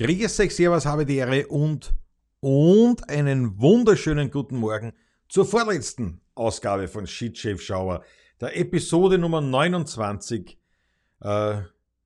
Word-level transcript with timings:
Grüß 0.00 0.38
euch, 0.38 0.54
Servus, 0.54 0.86
habe 0.86 1.04
die 1.04 1.16
Ehre 1.16 1.48
und, 1.48 1.92
und 2.38 3.10
einen 3.10 3.58
wunderschönen 3.58 4.30
guten 4.30 4.56
Morgen 4.56 4.92
zur 5.28 5.44
vorletzten 5.44 6.20
Ausgabe 6.36 6.86
von 6.86 7.04
Shitchef 7.04 7.60
Schauer, 7.60 8.04
der 8.40 8.56
Episode 8.56 9.18
Nummer 9.18 9.40
29 9.40 10.56
äh, 11.20 11.56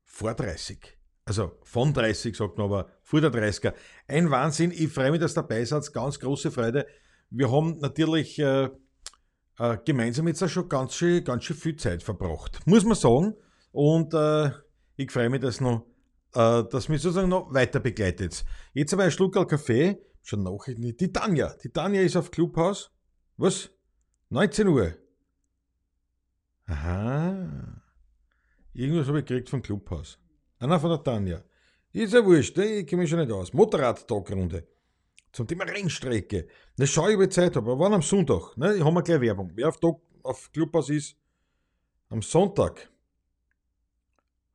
vor 0.06 0.32
30. 0.32 0.96
Also 1.26 1.58
von 1.64 1.92
30 1.92 2.34
sagt 2.34 2.56
man 2.56 2.64
aber 2.64 2.88
vor 3.02 3.20
der 3.20 3.30
30er. 3.30 3.74
Ein 4.08 4.30
Wahnsinn, 4.30 4.70
ich 4.70 4.88
freue 4.88 5.10
mich, 5.10 5.20
dass 5.20 5.34
dabei 5.34 5.62
seid, 5.66 5.92
ganz 5.92 6.18
große 6.18 6.50
Freude. 6.50 6.86
Wir 7.28 7.52
haben 7.52 7.78
natürlich 7.80 8.38
äh, 8.38 8.70
äh, 9.58 9.76
gemeinsam 9.84 10.28
jetzt 10.28 10.42
auch 10.42 10.48
schon 10.48 10.70
ganz 10.70 10.94
schön, 10.94 11.22
ganz 11.24 11.44
schön 11.44 11.58
viel 11.58 11.76
Zeit 11.76 12.02
verbracht, 12.02 12.58
muss 12.64 12.86
man 12.86 12.94
sagen. 12.94 13.34
Und 13.70 14.14
äh, 14.14 14.50
ich 14.96 15.10
freue 15.10 15.28
mich, 15.28 15.42
dass 15.42 15.60
noch 15.60 15.91
äh, 16.34 16.64
das 16.70 16.88
mich 16.88 17.02
sozusagen 17.02 17.28
noch 17.28 17.52
weiter 17.52 17.80
begleitet. 17.80 18.44
Jetzt 18.72 18.92
aber 18.92 19.04
ein 19.04 19.10
Schluck 19.10 19.34
Kaffee, 19.48 19.98
schon 20.22 20.42
Nachrichten. 20.42 20.96
Die 20.96 21.12
Tanja, 21.12 21.54
die 21.62 21.70
Tanja 21.70 22.00
ist 22.00 22.16
auf 22.16 22.30
Clubhaus. 22.30 22.90
Was? 23.36 23.70
19 24.30 24.68
Uhr. 24.68 24.94
Aha. 26.66 27.82
Irgendwas 28.72 29.08
habe 29.08 29.20
ich 29.20 29.26
gekriegt 29.26 29.50
vom 29.50 29.62
Clubhaus. 29.62 30.18
Einer 30.58 30.80
von 30.80 30.90
der 30.90 31.02
Tanja. 31.02 31.42
Ist 31.92 32.14
ja 32.14 32.24
wurscht, 32.24 32.56
ne? 32.56 32.64
ich 32.64 32.86
kenne 32.86 33.02
mich 33.02 33.10
schon 33.10 33.18
nicht 33.18 33.30
aus. 33.30 33.52
Motorrad-Tagrunde. 33.52 34.66
Zum 35.32 35.46
Thema 35.46 35.64
Rennstrecke. 35.64 36.48
Na, 36.76 36.86
schau 36.86 37.08
ich, 37.08 37.16
ob 37.16 37.22
ich 37.22 37.30
Zeit 37.30 37.56
habe. 37.56 37.70
Aber 37.70 37.84
wann 37.84 37.94
am 37.94 38.02
Sonntag? 38.02 38.56
Ne? 38.56 38.76
Ich 38.76 38.84
habe 38.84 38.92
mir 38.94 39.02
gleich 39.02 39.20
Werbung. 39.20 39.50
Wer 39.54 39.68
auf, 39.68 39.78
Tag, 39.78 39.96
auf 40.22 40.50
Clubhaus 40.52 40.88
ist, 40.88 41.16
am 42.08 42.22
Sonntag. 42.22 42.91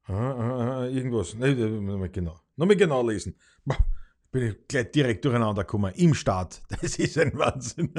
Irgendwas. 0.07 1.33
Nicht 1.35 2.13
genau. 2.13 2.39
Nochmal 2.55 2.77
genau 2.77 3.07
lesen. 3.07 3.35
Bin 4.31 4.47
ich 4.47 4.67
gleich 4.67 4.91
direkt 4.91 5.25
durcheinander 5.25 5.63
gekommen. 5.63 5.93
Im 5.95 6.13
Start. 6.13 6.61
Das 6.81 6.97
ist 6.97 7.17
ein 7.17 7.37
Wahnsinn. 7.37 7.93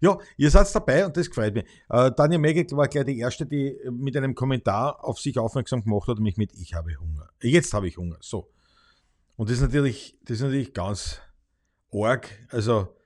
Ja, 0.00 0.18
ihr 0.36 0.50
seid 0.50 0.74
dabei 0.74 1.06
und 1.06 1.16
das 1.16 1.28
gefällt 1.28 1.54
mir. 1.54 1.64
Äh, 1.90 2.10
Daniel 2.16 2.38
Megel 2.40 2.66
war 2.76 2.88
gleich 2.88 3.04
die 3.04 3.18
Erste, 3.18 3.46
die 3.46 3.76
mit 3.90 4.16
einem 4.16 4.34
Kommentar 4.34 5.04
auf 5.04 5.18
sich 5.18 5.38
aufmerksam 5.38 5.82
gemacht 5.82 6.08
hat, 6.08 6.18
mich 6.18 6.36
mit 6.36 6.52
Ich 6.54 6.74
habe 6.74 6.96
Hunger. 6.98 7.28
Jetzt 7.42 7.74
habe 7.74 7.88
ich 7.88 7.96
Hunger. 7.96 8.16
So. 8.20 8.50
Und 9.36 9.50
das 9.50 9.56
ist 9.56 9.62
natürlich, 9.62 10.18
das 10.22 10.36
ist 10.36 10.42
natürlich 10.42 10.72
ganz 10.72 11.20
arg. 11.92 12.28
Also 12.48 12.96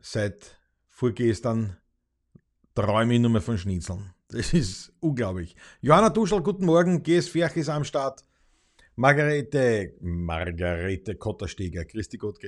seit 0.00 0.58
vorgestern 0.88 1.76
träume 2.74 3.14
ich 3.14 3.20
nur 3.20 3.30
mehr 3.30 3.42
von 3.42 3.58
Schnitzeln. 3.58 4.12
Das 4.28 4.52
ist 4.52 4.92
unglaublich. 5.00 5.54
Johanna 5.80 6.10
Duschel, 6.10 6.42
guten 6.42 6.66
Morgen. 6.66 7.02
GS 7.02 7.28
Ferch 7.28 7.56
ist 7.56 7.68
am 7.68 7.84
Start. 7.84 8.24
Margarete, 8.96 9.94
Margarete 10.00 11.14
Kottersteger, 11.14 11.84
Christi 11.84 12.16
Gott. 12.16 12.40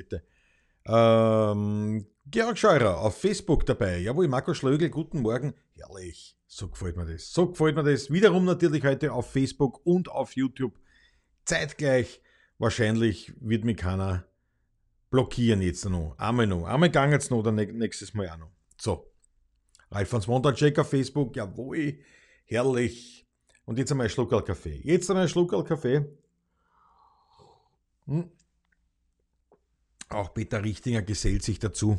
Ähm, 0.87 2.07
Georg 2.27 2.59
Scheurer 2.59 2.99
auf 2.99 3.21
Facebook 3.21 3.65
dabei. 3.67 3.99
Jawohl, 3.99 4.27
Marco 4.27 4.55
Schlögel, 4.55 4.91
guten 4.91 5.21
Morgen. 5.21 5.55
Herrlich. 5.77 6.37
So 6.49 6.69
gefällt 6.69 6.97
mir 6.97 7.05
das. 7.07 7.33
So 7.33 7.51
gefällt 7.51 7.77
mir 7.77 7.85
das. 7.85 8.11
Wiederum 8.11 8.45
natürlich 8.45 8.83
heute 8.85 9.13
auf 9.13 9.31
Facebook 9.31 9.85
und 9.85 10.11
auf 10.11 10.35
YouTube. 10.35 10.79
Zeitgleich. 11.45 12.23
Wahrscheinlich 12.59 13.35
wird 13.41 13.65
mich 13.65 13.77
keiner 13.77 14.25
blockieren 15.11 15.63
jetzt 15.63 15.85
noch. 15.85 16.17
Einmal 16.19 16.47
noch. 16.47 16.67
Einmal 16.67 16.91
gang 16.91 17.13
jetzt 17.13 17.31
noch, 17.31 17.43
dann 17.43 17.55
nächstes 17.55 18.15
Mal 18.15 18.29
auch 18.31 18.39
noch. 18.39 18.51
So. 18.81 19.08
Alfons 19.91 20.27
Montaczek 20.27 20.79
auf 20.79 20.91
Facebook, 20.91 21.37
jawohl, 21.37 21.99
herrlich. 22.45 23.27
Und 23.65 23.79
jetzt 23.79 23.91
einmal 23.91 24.07
ein 24.07 24.11
Schluckerl 24.11 24.43
Kaffee. 24.43 24.81
Jetzt 24.83 25.11
einmal 25.11 25.25
ein 25.25 25.29
Schluckerl 25.29 25.65
Kaffee. 25.65 26.05
Hm. 28.07 28.31
Auch 30.09 30.33
Peter 30.33 30.65
Richtinger 30.65 31.03
gesellt 31.03 31.43
sich 31.43 31.59
dazu. 31.59 31.99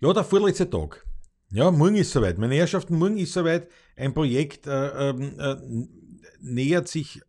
Ja, 0.00 0.12
der 0.12 0.24
vorletzte 0.24 0.68
Tag. 0.68 1.06
Ja, 1.50 1.70
morgen 1.70 1.94
ist 1.94 2.10
soweit. 2.10 2.38
Meine 2.38 2.56
Herrschaften, 2.56 2.98
morgen 2.98 3.18
ist 3.18 3.32
soweit. 3.32 3.70
Ein 3.96 4.14
Projekt 4.14 4.66
äh, 4.66 5.10
ähm, 5.10 5.38
äh, 5.38 5.56
nähert 6.40 6.88
sich 6.88 7.22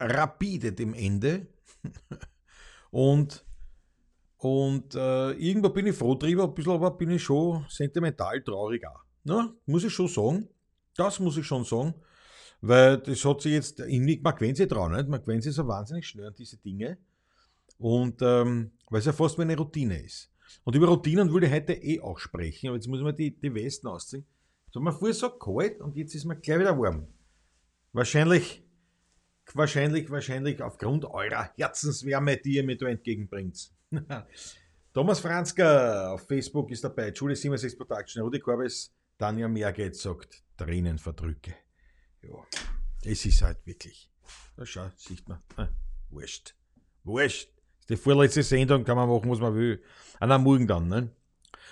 rapide 0.00 0.72
dem 0.72 0.92
Ende. 0.92 1.46
Und 2.90 3.44
und 4.40 4.94
äh, 4.94 5.32
irgendwo 5.32 5.68
bin 5.68 5.86
ich 5.86 5.96
froh 5.96 6.14
drüber, 6.14 6.44
ein 6.44 6.54
bisschen 6.54 6.72
aber 6.72 6.92
bin 6.92 7.10
ich 7.10 7.22
schon 7.22 7.66
sentimental 7.68 8.42
traurig 8.42 8.86
auch. 8.86 9.02
Ne? 9.24 9.52
Muss 9.66 9.84
ich 9.84 9.92
schon 9.92 10.08
sagen. 10.08 10.48
Das 10.96 11.20
muss 11.20 11.36
ich 11.36 11.46
schon 11.46 11.64
sagen. 11.64 11.94
Weil 12.62 12.98
das 12.98 13.22
hat 13.24 13.42
sich 13.42 13.52
jetzt, 13.52 13.78
man 13.80 14.34
gewöhnt 14.34 14.56
sich 14.56 14.68
dran, 14.68 14.92
nicht? 14.92 15.08
man 15.08 15.20
gewöhnt 15.20 15.42
sich 15.42 15.54
so 15.54 15.66
wahnsinnig 15.66 16.06
schnell 16.06 16.28
an 16.28 16.34
diese 16.38 16.56
Dinge. 16.56 16.96
Und 17.78 18.22
ähm, 18.22 18.72
weil 18.88 19.00
es 19.00 19.06
ja 19.06 19.12
fast 19.12 19.36
wie 19.38 19.42
eine 19.42 19.56
Routine 19.56 20.02
ist. 20.02 20.30
Und 20.64 20.74
über 20.74 20.88
Routinen 20.88 21.30
würde 21.32 21.46
ich 21.46 21.52
heute 21.52 21.74
eh 21.74 22.00
auch 22.00 22.18
sprechen, 22.18 22.68
aber 22.68 22.76
jetzt 22.76 22.88
muss 22.88 23.00
man 23.02 23.14
die, 23.14 23.38
die 23.38 23.54
Westen 23.54 23.88
ausziehen. 23.88 24.26
Es 24.68 24.74
war 24.74 24.82
mir 24.82 24.92
vorher 24.92 25.14
so 25.14 25.30
kalt 25.30 25.80
und 25.80 25.96
jetzt 25.96 26.14
ist 26.14 26.24
mir 26.24 26.36
gleich 26.36 26.60
wieder 26.60 26.78
warm. 26.78 27.08
Wahrscheinlich, 27.92 28.64
wahrscheinlich, 29.52 30.10
wahrscheinlich 30.10 30.62
aufgrund 30.62 31.04
eurer 31.04 31.50
Herzenswärme, 31.56 32.38
die 32.38 32.54
ihr 32.54 32.64
mir 32.64 32.76
da 32.76 32.86
entgegenbringt. 32.86 33.70
Thomas 34.94 35.20
Franzka 35.20 36.12
auf 36.12 36.26
Facebook 36.26 36.70
ist 36.70 36.84
dabei. 36.84 37.10
Julie 37.10 37.36
76 37.36 37.78
Production. 37.78 38.22
Rudi 38.22 38.38
Korbes, 38.38 38.92
Tanja 39.18 39.48
Mehrgeld 39.48 39.96
sagt, 39.96 40.42
Tränen 40.56 40.98
verdrücke. 40.98 41.54
Ja, 42.22 42.44
es 43.04 43.24
ist 43.24 43.42
halt 43.42 43.58
wirklich. 43.66 44.10
Da 44.56 44.66
schau, 44.66 44.88
sieht 44.96 45.28
man. 45.28 45.42
Hm, 45.56 45.68
wurscht. 46.10 46.54
Wurscht. 47.04 47.50
Die 47.88 47.96
vorletzte 47.96 48.42
Sendung 48.42 48.84
kann 48.84 48.96
man 48.96 49.08
machen, 49.08 49.30
was 49.30 49.40
man 49.40 49.54
will. 49.54 49.82
An 50.20 50.30
am 50.30 50.44
Morgen 50.44 50.66
dann, 50.66 50.88
ne? 50.88 51.10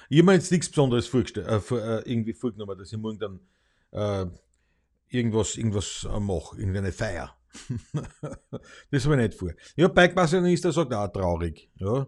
Ich 0.09 0.19
habe 0.19 0.27
mir 0.27 0.35
jetzt 0.35 0.51
nichts 0.51 0.69
Besonderes 0.69 1.07
vorgestellt, 1.07 1.47
äh, 1.47 1.75
äh, 1.75 2.11
irgendwie 2.11 2.33
vorgenommen, 2.33 2.79
dass 2.79 2.91
ich 2.91 2.99
morgen 2.99 3.19
dann 3.19 3.41
äh, 3.91 4.31
irgendwas, 5.09 5.57
irgendwas 5.57 6.09
äh, 6.11 6.19
mache, 6.19 6.59
irgendeine 6.59 6.93
Feier. 6.93 7.38
das 8.91 9.05
habe 9.05 9.15
ich 9.17 9.29
nicht 9.29 9.35
vor. 9.35 9.51
Ja, 9.77 9.89
Bike-Passionista 9.89 10.73
sagt 10.73 10.93
auch 10.95 11.09
traurig. 11.09 11.71
Ja. 11.77 12.07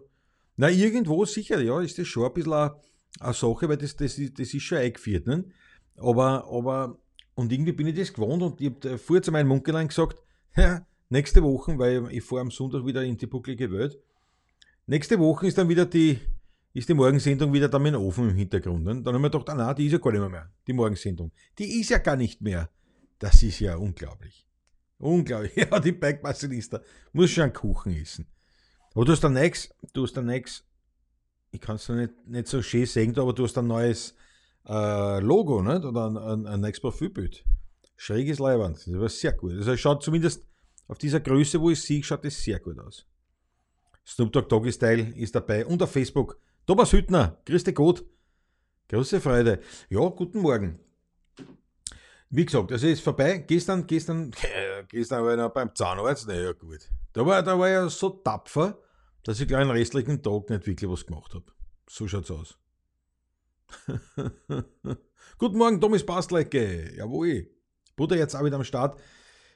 Na, 0.57 0.69
irgendwo 0.69 1.25
sicher, 1.25 1.61
ja, 1.61 1.81
ist 1.81 1.97
das 1.97 2.07
schon 2.07 2.25
ein 2.25 2.33
bisschen 2.33 2.53
eine, 2.53 2.75
eine 3.19 3.33
Sache, 3.33 3.69
weil 3.69 3.77
das, 3.77 3.95
das, 3.95 4.15
das 4.15 4.53
ist 4.53 4.61
schon 4.61 4.77
eingeführt. 4.77 5.25
Ne? 5.27 5.45
Aber, 5.95 6.45
aber, 6.51 6.97
und 7.35 7.51
irgendwie 7.51 7.71
bin 7.71 7.87
ich 7.87 7.95
das 7.95 8.13
gewohnt 8.13 8.43
und 8.43 8.61
ich 8.61 8.67
habe 8.67 8.97
vorher 8.97 9.23
zu 9.23 9.31
meinem 9.31 9.47
Munkelein 9.47 9.87
gesagt, 9.87 10.21
ja, 10.55 10.85
nächste 11.09 11.41
Woche, 11.43 11.77
weil 11.77 12.07
ich 12.11 12.23
fahre 12.23 12.41
am 12.41 12.51
Sonntag 12.51 12.85
wieder 12.85 13.03
in 13.03 13.17
die 13.17 13.27
bucklige 13.27 13.71
Welt, 13.71 13.99
nächste 14.87 15.17
Woche 15.19 15.47
ist 15.47 15.57
dann 15.57 15.69
wieder 15.69 15.85
die, 15.85 16.19
ist 16.73 16.89
die 16.89 16.93
Morgensendung 16.93 17.53
wieder 17.53 17.69
da 17.69 17.79
mit 17.79 17.93
dem 17.93 18.01
Ofen 18.01 18.29
im 18.29 18.35
Hintergrund. 18.35 18.83
Ne? 18.83 19.01
Dann 19.01 19.15
haben 19.15 19.21
wir 19.21 19.29
gedacht, 19.29 19.49
ah, 19.49 19.55
nein, 19.55 19.75
die 19.75 19.87
ist 19.87 19.93
ja 19.93 19.97
gar 19.97 20.11
nicht 20.11 20.21
mehr, 20.21 20.29
mehr, 20.29 20.51
die 20.67 20.73
Morgensendung. 20.73 21.31
Die 21.57 21.79
ist 21.79 21.89
ja 21.89 21.97
gar 21.97 22.15
nicht 22.15 22.41
mehr. 22.41 22.69
Das 23.19 23.43
ist 23.43 23.59
ja 23.59 23.75
unglaublich. 23.75 24.47
Unglaublich. 25.01 25.55
Ja, 25.55 25.79
die 25.79 25.91
Bergmassenista. 25.91 26.81
Muss 27.11 27.31
schon 27.31 27.45
einen 27.45 27.53
Kuchen 27.53 27.93
essen. 27.93 28.27
Aber 28.93 29.05
du 29.05 29.11
hast 29.11 29.23
dann 29.23 29.33
nichts, 29.33 29.69
du 29.93 30.03
hast 30.03 30.13
dann 30.13 30.25
nichts, 30.25 30.63
ich 31.51 31.61
kann 31.61 31.75
es 31.77 31.87
nicht, 31.89 32.27
nicht 32.27 32.47
so 32.47 32.61
schön 32.61 32.85
sehen, 32.85 33.17
aber 33.17 33.33
du 33.33 33.43
hast 33.43 33.57
ein 33.57 33.67
neues 33.67 34.15
äh, 34.67 35.19
Logo, 35.19 35.61
nicht? 35.61 35.83
Oder 35.83 36.07
ein, 36.07 36.17
ein, 36.17 36.47
ein 36.47 36.61
neues 36.61 36.79
Profilbild. 36.79 37.43
Schräges 37.95 38.39
Leibwand. 38.39 38.77
Das 38.77 38.93
war 38.93 39.09
sehr 39.09 39.33
gut. 39.33 39.53
Also 39.53 39.75
schaut 39.77 40.03
zumindest 40.03 40.43
auf 40.87 40.97
dieser 40.97 41.19
Größe, 41.19 41.59
wo 41.61 41.69
ich 41.69 41.81
sehe, 41.81 42.03
schaut 42.03 42.25
es 42.25 42.43
sehr 42.43 42.59
gut 42.59 42.79
aus. 42.79 43.05
Snoop 44.05 44.31
Dogg 44.31 44.47
Doggy 44.49 44.71
Style 44.71 45.13
ist 45.15 45.35
dabei 45.35 45.65
und 45.65 45.81
auf 45.81 45.91
Facebook. 45.91 46.39
Thomas 46.65 46.91
Hüttner, 46.91 47.37
grüß 47.45 47.63
dich 47.63 47.75
gut. 47.75 48.05
Große 48.89 49.21
Freude. 49.21 49.59
Ja, 49.89 50.07
guten 50.09 50.39
Morgen. 50.39 50.79
Wie 52.33 52.45
gesagt, 52.45 52.71
also 52.71 52.87
ist 52.87 53.01
vorbei. 53.01 53.39
Gestern, 53.39 53.85
gestern, 53.85 54.31
gestern 54.87 55.23
war 55.23 55.31
ich 55.31 55.37
noch 55.37 55.51
beim 55.51 55.75
Zahnarzt. 55.75 56.29
Naja, 56.29 56.53
gut. 56.53 56.89
Da 57.11 57.25
war, 57.25 57.43
da 57.43 57.59
war 57.59 57.67
ich 57.67 57.73
ja 57.73 57.89
so 57.89 58.09
tapfer, 58.09 58.79
dass 59.23 59.41
ich 59.41 59.49
gleich 59.49 59.63
den 59.63 59.71
restlichen 59.71 60.23
Tag 60.23 60.49
nicht 60.49 60.65
wirklich 60.65 60.89
was 60.89 61.05
gemacht 61.05 61.33
habe. 61.33 61.45
So 61.89 62.07
schaut's 62.07 62.31
aus. 62.31 62.57
Guten 65.37 65.57
Morgen, 65.57 65.81
Thomas 65.81 66.05
Bastlecke. 66.05 66.95
Jawohl. 66.95 67.49
Bruder 67.97 68.15
jetzt 68.15 68.35
auch 68.35 68.45
wieder 68.45 68.55
am 68.55 68.63
Start. 68.63 68.97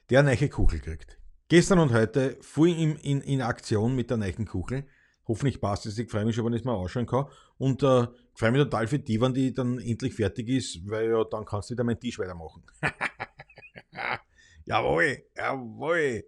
Der 0.10 0.20
eine 0.20 0.50
Kuchel 0.50 0.82
kriegt. 0.82 1.18
Gestern 1.48 1.80
und 1.80 1.94
heute 1.94 2.38
fuhr 2.42 2.68
ich 2.68 2.78
in, 2.78 2.98
in, 2.98 3.22
in 3.22 3.42
Aktion 3.42 3.96
mit 3.96 4.10
der 4.10 4.34
Kuchel. 4.46 4.86
Hoffentlich 5.28 5.60
passt 5.60 5.86
es. 5.86 5.98
Ich 5.98 6.10
freue 6.10 6.26
mich 6.26 6.36
schon, 6.36 6.46
wenn 6.46 6.54
ich 6.54 6.62
es 6.62 6.66
mal 6.66 6.74
ausschauen 6.74 7.06
kann. 7.06 7.26
Und 7.58 7.82
äh, 7.84 8.08
freue 8.36 8.52
mich 8.52 8.62
total 8.62 8.88
für 8.88 9.00
die, 9.00 9.20
wenn 9.20 9.34
die 9.34 9.54
dann 9.54 9.80
endlich 9.80 10.14
fertig 10.14 10.50
ist, 10.50 10.88
weil 10.90 11.10
ja, 11.10 11.24
dann 11.24 11.46
kannst 11.46 11.70
du 11.70 11.74
wieder 11.74 11.84
meinen 11.84 12.00
Tisch 12.00 12.20
weitermachen. 12.20 12.64
jawohl, 14.66 15.24
jawohl. 15.36 16.26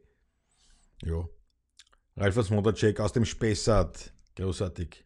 Ja. 1.03 1.25
Ralfers 2.15 2.49
Monatcheck 2.49 2.99
aus 2.99 3.13
dem 3.13 3.25
Spessart. 3.25 4.11
Großartig. 4.35 5.05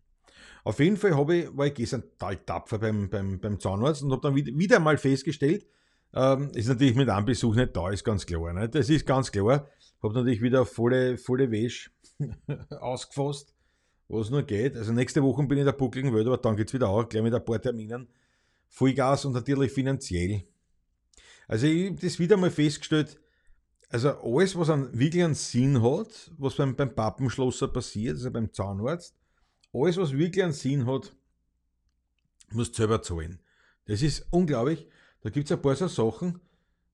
Auf 0.64 0.80
jeden 0.80 0.98
Fall 0.98 1.12
ich, 1.12 1.58
war 1.58 1.66
ich 1.66 1.74
gestern 1.74 2.04
total 2.04 2.38
tapfer 2.38 2.80
beim, 2.80 3.10
beim, 3.10 3.40
beim 3.40 3.60
Zahnarzt 3.60 4.04
und 4.04 4.12
habe 4.12 4.22
dann 4.22 4.36
wieder, 4.36 4.58
wieder 4.58 4.80
mal 4.80 4.98
festgestellt, 4.98 5.66
ähm, 6.14 6.52
ist 6.54 6.68
natürlich 6.68 6.96
mit 6.96 7.10
einem 7.10 7.26
Besuch 7.26 7.56
nicht 7.56 7.76
da, 7.76 7.90
ist 7.90 8.04
ganz 8.04 8.26
klar. 8.26 8.54
Ne? 8.54 8.70
Das 8.70 8.90
ist 8.90 9.06
ganz 9.06 9.32
klar. 9.32 9.68
Habe 10.04 10.14
natürlich 10.14 10.42
wieder 10.42 10.66
volle, 10.66 11.18
volle 11.18 11.52
Wäsche 11.52 11.90
ausgefasst, 12.80 13.54
was 14.12 14.30
nur 14.30 14.44
geht. 14.44 14.75
Also 14.75 14.92
nächste 14.92 15.24
Woche 15.24 15.44
bin 15.44 15.58
ich 15.58 15.62
in 15.62 15.66
der 15.66 15.74
buckligen 15.74 16.13
Welt, 16.13 16.28
aber 16.28 16.38
dann 16.38 16.56
geht 16.56 16.68
es 16.68 16.74
wieder 16.74 16.90
auch, 16.90 17.08
gleich 17.08 17.24
mit 17.24 17.34
ein 17.34 17.44
paar 17.44 17.62
Terminen. 17.62 18.08
Vollgas 18.68 19.25
und 19.25 19.34
natürlich 19.34 19.72
finanziell. 19.72 20.44
Also 21.48 21.68
ich 21.68 21.90
habe 21.90 22.00
das 22.02 22.19
wieder 22.19 22.38
mal 22.38 22.52
festgestellt, 22.52 23.19
also 23.90 24.10
alles, 24.10 24.58
was 24.58 24.69
einen, 24.69 24.98
wirklich 24.98 25.24
einen 25.24 25.36
Sinn 25.36 25.81
hat, 25.81 26.31
was 26.38 26.56
beim, 26.56 26.75
beim 26.75 26.96
Pappenschlosser 26.96 27.68
passiert, 27.68 28.16
also 28.16 28.31
beim 28.31 28.54
Zahnarzt, 28.54 29.16
alles, 29.74 29.98
was 29.98 30.13
wirklich 30.13 30.44
einen 30.44 30.54
Sinn 30.54 30.86
hat, 30.86 31.13
musst 32.52 32.74
du 32.74 32.78
selber 32.78 33.02
zahlen. 33.02 33.40
Das 33.86 34.02
ist 34.02 34.25
unglaublich. 34.30 34.88
Da 35.22 35.30
gibt 35.30 35.46
es 35.46 35.52
ein 35.52 35.62
paar 35.62 35.75
so 35.75 35.88
Sachen, 35.88 36.40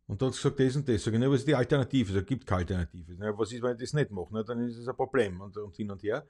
und 0.07 0.21
da 0.21 0.27
hat 0.27 0.33
gesagt, 0.33 0.59
das 0.59 0.75
und 0.75 0.87
das. 0.87 1.03
Sag 1.03 1.13
ich, 1.13 1.19
ne, 1.19 1.29
was 1.29 1.39
ist 1.39 1.47
die 1.47 1.55
Alternative? 1.55 2.17
Es 2.17 2.25
gibt 2.25 2.47
keine 2.47 2.59
Alternative. 2.59 3.13
Ne, 3.15 3.37
was 3.37 3.51
ist, 3.51 3.61
wenn 3.61 3.73
ich 3.73 3.81
das 3.81 3.93
nicht 3.93 4.09
mache? 4.09 4.33
Ne, 4.33 4.43
dann 4.43 4.65
ist 4.65 4.77
es 4.77 4.87
ein 4.87 4.95
Problem. 4.95 5.41
Und, 5.41 5.57
und 5.57 5.75
hin 5.75 5.91
und 5.91 6.01
her. 6.01 6.25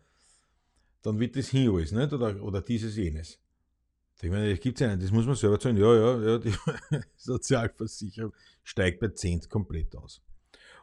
Dann 1.01 1.19
wird 1.19 1.35
das 1.35 1.49
hin 1.49 1.69
alles, 1.69 1.91
nicht? 1.91 2.13
Oder, 2.13 2.41
oder 2.41 2.61
dieses, 2.61 2.95
jenes. 2.95 3.39
Ich 4.21 4.29
meine, 4.29 4.49
das 4.49 4.59
gibt 4.59 4.81
es 4.81 4.85
ja 4.85 4.95
nicht. 4.95 5.03
Das 5.03 5.11
muss 5.11 5.25
man 5.25 5.35
selber 5.35 5.59
zahlen. 5.59 5.77
Ja, 5.77 5.93
ja, 5.93 6.21
ja, 6.21 6.37
die 6.39 6.53
Sozialversicherung 7.15 8.33
steigt 8.63 8.99
bei 8.99 9.09
Cent 9.09 9.49
komplett 9.49 9.95
aus. 9.95 10.21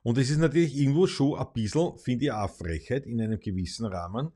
Und 0.02 0.18
es 0.18 0.30
ist 0.30 0.38
natürlich 0.38 0.76
irgendwo 0.76 1.06
schon 1.06 1.38
ein 1.38 1.46
bisschen, 1.52 1.98
finde 1.98 2.26
ich, 2.26 2.32
auch 2.32 2.50
Frechheit 2.50 3.06
in 3.06 3.20
einem 3.20 3.40
gewissen 3.40 3.86
Rahmen, 3.86 4.30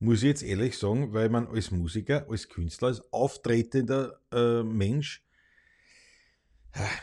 muss 0.00 0.18
ich 0.18 0.28
jetzt 0.28 0.42
ehrlich 0.42 0.78
sagen, 0.78 1.12
weil 1.12 1.28
man 1.28 1.48
als 1.48 1.70
Musiker, 1.70 2.26
als 2.28 2.48
Künstler, 2.48 2.88
als 2.88 3.12
auftretender 3.12 4.20
äh, 4.30 4.62
Mensch 4.62 5.24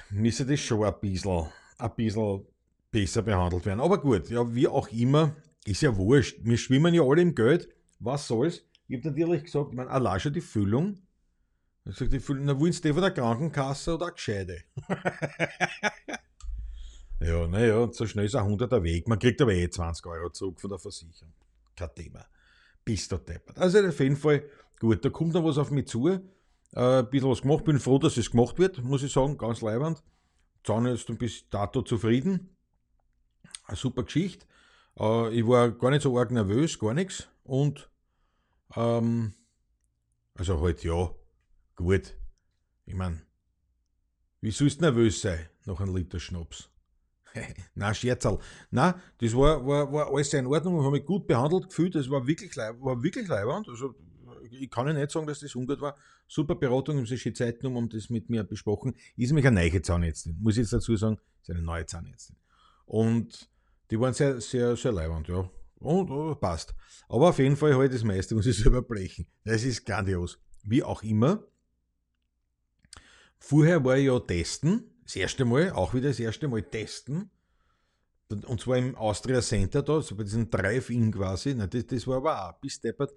müsste 0.10 0.46
das 0.46 0.60
schon 0.60 0.84
ein 0.84 0.94
bisschen, 1.02 1.48
ein 1.78 1.96
bisschen 1.96 2.46
besser 2.92 3.22
behandelt 3.22 3.66
werden. 3.66 3.82
Aber 3.82 4.00
gut, 4.00 4.30
ja, 4.30 4.54
wie 4.54 4.68
auch 4.68 4.88
immer, 4.90 5.36
ist 5.66 5.82
ja 5.82 5.96
wurscht. 5.98 6.38
Wir 6.44 6.58
schwimmen 6.58 6.94
ja 6.94 7.02
alle 7.02 7.22
im 7.22 7.36
Geld. 7.36 7.70
Was 8.00 8.27
soll's? 8.27 8.63
Ich 8.88 8.97
habe 8.97 9.09
natürlich 9.09 9.44
gesagt, 9.44 9.69
ich 9.71 9.75
meine, 9.75 9.89
allein 9.89 10.19
schon 10.19 10.33
die 10.33 10.42
Füllung. 10.42 11.00
Ich 11.86 11.95
sag, 11.95 12.09
die 12.09 12.19
Füllung, 12.19 12.45
na, 12.45 12.59
wollen 12.59 12.71
Sie 12.71 12.94
von 12.94 13.01
der 13.01 13.12
Krankenkasse 13.12 13.95
oder 13.95 14.07
eine 14.07 14.13
Gescheide? 14.13 14.63
ja, 17.19 17.47
naja, 17.47 17.92
so 17.92 18.06
schnell 18.06 18.25
ist 18.25 18.36
ein 18.36 18.45
100er 18.45 18.83
Weg. 18.83 19.07
Man 19.07 19.19
kriegt 19.19 19.42
aber 19.42 19.53
eh 19.53 19.69
20 19.69 20.06
Euro 20.06 20.30
zurück 20.30 20.59
von 20.59 20.69
der 20.69 20.80
Versicherung. 20.80 21.33
Kein 21.75 21.94
Thema. 21.95 22.25
Bist 22.83 23.12
du 23.12 23.18
deppert. 23.18 23.57
Also 23.57 23.80
auf 23.80 24.00
jeden 24.00 24.18
Fall, 24.18 24.44
gut, 24.80 25.03
da 25.03 25.09
kommt 25.09 25.33
noch 25.33 25.44
was 25.44 25.57
auf 25.57 25.71
mich 25.71 25.88
zu 25.88 26.07
äh, 26.07 26.19
ein 26.75 27.09
bisschen 27.09 27.30
was 27.30 27.42
gemacht. 27.42 27.63
Bin 27.63 27.80
froh, 27.80 27.97
dass 27.97 28.18
es 28.18 28.30
gemacht 28.30 28.59
wird, 28.59 28.83
muss 28.83 29.03
ich 29.03 29.12
sagen, 29.12 29.38
ganz 29.38 29.62
leibend. 29.62 30.03
Zahn 30.63 30.86
ist 30.86 31.07
bis 31.18 31.50
dato 31.50 31.81
zufrieden. 31.81 32.56
Eine 33.65 33.77
super 33.77 34.03
Geschichte. 34.03 34.45
Äh, 35.00 35.39
ich 35.39 35.47
war 35.47 35.71
gar 35.71 35.92
nicht 35.92 36.03
so 36.03 36.18
arg 36.18 36.31
nervös, 36.31 36.77
gar 36.77 36.94
nichts. 36.94 37.27
Und, 37.45 37.89
ähm, 38.75 39.33
also 40.33 40.59
halt 40.62 40.83
ja, 40.83 41.12
gut. 41.75 42.18
Ich 42.86 42.95
meine, 42.95 43.21
wie 44.42 44.51
sollst 44.51 44.81
nervös 44.81 45.21
sein 45.21 45.47
nach 45.65 45.80
einem 45.80 45.95
Liter 45.95 46.19
Schnaps? 46.19 46.69
Na, 47.75 47.94
Scherzal. 47.94 48.39
Na, 48.71 49.00
das 49.19 49.36
war, 49.36 49.65
war, 49.65 49.92
war 49.94 50.07
alles 50.07 50.33
in 50.33 50.47
Ordnung. 50.47 50.77
Ich 50.80 50.86
habe 50.86 50.97
mich 50.97 51.06
gut 51.06 51.27
behandelt 51.27 51.69
gefühlt. 51.69 51.95
Das 51.95 52.09
war 52.09 52.25
wirklich, 52.25 52.57
war 52.57 53.01
wirklich 53.01 53.27
leibend. 53.27 53.69
Also, 53.69 53.95
ich 54.50 54.69
kann 54.69 54.88
ja 54.88 54.94
nicht 54.94 55.12
sagen, 55.12 55.27
dass 55.27 55.39
das 55.39 55.56
ungut 55.56 55.81
war. 55.81 55.95
Super 56.27 56.56
Beratung, 56.56 56.97
haben 56.97 57.06
sie 57.06 57.18
schon 57.18 57.36
Zeit 57.36 57.59
genommen, 57.59 57.77
um 57.77 57.89
das 57.89 58.09
mit 58.09 58.30
mir 58.30 58.44
besprochen. 58.44 58.95
Ist 59.15 59.30
nämlich 59.30 59.45
eine 59.45 59.59
neue 59.62 59.81
Zahnärztin, 59.81 60.38
muss 60.42 60.56
ich 60.56 60.62
jetzt 60.62 60.74
dazu 60.74 60.95
sagen, 60.95 61.19
ist 61.42 61.50
eine 61.51 61.62
neue 61.62 61.86
Zahnärztin. 61.86 62.36
Und 62.86 63.50
die 63.92 64.00
waren 64.00 64.13
sehr, 64.13 64.42
sehr, 64.42 64.75
sehr 64.75 64.92
leibend, 64.92 65.27
ja. 65.27 65.50
Und 65.80 66.10
oh, 66.10 66.36
passt. 66.36 66.74
Aber 67.07 67.30
auf 67.30 67.39
jeden 67.39 67.57
Fall 67.57 67.75
halt 67.75 67.94
das 67.94 68.04
meiste 68.04 68.36
muss 68.36 68.45
ich 68.45 68.57
selber 68.57 68.81
brechen. 68.81 69.27
Das 69.44 69.63
ist 69.63 69.86
grandios. 69.86 70.39
Wie 70.63 70.83
auch 70.83 71.04
immer. 71.04 71.44
Vorher 73.38 73.83
war 73.83 73.98
ich 73.98 74.06
ja 74.06 74.19
testen. 74.19 74.92
Das 75.04 75.16
erste 75.16 75.45
Mal, 75.45 75.72
auch 75.72 75.94
wieder 75.94 76.07
das 76.10 76.19
erste 76.19 76.48
Mal 76.48 76.63
testen. 76.63 77.30
Und 78.30 78.60
zwar 78.60 78.77
im 78.77 78.95
Austria 78.95 79.42
Center 79.42 79.83
da, 79.83 80.01
so 80.01 80.16
bei 80.16 80.24
diesem 80.24 80.50
Drive-In 80.50 81.12
quasi. 81.12 81.54
Na, 81.54 81.68
das, 81.68 81.86
das 81.86 82.07
war 82.07 82.18
aber 82.18 82.50
auch 82.50 82.60
bis 82.60 82.81
deppert. 82.81 83.13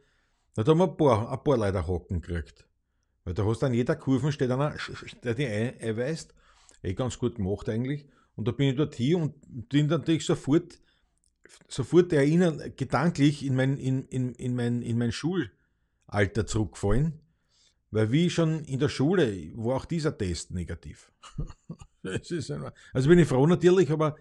Da 0.55 0.67
haben 0.67 0.79
wir 0.79 0.91
ein 0.91 0.97
paar, 0.97 1.33
ein 1.33 1.43
paar 1.43 1.57
Leute 1.57 1.87
Hocken 1.87 2.21
gekriegt. 2.21 2.67
Weil 3.25 3.33
da 3.35 3.45
hast 3.45 3.63
du 3.63 3.67
an 3.67 3.75
jeder 3.75 3.97
Kurve 3.97 4.33
steht 4.33 4.51
einer, 4.51 4.75
der 5.23 5.35
dich 5.35 5.49
einweist. 5.49 6.35
Eh 6.83 6.95
ganz 6.95 7.19
gut 7.19 7.37
gemacht 7.37 7.69
eigentlich. 7.69 8.07
Und 8.37 8.47
da 8.47 8.53
bin 8.53 8.69
ich 8.69 8.77
dort 8.77 8.95
hier 8.95 9.19
und 9.19 9.69
bin 9.69 9.87
natürlich 9.87 10.27
sofort, 10.27 10.79
sofort 11.69 12.13
erinnern, 12.13 12.73
gedanklich 12.77 13.45
in 13.45 13.55
mein, 13.55 13.77
in, 13.79 14.07
in, 14.07 14.35
in 14.35 14.55
mein, 14.55 14.83
in 14.83 14.99
mein 14.99 15.13
Schulalter 15.13 16.47
zurückgefallen. 16.47 17.21
Weil 17.91 18.13
wie 18.13 18.29
schon 18.29 18.65
in 18.65 18.79
der 18.79 18.89
Schule 18.89 19.51
war 19.55 19.77
auch 19.77 19.85
dieser 19.87 20.17
Test 20.17 20.51
negativ. 20.51 21.11
also 22.93 23.09
bin 23.09 23.19
ich 23.19 23.29
froh 23.29 23.47
natürlich, 23.47 23.91
aber 23.91 24.17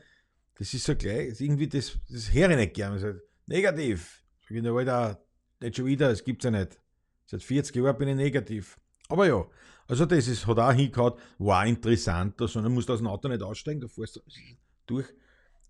das 0.57 0.73
ist 0.73 0.85
so 0.85 0.95
gleich, 0.95 1.39
irgendwie 1.41 1.67
das, 1.67 1.99
das 2.09 2.33
höre 2.33 2.51
ich 2.51 2.57
nicht 2.57 2.73
gern. 2.73 3.21
Negativ. 3.45 4.23
Ich 4.41 4.47
bin 4.47 4.65
Alter, 4.65 5.21
nicht 5.59 5.75
schon 5.75 5.85
wieder, 5.85 6.09
es 6.11 6.23
gibt's 6.23 6.45
ja 6.45 6.51
nicht. 6.51 6.79
Seit 7.25 7.43
40 7.43 7.75
Jahren 7.75 7.97
bin 7.97 8.07
ich 8.07 8.15
negativ. 8.15 8.79
Aber 9.09 9.27
ja, 9.27 9.45
also 9.87 10.05
das 10.05 10.27
ist, 10.27 10.47
hat 10.47 10.59
auch 10.59 10.71
hingehauen, 10.71 11.13
war 11.37 11.65
interessant, 11.65 12.35
sondern 12.37 12.73
musst 12.73 12.89
aus 12.89 12.99
dem 12.99 13.07
Auto 13.07 13.27
nicht 13.27 13.43
aussteigen, 13.43 13.81
da 13.81 13.87
fährst 13.87 14.15
du 14.15 14.21
durch. 14.85 15.07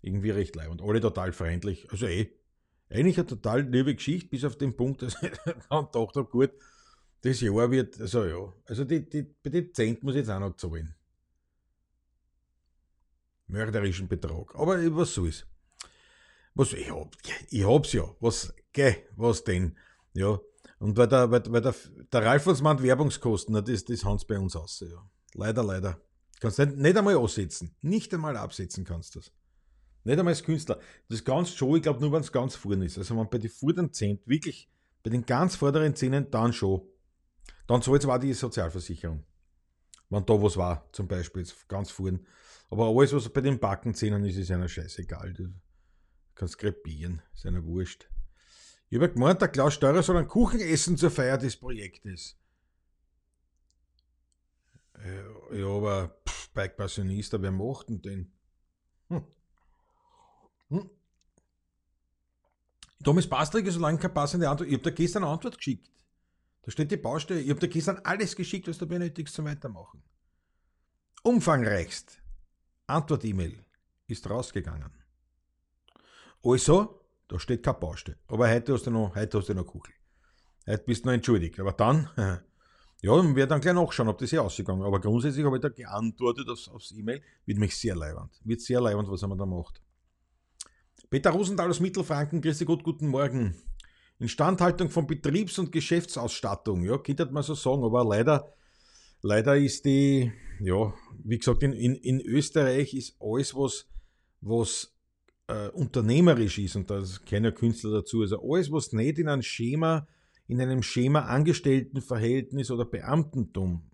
Irgendwie 0.00 0.30
recht 0.30 0.54
leid 0.56 0.68
und 0.68 0.82
alle 0.82 1.00
total 1.00 1.32
freundlich. 1.32 1.90
Also 1.90 2.06
eh, 2.06 2.30
eigentlich 2.90 3.18
eine 3.18 3.26
total 3.26 3.62
liebe 3.62 3.94
Geschichte, 3.94 4.28
bis 4.28 4.44
auf 4.44 4.56
den 4.56 4.76
Punkt, 4.76 5.02
dass 5.02 5.22
ich 5.22 5.30
dann 5.44 5.54
gedacht 5.60 5.94
habe, 6.16 6.24
gut, 6.24 6.52
das 7.22 7.40
Jahr 7.40 7.70
wird, 7.70 8.00
also 8.00 8.24
ja, 8.24 8.52
also 8.64 8.84
die, 8.84 9.08
die, 9.08 9.22
bei 9.22 9.50
den 9.50 9.74
Cent 9.74 10.02
muss 10.02 10.14
ich 10.14 10.20
jetzt 10.20 10.30
auch 10.30 10.40
noch 10.40 10.56
zahlen. 10.56 10.94
Mörderischen 13.48 14.08
Betrag. 14.08 14.54
Aber 14.54 14.76
was 14.94 15.14
soll's. 15.14 15.46
Was, 16.54 16.72
ich 16.72 16.90
hab, 16.90 17.16
ich 17.50 17.64
hab's 17.64 17.92
ja. 17.92 18.04
Was, 18.20 18.52
geh, 18.72 18.96
was 19.16 19.44
denn? 19.44 19.76
Ja. 20.12 20.38
Und 20.78 20.96
weil 20.96 21.08
der, 21.08 21.30
weil, 21.30 21.42
weil 21.50 21.62
der, 21.62 21.74
der 22.12 22.24
Ralf 22.24 22.46
uns 22.46 22.60
meint 22.60 22.82
Werbungskosten, 22.82 23.54
das, 23.64 23.84
das 23.84 24.04
haben 24.04 24.18
sie 24.18 24.26
bei 24.26 24.38
uns 24.38 24.54
aus. 24.54 24.80
Ja. 24.80 25.08
Leider, 25.34 25.62
leider. 25.62 26.00
Kannst 26.40 26.58
nicht, 26.58 26.76
nicht 26.76 26.96
einmal 26.96 27.16
absetzen. 27.16 27.74
Nicht 27.80 28.12
einmal 28.12 28.36
absetzen 28.36 28.84
kannst 28.84 29.14
du 29.14 29.20
das. 29.20 29.32
Nicht 30.04 30.18
einmal 30.18 30.32
als 30.32 30.42
Künstler. 30.42 30.76
Das 31.08 31.18
ist 31.18 31.24
ganz 31.24 31.50
schon, 31.50 31.76
ich 31.76 31.82
glaube 31.82 32.00
nur, 32.00 32.12
wenn 32.12 32.20
es 32.20 32.32
ganz 32.32 32.54
vorne 32.54 32.86
ist. 32.86 32.98
Also 32.98 33.16
wenn 33.16 33.28
bei 33.28 33.38
den 33.38 33.50
vorderen 33.50 33.92
Zehn, 33.92 34.20
wirklich, 34.24 34.70
bei 35.02 35.10
den 35.10 35.26
ganz 35.26 35.56
vorderen 35.56 35.94
Zehnen, 35.94 36.30
dann 36.30 36.52
schon. 36.52 36.82
Dann 37.66 37.82
zahlt 37.82 38.02
zwar 38.02 38.18
die 38.18 38.32
Sozialversicherung. 38.32 39.24
Wenn 40.10 40.24
da 40.24 40.42
was 40.42 40.56
war, 40.56 40.88
zum 40.92 41.06
Beispiel, 41.06 41.46
ganz 41.68 41.90
vorne. 41.90 42.20
Aber 42.70 42.88
alles, 42.88 43.12
was 43.12 43.28
bei 43.28 43.40
den 43.40 43.58
Backenzähnen 43.58 44.24
ist, 44.24 44.36
ist 44.36 44.50
einer 44.50 44.68
scheißegal. 44.68 45.34
Du 45.34 45.52
kannst 46.34 46.58
krepieren, 46.58 47.22
ist 47.34 47.46
einer 47.46 47.64
wurscht. 47.64 48.08
Ich 48.90 48.96
habe 48.96 49.12
gemeint, 49.12 49.42
der 49.42 49.48
Klaus 49.48 49.74
Steurer 49.74 50.02
soll 50.02 50.16
einen 50.16 50.28
Kuchen 50.28 50.60
essen 50.60 50.96
zur 50.96 51.10
Feier 51.10 51.36
des 51.36 51.56
Projektes. 51.56 52.38
Ja, 55.52 55.66
aber 55.66 56.20
pff, 56.26 56.50
Bike-Passionista, 56.50 57.40
wer 57.40 57.52
macht 57.52 57.88
denn 57.88 58.02
den? 58.02 58.32
Hm. 59.08 59.24
Hm. 60.70 60.90
Thomas 63.02 63.26
Pastrick, 63.26 63.70
solange 63.70 63.98
keine 63.98 64.12
passende 64.12 64.48
Antwort. 64.48 64.68
Ich 64.68 64.74
habe 64.74 64.84
da 64.84 64.90
gestern 64.90 65.24
eine 65.24 65.32
Antwort 65.32 65.56
geschickt. 65.56 65.90
Da 66.62 66.70
steht 66.70 66.90
die 66.90 66.96
Baustelle. 66.96 67.40
Ich 67.40 67.50
habe 67.50 67.60
da 67.60 67.66
gestern 67.66 67.98
alles 68.04 68.34
geschickt, 68.34 68.68
was 68.68 68.78
du 68.78 68.86
benötigst 68.86 69.34
zum 69.34 69.46
Weitermachen. 69.46 70.02
Umfangreichst. 71.22 72.20
Antwort-E-Mail 72.86 73.64
ist 74.06 74.28
rausgegangen. 74.28 74.92
Also, 76.44 77.02
da 77.28 77.38
steht 77.38 77.62
keine 77.62 77.78
Baustelle. 77.78 78.18
Aber 78.26 78.50
heute 78.50 78.74
hast 78.74 78.86
du 78.86 78.90
noch, 78.90 79.14
heute 79.14 79.38
hast 79.38 79.48
du 79.48 79.54
noch 79.54 79.66
Kugel. 79.66 79.92
Heute 80.66 80.84
bist 80.84 81.04
du 81.04 81.08
noch 81.08 81.14
entschuldigt. 81.14 81.58
Aber 81.60 81.72
dann, 81.72 82.10
ja, 82.16 83.16
dann 83.16 83.36
werde 83.36 83.48
dann 83.48 83.60
gleich 83.60 83.74
nachschauen, 83.74 84.08
ob 84.08 84.18
das 84.18 84.30
hier 84.30 84.42
ausgegangen 84.42 84.82
Aber 84.82 85.00
grundsätzlich 85.00 85.44
habe 85.44 85.56
ich 85.56 85.62
da 85.62 85.68
geantwortet 85.68 86.48
aufs, 86.48 86.68
aufs 86.68 86.92
E-Mail. 86.92 87.22
Wird 87.46 87.58
mich 87.58 87.76
sehr 87.76 87.94
leibend. 87.94 88.40
Wird 88.44 88.60
sehr 88.60 88.80
leibend, 88.80 89.08
was 89.10 89.22
er 89.22 89.36
da 89.36 89.46
macht. 89.46 89.80
Peter 91.10 91.30
Rosenthal 91.30 91.70
aus 91.70 91.80
Mittelfranken, 91.80 92.42
grüße 92.42 92.66
Gott, 92.66 92.84
guten 92.84 93.08
Morgen. 93.08 93.54
Instandhaltung 94.18 94.90
von 94.90 95.06
Betriebs- 95.06 95.58
und 95.58 95.72
Geschäftsausstattung, 95.72 96.84
ja, 96.84 96.98
könnte 96.98 97.24
man 97.30 97.42
so 97.42 97.54
sagen, 97.54 97.82
aber 97.82 98.04
leider, 98.04 98.52
leider 99.22 99.56
ist 99.56 99.86
die, 99.86 100.30
ja, 100.60 100.92
wie 101.24 101.38
gesagt, 101.38 101.62
in, 101.62 101.72
in, 101.72 101.94
in 101.94 102.20
Österreich 102.20 102.92
ist 102.92 103.16
alles, 103.20 103.54
was, 103.54 103.88
was 104.42 104.94
äh, 105.46 105.68
unternehmerisch 105.68 106.58
ist, 106.58 106.76
und 106.76 106.90
da 106.90 107.02
kennen 107.24 107.46
ja 107.46 107.52
Künstler 107.52 107.92
dazu, 107.92 108.20
also 108.20 108.42
alles, 108.42 108.70
was 108.70 108.92
nicht 108.92 109.18
in 109.18 109.28
einem 109.28 109.42
Schema, 109.42 110.06
in 110.46 110.60
einem 110.60 110.82
Schema 110.82 111.20
Angestelltenverhältnis 111.20 112.70
oder 112.70 112.84
Beamtentum 112.84 113.88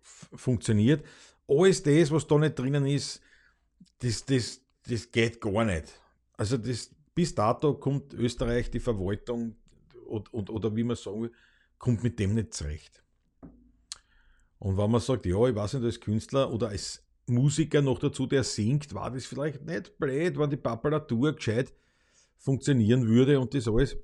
funktioniert, 0.00 1.04
alles 1.48 1.82
das, 1.82 2.12
was 2.12 2.26
da 2.28 2.38
nicht 2.38 2.56
drinnen 2.56 2.86
ist, 2.86 3.20
das, 3.98 4.24
das, 4.26 4.60
das 4.86 5.10
geht 5.10 5.40
gar 5.40 5.64
nicht. 5.64 6.00
Also 6.36 6.56
das, 6.56 6.90
bis 7.14 7.34
dato 7.34 7.74
kommt 7.74 8.14
Österreich, 8.14 8.70
die 8.70 8.80
Verwaltung 8.80 9.56
und, 10.06 10.32
und, 10.32 10.50
oder 10.50 10.74
wie 10.76 10.84
man 10.84 10.96
sagen 10.96 11.22
will, 11.22 11.32
kommt 11.78 12.02
mit 12.02 12.18
dem 12.18 12.34
nicht 12.34 12.54
zurecht. 12.54 13.02
Und 14.58 14.78
wenn 14.78 14.90
man 14.90 15.00
sagt, 15.00 15.26
ja, 15.26 15.46
ich 15.46 15.54
weiß 15.54 15.74
nicht, 15.74 15.84
als 15.84 16.00
Künstler 16.00 16.52
oder 16.52 16.68
als 16.68 17.02
Musiker 17.26 17.82
noch 17.82 17.98
dazu, 17.98 18.26
der 18.26 18.44
singt, 18.44 18.94
war 18.94 19.10
das 19.10 19.26
vielleicht 19.26 19.64
nicht 19.64 19.98
blöd, 19.98 20.38
wenn 20.38 20.50
die 20.50 20.56
Papalatur 20.56 21.34
gescheit 21.34 21.72
funktionieren 22.38 23.06
würde 23.06 23.38
und 23.40 23.52
das 23.54 23.68
alles. 23.68 23.96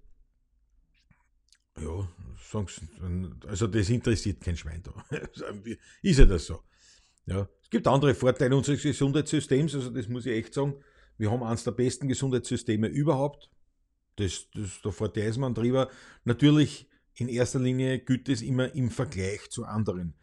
Ja, 1.81 2.09
also 3.47 3.67
das 3.67 3.89
interessiert 3.89 4.41
kein 4.41 4.57
Schwein 4.57 4.83
da. 4.83 4.93
Ist 6.03 6.19
ja 6.19 6.27
das 6.27 6.47
so. 6.47 6.61
Ja. 7.27 7.49
Es 7.63 7.71
gibt 7.71 7.87
andere 7.87 8.15
Vorteile 8.15 8.55
unseres 8.55 8.83
Gesundheitssystems, 8.83 9.75
also 9.75 9.91
das 9.91 10.09
muss 10.09 10.27
ich 10.27 10.33
echt 10.33 10.53
sagen. 10.53 10.75
Wir 11.23 11.31
haben 11.31 11.45
eines 11.45 11.63
der 11.63 11.71
besten 11.71 12.09
Gesundheitssysteme 12.09 12.89
überhaupt. 12.89 13.49
Das, 14.17 14.49
das, 14.55 14.81
da 14.83 14.91
verteilt 14.91 15.37
man 15.37 15.55
drüber. 15.55 15.89
Natürlich, 16.25 16.89
in 17.15 17.29
erster 17.29 17.61
Linie 17.61 18.01
gilt 18.01 18.29
es 18.29 18.43
immer 18.43 18.75
im 18.75 18.91
Vergleich 18.91 19.49
zu 19.49 19.65
anderen. 19.65 20.15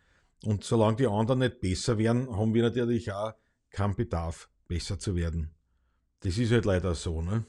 Und 0.44 0.65
solange 0.65 0.98
die 0.98 1.08
anderen 1.08 1.39
nicht 1.39 1.62
besser 1.62 1.98
werden, 1.98 2.29
haben 2.36 2.53
wir 2.53 2.63
natürlich 2.63 3.13
auch 3.13 3.32
keinen 3.70 3.96
Bedarf, 3.96 4.50
besser 4.68 5.00
zu 5.00 5.15
werden. 5.15 5.56
Das 6.20 6.38
ist 6.38 6.51
halt 6.51 6.65
leider 6.65 6.94
so. 6.96 7.22
Ne? 7.22 7.46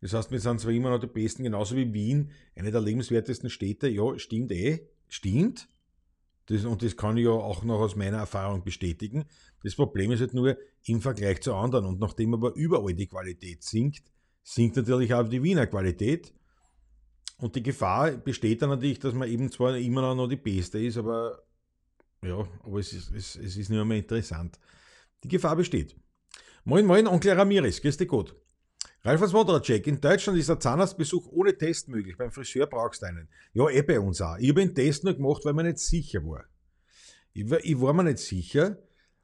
Das 0.00 0.14
heißt, 0.14 0.30
wir 0.30 0.40
sind 0.40 0.58
zwar 0.58 0.72
immer 0.72 0.88
noch 0.88 1.00
die 1.00 1.08
Besten, 1.08 1.42
genauso 1.42 1.76
wie 1.76 1.92
Wien, 1.92 2.30
eine 2.56 2.70
der 2.70 2.80
lebenswertesten 2.80 3.50
Städte. 3.50 3.88
Ja, 3.88 4.18
stimmt 4.18 4.50
eh, 4.50 4.88
stimmt. 5.08 5.68
Das, 6.46 6.64
und 6.64 6.82
das 6.82 6.96
kann 6.96 7.18
ich 7.18 7.26
ja 7.26 7.32
auch 7.32 7.64
noch 7.64 7.80
aus 7.80 7.96
meiner 7.96 8.16
Erfahrung 8.16 8.64
bestätigen. 8.64 9.26
Das 9.62 9.74
Problem 9.74 10.10
ist 10.10 10.20
halt 10.20 10.32
nur 10.32 10.56
im 10.88 11.00
Vergleich 11.00 11.40
zu 11.40 11.54
anderen. 11.54 11.86
Und 11.86 12.00
nachdem 12.00 12.34
aber 12.34 12.54
überall 12.54 12.94
die 12.94 13.06
Qualität 13.06 13.62
sinkt, 13.62 14.10
sinkt 14.42 14.76
natürlich 14.76 15.12
auch 15.14 15.28
die 15.28 15.42
Wiener 15.42 15.66
Qualität. 15.66 16.32
Und 17.38 17.54
die 17.54 17.62
Gefahr 17.62 18.12
besteht 18.12 18.62
dann 18.62 18.70
natürlich, 18.70 18.98
dass 18.98 19.14
man 19.14 19.28
eben 19.28 19.50
zwar 19.52 19.76
immer 19.76 20.14
noch 20.14 20.28
die 20.28 20.36
Beste 20.36 20.80
ist, 20.80 20.96
aber 20.96 21.42
ja, 22.24 22.48
aber 22.64 22.80
es 22.80 22.92
ist, 22.92 23.12
es, 23.12 23.36
es 23.36 23.56
ist 23.56 23.68
nicht 23.70 23.84
mehr 23.84 23.98
interessant. 23.98 24.58
Die 25.22 25.28
Gefahr 25.28 25.54
besteht. 25.54 25.94
Moin, 26.64 26.84
moin, 26.84 27.06
Onkel 27.06 27.32
Ramirez, 27.32 27.80
grüß 27.80 27.96
dich 27.96 28.08
gut. 28.08 28.34
Ralf 29.02 29.22
aus 29.22 29.32
Wodracek, 29.32 29.86
in 29.86 30.00
Deutschland 30.00 30.38
ist 30.38 30.50
ein 30.50 30.60
Zahnarztbesuch 30.60 31.28
ohne 31.28 31.56
Test 31.56 31.88
möglich. 31.88 32.16
Beim 32.16 32.32
Friseur 32.32 32.66
brauchst 32.66 33.02
du 33.02 33.06
einen. 33.06 33.28
Ja, 33.52 33.68
eh 33.68 33.82
bei 33.82 34.00
uns 34.00 34.20
auch. 34.20 34.36
Ich 34.38 34.48
habe 34.48 34.60
den 34.60 34.74
Test 34.74 35.04
nur 35.04 35.14
gemacht, 35.14 35.44
weil 35.44 35.52
man 35.52 35.66
nicht 35.66 35.78
sicher 35.78 36.24
war. 36.24 36.44
Ich 37.32 37.48
war, 37.48 37.64
ich 37.64 37.80
war 37.80 37.92
mir 37.92 38.04
nicht 38.04 38.18
sicher 38.18 38.76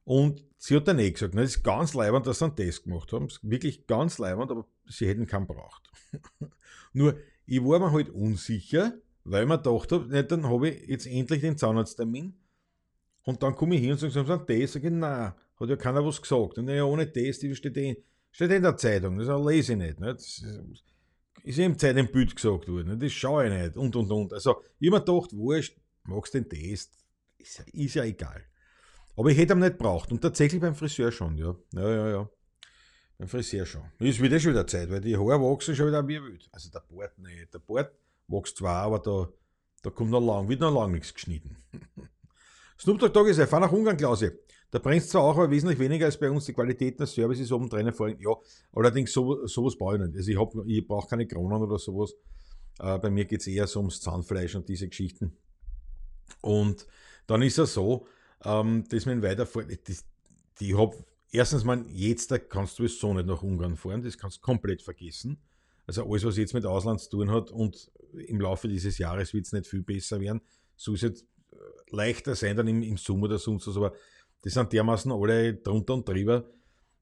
und 0.05 0.45
sie 0.59 0.77
hat 0.77 0.89
dann 0.89 0.99
eh 0.99 1.11
gesagt, 1.11 1.35
das 1.35 1.57
ist 1.57 1.63
ganz 1.63 1.95
leibend, 1.95 2.27
dass 2.27 2.39
sie 2.39 2.45
einen 2.47 2.57
Test 2.57 2.85
gemacht 2.85 3.13
haben. 3.13 3.29
Wirklich 3.43 3.87
ganz 3.87 4.19
leibend, 4.19 4.51
aber 4.51 4.67
sie 4.87 5.07
hätten 5.07 5.27
keinen 5.27 5.47
braucht. 5.47 5.91
nur, 6.93 7.19
ich 7.47 7.63
war 7.63 7.79
mir 7.79 7.93
halt 7.93 8.11
unsicher, 8.11 8.95
weil 9.25 9.47
man 9.47 9.63
dachte, 9.63 10.01
nicht, 10.01 10.31
dann 10.31 10.49
habe 10.49 10.69
ich 10.69 10.89
jetzt 10.89 11.07
endlich 11.07 11.41
den 11.41 11.57
Zahnarzttermin 11.57 12.35
und 13.23 13.43
dann 13.43 13.55
komme 13.55 13.75
ich 13.75 13.81
hin 13.81 13.93
und 13.93 13.99
sage, 13.99 14.13
sie 14.13 14.19
haben 14.19 14.31
einen 14.31 14.47
Test. 14.47 14.75
Sag 14.75 14.85
ich, 14.85 14.91
nein, 14.91 15.33
hat 15.57 15.69
ja 15.69 15.77
keiner 15.77 16.05
was 16.05 16.21
gesagt. 16.21 16.59
Und 16.59 16.69
ja, 16.69 16.85
ohne 16.85 17.11
Test, 17.11 17.43
die 17.43 17.55
steht 17.55 17.77
eh 17.77 17.97
Steht 18.35 18.51
in 18.51 18.65
der 18.65 18.77
Zeitung, 18.77 19.17
das 19.17 19.29
lese 19.29 19.75
ich 19.75 19.79
nicht. 19.79 20.01
nicht? 20.01 20.17
Das 20.17 20.43
ist 21.45 21.59
im 21.61 21.79
Zeit 21.79 21.97
im 21.97 22.11
Bild 22.11 22.35
gesagt 22.35 22.67
worden, 22.67 22.99
das 22.99 23.13
schaue 23.13 23.47
ich 23.47 23.53
nicht 23.53 23.77
und 23.77 23.95
und 23.95 24.11
und. 24.11 24.33
Also, 24.33 24.61
ich 24.81 24.91
habe 24.91 24.99
mir 24.99 25.05
gedacht, 25.05 25.33
wurscht, 25.37 25.79
magst 26.03 26.35
den 26.35 26.49
Test, 26.49 26.99
ist, 27.39 27.61
ist, 27.73 27.95
ja 27.95 28.03
egal. 28.03 28.45
Aber 29.17 29.31
ich 29.31 29.39
hätte 29.39 29.55
ihn 29.55 29.61
nicht 29.61 29.79
braucht 29.79 30.11
und 30.11 30.21
tatsächlich 30.21 30.61
beim 30.61 30.75
Friseur 30.75 31.13
schon, 31.13 31.37
ja. 31.39 31.55
Ja, 31.73 31.89
ja, 31.89 32.09
ja. 32.09 32.31
Beim 33.19 33.29
Friseur 33.29 33.65
schon. 33.65 33.83
Ist 34.01 34.21
wieder 34.21 34.41
schon 34.41 34.53
wieder 34.53 34.67
Zeit, 34.67 34.91
weil 34.91 35.01
die 35.01 35.17
Haare 35.17 35.41
wachsen 35.41 35.77
schon 35.77 35.87
wieder 35.87 36.07
wie 36.07 36.21
wild. 36.21 36.49
Also 36.51 36.71
der 36.71 36.81
Bart 36.81 37.17
nicht. 37.19 37.55
Der 37.55 37.61
Bart 37.61 37.93
wächst 38.27 38.57
zwar, 38.57 38.83
aber 38.83 38.99
da, 38.99 39.29
da 39.83 39.91
kommt 39.91 40.11
noch 40.11 40.21
lang, 40.21 40.49
wird 40.49 40.61
noch 40.61 40.75
lang 40.75 40.93
nichts 40.93 41.15
geschnitten. 41.15 41.57
Snoop 42.79 42.99
Dogg 42.99 43.13
Dogg 43.13 43.29
ist 43.29 43.41
fahr 43.49 43.61
nach 43.61 43.71
Ungarn, 43.71 43.97
Klause. 43.97 44.41
Da 44.75 44.81
brennt 44.81 45.05
zwar 45.05 45.23
auch, 45.23 45.37
aber 45.37 45.51
wesentlich 45.53 45.79
weniger 45.79 46.07
als 46.07 46.19
bei 46.19 46.29
uns. 46.29 46.47
Die 46.47 46.53
Qualität 46.53 46.99
des 46.99 47.15
Services 47.15 47.53
oben 47.53 47.69
drin 47.69 47.93
vorhin. 47.93 48.19
Ja, 48.19 48.35
allerdings 48.73 49.13
so, 49.13 49.47
sowas 49.47 49.79
brauche 49.79 49.95
ich 49.95 50.03
nicht. 50.03 50.17
Also 50.17 50.31
ich, 50.33 50.79
ich 50.79 50.87
brauche 50.87 51.09
keine 51.09 51.29
Kronen 51.29 51.63
oder 51.63 51.79
sowas. 51.79 52.13
Äh, 52.81 52.99
bei 52.99 53.09
mir 53.11 53.25
geht 53.25 53.41
es 53.41 53.47
eher 53.47 53.69
so 53.69 53.79
ums 53.79 54.01
Zahnfleisch 54.01 54.57
und 54.57 54.69
diese 54.69 54.89
Geschichten. 54.89 55.37
Und 56.41 56.89
dann 57.29 57.43
ist 57.43 57.59
es 57.59 57.75
so, 57.75 58.09
ähm, 58.45 58.85
dass 58.89 59.07
man 59.07 59.23
weiterfährt. 59.23 59.89
Das, 59.89 60.05
die 60.61 60.75
hab, 60.75 60.95
erstens 61.33 61.65
mal, 61.65 61.85
jetzt 61.91 62.31
da 62.31 62.39
kannst 62.39 62.79
du 62.79 62.85
es 62.85 62.99
so 62.99 63.13
nicht 63.15 63.27
nach 63.27 63.43
Ungarn 63.43 63.77
fahren. 63.77 64.03
Das 64.03 64.19
kannst 64.19 64.39
du 64.39 64.41
komplett 64.43 64.83
vergessen. 64.83 65.39
Also 65.87 66.09
alles, 66.09 66.25
was 66.25 66.37
jetzt 66.37 66.55
mit 66.55 66.65
Ausland 66.65 67.01
zu 67.01 67.11
tun 67.11 67.31
hat 67.31 67.51
und 67.51 67.91
im 68.27 68.41
Laufe 68.41 68.69
dieses 68.69 68.99
Jahres 68.99 69.35
wird 69.35 69.47
es 69.47 69.53
nicht 69.53 69.67
viel 69.67 69.83
besser 69.83 70.21
werden. 70.21 70.41
So 70.77 70.95
ist 70.95 71.03
es 71.03 71.23
äh, 71.23 71.57
leichter 71.91 72.35
sein 72.35 72.57
dann 72.57 72.69
im, 72.69 72.83
im 72.83 72.97
Sommer 72.97 73.25
oder 73.25 73.39
sonst 73.39 73.67
was, 73.67 73.77
aber 73.77 73.93
die 74.45 74.51
sind 74.51 74.73
dermaßen 74.73 75.13
alle 75.13 75.55
drunter 75.55 75.95
und 75.95 76.09
drüber. 76.09 76.49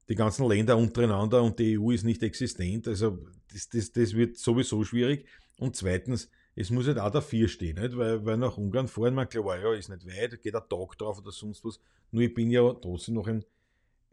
Die 0.09 0.15
ganzen 0.15 0.47
Länder 0.47 0.77
untereinander 0.77 1.41
und 1.41 1.59
die 1.59 1.79
EU 1.79 1.91
ist 1.91 2.03
nicht 2.03 2.23
existent. 2.23 2.87
Also 2.87 3.19
das, 3.51 3.69
das, 3.69 3.91
das 3.91 4.13
wird 4.13 4.37
sowieso 4.37 4.83
schwierig. 4.83 5.27
Und 5.57 5.75
zweitens, 5.75 6.29
es 6.55 6.69
muss 6.69 6.87
halt 6.87 6.99
auch 6.99 7.11
dafür 7.11 7.47
stehen, 7.47 7.81
nicht? 7.81 7.97
Weil, 7.97 8.25
weil 8.25 8.37
nach 8.37 8.57
Ungarn 8.57 8.87
fahren, 8.87 9.15
man 9.15 9.27
klar, 9.27 9.59
ja, 9.59 9.73
ist 9.73 9.89
nicht 9.89 10.05
weit, 10.05 10.41
geht 10.41 10.55
ein 10.55 10.69
Tag 10.69 10.97
drauf 10.97 11.19
oder 11.19 11.31
sonst 11.31 11.65
was. 11.65 11.79
Nur 12.11 12.23
ich 12.23 12.33
bin 12.33 12.51
ja 12.51 12.73
trotzdem 12.73 13.15
noch 13.15 13.27
ein, 13.27 13.43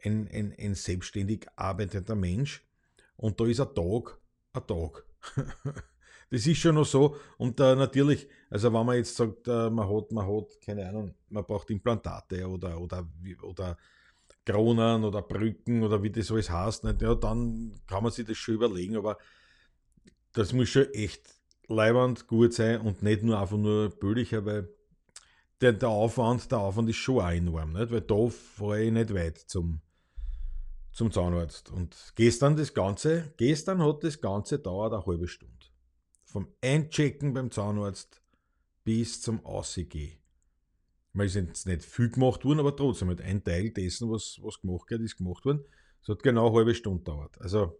ein, 0.03 0.27
ein, 0.31 0.55
ein 0.57 0.75
selbstständig 0.75 1.47
arbeitender 1.55 2.15
Mensch. 2.15 2.65
Und 3.17 3.39
da 3.39 3.45
ist 3.45 3.59
ein 3.59 3.75
Tag 3.75 4.19
ein 4.53 4.65
Tag. 4.65 5.05
das 6.31 6.47
ist 6.47 6.57
schon 6.57 6.75
noch 6.75 6.85
so. 6.85 7.15
Und 7.37 7.59
äh, 7.59 7.75
natürlich, 7.75 8.27
also 8.49 8.73
wenn 8.73 8.85
man 8.85 8.97
jetzt 8.97 9.15
sagt, 9.15 9.47
äh, 9.47 9.69
man 9.69 9.87
hat, 9.87 10.11
man 10.11 10.27
hat, 10.27 10.59
keine 10.61 10.89
Ahnung, 10.89 11.13
man 11.29 11.45
braucht 11.45 11.69
Implantate 11.69 12.47
oder, 12.47 12.79
oder, 12.81 13.07
oder 13.43 13.77
Kronen 14.43 15.03
oder 15.03 15.21
Brücken 15.21 15.83
oder 15.83 16.01
wie 16.01 16.09
das 16.09 16.31
alles 16.31 16.49
heißt, 16.49 16.85
nicht? 16.85 17.03
Ja, 17.03 17.13
dann 17.13 17.79
kann 17.85 18.01
man 18.01 18.11
sich 18.11 18.25
das 18.25 18.37
schon 18.37 18.55
überlegen, 18.55 18.97
aber 18.97 19.19
das 20.33 20.53
muss 20.53 20.69
schon 20.69 20.91
echt 20.93 21.40
leibend 21.71 22.27
gut 22.27 22.53
sein 22.53 22.81
und 22.81 23.01
nicht 23.01 23.23
nur 23.23 23.39
einfach 23.39 23.57
nur 23.57 23.89
billiger, 23.89 24.45
weil 24.45 24.69
der, 25.61 25.73
der 25.73 25.89
Aufwand, 25.89 26.51
der 26.51 26.59
Aufwand 26.59 26.89
ist 26.89 26.97
schon 26.97 27.19
auch 27.19 27.29
enorm, 27.29 27.73
nicht? 27.73 27.91
weil 27.91 28.01
da 28.01 28.29
fahre 28.29 28.83
ich 28.83 28.91
nicht 28.91 29.13
weit 29.13 29.37
zum, 29.37 29.81
zum 30.91 31.11
Zahnarzt. 31.11 31.69
Und 31.69 32.13
gestern 32.15 32.55
das 32.55 32.73
Ganze, 32.73 33.33
gestern 33.37 33.81
hat 33.81 34.03
das 34.03 34.19
Ganze 34.19 34.59
dauert 34.59 34.93
eine 34.93 35.05
halbe 35.05 35.27
Stunde. 35.27 35.53
Vom 36.23 36.47
Einchecken 36.61 37.33
beim 37.33 37.51
Zahnarzt 37.51 38.21
bis 38.83 39.21
zum 39.21 39.45
Aussehen. 39.45 40.13
Weil 41.13 41.27
es 41.27 41.35
jetzt 41.35 41.67
nicht 41.67 41.83
viel 41.83 42.09
gemacht 42.09 42.45
worden, 42.45 42.59
aber 42.59 42.75
trotzdem 42.75 43.09
halt 43.09 43.21
ein 43.21 43.43
Teil 43.43 43.71
dessen, 43.71 44.09
was, 44.09 44.39
was 44.41 44.61
gemacht 44.61 44.89
wird, 44.89 45.01
ist 45.01 45.17
gemacht 45.17 45.45
worden. 45.45 45.65
Es 46.01 46.07
hat 46.07 46.23
genau 46.23 46.47
eine 46.47 46.55
halbe 46.55 46.73
Stunde 46.73 47.03
dauert. 47.03 47.39
Also, 47.41 47.77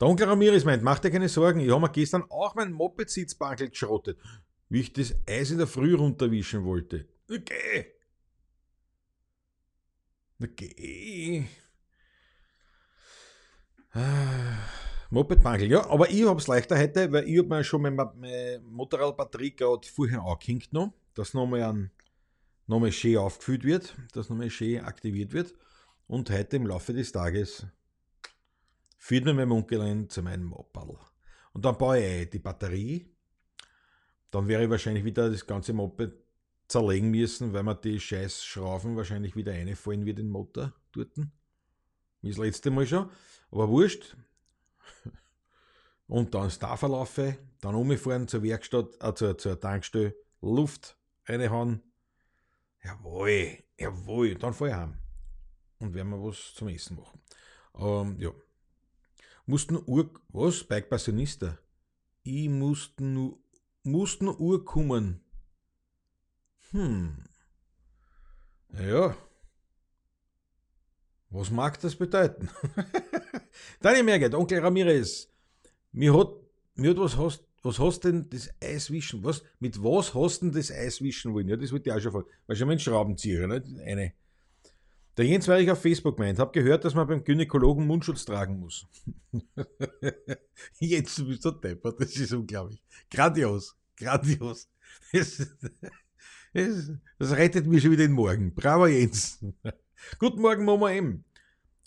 der 0.00 0.08
Onkel 0.08 0.28
Ramirez 0.28 0.64
meint, 0.64 0.82
mach 0.82 0.98
dir 0.98 1.10
keine 1.10 1.28
Sorgen, 1.28 1.60
ich 1.60 1.70
habe 1.70 1.80
mir 1.80 1.90
gestern 1.90 2.24
auch 2.30 2.54
meinen 2.54 2.72
Moped-Sitzbankel 2.72 3.70
geschrottet, 3.70 4.18
wie 4.68 4.80
ich 4.80 4.92
das 4.92 5.14
Eis 5.28 5.50
in 5.50 5.58
der 5.58 5.66
Früh 5.66 5.94
runterwischen 5.94 6.64
wollte. 6.64 7.06
Okay. 7.30 7.92
Okay. 10.42 11.46
Ah. 13.92 14.68
Mopedmangel, 15.10 15.70
ja, 15.70 15.88
aber 15.88 16.10
ich 16.10 16.24
hab's 16.24 16.48
leichter 16.48 16.76
heute, 16.76 17.12
weil 17.12 17.28
ich 17.28 17.38
hab 17.38 17.46
mir 17.46 17.62
schon 17.62 17.82
meine, 17.82 18.12
meine 18.16 18.60
Motorradbatterie 18.68 19.54
gerade 19.54 19.86
vorher 19.86 20.22
angehängt 20.22 20.72
noch, 20.72 20.92
dass 21.14 21.34
nochmal 21.34 21.62
ein 21.62 21.90
nochmal 22.66 22.90
schön 22.90 23.18
aufgefüllt 23.18 23.62
wird, 23.62 23.94
dass 24.12 24.28
nochmal 24.28 24.50
schön 24.50 24.80
aktiviert 24.80 25.32
wird. 25.32 25.54
Und 26.08 26.30
heute 26.30 26.56
im 26.56 26.66
Laufe 26.66 26.92
des 26.92 27.12
Tages 27.12 27.64
führt 29.04 29.26
mir 29.26 29.34
mein 29.34 29.50
Onkel 29.50 30.08
zu 30.08 30.22
meinem 30.22 30.46
Moped. 30.46 30.78
Und 31.52 31.62
dann 31.62 31.76
baue 31.76 31.98
ich 31.98 32.30
die 32.30 32.38
Batterie. 32.38 33.14
Dann 34.30 34.48
wäre 34.48 34.64
ich 34.64 34.70
wahrscheinlich 34.70 35.04
wieder 35.04 35.30
das 35.30 35.46
ganze 35.46 35.74
Moped 35.74 36.14
zerlegen 36.68 37.10
müssen, 37.10 37.52
weil 37.52 37.64
mir 37.64 37.74
die 37.74 38.00
scheiß 38.00 38.42
Schrauben 38.42 38.96
wahrscheinlich 38.96 39.36
wieder 39.36 39.52
einfallen 39.52 40.06
wie 40.06 40.14
den 40.14 40.30
Motor 40.30 40.72
dort. 40.92 41.10
Wie 42.22 42.30
das 42.30 42.38
letzte 42.38 42.70
Mal 42.70 42.86
schon. 42.86 43.10
Aber 43.50 43.68
wurscht, 43.68 44.16
und 46.06 46.34
dann 46.34 46.44
das 46.44 46.58
Tafelaufe, 46.58 47.36
dann 47.60 47.74
umfahren 47.74 48.26
zur 48.26 48.42
Werkstatt, 48.42 48.88
äh, 49.00 49.12
zur, 49.12 49.36
zur 49.36 49.60
Tankstelle, 49.60 50.16
Luft 50.40 50.96
reinhauen. 51.26 51.82
Jawohl, 52.82 53.58
jawohl, 53.78 54.34
dann 54.36 54.54
fahr 54.54 54.68
ich 54.68 54.74
heim. 54.74 54.98
Und 55.78 55.92
werden 55.92 56.08
wir 56.08 56.22
was 56.22 56.54
zum 56.54 56.68
Essen 56.68 56.96
machen. 56.96 57.20
Ähm, 57.74 58.18
ja. 58.18 58.30
Mussten 59.46 59.78
Uhr, 59.86 60.10
was? 60.28 60.64
Bike 60.64 60.88
Passionista? 60.88 61.58
Ich 62.22 62.48
mussten 62.48 63.34
mussten 63.82 64.28
Uhr 64.28 64.64
kommen. 64.64 65.20
Hm. 66.70 67.24
Ja. 68.72 69.16
Was 71.30 71.50
mag 71.50 71.78
das 71.80 71.94
bedeuten? 71.94 72.48
Daniel 73.80 74.04
Merget, 74.04 74.34
Onkel 74.34 74.60
Ramirez, 74.60 75.28
mir 75.92 76.16
hat, 76.16 76.28
mir 76.76 76.90
hat 76.90 76.98
was 76.98 77.16
hast, 77.16 77.44
was 77.62 77.78
hast 77.78 78.04
denn 78.04 78.28
das 78.30 78.48
Eis 78.62 78.90
wischen? 78.90 79.24
Was, 79.24 79.42
mit 79.58 79.82
was 79.82 80.14
hast 80.14 80.40
denn 80.40 80.52
das 80.52 80.70
Eis 80.70 81.00
wischen 81.02 81.34
wollen? 81.34 81.48
Ja, 81.48 81.56
das 81.56 81.72
wollte 81.72 81.90
ich 81.90 81.96
auch 81.96 82.00
schon 82.00 82.12
fragen. 82.12 82.28
Weil 82.46 82.56
schon 82.56 82.70
ein 82.70 82.78
Schraubenzieher, 82.78 83.46
ne? 83.46 83.62
Eine. 83.84 84.12
Der 85.16 85.24
Jens 85.24 85.46
war 85.46 85.60
ich 85.60 85.70
auf 85.70 85.80
Facebook 85.80 86.18
meint, 86.18 86.38
hab 86.40 86.52
gehört, 86.52 86.84
dass 86.84 86.94
man 86.94 87.06
beim 87.06 87.22
Gynäkologen 87.22 87.86
Mundschutz 87.86 88.24
tragen 88.24 88.58
muss. 88.58 88.86
Jetzt 90.80 91.24
bist 91.26 91.44
du 91.44 91.52
deppert, 91.52 92.00
das 92.00 92.16
ist 92.16 92.32
unglaublich. 92.32 92.82
Grandios, 93.10 93.76
grandios. 93.96 94.68
Das, 95.12 95.36
das, 96.52 96.90
das 97.18 97.32
rettet 97.32 97.66
mich 97.66 97.82
schon 97.82 97.92
wieder 97.92 98.04
den 98.04 98.12
Morgen. 98.12 98.54
Bravo 98.54 98.86
Jens. 98.86 99.44
Guten 100.18 100.40
Morgen, 100.40 100.64
Mama 100.64 100.90
M. 100.90 101.24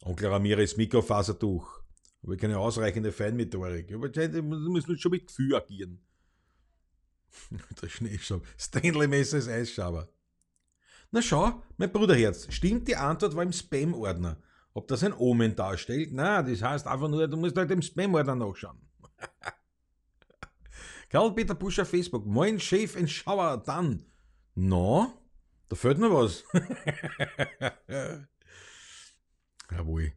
Onkel 0.03 0.29
Ramirez 0.29 0.77
Mikrofasertuch. 0.77 1.81
Habe 2.23 2.35
ich 2.35 2.41
keine 2.41 2.57
ausreichende 2.57 3.11
Feinmethodik. 3.11 3.93
Aber 3.93 4.09
du 4.09 4.41
musst 4.41 5.01
schon 5.01 5.11
mit 5.11 5.27
Gefühl 5.27 5.55
agieren. 5.55 5.99
Der 7.81 7.89
Schneeschaum. 7.89 8.41
Stanley 8.57 9.07
Messer 9.07 9.37
ist 9.37 9.47
Eisschaber. 9.47 10.09
Na 11.11 11.21
schau, 11.21 11.63
mein 11.77 11.91
Bruderherz, 11.91 12.47
stimmt, 12.49 12.87
die 12.87 12.95
Antwort 12.95 13.35
war 13.35 13.43
im 13.43 13.53
Spam-Ordner. 13.53 14.37
Ob 14.73 14.87
das 14.87 15.03
ein 15.03 15.13
Omen 15.13 15.55
darstellt? 15.55 16.09
Na, 16.11 16.43
das 16.43 16.61
heißt 16.61 16.85
einfach 16.85 17.07
nur, 17.07 17.27
du 17.27 17.37
musst 17.37 17.57
halt 17.57 17.71
im 17.71 17.81
Spam-Ordner 17.81 18.35
nachschauen. 18.35 18.77
Karl-Peter 21.09 21.55
Busch 21.55 21.79
auf 21.79 21.89
Facebook. 21.89 22.25
Moin, 22.25 22.59
Chef 22.59 22.95
and 22.97 23.09
Schauer, 23.09 23.63
dann. 23.65 24.05
No, 24.55 25.13
da 25.69 25.75
fällt 25.75 25.97
mir 25.97 26.11
was. 26.11 26.43
Jawohl. 29.71 30.11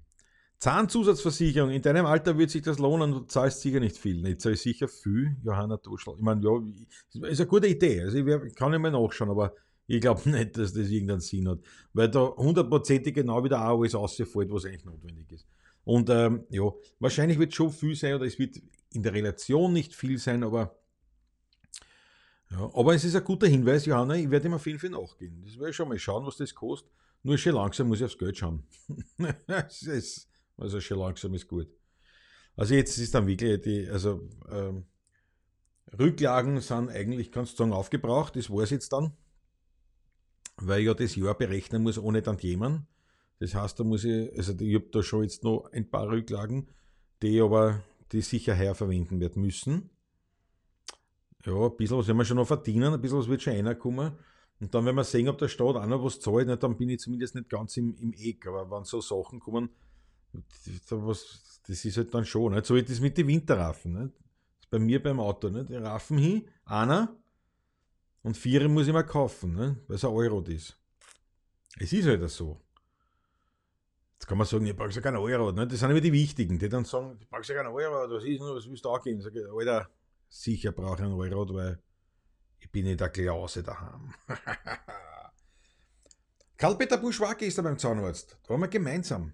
Zahnzusatzversicherung. 0.58 1.70
In 1.70 1.80
deinem 1.80 2.04
Alter 2.04 2.36
wird 2.36 2.50
sich 2.50 2.62
das 2.62 2.78
lohnen, 2.78 3.12
du 3.12 3.20
zahlst 3.20 3.60
sicher 3.60 3.80
nicht 3.80 3.96
viel. 3.96 4.26
Ich 4.26 4.40
zahle 4.40 4.56
sicher 4.56 4.88
viel, 4.88 5.36
Johanna 5.42 5.78
Duschel. 5.78 6.14
Ich 6.16 6.22
meine, 6.22 6.42
ja, 6.42 7.28
ist 7.28 7.40
eine 7.40 7.48
gute 7.48 7.66
Idee. 7.66 8.02
Also 8.02 8.18
ich 8.18 8.54
kann 8.54 8.70
nicht 8.72 8.80
mal 8.80 8.90
nachschauen, 8.90 9.30
aber 9.30 9.54
ich 9.90 10.00
glaube 10.00 10.28
nicht, 10.30 10.56
dass 10.56 10.72
das 10.72 10.88
irgendeinen 10.88 11.20
Sinn 11.20 11.48
hat. 11.48 11.58
Weil 11.92 12.08
da 12.08 12.32
hundertprozentig 12.36 13.14
genau 13.14 13.42
wieder 13.42 13.60
alles 13.60 13.94
ausfällt, 13.94 14.50
was 14.50 14.64
eigentlich 14.64 14.84
notwendig 14.84 15.32
ist. 15.32 15.46
Und 15.84 16.08
ähm, 16.10 16.44
ja, 16.50 16.70
wahrscheinlich 17.00 17.38
wird 17.38 17.54
schon 17.54 17.72
viel 17.72 17.96
sein 17.96 18.14
oder 18.14 18.26
es 18.26 18.38
wird 18.38 18.60
in 18.92 19.02
der 19.02 19.12
Relation 19.12 19.72
nicht 19.72 19.94
viel 19.94 20.18
sein, 20.18 20.44
aber 20.44 20.76
ja, 22.50 22.70
aber 22.74 22.94
es 22.94 23.04
ist 23.04 23.16
ein 23.16 23.24
guter 23.24 23.46
Hinweis, 23.46 23.86
Johanna, 23.86 24.14
ich 24.14 24.30
werde 24.30 24.48
ihm 24.48 24.54
auf 24.54 24.66
jeden 24.66 24.78
Fall 24.78 24.90
nachgehen. 24.90 25.42
Das 25.44 25.56
werde 25.56 25.70
ich 25.70 25.76
schon 25.76 25.88
mal 25.88 25.98
schauen, 25.98 26.26
was 26.26 26.36
das 26.36 26.54
kostet. 26.54 26.90
Nur 27.22 27.38
schon 27.38 27.54
langsam 27.54 27.88
muss 27.88 27.98
ich 27.98 28.04
aufs 28.04 28.18
Geld 28.18 28.36
schauen. 28.36 28.64
ist, 29.68 30.28
also 30.56 30.80
schon 30.80 30.98
langsam 30.98 31.34
ist 31.34 31.48
gut. 31.48 31.68
Also 32.56 32.74
jetzt 32.74 32.96
ist 32.98 33.14
dann 33.14 33.26
wirklich 33.26 33.60
die, 33.62 33.88
also 33.88 34.28
ähm, 34.50 34.84
Rücklagen 35.98 36.60
sind 36.60 36.90
eigentlich, 36.90 37.30
kannst 37.32 37.52
du 37.54 37.56
sagen, 37.58 37.72
aufgebraucht, 37.72 38.36
das 38.36 38.50
war 38.50 38.62
es 38.62 38.70
jetzt 38.70 38.92
dann, 38.92 39.12
weil 40.60 40.80
ich 40.80 40.86
ja 40.86 40.94
das 40.94 41.16
Jahr 41.16 41.36
berechnen 41.36 41.82
muss 41.82 41.98
ohne 41.98 42.22
dann 42.22 42.38
jemand. 42.38 42.86
Das 43.38 43.54
heißt, 43.54 43.80
da 43.80 43.84
muss 43.84 44.04
ich, 44.04 44.36
also 44.36 44.54
ich 44.58 44.74
habe 44.74 44.88
da 44.92 45.02
schon 45.02 45.22
jetzt 45.22 45.44
noch 45.44 45.70
ein 45.72 45.88
paar 45.88 46.08
Rücklagen, 46.08 46.68
die 47.22 47.40
aber 47.40 47.82
die 48.12 48.20
sicher 48.20 48.58
heuer 48.58 48.74
verwenden 48.74 49.20
wird 49.20 49.36
müssen. 49.36 49.90
Ja, 51.44 51.54
ein 51.54 51.76
bisschen 51.76 51.96
was 51.96 52.06
werden 52.06 52.18
wir 52.18 52.24
schon 52.24 52.36
noch 52.36 52.46
verdienen, 52.46 52.92
ein 52.92 53.00
bisschen 53.00 53.18
was 53.18 53.28
wird 53.28 53.42
schon 53.42 53.54
reinkommen. 53.54 54.12
Und 54.60 54.74
dann, 54.74 54.84
wenn 54.84 54.94
wir 54.94 55.04
sehen, 55.04 55.28
ob 55.28 55.38
der 55.38 55.48
Staat 55.48 55.76
auch 55.76 55.86
noch 55.86 56.04
was 56.04 56.20
zahlt, 56.20 56.62
dann 56.62 56.76
bin 56.76 56.90
ich 56.90 57.00
zumindest 57.00 57.34
nicht 57.34 57.48
ganz 57.48 57.78
im, 57.78 57.94
im 57.94 58.12
Eck. 58.12 58.46
Aber 58.46 58.70
wenn 58.70 58.84
so 58.84 59.00
Sachen 59.00 59.40
kommen, 59.40 59.70
das 61.66 61.84
ist 61.84 61.96
halt 61.96 62.14
dann 62.14 62.26
schon. 62.26 62.52
Nicht? 62.52 62.66
So 62.66 62.74
wie 62.74 62.82
das 62.82 63.00
mit 63.00 63.16
den 63.16 63.26
Winterraffen. 63.26 64.02
Nicht? 64.02 64.14
Bei 64.68 64.78
mir 64.78 65.02
beim 65.02 65.18
Auto. 65.18 65.48
Nicht? 65.48 65.70
Die 65.70 65.76
Raffen 65.76 66.18
hin, 66.18 66.44
einer 66.66 67.16
und 68.22 68.36
vier 68.36 68.68
muss 68.68 68.86
ich 68.86 68.92
mir 68.92 69.04
kaufen, 69.04 69.54
nicht? 69.54 69.76
weil 69.88 69.96
es 69.96 70.04
ein 70.04 70.10
Euro 70.10 70.40
ist. 70.42 70.78
Es 71.78 71.92
ist 71.92 72.06
halt 72.06 72.28
so. 72.30 72.60
Jetzt 74.14 74.26
kann 74.26 74.36
man 74.36 74.46
sagen, 74.46 74.66
ich 74.66 74.76
brauche 74.76 74.90
ja 74.90 75.00
keinen 75.00 75.16
Euro. 75.16 75.50
Nicht? 75.52 75.72
Das 75.72 75.80
sind 75.80 75.90
immer 75.90 76.00
die 76.00 76.12
Wichtigen, 76.12 76.58
die 76.58 76.68
dann 76.68 76.84
sagen, 76.84 77.16
ich 77.20 77.28
brauche 77.28 77.42
ja 77.42 77.54
keinen 77.54 77.72
Euro, 77.72 78.10
was 78.10 78.24
ist 78.24 78.40
denn, 78.40 78.54
was 78.54 78.68
willst 78.68 78.84
du 78.84 78.90
auch 78.90 79.02
geben? 79.02 79.22
Sag 79.22 79.34
ich, 79.34 79.46
Alter, 79.46 79.88
sicher 80.28 80.72
brauche 80.72 80.96
ich 80.96 81.02
einen 81.02 81.14
Euro, 81.14 81.54
weil 81.54 81.82
ich 82.58 82.70
bin 82.70 82.86
in 82.86 82.98
der 82.98 83.08
Klause 83.08 83.62
daheim. 83.62 84.12
Karl-Peter 86.58 86.98
Busch 86.98 87.18
war 87.20 87.34
gestern 87.34 87.64
beim 87.64 87.78
Zahnarzt. 87.78 88.36
Da 88.42 88.50
waren 88.50 88.60
wir 88.60 88.68
gemeinsam. 88.68 89.32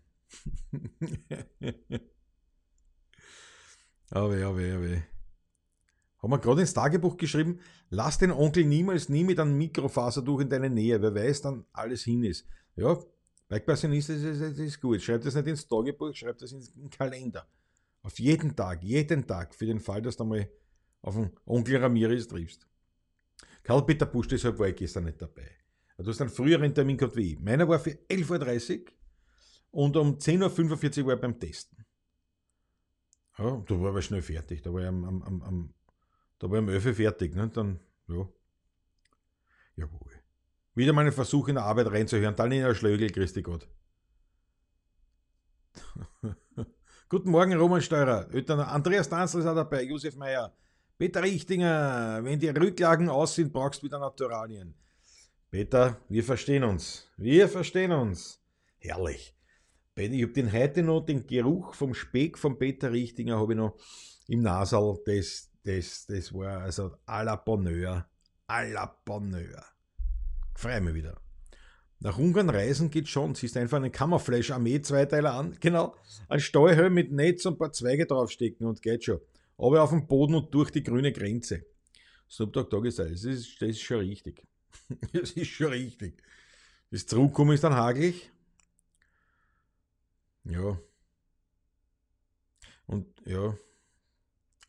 aber, 4.10 4.36
aber, 4.44 4.74
aber. 4.74 5.02
Haben 6.26 6.32
wir 6.32 6.38
gerade 6.40 6.60
ins 6.62 6.74
Tagebuch 6.74 7.16
geschrieben, 7.16 7.60
lass 7.88 8.18
den 8.18 8.32
Onkel 8.32 8.64
niemals 8.64 9.08
nie 9.08 9.22
mit 9.22 9.38
einem 9.38 9.56
Mikrofasertuch 9.56 10.40
in 10.40 10.48
deine 10.48 10.68
Nähe, 10.68 11.00
wer 11.00 11.14
weiß, 11.14 11.42
dann 11.42 11.64
alles 11.72 12.02
hin 12.02 12.24
ist. 12.24 12.48
Ja, 12.74 12.98
Bike-Passionist 13.46 14.10
ist, 14.10 14.24
ist, 14.24 14.58
ist 14.58 14.80
gut. 14.80 15.00
Schreib 15.00 15.22
das 15.22 15.36
nicht 15.36 15.46
ins 15.46 15.68
Tagebuch, 15.68 16.12
schreib 16.12 16.36
das 16.38 16.50
in 16.50 16.66
den 16.74 16.90
Kalender. 16.90 17.46
Auf 18.02 18.18
jeden 18.18 18.56
Tag, 18.56 18.82
jeden 18.82 19.24
Tag, 19.24 19.54
für 19.54 19.66
den 19.66 19.78
Fall, 19.78 20.02
dass 20.02 20.16
du 20.16 20.24
mal 20.24 20.50
auf 21.00 21.14
den 21.14 21.30
Onkel 21.44 21.76
Ramirez 21.76 22.26
triffst. 22.26 22.66
Karl-Peter 23.62 24.06
Busch, 24.06 24.26
deshalb 24.26 24.58
war 24.58 24.66
ich 24.66 24.74
gestern 24.74 25.04
nicht 25.04 25.22
dabei. 25.22 25.48
Du 25.96 26.08
hast 26.08 26.20
einen 26.20 26.30
früheren 26.30 26.74
Termin 26.74 26.96
gehabt 26.96 27.14
wie 27.14 27.34
ich. 27.34 27.38
Meiner 27.38 27.68
war 27.68 27.78
für 27.78 27.90
11.30 28.10 28.80
Uhr 28.80 28.86
und 29.70 29.96
um 29.96 30.18
10.45 30.18 31.02
Uhr 31.02 31.06
war 31.06 31.14
ich 31.14 31.20
beim 31.20 31.38
Testen. 31.38 31.86
Ja, 33.38 33.62
da 33.64 33.80
war 33.80 33.96
ich 33.96 34.04
schnell 34.04 34.22
fertig. 34.22 34.62
Da 34.62 34.72
war 34.72 34.80
ich 34.80 34.88
am, 34.88 35.04
am, 35.04 35.22
am, 35.22 35.42
am 35.42 35.74
da 36.38 36.50
war 36.50 36.58
ich 36.58 36.62
um 36.62 36.68
11 36.68 36.86
Uhr 36.86 36.94
fertig. 36.94 37.34
Ne? 37.34 37.48
Dann, 37.48 37.80
ja. 38.08 38.28
Jawohl. 39.76 40.12
Wieder 40.74 40.92
mal 40.92 41.02
einen 41.02 41.12
Versuch 41.12 41.48
in 41.48 41.54
der 41.54 41.64
Arbeit 41.64 41.90
reinzuhören. 41.90 42.36
Dann 42.36 42.52
in 42.52 42.62
der 42.62 42.74
Schlögel, 42.74 43.10
Christi 43.10 43.42
Gott. 43.42 43.68
Guten 47.08 47.30
Morgen, 47.30 47.54
Roman 47.54 47.80
Steurer. 47.80 48.28
Andreas 48.68 49.08
Danzl 49.08 49.40
ist 49.40 49.46
auch 49.46 49.54
dabei, 49.54 49.82
Josef 49.84 50.16
Meyer. 50.16 50.52
Peter 50.98 51.22
Richtinger, 51.22 52.20
wenn 52.22 52.40
die 52.40 52.48
Rücklagen 52.48 53.08
aus 53.08 53.34
sind, 53.34 53.52
brauchst 53.52 53.82
du 53.82 53.86
wieder 53.86 53.98
Naturalien. 53.98 54.74
Peter, 55.50 56.00
wir 56.08 56.24
verstehen 56.24 56.64
uns. 56.64 57.08
Wir 57.16 57.48
verstehen 57.48 57.92
uns. 57.92 58.40
Herrlich. 58.78 59.34
Ich 59.94 60.22
habe 60.22 60.32
den 60.32 60.52
heute 60.52 60.82
noch, 60.82 61.00
den 61.00 61.26
Geruch 61.26 61.74
vom 61.74 61.94
Speck 61.94 62.36
von 62.36 62.58
Peter 62.58 62.92
Richtinger 62.92 63.38
habe 63.38 63.54
ich 63.54 63.56
noch 63.56 63.78
im 64.28 64.42
Nasal. 64.42 64.98
Das, 65.06 65.50
das, 65.66 66.06
das 66.06 66.32
war 66.32 66.62
also 66.62 66.92
à 67.06 67.22
la 67.22 67.36
Bonheur. 67.36 68.08
À 68.48 68.64
la 68.64 68.86
Bonheur. 69.04 69.64
Freue 70.54 70.80
mich 70.80 70.94
wieder. 70.94 71.20
Nach 71.98 72.18
Ungarn 72.18 72.50
reisen 72.50 72.90
geht 72.90 73.08
schon. 73.08 73.34
Siehst 73.34 73.56
einfach 73.56 73.78
einen 73.78 73.92
Camouflage-Armee-Zweiteiler 73.92 75.32
an. 75.32 75.56
Genau. 75.60 75.94
Ein 76.28 76.40
Steuerhelm 76.40 76.94
mit 76.94 77.12
Netz 77.12 77.44
und 77.46 77.54
ein 77.54 77.58
paar 77.58 77.72
Zweige 77.72 78.06
draufstecken 78.06 78.66
und 78.66 78.82
geht 78.82 79.04
schon 79.04 79.20
aber 79.58 79.82
auf 79.82 79.90
dem 79.90 80.06
Boden 80.06 80.34
und 80.34 80.52
durch 80.52 80.70
die 80.70 80.82
grüne 80.82 81.12
Grenze. 81.12 81.64
Snoop 82.28 82.52
Dogg 82.52 82.70
Doggy 82.70 82.90
Style, 82.90 83.10
das 83.10 83.24
ist, 83.24 83.60
das 83.60 83.70
ist 83.70 83.82
schon 83.82 84.00
richtig. 84.00 84.46
das 85.12 85.32
ist 85.32 85.48
schon 85.48 85.68
richtig. 85.68 86.22
Das 86.90 87.06
Zurückkommen 87.06 87.52
ist 87.52 87.64
dann 87.64 87.74
hagelig. 87.74 88.30
Ja. 90.44 90.78
Und 92.86 93.06
ja, 93.24 93.56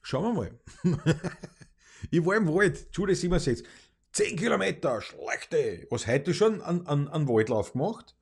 schauen 0.08 0.24
wir 0.24 0.34
mal. 0.34 0.60
ich 2.12 2.26
war 2.26 2.38
im 2.38 2.48
Wald, 2.48 2.88
Schule 2.91 3.13
67. 3.13 3.67
10 4.13 4.38
Kilometer, 4.38 5.02
schlechte. 5.02 5.86
Was 5.89 6.08
heute 6.08 6.34
schon 6.34 6.62
an, 6.62 6.88
an, 6.88 7.08
an 7.10 7.28
Waldlauf 7.28 7.74
gemacht? 7.74 8.15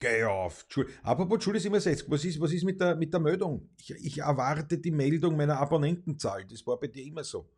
Geh 0.00 0.24
auf. 0.24 0.66
Apropos 1.02 1.42
Schule 1.42 1.60
67, 1.60 2.10
was 2.10 2.24
ist, 2.24 2.40
was 2.40 2.52
ist 2.52 2.64
mit, 2.64 2.80
der, 2.80 2.96
mit 2.96 3.12
der 3.12 3.20
Meldung? 3.20 3.70
Ich, 3.78 3.90
ich 3.90 4.18
erwarte 4.18 4.78
die 4.78 4.90
Meldung 4.90 5.36
meiner 5.36 5.58
Abonnentenzahl. 5.58 6.44
Das 6.44 6.66
war 6.66 6.78
bei 6.78 6.88
dir 6.88 7.04
immer 7.04 7.24
so. 7.24 7.48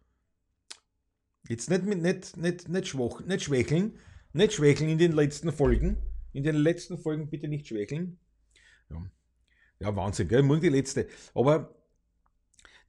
Jetzt 1.48 1.70
nicht, 1.70 1.85
mit, 1.85 2.03
nicht, 2.03 2.37
nicht, 2.37 2.68
nicht, 2.68 2.88
schwach, 2.88 3.20
nicht 3.20 3.44
schwächeln. 3.44 3.98
Nicht 4.33 4.53
schwächeln 4.53 4.90
in 4.90 4.98
den 4.98 5.12
letzten 5.12 5.53
Folgen. 5.53 5.96
In 6.33 6.44
den 6.44 6.57
letzten 6.57 6.98
Folgen 6.98 7.29
bitte 7.29 7.48
nicht 7.48 7.66
schwächeln. 7.66 8.18
Ja, 8.90 9.03
ja 9.81 9.96
Wahnsinn, 9.96 10.29
gell? 10.29 10.42
Morgen 10.42 10.61
die 10.61 10.68
letzte. 10.68 11.09
Aber 11.35 11.79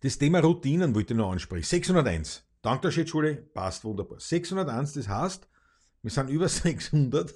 das 0.02 0.18
Thema 0.18 0.40
Routinen 0.40 0.94
wollte 0.96 1.14
ich 1.14 1.18
noch 1.18 1.32
ansprechen. 1.32 1.64
601. 1.64 2.44
Dank 2.62 2.82
der 2.82 2.92
Schule, 2.92 3.36
passt 3.36 3.84
wunderbar. 3.84 4.20
601, 4.20 4.94
das 4.94 5.08
heißt, 5.08 5.48
wir 6.02 6.12
sind 6.12 6.30
über 6.30 6.50
600. 6.50 7.34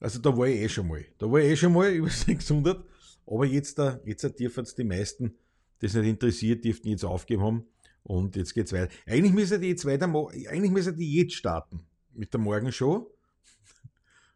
Also 0.00 0.18
da 0.18 0.36
war 0.36 0.46
ich 0.46 0.60
eh 0.60 0.68
schon 0.68 0.88
mal. 0.88 1.04
Da 1.18 1.30
war 1.30 1.40
ich 1.40 1.52
eh 1.52 1.56
schon 1.56 1.72
mal 1.72 1.90
über 1.90 2.08
600. 2.08 2.84
Aber 3.26 3.44
jetzt, 3.44 3.78
da, 3.78 4.00
jetzt 4.04 4.38
dürfen 4.38 4.64
es 4.64 4.74
die 4.74 4.84
meisten, 4.84 5.34
das 5.80 5.94
nicht 5.94 6.06
interessiert, 6.06 6.64
dürften 6.64 6.88
jetzt 6.88 7.04
aufgeben 7.04 7.42
haben. 7.42 7.64
Und 8.02 8.36
jetzt 8.36 8.54
geht's 8.54 8.72
weiter. 8.72 8.92
Eigentlich 9.06 9.32
müssen 9.32 9.60
die 9.60 9.68
jetzt 9.68 9.84
weiter, 9.84 10.06
eigentlich 10.06 10.70
müssen 10.70 10.96
die 10.96 11.14
jetzt 11.14 11.34
starten. 11.34 11.80
Mit 12.12 12.32
der 12.32 12.40
Morgenshow. 12.40 13.12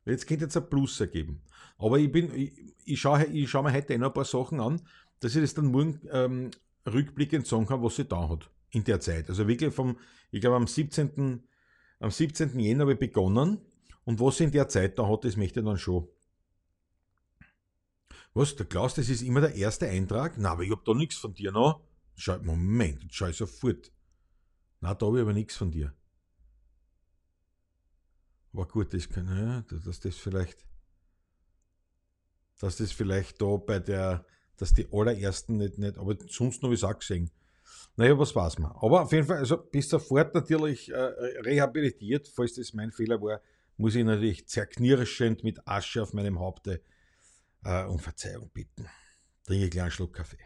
Jetzt 0.04 0.26
könnte 0.26 0.44
jetzt 0.44 0.56
ein 0.56 0.68
Plus 0.68 1.00
ergeben. 1.00 1.42
Aber 1.78 1.98
ich 1.98 2.10
bin, 2.10 2.34
ich, 2.34 2.74
ich 2.84 3.00
schaue 3.00 3.24
ich 3.26 3.48
schau 3.48 3.62
mir 3.62 3.72
heute 3.72 3.94
eh 3.94 3.98
noch 3.98 4.08
ein 4.08 4.12
paar 4.12 4.24
Sachen 4.24 4.60
an, 4.60 4.82
dass 5.20 5.34
ich 5.34 5.40
das 5.40 5.54
dann 5.54 5.66
morgen 5.66 6.00
ähm, 6.10 6.50
rückblickend 6.86 7.46
sagen 7.46 7.66
kann, 7.66 7.82
was 7.82 7.96
sie 7.96 8.04
da 8.04 8.28
hat 8.28 8.50
in 8.70 8.84
der 8.84 9.00
Zeit. 9.00 9.28
Also 9.28 9.46
wirklich 9.46 9.74
vom, 9.74 9.98
ich 10.30 10.40
glaube 10.40 10.56
am 10.56 10.66
17. 10.66 11.42
Am 12.00 12.10
17. 12.10 12.58
Jänner 12.58 12.82
habe 12.82 12.94
ich 12.94 12.98
begonnen 12.98 13.58
und 14.04 14.20
was 14.20 14.38
sie 14.38 14.44
in 14.44 14.52
der 14.52 14.68
Zeit 14.68 14.98
da 14.98 15.06
hat, 15.06 15.24
das 15.24 15.36
möchte 15.36 15.60
ich 15.60 15.66
dann 15.66 15.78
schon. 15.78 16.08
Was, 18.32 18.56
der 18.56 18.66
Klaus, 18.66 18.94
das 18.94 19.08
ist 19.08 19.22
immer 19.22 19.40
der 19.40 19.54
erste 19.54 19.88
Eintrag? 19.88 20.38
Na, 20.38 20.52
aber 20.52 20.62
ich 20.62 20.70
habe 20.70 20.82
da 20.84 20.94
nichts 20.94 21.16
von 21.16 21.34
dir 21.34 21.52
noch. 21.52 21.82
Schau, 22.14 22.38
Moment, 22.38 23.06
schau 23.10 23.26
ich 23.26 23.36
sofort. 23.36 23.92
Na, 24.80 24.94
da 24.94 25.06
habe 25.06 25.18
ich 25.18 25.22
aber 25.22 25.32
nichts 25.32 25.56
von 25.56 25.70
dir. 25.70 25.92
Aber 28.52 28.66
gut, 28.66 28.94
das 28.94 29.08
kann, 29.08 29.26
ja, 29.28 29.62
dass 29.62 30.00
das 30.00 30.16
vielleicht, 30.16 30.64
dass 32.58 32.76
das 32.76 32.92
vielleicht 32.92 33.40
da 33.40 33.56
bei 33.56 33.78
der, 33.78 34.24
dass 34.60 34.74
die 34.74 34.86
allerersten 34.92 35.56
nicht, 35.56 35.78
nicht 35.78 35.96
aber 35.96 36.16
sonst 36.28 36.62
ich 36.62 36.72
es 36.72 36.84
auch 36.84 36.98
gesehen. 36.98 37.30
Naja, 37.96 38.18
was 38.18 38.36
weiß 38.36 38.58
man. 38.58 38.72
Aber 38.72 39.02
auf 39.02 39.12
jeden 39.12 39.26
Fall, 39.26 39.38
also 39.38 39.56
bis 39.56 39.88
sofort 39.88 40.34
natürlich 40.34 40.90
äh, 40.90 40.96
rehabilitiert, 40.96 42.28
falls 42.28 42.54
das 42.54 42.74
mein 42.74 42.92
Fehler 42.92 43.20
war, 43.22 43.40
muss 43.78 43.94
ich 43.94 44.04
natürlich 44.04 44.46
zerknirschend 44.46 45.42
mit 45.44 45.66
Asche 45.66 46.02
auf 46.02 46.12
meinem 46.12 46.38
Haupte 46.38 46.82
äh, 47.64 47.84
um 47.84 47.98
Verzeihung 47.98 48.50
bitten. 48.50 48.86
Trinke 49.46 49.62
einen 49.62 49.70
kleinen 49.70 49.90
Schluck 49.90 50.12
Kaffee. 50.12 50.38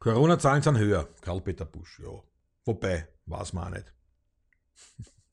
Corona-Zahlen 0.00 0.62
sind 0.62 0.78
höher, 0.78 1.08
Karl-Peter 1.22 1.64
Busch, 1.64 2.00
ja. 2.00 2.22
Wobei, 2.64 3.08
weiß 3.26 3.54
man 3.54 3.64
auch 3.64 3.76
nicht. 3.78 3.94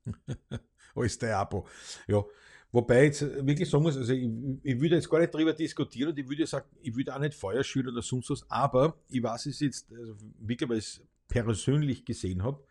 Alles 0.96 1.20
der 1.20 1.38
Abo. 1.38 1.68
Ja. 2.08 2.24
Wobei 2.72 3.08
ich 3.08 3.22
jetzt 3.22 3.46
wirklich 3.46 3.70
sagen 3.70 3.84
muss, 3.84 3.96
also 3.96 4.12
ich, 4.12 4.30
ich 4.64 4.80
würde 4.80 4.96
jetzt 4.96 5.10
gar 5.10 5.20
nicht 5.20 5.34
darüber 5.34 5.54
diskutieren 5.54 6.10
und 6.10 6.20
ich 6.20 6.28
würde 6.28 6.46
sagen, 6.46 6.68
ich 6.82 6.96
würde 6.96 7.16
auch 7.16 7.20
nicht 7.20 7.34
Feuerschüler 7.34 7.92
oder 7.92 8.02
sonst 8.02 8.30
was, 8.30 8.50
aber 8.50 8.98
ich 9.10 9.24
weiß 9.24 9.46
es 9.46 9.60
jetzt, 9.62 9.92
also 9.92 10.16
wirklich, 10.40 10.70
weil 10.70 10.78
ich 10.78 10.86
es 10.86 11.02
persönlich 11.28 12.04
gesehen 12.04 12.44
habe, 12.44 12.64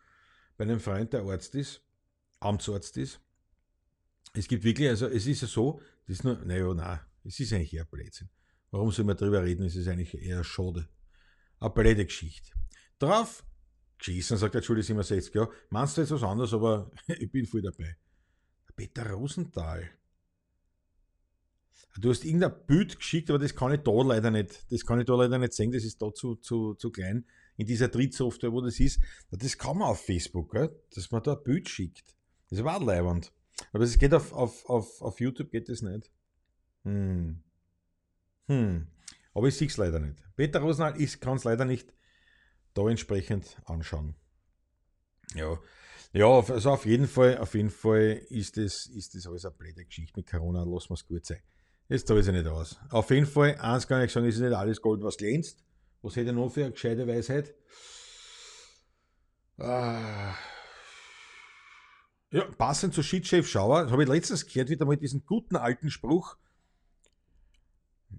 bei 0.56 0.64
einem 0.64 0.80
Freund, 0.80 1.12
der 1.12 1.22
Arzt 1.22 1.54
ist, 1.54 1.82
Amtsarzt 2.40 2.96
ist. 2.98 3.20
Es 4.34 4.46
gibt 4.48 4.64
wirklich, 4.64 4.88
also 4.88 5.06
es 5.06 5.26
ist 5.26 5.42
ja 5.42 5.48
so, 5.48 5.80
das 6.06 6.16
ist 6.18 6.24
nur, 6.24 6.36
naja, 6.44 6.72
nein, 6.74 7.00
es 7.24 7.40
ist 7.40 7.52
eigentlich 7.52 7.74
eher 7.74 7.84
Blödsinn. 7.86 8.28
Warum 8.70 8.90
soll 8.90 9.06
man 9.06 9.16
darüber 9.16 9.42
reden? 9.42 9.64
Es 9.64 9.76
ist 9.76 9.88
eigentlich 9.88 10.14
eher 10.14 10.44
schade. 10.44 10.88
Eine 11.58 11.70
blöde 11.70 12.04
Geschichte. 12.04 12.52
Drauf 12.98 13.44
geschissen, 13.98 14.36
sagt 14.36 14.54
der 14.54 14.62
Schule 14.62 14.82
67, 14.82 15.34
ja, 15.34 15.48
meinst 15.70 15.96
du 15.96 16.02
jetzt 16.02 16.10
was 16.10 16.22
anderes, 16.22 16.52
aber 16.52 16.90
ich 17.06 17.30
bin 17.30 17.46
voll 17.46 17.62
dabei. 17.62 17.96
Peter 18.76 19.10
Rosenthal. 19.10 19.90
Du 21.98 22.10
hast 22.10 22.24
irgendein 22.24 22.52
Bild 22.66 22.96
geschickt, 22.96 23.30
aber 23.30 23.38
das 23.38 23.54
kann 23.54 23.72
ich 23.72 23.80
da 23.80 23.90
leider 24.02 24.30
nicht, 24.30 24.70
das 24.70 24.84
kann 24.84 25.00
ich 25.00 25.06
da 25.06 25.14
leider 25.14 25.38
nicht 25.38 25.54
sehen, 25.54 25.72
das 25.72 25.82
ist 25.82 26.00
da 26.02 26.12
zu, 26.12 26.36
zu, 26.36 26.74
zu 26.74 26.90
klein. 26.90 27.24
In 27.56 27.66
dieser 27.66 27.88
Drittsoftware, 27.88 28.52
wo 28.52 28.60
das 28.60 28.78
ist, 28.80 29.00
das 29.30 29.56
kann 29.56 29.78
man 29.78 29.88
auf 29.88 30.04
Facebook, 30.04 30.52
gell? 30.52 30.78
dass 30.94 31.10
man 31.10 31.22
da 31.22 31.32
ein 31.32 31.42
Bild 31.42 31.70
schickt. 31.70 32.14
Das 32.50 32.62
war 32.62 32.84
leibend. 32.84 33.32
Aber 33.72 33.84
es 33.84 33.98
geht 33.98 34.12
auf, 34.12 34.34
auf, 34.34 34.68
auf, 34.68 35.00
auf 35.00 35.20
YouTube 35.20 35.50
geht 35.50 35.70
das 35.70 35.80
nicht. 35.80 36.10
Hm. 36.84 37.42
Hm. 38.48 38.86
Aber 39.32 39.48
ich 39.48 39.56
sehe 39.56 39.68
es 39.68 39.78
leider 39.78 39.98
nicht. 39.98 40.22
Peter 40.36 40.60
Rosenthal, 40.60 41.00
ich 41.00 41.18
kann 41.18 41.38
es 41.38 41.44
leider 41.44 41.64
nicht 41.64 41.94
da 42.74 42.86
entsprechend 42.88 43.56
anschauen. 43.64 44.14
Ja, 45.34 45.58
ja, 46.16 46.26
also 46.28 46.70
auf 46.70 46.86
jeden 46.86 47.06
Fall, 47.06 47.38
auf 47.38 47.54
jeden 47.54 47.68
Fall 47.70 48.22
ist 48.30 48.56
das, 48.56 48.86
ist 48.86 49.14
das 49.14 49.26
alles 49.26 49.44
eine 49.44 49.54
blöde 49.54 49.84
Geschichte 49.84 50.14
mit 50.16 50.26
Corona, 50.26 50.64
lassen 50.64 50.90
wir 50.90 50.94
es 50.94 51.06
gut 51.06 51.26
sein. 51.26 51.40
Jetzt 51.88 52.08
tue 52.08 52.18
ich 52.18 52.26
es 52.26 52.32
nicht 52.32 52.46
aus. 52.46 52.78
Auf 52.90 53.10
jeden 53.10 53.26
Fall, 53.26 53.56
eins 53.58 53.86
kann 53.86 54.02
ich 54.02 54.10
sagen, 54.10 54.26
es 54.26 54.36
ist 54.36 54.40
nicht 54.40 54.54
alles 54.54 54.80
Gold, 54.80 55.02
was 55.02 55.18
glänzt. 55.18 55.62
Was 56.00 56.16
hätte 56.16 56.30
ich 56.30 56.34
noch 56.34 56.48
für 56.48 56.62
eine 56.62 56.72
gescheite 56.72 57.06
Weisheit? 57.06 57.54
Ah. 59.58 60.34
Ja, 62.30 62.44
passend 62.56 62.94
zu 62.94 63.02
Shitchef 63.02 63.46
Schauer, 63.46 63.90
habe 63.90 64.02
ich 64.02 64.08
letztens 64.08 64.46
gehört, 64.46 64.70
wieder 64.70 64.86
mal 64.86 64.96
diesen 64.96 65.26
guten 65.26 65.56
alten 65.56 65.90
Spruch. 65.90 66.38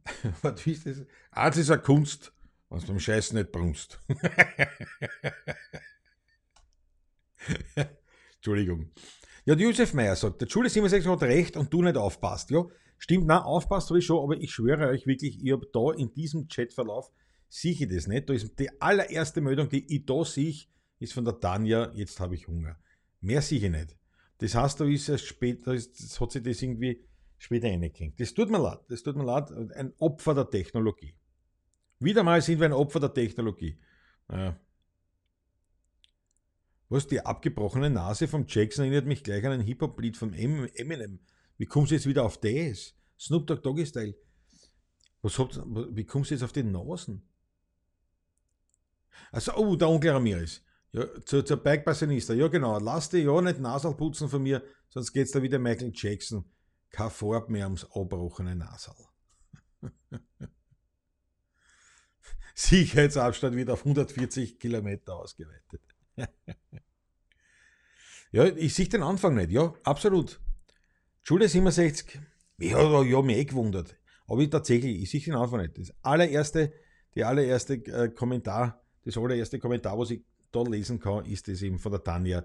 Was 0.43 0.67
ist 0.67 0.85
das? 0.85 0.97
Eins 1.31 1.57
ist 1.57 1.71
eine 1.71 1.81
Kunst, 1.81 2.31
was 2.69 2.85
beim 2.85 2.99
Scheißen 2.99 3.37
nicht 3.37 3.51
brunst. 3.51 3.99
Entschuldigung. 8.35 8.91
Ja, 9.45 9.55
Josef 9.55 9.93
Meyer 9.93 10.15
sagt, 10.15 10.41
der 10.41 10.49
Schule 10.49 10.69
67 10.69 11.09
hat 11.09 11.23
recht 11.23 11.55
und 11.55 11.71
du 11.71 11.81
nicht 11.81 11.95
aufpasst. 11.95 12.49
Ja, 12.51 12.65
stimmt, 12.97 13.27
nein, 13.27 13.39
aufpasst 13.39 13.89
habe 13.89 13.99
ich 13.99 14.05
schon, 14.05 14.21
aber 14.21 14.37
ich 14.37 14.51
schwöre 14.51 14.89
euch 14.89 15.07
wirklich, 15.07 15.41
ich 15.41 15.51
habe 15.51 15.67
da 15.71 15.93
in 15.97 16.13
diesem 16.13 16.47
Chatverlauf, 16.47 17.11
sehe 17.47 17.71
ich 17.71 17.87
das 17.87 18.07
nicht. 18.07 18.29
Da 18.29 18.33
ist 18.33 18.59
die 18.59 18.69
allererste 18.81 19.41
Meldung, 19.41 19.69
die 19.69 19.85
ich 19.95 20.05
da 20.05 20.25
sehe, 20.25 20.53
ist 20.99 21.13
von 21.13 21.23
der 21.23 21.39
Tanja, 21.39 21.91
jetzt 21.93 22.19
habe 22.19 22.35
ich 22.35 22.47
Hunger. 22.47 22.77
Mehr 23.21 23.41
sehe 23.41 23.59
ich 23.59 23.71
nicht. 23.71 23.95
Das 24.39 24.53
heißt, 24.53 24.79
da 24.79 24.85
ist 24.85 25.09
erst 25.09 25.25
später, 25.25 25.73
das 25.73 26.19
hat 26.19 26.31
sich 26.31 26.43
das 26.43 26.61
irgendwie 26.61 27.03
später 27.37 27.67
reingekriegt. 27.67 28.19
Das 28.19 28.33
tut 28.33 28.49
mir 28.49 28.61
leid, 28.61 28.79
das 28.89 29.03
tut 29.03 29.15
mir 29.15 29.25
leid, 29.25 29.51
ein 29.75 29.93
Opfer 29.99 30.33
der 30.33 30.49
Technologie. 30.49 31.15
Wieder 31.99 32.23
mal 32.23 32.41
sind 32.41 32.59
wir 32.59 32.65
ein 32.65 32.73
Opfer 32.73 32.99
der 32.99 33.13
Technologie. 33.13 33.79
Naja, 34.27 34.59
was, 36.89 37.07
die 37.07 37.25
abgebrochene 37.25 37.89
Nase 37.89 38.27
vom 38.27 38.45
Jackson 38.47 38.85
erinnert 38.85 39.05
mich 39.05 39.23
gleich 39.23 39.45
an 39.45 39.51
ein 39.51 39.61
Hip-Hop-Lied 39.61 40.15
vom 40.15 40.33
Eminem. 40.33 41.19
Wie 41.57 41.65
kommst 41.65 41.91
du 41.91 41.95
jetzt 41.95 42.07
wieder 42.07 42.23
auf 42.23 42.39
das? 42.39 42.93
Snoop 43.19 43.47
Dogg 43.47 43.61
Doggy 43.61 43.85
Style. 43.85 44.15
Was 45.21 45.37
habt, 45.39 45.59
wie 45.65 46.05
kommst 46.05 46.29
du 46.29 46.35
jetzt 46.35 46.43
auf 46.43 46.53
die 46.53 46.63
Nasen? 46.63 47.27
Also, 49.31 49.55
oh, 49.55 49.75
der 49.75 49.89
Onkel 49.89 50.11
Ramirez. 50.11 50.61
Ja, 50.91 51.05
zur, 51.25 51.45
zur 51.45 51.57
Bike-Passionista. 51.57 52.33
Ja, 52.33 52.47
genau. 52.47 52.79
Lass 52.79 53.09
dich 53.09 53.25
ja 53.25 53.41
nicht 53.41 53.59
Nasal 53.59 53.95
putzen 53.95 54.29
von 54.29 54.41
mir, 54.43 54.63
sonst 54.89 55.11
geht's 55.11 55.31
da 55.31 55.41
wieder 55.41 55.59
Michael 55.59 55.91
Jackson. 55.93 56.45
Kein 56.89 57.09
Farb 57.09 57.49
mehr 57.49 57.65
ums 57.65 57.83
abbrochene 57.91 58.55
Nasal. 58.55 58.95
Sicherheitsabstand 62.55 63.55
wird 63.55 63.69
auf 63.69 63.79
140 63.79 64.59
Kilometer 64.59 65.15
ausgeweitet. 65.15 65.81
ja, 68.31 68.45
ich 68.45 68.73
sehe 68.73 68.87
den 68.87 69.03
Anfang 69.03 69.35
nicht, 69.35 69.51
ja, 69.51 69.73
absolut. 69.83 70.39
Schule 71.23 71.47
67, 71.47 72.19
ja, 72.59 73.03
ja, 73.03 73.21
mich 73.21 73.37
eh 73.37 73.45
gewundert. 73.45 73.95
Aber 74.27 74.41
ich 74.41 74.49
tatsächlich, 74.49 75.01
ich 75.01 75.09
sehe 75.09 75.21
den 75.21 75.35
Anfang 75.35 75.61
nicht. 75.61 75.77
Das 75.77 75.93
allererste, 76.01 76.73
die 77.15 77.23
allererste 77.23 77.75
äh, 77.75 78.09
Kommentar, 78.09 78.81
das 79.03 79.17
allererste 79.17 79.59
Kommentar, 79.59 79.97
was 79.97 80.11
ich 80.11 80.21
da 80.51 80.61
lesen 80.63 80.99
kann, 80.99 81.25
ist 81.25 81.47
das 81.47 81.61
eben 81.61 81.79
von 81.79 81.91
der 81.91 82.03
Tanja. 82.03 82.43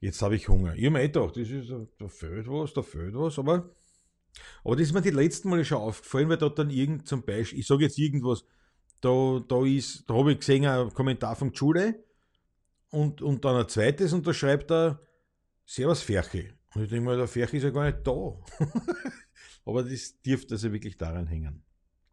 Jetzt 0.00 0.22
habe 0.22 0.36
ich 0.36 0.48
Hunger. 0.48 0.74
Ich 0.74 0.84
habe 0.84 0.92
mir 0.92 1.02
eh 1.02 1.08
gedacht, 1.08 1.36
das 1.36 1.50
ist, 1.50 1.72
da 1.98 2.08
fehlt 2.08 2.48
was, 2.48 2.72
da 2.72 2.82
fehlt 2.82 3.14
was, 3.14 3.38
aber, 3.38 3.74
aber 4.62 4.76
das 4.76 4.86
ist 4.86 4.92
mir 4.92 5.02
die 5.02 5.10
letzten 5.10 5.50
Male 5.50 5.64
schon 5.64 5.78
aufgefallen, 5.78 6.28
weil 6.28 6.36
da 6.36 6.48
dann 6.48 6.70
irgend 6.70 7.08
zum 7.08 7.22
Beispiel, 7.22 7.58
ich 7.58 7.66
sage 7.66 7.84
jetzt 7.84 7.98
irgendwas, 7.98 8.44
da, 9.00 9.42
da 9.46 9.64
ist, 9.64 10.08
da 10.08 10.14
habe 10.14 10.32
ich 10.32 10.38
gesehen, 10.38 10.64
ein 10.64 10.94
Kommentar 10.94 11.36
von 11.36 11.54
Schule, 11.54 12.04
und, 12.90 13.22
und 13.22 13.44
dann 13.44 13.56
ein 13.56 13.68
zweites 13.68 14.12
und 14.12 14.26
da 14.26 14.32
schreibt 14.32 14.70
er 14.70 15.00
Servus 15.64 16.02
Ferchi. 16.02 16.52
Und 16.74 16.84
ich 16.84 16.88
denke 16.88 17.04
mal, 17.04 17.16
der 17.16 17.28
Ferchi 17.28 17.58
ist 17.58 17.64
ja 17.64 17.70
gar 17.70 17.84
nicht 17.84 18.06
da. 18.06 18.12
Aber 19.64 19.82
das 19.82 20.20
dürfte 20.22 20.54
also 20.54 20.72
wirklich 20.72 20.96
daran 20.96 21.26
hängen. 21.26 21.62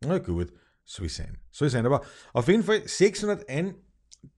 Na 0.01 0.17
gut, 0.17 0.51
soll 0.83 1.09
sein. 1.09 1.37
Soll 1.51 1.69
sein. 1.69 1.85
Aber 1.85 2.01
auf 2.33 2.47
jeden 2.47 2.63
Fall 2.63 2.87
601 2.87 3.75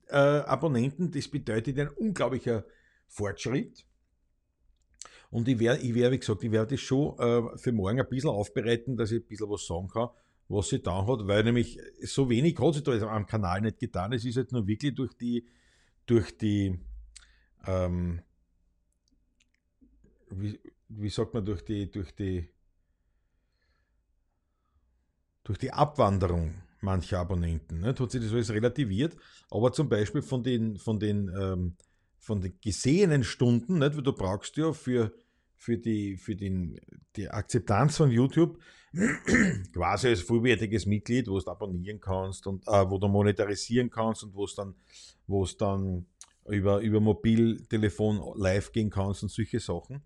äh, 0.09 0.15
Abonnenten, 0.15 1.11
das 1.11 1.27
bedeutet 1.27 1.79
ein 1.79 1.89
unglaublicher 1.89 2.65
Fortschritt. 3.07 3.85
Und 5.29 5.47
ich 5.47 5.59
werde, 5.59 5.81
ich 5.81 5.93
werde 5.93 6.13
wie 6.13 6.19
gesagt, 6.19 6.43
ich 6.43 6.51
werde 6.51 6.75
das 6.75 6.79
schon 6.79 7.17
äh, 7.19 7.57
für 7.57 7.71
morgen 7.71 7.99
ein 7.99 8.07
bisschen 8.07 8.29
aufbereiten, 8.29 8.95
dass 8.95 9.11
ich 9.11 9.23
ein 9.23 9.27
bisschen 9.27 9.49
was 9.49 9.65
sagen 9.65 9.87
kann, 9.87 10.09
was 10.47 10.69
sie 10.69 10.81
da 10.81 11.05
hat, 11.05 11.27
weil 11.27 11.43
nämlich 11.43 11.79
so 12.03 12.29
wenig 12.29 12.57
hat 12.59 12.75
sie 12.75 12.83
da 12.83 12.93
am 13.07 13.25
Kanal 13.25 13.61
nicht 13.61 13.79
getan. 13.79 14.13
Es 14.13 14.23
ist 14.23 14.35
jetzt 14.35 14.53
nur 14.53 14.67
wirklich 14.67 14.95
durch 14.95 15.13
die 15.17 15.45
durch 16.07 16.35
die, 16.37 16.79
ähm, 17.67 18.21
wie, 20.31 20.59
wie 20.89 21.09
sagt 21.09 21.33
man, 21.33 21.45
durch 21.45 21.63
die, 21.63 21.91
durch 21.91 22.15
die, 22.15 22.49
durch 25.43 25.59
die 25.59 25.71
Abwanderung 25.71 26.55
mancher 26.81 27.19
Abonnenten 27.19 27.81
ne, 27.81 27.95
hat 27.97 28.11
sich 28.11 28.21
das 28.21 28.31
alles 28.31 28.49
relativiert, 28.51 29.15
aber 29.51 29.71
zum 29.71 29.89
Beispiel 29.89 30.21
von 30.21 30.43
den, 30.43 30.77
von 30.77 30.99
den, 30.99 31.29
ähm, 31.39 31.75
von 32.17 32.41
den 32.41 32.57
gesehenen 32.61 33.23
Stunden, 33.23 33.79
nicht, 33.79 33.95
weil 33.95 34.03
du 34.03 34.13
brauchst 34.13 34.57
ja 34.57 34.73
für, 34.73 35.13
für, 35.55 35.77
die, 35.77 36.17
für 36.17 36.35
den, 36.35 36.79
die 37.15 37.29
Akzeptanz 37.29 37.97
von 37.97 38.11
YouTube 38.11 38.59
quasi 39.73 40.07
als 40.07 40.21
vollwertiges 40.21 40.85
Mitglied, 40.85 41.27
wo 41.27 41.39
du 41.39 41.51
abonnieren 41.51 41.99
kannst 41.99 42.47
und 42.47 42.67
äh, 42.67 42.89
wo 42.89 42.97
du 42.97 43.07
monetarisieren 43.07 43.89
kannst 43.89 44.23
und 44.23 44.33
wo 44.33 44.45
es 44.45 44.55
dann, 44.55 44.75
wo 45.27 45.45
dann 45.45 46.05
über, 46.47 46.79
über 46.79 46.99
Mobiltelefon 46.99 48.39
live 48.39 48.71
gehen 48.71 48.89
kannst 48.89 49.23
und 49.23 49.29
solche 49.29 49.59
Sachen. 49.59 50.01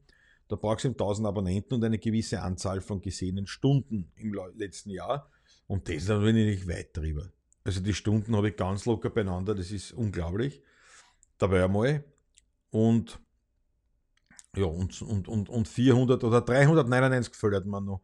Da 0.47 0.55
brauchst 0.55 0.83
du 0.83 0.89
1000 0.89 1.27
Abonnenten 1.27 1.75
und 1.75 1.83
eine 1.83 1.99
gewisse 1.99 2.41
Anzahl 2.41 2.81
von 2.81 3.01
gesehenen 3.01 3.47
Stunden 3.47 4.11
im 4.15 4.35
letzten 4.55 4.89
Jahr. 4.89 5.29
Und 5.67 5.87
das 5.87 5.95
ist 5.97 6.09
natürlich 6.09 6.67
weit 6.67 6.97
drüber. 6.97 7.31
Also 7.63 7.79
die 7.79 7.93
Stunden 7.93 8.35
habe 8.35 8.49
ich 8.49 8.57
ganz 8.57 8.85
locker 8.85 9.09
beieinander, 9.09 9.55
das 9.55 9.71
ist 9.71 9.93
unglaublich. 9.93 10.61
Dabei 11.37 11.63
einmal. 11.63 12.03
Und 12.71 13.19
ja, 14.55 14.65
und, 14.65 15.01
und, 15.01 15.29
und, 15.29 15.47
und 15.47 15.67
400 15.67 16.23
oder 16.23 16.41
399 16.41 17.31
gefällt 17.31 17.65
man 17.65 17.85
noch 17.85 18.01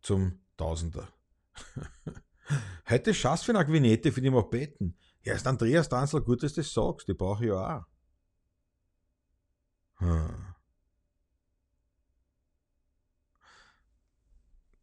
zum 0.00 0.40
Tausender. 0.56 1.08
Heute 2.88 3.14
schaust 3.14 3.42
du 3.46 3.52
für 3.52 3.58
eine 3.58 3.72
Vignette 3.72 4.12
für 4.12 4.20
die 4.20 4.30
Mopeden. 4.30 4.96
Ja, 5.22 5.34
ist 5.34 5.46
Andreas 5.46 5.88
Danzler 5.88 6.20
gut, 6.20 6.42
dass 6.42 6.54
du 6.54 6.60
das 6.62 6.72
sagst. 6.72 7.08
Die 7.08 7.14
brauche 7.14 7.44
ich 7.44 7.50
ja 7.50 7.78
auch. 7.78 7.84
Hm. 9.98 10.48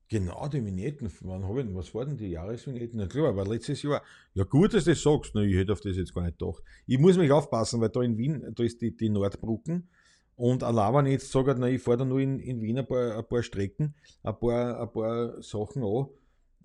Genau, 0.08 0.47
die 0.47 0.63
Vignetten. 0.63 1.12
Wann 1.21 1.47
hab 1.47 1.58
ich, 1.58 1.73
was 1.73 1.93
waren 1.95 2.15
die 2.15 2.28
Jahresvignetten? 2.28 2.99
Na 2.99 3.08
klar, 3.08 3.30
aber 3.30 3.45
letztes 3.45 3.82
Jahr. 3.82 4.04
Ja, 4.34 4.43
gut, 4.43 4.73
dass 4.73 4.84
du 4.84 4.91
das 4.91 5.01
sagst. 5.01 5.32
Na, 5.34 5.41
ich 5.41 5.56
hätte 5.56 5.73
auf 5.73 5.82
das 5.82 5.97
jetzt 5.97 6.13
gar 6.13 6.23
nicht 6.23 6.38
gedacht. 6.38 6.63
Ich 6.86 6.99
muss 6.99 7.17
mich 7.17 7.32
aufpassen, 7.32 7.82
weil 7.82 7.89
da 7.89 8.01
in 8.01 8.17
Wien, 8.17 8.54
da 8.54 8.63
ist 8.63 8.82
die, 8.82 8.95
die 8.95 9.10
Nordbrücken. 9.10 9.89
Und 10.38 10.63
ich 10.63 11.12
jetzt 11.12 11.32
sage, 11.32 11.56
na, 11.58 11.67
ich 11.67 11.82
fahre 11.82 11.98
da 11.98 12.06
nur 12.06 12.19
in, 12.19 12.39
in 12.39 12.62
Wien 12.62 12.80
ein 12.80 12.88
paar, 12.88 13.17
ein 13.17 13.26
paar 13.26 13.41
Strecken, 13.41 13.95
ein 14.21 14.38
paar, 14.38 14.82
ein 14.82 14.91
paar 14.91 15.41
Sachen 15.41 15.84
an, 15.84 16.08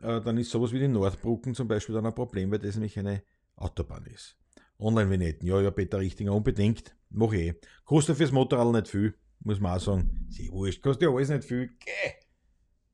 äh, 0.02 0.20
dann 0.20 0.38
ist 0.38 0.50
sowas 0.50 0.72
wie 0.72 0.80
die 0.80 0.88
Nordbrücken 0.88 1.54
zum 1.54 1.68
Beispiel 1.68 1.94
dann 1.94 2.06
ein 2.06 2.14
Problem, 2.14 2.50
weil 2.50 2.59
das 2.59 2.74
nämlich 2.74 2.98
eine 2.98 3.22
Autobahn 3.56 4.06
ist. 4.06 4.37
Online-Vignetten, 4.78 5.46
ja, 5.46 5.61
ja, 5.61 5.70
Peter 5.70 5.98
Richtinger, 5.98 6.35
unbedingt. 6.35 6.96
Mach 7.11 7.33
eh. 7.33 7.54
Kostet 7.85 8.16
fürs 8.16 8.33
Motorrad 8.33 8.72
nicht 8.72 8.88
viel, 8.88 9.14
muss 9.40 9.61
man 9.61 9.76
auch 9.76 9.80
sagen. 9.80 10.26
Sehr 10.30 10.50
wurscht, 10.50 10.83
kostet 10.83 11.02
ja 11.02 11.14
alles 11.14 11.28
nicht 11.28 11.44
viel. 11.44 11.70
Geh! 11.78 12.12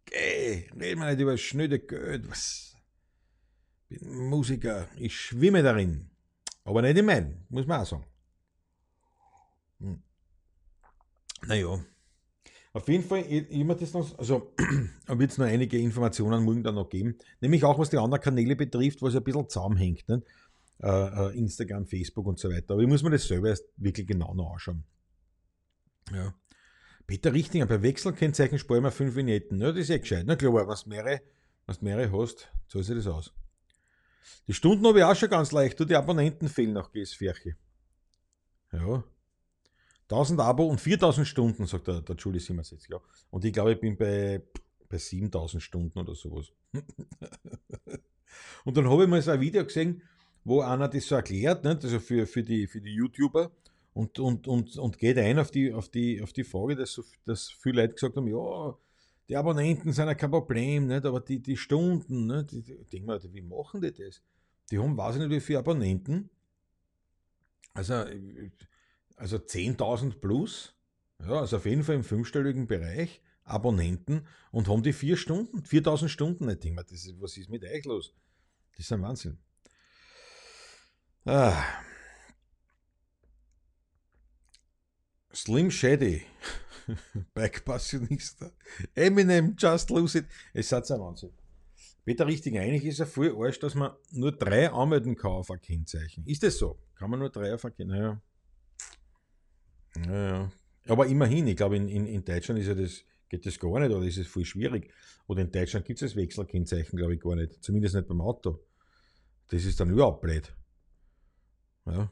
Geh! 0.05 0.69
Reden 0.79 1.01
wir 1.01 1.11
nicht 1.11 1.21
über 1.21 1.33
das 1.33 1.41
schnöde 1.41 1.79
Geld. 1.79 2.29
Was? 2.29 2.77
Ich 3.89 4.01
bin 4.01 4.29
Musiker, 4.29 4.89
ich 4.97 5.17
schwimme 5.17 5.63
darin. 5.63 6.11
Aber 6.65 6.83
nicht 6.83 6.99
in 6.99 7.07
meinen, 7.07 7.47
muss 7.49 7.67
man 7.67 7.81
auch 7.81 7.87
sagen. 7.87 8.05
Hm. 9.79 10.03
Naja. 11.43 11.85
Auf 12.73 12.89
jeden 12.89 13.05
Fall, 13.05 13.21
immer 13.23 13.75
das 13.75 13.95
noch, 13.95 14.19
also 14.19 14.53
wird 15.07 15.31
es 15.31 15.39
noch 15.39 15.47
einige 15.47 15.79
Informationen 15.79 16.45
morgen 16.45 16.63
dann 16.63 16.75
noch 16.75 16.91
geben, 16.91 17.17
nämlich 17.41 17.65
auch 17.65 17.79
was 17.79 17.89
die 17.89 17.97
anderen 17.97 18.23
Kanäle 18.23 18.55
betrifft, 18.55 19.01
was 19.01 19.17
ein 19.17 19.25
bisschen 19.25 19.49
zusammenhängt. 19.49 20.07
Ne? 20.09 20.23
Äh, 20.83 21.39
Instagram, 21.39 21.87
Facebook 21.87 22.27
und 22.27 22.39
so 22.39 22.51
weiter. 22.51 22.75
Aber 22.75 22.83
ich 22.83 22.89
muss 22.89 23.03
mir 23.03 23.11
das 23.11 23.27
selber 23.27 23.49
erst 23.49 23.65
wirklich 23.79 24.07
genau 24.07 24.35
noch 24.35 24.53
anschauen. 24.53 24.85
Ja. 26.13 26.35
Peter 27.07 27.33
Richtinger, 27.33 27.67
bei 27.67 27.81
Wechselkennzeichen 27.81 28.59
sparen 28.59 28.83
wir 28.83 28.91
5 28.91 29.15
Vignetten. 29.15 29.61
Ja, 29.61 29.69
das 29.69 29.83
ist 29.83 29.89
ja 29.89 29.99
gescheit. 29.99 30.25
Na 30.27 30.37
klar, 30.37 30.67
was 30.67 30.85
mehrere, 30.87 31.23
was 31.65 31.81
mehrere 31.81 32.13
hast, 32.13 32.51
zahlt 32.69 32.85
sich 32.85 32.97
das 32.97 33.07
aus. 33.07 33.33
Die 34.49 34.55
Stunden 34.55 34.87
habe 34.87 34.99
ich 34.99 35.05
auch 35.05 35.17
schon 35.17 35.31
ganz 35.31 35.53
leicht. 35.53 35.79
Du, 35.79 35.85
die 35.85 35.97
Abonnenten 35.97 36.49
fehlen 36.49 36.73
nach 36.73 36.93
GS-Färche. 36.93 37.57
Ja. 38.73 39.05
1000 40.11 40.41
Abo 40.41 40.67
und 40.67 40.81
4000 40.81 41.27
Stunden, 41.27 41.67
sagt 41.67 41.89
der, 41.89 42.01
der 42.01 42.17
Julie 42.17 42.41
Simmers 42.41 42.71
jetzt. 42.71 42.89
Ja. 42.89 43.01
Und 43.31 43.45
ich 43.45 43.53
glaube, 43.53 43.73
ich 43.73 43.81
bin 43.81 43.97
bei, 43.97 44.43
bei 44.89 44.99
7000 44.99 45.63
Stunden 45.63 45.99
oder 45.99 46.15
sowas. 46.15 46.53
und 48.65 48.77
dann 48.77 48.89
habe 48.89 49.05
ich 49.05 49.09
mal 49.09 49.21
so 49.23 49.33
ein 49.33 49.41
Video 49.41 49.65
gesehen, 49.65 50.03
wo 50.45 50.61
einer 50.61 50.89
das 50.89 51.07
so 51.07 51.17
erklärt, 51.17 51.65
nicht? 51.65 51.83
also 51.85 51.99
für, 51.99 52.27
für, 52.27 52.43
die, 52.43 52.67
für 52.67 52.81
die 52.81 52.95
YouTuber, 52.95 53.51
und, 53.97 54.19
und, 54.19 54.47
und, 54.47 54.77
und 54.77 54.99
geht 54.99 55.17
ein 55.17 55.39
auf 55.39 55.51
die, 55.51 55.73
auf 55.73 55.89
die, 55.89 56.21
auf 56.21 56.35
die 56.35 56.45
Frage, 56.45 56.77
dass, 56.77 57.01
dass 57.25 57.49
viele 57.49 57.81
Leute 57.81 57.95
gesagt 57.95 58.15
haben, 58.17 58.29
ja, 58.29 58.77
die 59.27 59.37
Abonnenten 59.37 59.91
sind 59.91 60.07
ja 60.07 60.15
kein 60.15 60.31
Problem, 60.31 60.87
nicht? 60.87 61.07
aber 61.07 61.21
die, 61.21 61.41
die 61.41 61.57
Stunden, 61.57 62.27
nicht? 62.27 62.53
Die, 62.53 62.75
ich 62.75 62.89
denke 62.91 63.07
mir, 63.07 63.33
wie 63.33 63.41
machen 63.41 63.81
die 63.81 63.93
das? 63.93 64.21
Die 64.71 64.79
haben, 64.79 64.99
weiß 64.99 65.15
ich 65.15 65.23
nicht, 65.23 65.31
wie 65.31 65.41
viele 65.41 65.61
Abonnenten. 65.61 66.29
Also, 67.73 68.05
also 69.17 69.37
10.000 69.37 70.21
plus, 70.21 70.75
ja, 71.21 71.41
also 71.41 71.57
auf 71.57 71.67
jeden 71.67 71.83
Fall 71.83 71.97
im 71.97 72.05
fünfstelligen 72.05 72.67
Bereich 72.67 73.23
Abonnenten 73.45 74.27
und 74.51 74.69
haben 74.69 74.83
die 74.83 74.93
vier 74.93 75.17
Stunden, 75.17 75.63
4.000 75.63 76.09
Stunden. 76.09 76.49
Ich 76.49 76.59
denke 76.59 76.77
mir, 76.77 76.85
das 76.85 77.05
ist, 77.05 77.21
was 77.21 77.37
ist 77.37 77.49
mit 77.49 77.65
euch 77.65 77.85
los? 77.85 78.13
Das 78.73 78.81
ist 78.81 78.93
ein 78.93 79.03
Wahnsinn. 79.03 79.39
Ah. 81.25 81.65
Slim 85.33 85.71
Shady, 85.71 86.23
Backpassionista, 87.35 88.53
Eminem, 88.95 89.55
Just 89.57 89.91
Lose 89.91 90.19
It. 90.19 90.27
Es 90.55 90.73
hat 90.73 90.91
ein 90.91 91.01
Wahnsinn. 91.01 91.33
Peter 92.05 92.27
richtig, 92.27 92.57
eigentlich 92.59 92.85
ist 92.85 93.01
er 93.01 93.07
voll 93.07 93.35
Arsch, 93.37 93.59
dass 93.59 93.75
man 93.75 93.93
nur 94.13 94.33
drei 94.33 94.71
anmelden 94.71 95.17
kann 95.17 95.33
auf 95.33 95.51
ein 95.51 95.61
Kennzeichen. 95.61 96.25
Ist 96.27 96.43
das 96.43 96.57
so? 96.57 96.79
Kann 96.95 97.11
man 97.11 97.19
nur 97.19 97.31
drei 97.31 97.53
auf 97.53 97.65
ein 97.65 97.75
Kennzeichen? 97.75 98.01
Naja. 98.01 98.23
Ja, 100.05 100.51
Aber 100.89 101.07
immerhin, 101.07 101.47
ich 101.47 101.57
glaube, 101.57 101.77
in, 101.77 101.89
in, 101.89 102.07
in 102.07 102.25
Deutschland 102.25 102.61
ist 102.61 102.67
ja 102.67 102.75
das, 102.75 103.03
geht 103.29 103.47
das 103.47 103.59
gar 103.59 103.81
nicht, 103.81 103.91
oder 103.91 104.05
ist 104.05 104.19
es 104.19 104.27
voll 104.27 104.45
schwierig. 104.45 104.93
Oder 105.27 105.43
in 105.43 105.51
Deutschland 105.51 105.87
gibt 105.87 106.01
es 106.01 106.11
das 106.11 106.17
Wechselkennzeichen, 106.17 106.97
glaube 106.97 107.15
ich, 107.15 107.21
gar 107.21 107.35
nicht. 107.35 107.63
Zumindest 107.63 107.95
nicht 107.95 108.09
beim 108.09 108.21
Auto. 108.21 108.61
Das 109.49 109.65
ist 109.65 109.81
dann 109.81 109.91
überhaupt 109.91 110.21
blöd. 110.21 110.55
Ja. 111.87 112.11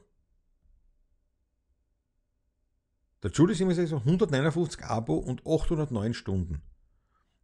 Der 3.23 3.31
Julius 3.31 3.59
immer 3.59 3.73
so 3.73 3.97
159 3.97 4.83
Abo 4.83 5.15
und 5.15 5.45
809 5.45 6.13
Stunden. 6.13 6.61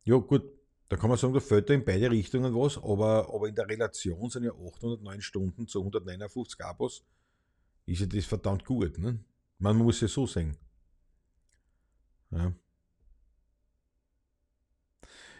Ja, 0.03 0.17
gut, 0.17 0.43
da 0.89 0.97
kann 0.97 1.09
man 1.09 1.17
sagen, 1.17 1.33
da 1.33 1.39
fällt 1.39 1.69
da 1.69 1.73
in 1.73 1.85
beide 1.85 2.11
Richtungen 2.11 2.53
was, 2.53 2.77
aber, 2.77 3.33
aber 3.33 3.47
in 3.47 3.55
der 3.55 3.67
Relation 3.67 4.29
sind 4.29 4.43
ja 4.43 4.51
809 4.51 5.21
Stunden 5.21 5.67
zu 5.67 5.79
159 5.79 6.59
Abos, 6.61 7.05
ist 7.85 8.01
ja 8.01 8.05
das 8.05 8.25
verdammt 8.25 8.65
gut. 8.65 8.97
Ne? 8.97 9.23
Man 9.61 9.77
muss 9.77 10.01
ja 10.01 10.07
so 10.07 10.25
sehen. 10.25 10.57
Ja. 12.31 12.51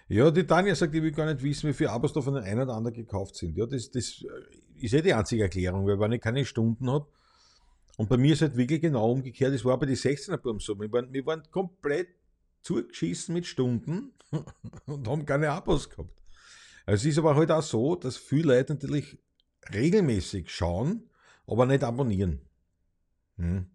Ja, 0.08 0.30
die 0.30 0.46
Tanja 0.46 0.76
sagt, 0.76 0.94
ich 0.94 1.02
will 1.02 1.12
gar 1.12 1.26
nicht 1.26 1.42
wissen, 1.42 1.70
wie 1.70 1.74
viele 1.74 1.90
Abos 1.90 2.14
da 2.14 2.22
von 2.22 2.36
den 2.36 2.44
einen 2.44 2.62
oder 2.62 2.76
anderen 2.76 2.96
gekauft 2.96 3.36
sind. 3.36 3.58
Ja, 3.58 3.66
das, 3.66 3.90
das 3.90 4.24
ist 4.76 4.92
ja 4.92 5.02
die 5.02 5.14
einzige 5.14 5.44
Erklärung, 5.44 5.88
weil 5.88 6.00
wenn 6.00 6.12
ich 6.12 6.22
keine 6.22 6.46
Stunden 6.46 6.90
habe, 6.92 7.08
und 7.98 8.10
bei 8.10 8.18
mir 8.18 8.34
ist 8.34 8.44
halt 8.44 8.56
wirklich 8.56 8.82
genau 8.82 9.12
umgekehrt, 9.12 9.56
es 9.56 9.66
war 9.66 9.80
bei 9.80 9.88
den 9.88 9.96
16er 9.96 10.38
Buben 10.38 10.60
so, 10.60 10.80
wir 10.80 10.92
waren, 10.92 11.12
wir 11.12 11.26
waren 11.26 11.42
komplett 11.50 12.10
zugeschissen 12.62 13.34
mit 13.34 13.48
Stunden 13.48 14.14
und 14.86 15.08
haben 15.08 15.26
keine 15.26 15.50
Abos 15.50 15.90
gehabt. 15.90 16.22
Also 16.86 17.08
es 17.08 17.14
ist 17.14 17.18
aber 17.18 17.36
halt 17.36 17.50
auch 17.50 17.64
so, 17.64 17.96
dass 17.96 18.18
viele 18.18 18.56
Leute 18.56 18.74
natürlich 18.74 19.18
regelmäßig 19.74 20.52
schauen, 20.52 21.10
aber 21.48 21.66
nicht 21.66 21.84
abonnieren. 21.84 22.42
Hm. 23.38 23.66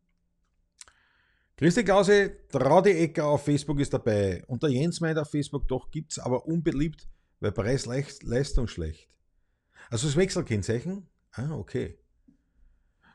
Christi 1.58 1.84
Klause, 1.84 2.36
Traudi 2.50 2.90
Ecker 2.90 3.24
auf 3.24 3.46
Facebook 3.46 3.80
ist 3.80 3.94
dabei. 3.94 4.44
Und 4.46 4.62
der 4.62 4.68
Jens 4.68 5.00
meint 5.00 5.18
auf 5.18 5.30
Facebook, 5.30 5.66
doch 5.66 5.90
gibt 5.90 6.12
es 6.12 6.18
aber 6.18 6.44
unbeliebt, 6.46 7.08
weil 7.40 7.50
Preis-Leistung 7.50 8.68
schlecht. 8.68 9.08
Also 9.88 10.06
das 10.06 10.16
Wechselkennzeichen? 10.16 11.06
Ah, 11.32 11.52
okay. 11.52 11.98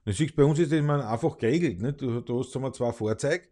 Du 0.05 0.11
siehst, 0.11 0.35
bei 0.35 0.43
uns 0.43 0.57
ist 0.57 0.71
das 0.71 0.79
einfach 0.81 1.37
geregelt. 1.37 1.83
Nicht? 1.83 2.01
Du, 2.01 2.19
du 2.21 2.39
hast 2.39 2.55
mal 2.55 2.73
zwei 2.73 2.91
Fahrzeuge 2.91 3.47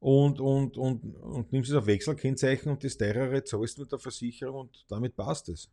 und, 0.00 0.40
und, 0.40 0.76
und, 0.76 1.14
und 1.14 1.52
nimmst 1.52 1.70
es 1.70 1.76
auf 1.76 1.86
Wechselkennzeichen 1.86 2.72
und 2.72 2.82
das 2.82 2.98
teurere 2.98 3.44
zahlst 3.44 3.78
mit 3.78 3.92
der 3.92 4.00
Versicherung 4.00 4.62
und 4.62 4.84
damit 4.88 5.14
passt 5.14 5.50
es. 5.50 5.70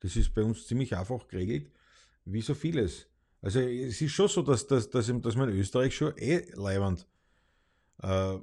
Das 0.00 0.16
ist 0.16 0.34
bei 0.34 0.42
uns 0.42 0.66
ziemlich 0.66 0.96
einfach 0.96 1.28
geregelt, 1.28 1.70
wie 2.24 2.40
so 2.40 2.54
vieles. 2.54 3.06
Also 3.40 3.60
es 3.60 4.00
ist 4.00 4.10
schon 4.10 4.26
so, 4.26 4.42
dass, 4.42 4.66
dass, 4.66 4.90
dass, 4.90 5.06
dass 5.06 5.36
man 5.36 5.50
in 5.50 5.58
Österreich 5.60 5.94
schon 5.94 6.18
eh 6.18 6.50
leibend 6.54 7.06
äh, 8.02 8.38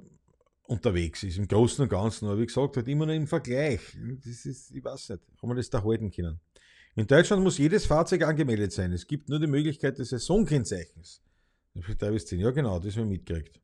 unterwegs 0.64 1.22
ist, 1.22 1.38
im 1.38 1.48
Großen 1.48 1.82
und 1.82 1.88
Ganzen. 1.88 2.26
Aber 2.26 2.38
wie 2.38 2.46
gesagt, 2.46 2.76
halt 2.76 2.88
immer 2.88 3.06
nur 3.06 3.14
im 3.14 3.26
Vergleich. 3.26 3.80
Das 4.24 4.46
ist, 4.46 4.70
ich 4.70 4.84
weiß 4.84 5.10
nicht, 5.10 5.22
ob 5.40 5.48
man 5.48 5.56
das 5.56 5.70
da 5.70 5.82
halten 5.82 6.10
können. 6.10 6.40
In 6.94 7.06
Deutschland 7.06 7.42
muss 7.42 7.58
jedes 7.58 7.84
Fahrzeug 7.86 8.22
angemeldet 8.22 8.72
sein. 8.72 8.92
Es 8.92 9.06
gibt 9.06 9.28
nur 9.28 9.38
die 9.38 9.46
Möglichkeit 9.46 9.98
des 9.98 10.10
Saisonkennzeichens. 10.10 11.22
Drei 11.98 12.10
bis 12.10 12.30
ja 12.30 12.50
genau, 12.50 12.78
das 12.78 12.96
haben 12.96 13.04
wir 13.04 13.18
mitgekriegt. 13.18 13.60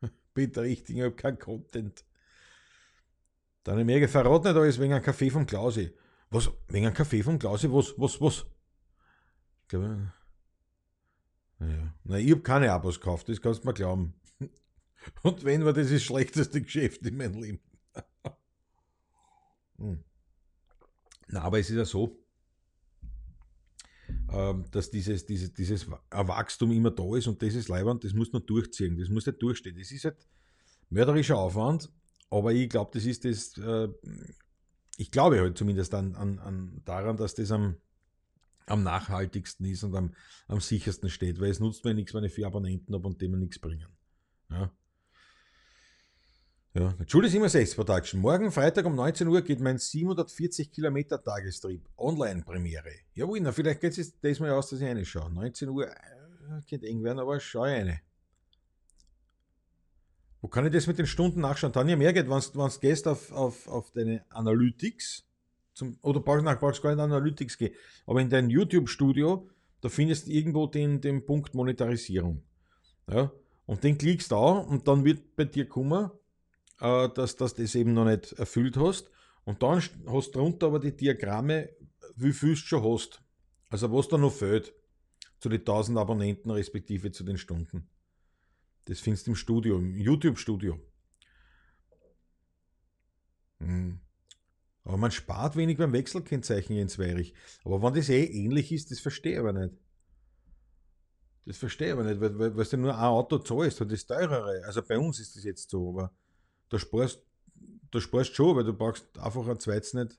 Bitte 0.34 0.62
richtig, 0.62 0.96
ich 0.96 1.02
habe 1.02 1.14
kein 1.14 1.38
Content. 1.38 2.02
Deine 3.62 3.84
Merke 3.84 4.08
verrat 4.08 4.44
nicht 4.44 4.56
alles 4.56 4.80
wegen 4.80 4.94
einem 4.94 5.02
Kaffee 5.02 5.28
vom 5.28 5.44
Klausi. 5.44 5.92
Was? 6.30 6.50
Wegen 6.68 6.86
einem 6.86 6.94
Kaffee 6.94 7.22
vom 7.22 7.38
Klausi? 7.38 7.70
Was? 7.70 7.92
Was? 7.98 8.20
Was? 8.22 8.46
Ich 9.62 9.68
glaube, 9.68 10.12
naja. 11.58 11.94
Na, 12.04 12.18
ich 12.18 12.30
habe 12.30 12.42
keine 12.42 12.72
Abos 12.72 13.00
gekauft, 13.00 13.28
das 13.28 13.40
kannst 13.40 13.64
du 13.64 13.68
mir 13.68 13.74
glauben. 13.74 14.14
Und 15.22 15.44
wenn, 15.44 15.64
war 15.64 15.72
das 15.72 15.90
das 15.90 16.02
schlechteste 16.02 16.60
Geschäft 16.62 17.02
in 17.06 17.16
meinem 17.16 17.40
Leben. 17.40 17.60
hm. 19.78 20.04
Na, 21.28 21.42
aber 21.42 21.58
es 21.58 21.70
ist 21.70 21.76
ja 21.76 21.84
so, 21.84 22.18
ähm, 24.30 24.64
dass 24.70 24.90
dieses, 24.90 25.26
dieses, 25.26 25.52
dieses 25.54 25.90
Wachstum 25.90 26.70
immer 26.72 26.90
da 26.90 27.16
ist 27.16 27.26
und 27.26 27.42
das 27.42 27.54
ist 27.54 27.68
leibend, 27.68 28.04
das 28.04 28.12
muss 28.12 28.32
man 28.32 28.44
durchziehen, 28.46 28.96
das 28.96 29.08
muss 29.08 29.26
nicht 29.26 29.42
durchstehen. 29.42 29.76
Das 29.76 29.90
ist 29.90 30.04
halt 30.04 30.26
mörderischer 30.90 31.36
Aufwand, 31.36 31.90
aber 32.30 32.52
ich 32.52 32.68
glaube, 32.68 32.90
das 32.94 33.04
ist 33.04 33.24
das, 33.24 33.56
äh, 33.58 33.88
ich 34.96 35.10
glaube 35.10 35.40
halt 35.40 35.58
zumindest 35.58 35.94
an, 35.94 36.14
an, 36.14 36.38
an 36.38 36.82
daran, 36.84 37.16
dass 37.16 37.34
das 37.34 37.50
am, 37.50 37.76
am 38.66 38.82
nachhaltigsten 38.82 39.66
ist 39.66 39.82
und 39.84 39.94
am, 39.94 40.14
am 40.48 40.60
sichersten 40.60 41.10
steht, 41.10 41.40
weil 41.40 41.50
es 41.50 41.60
nutzt 41.60 41.84
mir 41.84 41.94
nichts, 41.94 42.14
wenn 42.14 42.24
ich 42.24 42.32
vier 42.32 42.46
Abonnenten 42.46 42.94
habe 42.94 43.06
und 43.06 43.20
dem 43.20 43.38
nichts 43.38 43.58
bringen. 43.58 43.88
Ja. 44.50 44.70
Ja, 46.76 46.92
Julie 47.08 47.30
67 47.30 47.74
Production. 47.74 48.20
Morgen 48.20 48.52
Freitag 48.52 48.84
um 48.84 48.94
19 48.94 49.26
Uhr 49.28 49.40
geht 49.40 49.60
mein 49.60 49.78
740 49.78 50.70
Kilometer 50.70 51.22
Tagestrip. 51.22 51.80
Online-Premiere. 51.96 52.90
Jawohl, 53.14 53.40
na, 53.40 53.50
vielleicht 53.50 53.80
geht 53.80 53.96
es 53.96 54.20
das 54.20 54.40
mal 54.40 54.50
aus, 54.50 54.68
dass 54.68 54.82
ich 54.82 54.86
eine 54.86 55.02
schaue. 55.06 55.32
19 55.32 55.70
Uhr, 55.70 55.86
äh, 55.86 55.94
könnte 56.68 56.86
eng 56.86 57.02
werden, 57.02 57.18
aber 57.18 57.40
schau 57.40 57.64
ich 57.64 57.72
eine. 57.72 58.00
Wo 60.42 60.48
kann 60.48 60.66
ich 60.66 60.72
das 60.72 60.86
mit 60.86 60.98
den 60.98 61.06
Stunden 61.06 61.40
nachschauen? 61.40 61.72
Tanja 61.72 61.96
Mehrgeht, 61.96 62.28
wenn 62.28 62.42
du 62.52 62.78
gehst 62.78 63.08
auf, 63.08 63.32
auf, 63.32 63.66
auf 63.68 63.90
deine 63.92 64.26
Analytics, 64.28 65.24
zum, 65.72 65.98
oder 66.02 66.20
brauchst, 66.20 66.44
nach, 66.44 66.60
brauchst 66.60 66.82
gar 66.82 66.94
nicht 66.94 67.00
Analytics 67.00 67.56
gehen, 67.56 67.74
aber 68.06 68.20
in 68.20 68.28
dein 68.28 68.50
YouTube-Studio, 68.50 69.48
da 69.80 69.88
findest 69.88 70.26
du 70.26 70.32
irgendwo 70.32 70.66
den, 70.66 71.00
den 71.00 71.24
Punkt 71.24 71.54
Monetarisierung. 71.54 72.42
Ja? 73.10 73.32
Und 73.64 73.82
den 73.82 73.96
klickst 73.96 74.30
du 74.30 74.36
an 74.36 74.66
und 74.66 74.86
dann 74.86 75.06
wird 75.06 75.36
bei 75.36 75.46
dir 75.46 75.66
kommen, 75.66 76.10
äh, 76.80 77.08
dass, 77.10 77.36
dass 77.36 77.54
du 77.54 77.62
das 77.62 77.74
eben 77.74 77.94
noch 77.94 78.04
nicht 78.04 78.32
erfüllt 78.32 78.76
hast. 78.76 79.10
Und 79.44 79.62
dann 79.62 79.80
hast 80.06 80.30
du 80.30 80.38
drunter 80.38 80.66
aber 80.66 80.80
die 80.80 80.96
Diagramme, 80.96 81.70
wie 82.16 82.32
viel 82.32 82.50
du 82.50 82.56
schon 82.56 82.82
hast. 82.82 83.22
Also 83.68 83.92
was 83.92 84.08
da 84.08 84.18
noch 84.18 84.32
fehlt 84.32 84.74
zu 85.38 85.48
den 85.48 85.60
1000 85.60 85.98
Abonnenten 85.98 86.50
respektive 86.50 87.12
zu 87.12 87.24
den 87.24 87.38
Stunden. 87.38 87.88
Das 88.86 89.00
findest 89.00 89.26
du 89.26 89.32
im 89.32 89.36
Studio, 89.36 89.78
im 89.78 89.96
YouTube-Studio. 89.96 90.80
Hm. 93.58 94.00
Aber 94.84 94.96
man 94.96 95.10
spart 95.10 95.56
wenig 95.56 95.78
beim 95.78 95.92
Wechselkennzeichen 95.92 96.76
in 96.76 96.88
Zweirich. 96.88 97.34
Aber 97.64 97.82
wenn 97.82 97.94
das 97.94 98.08
eh 98.08 98.24
ähnlich 98.24 98.70
ist, 98.70 98.90
das 98.92 99.00
verstehe 99.00 99.32
ich 99.32 99.38
aber 99.40 99.52
nicht. 99.52 99.74
Das 101.44 101.56
verstehe 101.56 101.88
ich 101.88 101.92
aber 101.92 102.04
nicht, 102.04 102.20
weil, 102.20 102.38
weil, 102.38 102.56
weil 102.56 102.64
du 102.64 102.76
nur 102.76 102.94
ein 102.94 103.04
Auto 103.04 103.38
zahlst 103.38 103.80
und 103.80 103.90
das 103.90 104.06
teurere. 104.06 104.62
Also 104.64 104.82
bei 104.82 104.98
uns 104.98 105.18
ist 105.18 105.34
das 105.36 105.44
jetzt 105.44 105.70
so, 105.70 105.90
aber 105.90 106.12
da 106.68 106.78
sparst 106.78 107.26
du 107.90 108.00
sparst 108.00 108.34
schon, 108.34 108.56
weil 108.56 108.64
du 108.64 108.72
brauchst 108.72 109.18
einfach 109.18 109.46
ein 109.48 109.58
zweites 109.58 109.94
nicht, 109.94 110.18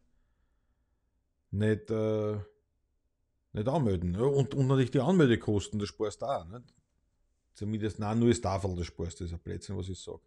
nicht, 1.52 1.90
äh, 1.90 2.38
nicht 3.54 3.68
anmelden. 3.68 4.14
Ja? 4.14 4.22
Und, 4.22 4.54
und 4.54 4.68
natürlich 4.68 4.92
die 4.92 5.00
Anmeldekosten, 5.00 5.80
das 5.80 5.90
sparst 5.90 6.22
du 6.22 6.26
auch. 6.26 6.46
Nicht? 6.46 6.74
Zumindest, 7.54 8.00
nein, 8.00 8.20
nur 8.20 8.30
das 8.30 8.42
Tafel, 8.42 8.76
das 8.76 8.88
sparst 8.88 9.20
du, 9.20 9.24
das 9.24 9.32
ist 9.32 9.38
ein 9.38 9.44
Blödsinn, 9.44 9.78
was 9.78 9.90
ich 9.90 10.00
sage. 10.00 10.22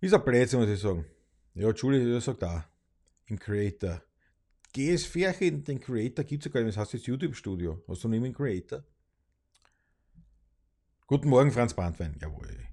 Ist 0.00 0.14
ein 0.14 0.24
Blödsinn, 0.24 0.60
was 0.60 0.68
ich 0.68 0.80
sage. 0.80 1.04
Ja, 1.54 1.68
Entschuldigung, 1.68 2.20
sagt 2.20 2.44
auch. 2.44 2.62
Im 3.26 3.38
Creator. 3.38 4.02
GS 4.72 5.10
den 5.12 5.80
Creator 5.80 6.24
gibt 6.24 6.44
es 6.44 6.52
ja 6.52 6.52
gar 6.52 6.64
nicht, 6.64 6.76
das 6.76 6.82
heißt 6.82 6.92
jetzt 6.92 7.06
YouTube-Studio. 7.06 7.82
Hast 7.88 8.04
du 8.04 8.08
nicht 8.08 8.22
einen 8.22 8.34
Creator? 8.34 8.84
Guten 11.06 11.28
Morgen, 11.28 11.50
Franz 11.50 11.72
Brandwein. 11.72 12.16
Jawohl. 12.20 12.65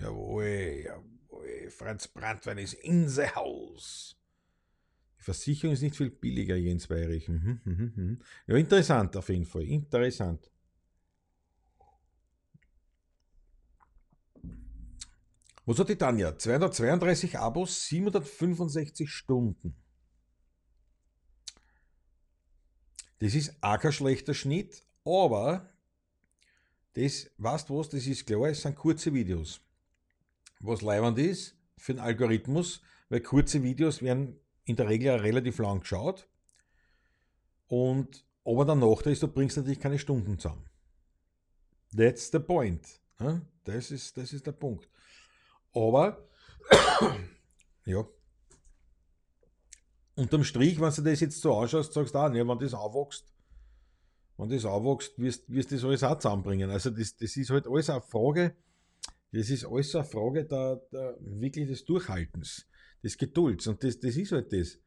Jawohl, 0.00 0.84
jawohl. 0.84 1.70
Franz 1.70 2.08
Brandwein 2.08 2.58
ist 2.58 2.74
in 2.74 3.08
the 3.08 3.26
house. 3.34 4.16
Die 5.18 5.24
Versicherung 5.24 5.74
ist 5.74 5.82
nicht 5.82 5.96
viel 5.96 6.10
billiger 6.10 6.54
hier 6.54 6.70
in 6.70 6.78
Zweirich. 6.78 7.28
Mhm, 7.28 7.60
mhm, 7.64 7.92
mhm. 7.96 8.22
Ja, 8.46 8.56
interessant 8.56 9.16
auf 9.16 9.28
jeden 9.28 9.44
Fall. 9.44 9.64
Interessant. 9.64 10.50
Was 15.66 15.78
hat 15.78 15.88
die 15.88 15.96
Tanja? 15.96 16.38
232 16.38 17.38
Abos, 17.38 17.88
765 17.88 19.10
Stunden. 19.10 19.76
Das 23.18 23.34
ist 23.34 23.56
auch 23.60 23.78
kein 23.78 23.92
schlechter 23.92 24.32
Schnitt, 24.32 24.86
aber 25.04 25.74
das, 26.94 27.30
weißt 27.36 27.68
du 27.68 27.78
was, 27.78 27.88
das 27.88 28.06
ist 28.06 28.26
klar, 28.26 28.48
es 28.48 28.62
sind 28.62 28.76
kurze 28.76 29.12
Videos 29.12 29.60
was 30.60 30.82
leibend 30.82 31.18
ist 31.18 31.56
für 31.76 31.94
den 31.94 32.00
Algorithmus, 32.00 32.82
weil 33.08 33.20
kurze 33.20 33.62
Videos 33.62 34.02
werden 34.02 34.38
in 34.64 34.76
der 34.76 34.88
Regel 34.88 35.16
relativ 35.16 35.58
lang 35.58 35.80
geschaut. 35.80 36.28
Und 37.68 38.24
aber 38.44 38.64
der 38.64 38.76
Nachteil 38.76 39.12
ist, 39.12 39.22
du 39.22 39.28
bringst 39.28 39.56
natürlich 39.56 39.80
keine 39.80 39.98
Stunden 39.98 40.38
zusammen. 40.38 40.64
That's 41.94 42.30
the 42.30 42.38
point. 42.38 42.86
Das 43.64 43.90
ist, 43.90 44.16
das 44.16 44.32
ist 44.32 44.46
der 44.46 44.52
Punkt. 44.52 44.88
Aber, 45.74 46.26
ja, 47.84 48.06
unterm 50.14 50.44
Strich, 50.44 50.80
wenn 50.80 50.92
du 50.92 51.02
das 51.02 51.20
jetzt 51.20 51.40
so 51.40 51.54
anschaust, 51.56 51.92
sagst 51.92 52.14
du 52.14 52.18
auch, 52.18 52.30
ne, 52.30 52.46
wenn 52.46 52.58
das 52.58 52.74
aufwächst, 52.74 53.32
wenn 54.36 54.48
das 54.48 54.64
aufwächst, 54.64 55.18
wirst, 55.18 55.50
wirst 55.52 55.70
du 55.70 55.76
das 55.76 55.84
alles 55.84 56.02
auch 56.02 56.18
zusammenbringen. 56.18 56.70
Also 56.70 56.90
das, 56.90 57.16
das 57.16 57.36
ist 57.36 57.50
halt 57.50 57.66
alles 57.66 57.90
eine 57.90 58.00
Frage, 58.00 58.56
das 59.32 59.50
ist 59.50 59.64
alles 59.64 59.94
eine 59.94 60.04
Frage 60.04 60.44
der, 60.44 60.76
der, 60.92 61.16
wirklich 61.20 61.68
des 61.68 61.84
Durchhaltens, 61.84 62.66
des 63.02 63.18
Gedulds. 63.18 63.66
Und 63.66 63.82
das, 63.84 64.00
das 64.00 64.16
ist 64.16 64.32
halt 64.32 64.52
das. 64.52 64.78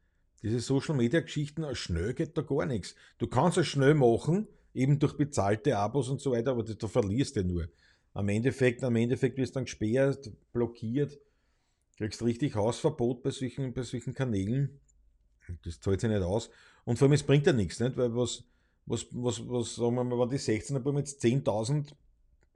Diese 0.42 0.58
Social 0.58 0.96
Media 0.96 1.20
Geschichten, 1.20 1.64
schnell 1.74 2.14
geht 2.14 2.36
da 2.36 2.42
gar 2.42 2.66
nichts. 2.66 2.96
Du 3.18 3.28
kannst 3.28 3.58
es 3.58 3.68
schnell 3.68 3.94
machen, 3.94 4.48
eben 4.74 4.98
durch 4.98 5.16
bezahlte 5.16 5.78
Abos 5.78 6.08
und 6.08 6.20
so 6.20 6.32
weiter, 6.32 6.50
aber 6.50 6.64
du, 6.64 6.74
du 6.74 6.88
verlierst 6.88 7.36
ja 7.36 7.44
nur. 7.44 7.68
Am 8.12 8.28
Endeffekt, 8.28 8.82
am 8.82 8.96
Endeffekt 8.96 9.38
wirst 9.38 9.54
du 9.54 9.58
dann 9.58 9.64
gesperrt, 9.64 10.30
blockiert, 10.52 11.18
kriegst 11.96 12.22
richtig 12.24 12.56
Hausverbot 12.56 13.22
bei 13.22 13.30
solchen, 13.30 13.72
bei 13.72 13.82
solchen 13.82 14.14
Kanälen. 14.14 14.80
Das 15.64 15.80
zahlt 15.80 16.00
sich 16.00 16.10
nicht 16.10 16.22
aus. 16.22 16.50
Und 16.84 16.98
vor 16.98 17.06
allem, 17.06 17.12
es 17.12 17.22
bringt 17.22 17.46
ja 17.46 17.52
nichts, 17.52 17.78
nicht? 17.78 17.96
Weil 17.96 18.14
was, 18.14 18.44
was, 18.86 19.06
was, 19.12 19.48
was 19.48 19.76
sagen 19.76 19.94
wir 19.94 20.04
mal, 20.04 20.18
wenn 20.18 20.30
die 20.30 20.38
16er 20.38 20.98
jetzt 20.98 21.22
10.000 21.22 21.92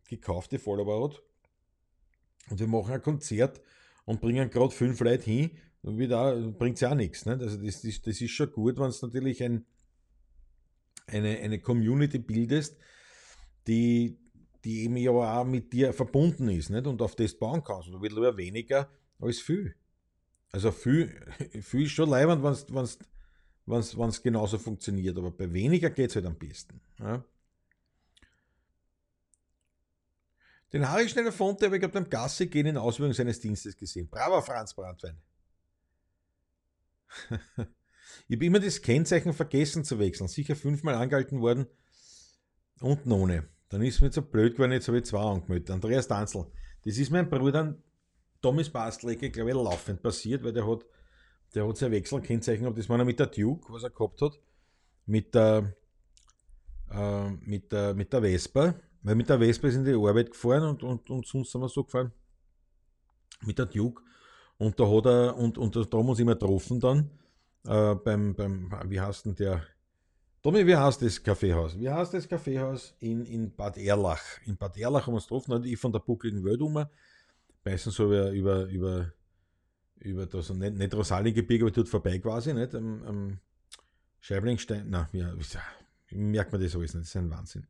gekaufte 0.08 0.58
Follower 0.58 1.08
hat, 1.08 1.22
und 2.50 2.60
wir 2.60 2.66
machen 2.66 2.92
ein 2.92 3.02
Konzert 3.02 3.60
und 4.04 4.20
bringen 4.20 4.50
gerade 4.50 4.70
fünf 4.72 5.00
Leute 5.00 5.24
hin, 5.24 5.50
bringt 5.82 6.74
es 6.74 6.80
ja 6.80 6.90
auch 6.90 6.94
nichts. 6.94 7.26
Nicht? 7.26 7.40
Also 7.40 7.56
das, 7.58 7.82
das, 7.82 8.02
das 8.02 8.20
ist 8.20 8.30
schon 8.30 8.50
gut, 8.52 8.78
wenn 8.78 8.86
es 8.86 9.02
natürlich 9.02 9.42
ein, 9.42 9.64
eine, 11.06 11.38
eine 11.38 11.60
Community 11.60 12.18
bildest, 12.18 12.76
die, 13.66 14.18
die 14.64 14.84
eben 14.84 14.96
ja 14.96 15.10
auch 15.10 15.44
mit 15.44 15.72
dir 15.72 15.92
verbunden 15.92 16.48
ist 16.48 16.70
nicht? 16.70 16.86
und 16.86 17.02
auf 17.02 17.14
das 17.16 17.34
bauen 17.34 17.62
kannst. 17.62 17.88
Du 17.88 18.00
willst 18.00 18.16
lieber 18.16 18.36
weniger 18.36 18.88
als 19.20 19.38
viel. 19.38 19.74
Also 20.52 20.72
viel, 20.72 21.14
viel 21.60 21.84
ist 21.84 21.92
schon 21.92 22.10
leibend, 22.10 22.42
wenn 22.42 24.08
es 24.08 24.22
genauso 24.22 24.58
funktioniert, 24.58 25.18
aber 25.18 25.30
bei 25.30 25.52
weniger 25.52 25.90
geht 25.90 26.10
es 26.10 26.16
halt 26.16 26.26
am 26.26 26.36
besten. 26.36 26.80
Ja? 26.98 27.24
Den 30.72 30.88
Harry 30.88 31.08
Schneider-Fonte 31.08 31.66
habe 31.66 31.78
ich 31.78 31.92
beim 31.92 32.10
Gasse 32.10 32.46
gehen 32.48 32.66
in 32.66 32.76
Ausübung 32.76 33.12
seines 33.12 33.40
Dienstes 33.40 33.76
gesehen. 33.76 34.08
Bravo, 34.08 34.40
Franz 34.42 34.74
Brandwein. 34.74 35.20
ich 38.28 38.36
habe 38.36 38.44
immer 38.44 38.58
das 38.58 38.82
Kennzeichen 38.82 39.32
vergessen 39.32 39.84
zu 39.84 39.98
wechseln. 39.98 40.28
Sicher 40.28 40.56
fünfmal 40.56 40.96
angehalten 40.96 41.40
worden. 41.40 41.66
Unten 42.80 43.12
ohne. 43.12 43.48
Dann 43.68 43.82
ist 43.82 44.00
mir 44.00 44.12
so 44.12 44.22
blöd 44.22 44.54
geworden, 44.54 44.72
jetzt 44.72 44.88
habe 44.88 44.98
ich 44.98 45.04
zwei 45.04 45.20
angemeldet. 45.20 45.70
Andreas 45.70 46.08
Danzel. 46.08 46.46
Das 46.84 46.98
ist 46.98 47.10
mein 47.10 47.28
Bruder 47.28 47.76
Thomas 48.42 48.68
Bastlecke, 48.68 49.30
glaube 49.30 49.50
ich, 49.50 49.56
laufend 49.56 50.02
passiert, 50.02 50.44
weil 50.44 50.52
der 50.52 50.66
hat, 50.66 50.84
der 51.54 51.66
hat 51.66 51.76
sein 51.76 51.90
Wechselkennzeichen 51.90 52.74
Das 52.74 52.88
war 52.88 53.04
mit 53.04 53.18
der 53.18 53.26
Duke, 53.26 53.72
was 53.72 53.82
er 53.82 53.90
gehabt 53.90 54.20
hat. 54.20 54.38
Mit 55.06 55.34
der, 55.34 55.74
äh, 56.90 57.30
mit 57.30 57.72
der, 57.72 57.94
mit 57.94 58.12
der 58.12 58.20
Vespa 58.20 58.74
weil 59.06 59.14
mit 59.14 59.28
der 59.28 59.38
Vespa 59.38 59.70
sind 59.70 59.84
die 59.84 59.94
Arbeit 59.94 60.32
gefahren 60.32 60.64
und, 60.64 60.82
und, 60.82 61.08
und 61.10 61.24
sonst 61.24 61.52
sind 61.52 61.60
wir 61.60 61.68
so 61.68 61.84
gefahren. 61.84 62.10
Mit 63.42 63.56
der 63.56 63.66
Duke. 63.66 64.02
Und 64.58 64.80
da 64.80 64.84
hat 64.84 65.06
er, 65.06 65.36
und, 65.36 65.58
und 65.58 65.76
da 65.76 65.80
haben 65.80 66.06
wir 66.06 66.10
uns 66.10 66.18
immer 66.18 66.34
getroffen 66.34 66.80
dann, 66.80 67.10
äh, 67.68 67.94
beim, 67.94 68.34
beim, 68.34 68.68
wie 68.90 69.00
heißt 69.00 69.26
denn 69.26 69.36
der? 69.36 69.62
Tommy, 70.42 70.66
wie 70.66 70.74
heißt 70.74 71.02
das 71.02 71.22
Kaffeehaus? 71.22 71.78
Wie 71.78 71.88
heißt 71.88 72.14
das 72.14 72.28
Kaffeehaus 72.28 72.96
in, 72.98 73.24
in 73.26 73.54
Bad 73.54 73.78
Erlach? 73.78 74.40
In 74.44 74.56
Bad 74.56 74.76
Erlach 74.76 75.02
haben 75.06 75.12
wir 75.12 75.18
uns 75.18 75.26
getroffen, 75.26 75.52
also 75.52 75.64
ich 75.66 75.78
von 75.78 75.92
der 75.92 76.00
buckligen 76.00 76.44
Welt 76.44 76.60
um, 76.60 76.84
meistens 77.64 77.94
so 77.94 78.06
über, 78.06 78.30
über, 78.30 78.64
über, 78.64 79.12
über 80.00 80.26
das, 80.26 80.50
nicht, 80.50 80.74
nicht 80.74 80.94
Rosaliegebirge, 80.94 81.64
aber 81.64 81.70
dort 81.70 81.88
vorbei 81.88 82.18
quasi, 82.18 82.52
nicht? 82.52 82.74
Am, 82.74 83.04
am 83.04 83.38
Scheiblingstein, 84.18 84.86
na, 84.88 85.08
ja, 85.12 85.32
merkt 86.10 86.50
man 86.50 86.60
das 86.60 86.74
alles 86.74 86.94
nicht, 86.94 87.04
das 87.04 87.10
ist 87.10 87.16
ein 87.16 87.30
Wahnsinn. 87.30 87.68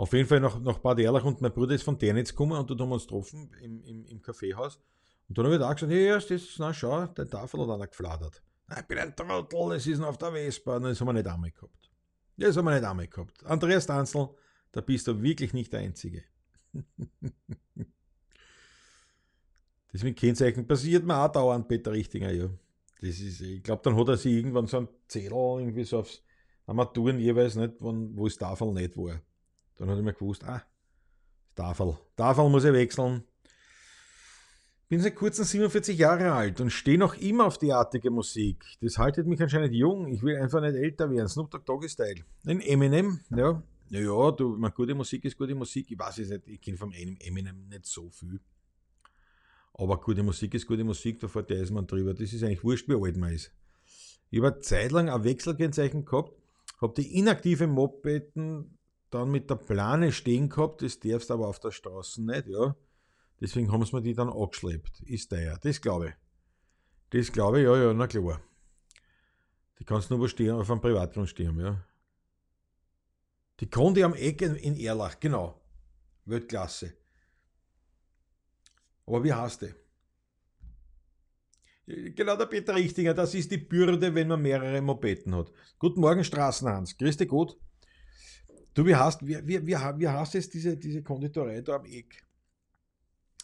Auf 0.00 0.14
jeden 0.14 0.26
Fall 0.26 0.40
nach, 0.40 0.58
nach 0.58 0.78
Bad 0.78 0.98
Erlach 0.98 1.24
und 1.24 1.42
mein 1.42 1.52
Bruder 1.52 1.74
ist 1.74 1.82
von 1.82 1.98
Dernitz 1.98 2.30
gekommen 2.30 2.52
und 2.58 2.70
dort 2.70 2.80
haben 2.80 2.88
wir 2.88 2.94
uns 2.94 3.02
getroffen 3.02 3.50
im, 3.60 3.82
im, 3.82 4.06
im 4.06 4.22
Kaffeehaus. 4.22 4.80
Und 5.28 5.36
dann 5.36 5.44
habe 5.44 5.56
ich 5.56 5.60
da 5.60 5.70
gesagt, 5.74 5.92
hey, 5.92 6.06
erst 6.06 6.30
ist, 6.30 6.58
na 6.58 6.72
schau, 6.72 7.06
der 7.06 7.28
Tafel 7.28 7.60
hat 7.60 7.68
einer 7.68 7.86
gefladert. 7.86 8.42
Ich 8.78 8.86
bin 8.86 8.96
ein 8.96 9.14
Trottel, 9.14 9.72
es 9.72 9.86
ist 9.86 9.98
noch 9.98 10.08
auf 10.08 10.16
der 10.16 10.32
Vespa. 10.32 10.76
Und 10.76 10.84
das 10.84 10.98
haben 10.98 11.08
wir 11.08 11.12
nicht 11.12 11.26
einmal 11.26 11.50
gehabt. 11.50 11.90
Das 12.38 12.56
haben 12.56 12.64
wir 12.64 12.76
nicht 12.76 12.84
einmal 12.84 13.08
gehabt. 13.08 13.44
Andreas 13.44 13.84
Danzel, 13.84 14.30
da 14.72 14.80
bist 14.80 15.06
du 15.06 15.20
wirklich 15.20 15.52
nicht 15.52 15.70
der 15.70 15.80
Einzige. 15.80 16.24
Deswegen 19.92 20.14
Kennzeichen 20.14 20.66
passiert 20.66 21.04
mir 21.04 21.18
auch 21.18 21.30
dauernd 21.30 21.68
Peter 21.68 21.92
Richtinger, 21.92 22.30
ja. 22.30 22.48
Das 23.02 23.20
ist, 23.20 23.42
ich 23.42 23.62
glaube, 23.62 23.82
dann 23.84 23.98
hat 23.98 24.08
er 24.08 24.16
sich 24.16 24.32
irgendwann 24.32 24.66
so 24.66 24.78
ein 24.78 24.88
Zettel 25.08 25.32
irgendwie 25.32 25.84
so 25.84 25.98
aufs 25.98 26.22
Armaturen 26.64 27.18
jeweils 27.18 27.54
nicht, 27.56 27.74
wo 27.82 28.24
das 28.24 28.38
Tafel 28.38 28.72
nicht 28.72 28.96
war. 28.96 29.20
Dann 29.80 29.88
hat 29.88 29.96
er 29.96 30.02
mir 30.02 30.12
gewusst, 30.12 30.44
ah, 30.44 30.62
Tafel. 31.54 31.96
Tafel 32.14 32.50
muss 32.50 32.64
ich 32.64 32.72
wechseln. 32.74 33.24
Bin 34.90 35.00
seit 35.00 35.16
kurzem 35.16 35.46
47 35.46 35.96
Jahre 35.96 36.32
alt 36.32 36.60
und 36.60 36.68
stehe 36.68 36.98
noch 36.98 37.14
immer 37.14 37.46
auf 37.46 37.56
derartige 37.56 38.10
Musik. 38.10 38.62
Das 38.82 38.98
haltet 38.98 39.26
mich 39.26 39.40
anscheinend 39.40 39.72
jung. 39.72 40.06
Ich 40.08 40.22
will 40.22 40.36
einfach 40.36 40.60
nicht 40.60 40.74
älter 40.74 41.10
werden. 41.10 41.28
Snoop 41.28 41.50
Dogg 41.50 41.64
Doggy 41.64 41.88
Style. 41.88 42.24
Ein 42.44 42.60
Eminem, 42.60 43.20
ja. 43.34 43.62
Ja, 43.88 44.30
du, 44.32 44.50
man, 44.58 44.70
gute 44.74 44.94
Musik 44.94 45.24
ist 45.24 45.38
gute 45.38 45.54
Musik. 45.54 45.90
Ich 45.90 45.98
weiß 45.98 46.18
es 46.18 46.28
nicht, 46.28 46.46
ich 46.46 46.60
kenne 46.60 46.76
vom 46.76 46.92
Eminem 46.92 47.66
nicht 47.68 47.86
so 47.86 48.10
viel. 48.10 48.38
Aber 49.72 49.98
gute 49.98 50.22
Musik 50.22 50.52
ist 50.52 50.66
gute 50.66 50.84
Musik, 50.84 51.20
da 51.20 51.40
der 51.40 51.62
Eismann 51.62 51.86
drüber. 51.86 52.12
Das 52.12 52.30
ist 52.34 52.42
eigentlich 52.42 52.64
wurscht, 52.64 52.86
wie 52.86 53.02
alt 53.02 53.16
man 53.16 53.32
ist. 53.32 53.50
Ich 54.28 54.40
habe 54.40 54.52
eine 54.52 54.60
Zeit 54.60 54.92
lang 54.92 55.08
ein 55.08 55.24
Wechselkennzeichen 55.24 56.04
gehabt, 56.04 56.32
habe 56.82 56.92
die 57.00 57.16
inaktive 57.16 57.66
Mopeden 57.66 58.76
dann 59.10 59.30
mit 59.30 59.50
der 59.50 59.56
Plane 59.56 60.12
stehen 60.12 60.48
gehabt, 60.48 60.82
das 60.82 61.00
darfst 61.00 61.30
aber 61.30 61.48
auf 61.48 61.60
der 61.60 61.70
Straße 61.70 62.22
nicht, 62.22 62.46
ja. 62.46 62.76
Deswegen 63.40 63.72
haben 63.72 63.84
sie 63.84 63.94
mir 63.94 64.02
die 64.02 64.14
dann 64.14 64.28
angeschleppt. 64.28 65.00
Ist 65.02 65.32
der 65.32 65.40
ja, 65.40 65.58
das 65.58 65.80
glaube 65.80 66.08
ich. 66.08 66.14
Das 67.10 67.32
glaube 67.32 67.60
ich, 67.60 67.64
ja, 67.64 67.76
ja, 67.76 67.92
na 67.92 68.06
klar. 68.06 68.40
Die 69.78 69.84
kannst 69.84 70.10
du 70.10 70.16
nur 70.16 70.28
stehen, 70.28 70.54
auf 70.54 70.70
einem 70.70 70.80
Privatgrund 70.80 71.28
stehen, 71.28 71.58
ja. 71.58 71.84
Die 73.60 73.68
Konde 73.68 74.04
am 74.04 74.14
Eck 74.14 74.42
in 74.42 74.76
Erlach, 74.76 75.18
genau. 75.20 75.60
Weltklasse. 76.24 76.94
Aber 79.06 79.24
wie 79.24 79.32
heißt 79.32 79.62
die? 79.62 79.74
Genau 82.14 82.36
der 82.36 82.46
Peter 82.46 82.76
Richtinger, 82.76 83.14
das 83.14 83.34
ist 83.34 83.50
die 83.50 83.58
Bürde, 83.58 84.14
wenn 84.14 84.28
man 84.28 84.40
mehrere 84.40 84.80
Mopeden 84.80 85.34
hat. 85.34 85.50
Guten 85.78 86.00
Morgen, 86.00 86.22
Straßenhans. 86.22 86.96
Grüß 86.96 87.16
dich 87.16 87.28
gut. 87.28 87.58
Du, 88.74 88.86
wie 88.86 88.94
hast, 88.94 89.26
wie, 89.26 89.66
wie 89.66 90.08
hast 90.08 90.34
jetzt 90.34 90.54
diese, 90.54 90.76
diese 90.76 91.02
Konditorei 91.02 91.60
da 91.60 91.76
am 91.76 91.84
Eck 91.86 92.24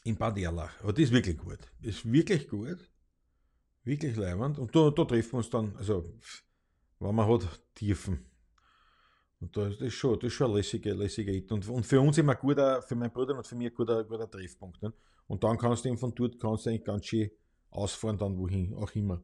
in 0.05 0.17
Bad 0.17 0.39
Erlach? 0.39 0.81
Aber 0.83 0.93
die 0.93 1.03
ist 1.03 1.13
wirklich 1.13 1.37
gut. 1.37 1.59
Ist 1.83 2.11
wirklich 2.11 2.49
gut. 2.49 2.79
Wirklich 3.83 4.17
leibend. 4.17 4.59
Und 4.59 4.75
da, 4.75 4.91
da 4.91 5.05
treffen 5.05 5.33
wir 5.33 5.39
uns 5.39 5.51
dann, 5.51 5.75
also, 5.77 6.05
wenn 6.99 7.15
man 7.15 7.29
hat, 7.29 7.61
Tiefen. 7.75 8.25
Und 9.41 9.57
da 9.57 9.69
ist 9.69 9.81
das 9.81 9.93
schon, 9.93 10.19
das 10.19 10.29
ist 10.29 10.33
schon 10.33 10.51
ein 10.51 10.57
lässiger, 10.57 10.95
lässiger 10.95 11.33
Hit. 11.33 11.53
Und, 11.53 11.69
und 11.69 11.85
für 11.85 12.01
uns 12.01 12.19
immer 12.19 12.35
guter, 12.35 12.83
für 12.83 12.95
meinen 12.95 13.13
Bruder 13.13 13.37
und 13.37 13.47
für 13.47 13.55
mich 13.55 13.69
ein 13.69 13.75
guter, 13.75 14.03
guter 14.05 14.31
Treffpunkt. 14.31 14.83
Ne? 14.83 14.93
Und 15.27 15.45
dann 15.45 15.59
kannst 15.59 15.85
du 15.85 15.89
eben 15.89 15.99
von 15.99 16.15
dort 16.15 16.39
kannst 16.41 16.67
du 16.67 16.71
eigentlich 16.71 16.85
ganz 16.85 17.07
schön 17.07 17.31
ausfahren, 17.71 18.17
dann 18.17 18.39
wohin 18.39 18.75
auch 18.75 18.93
immer. 18.95 19.23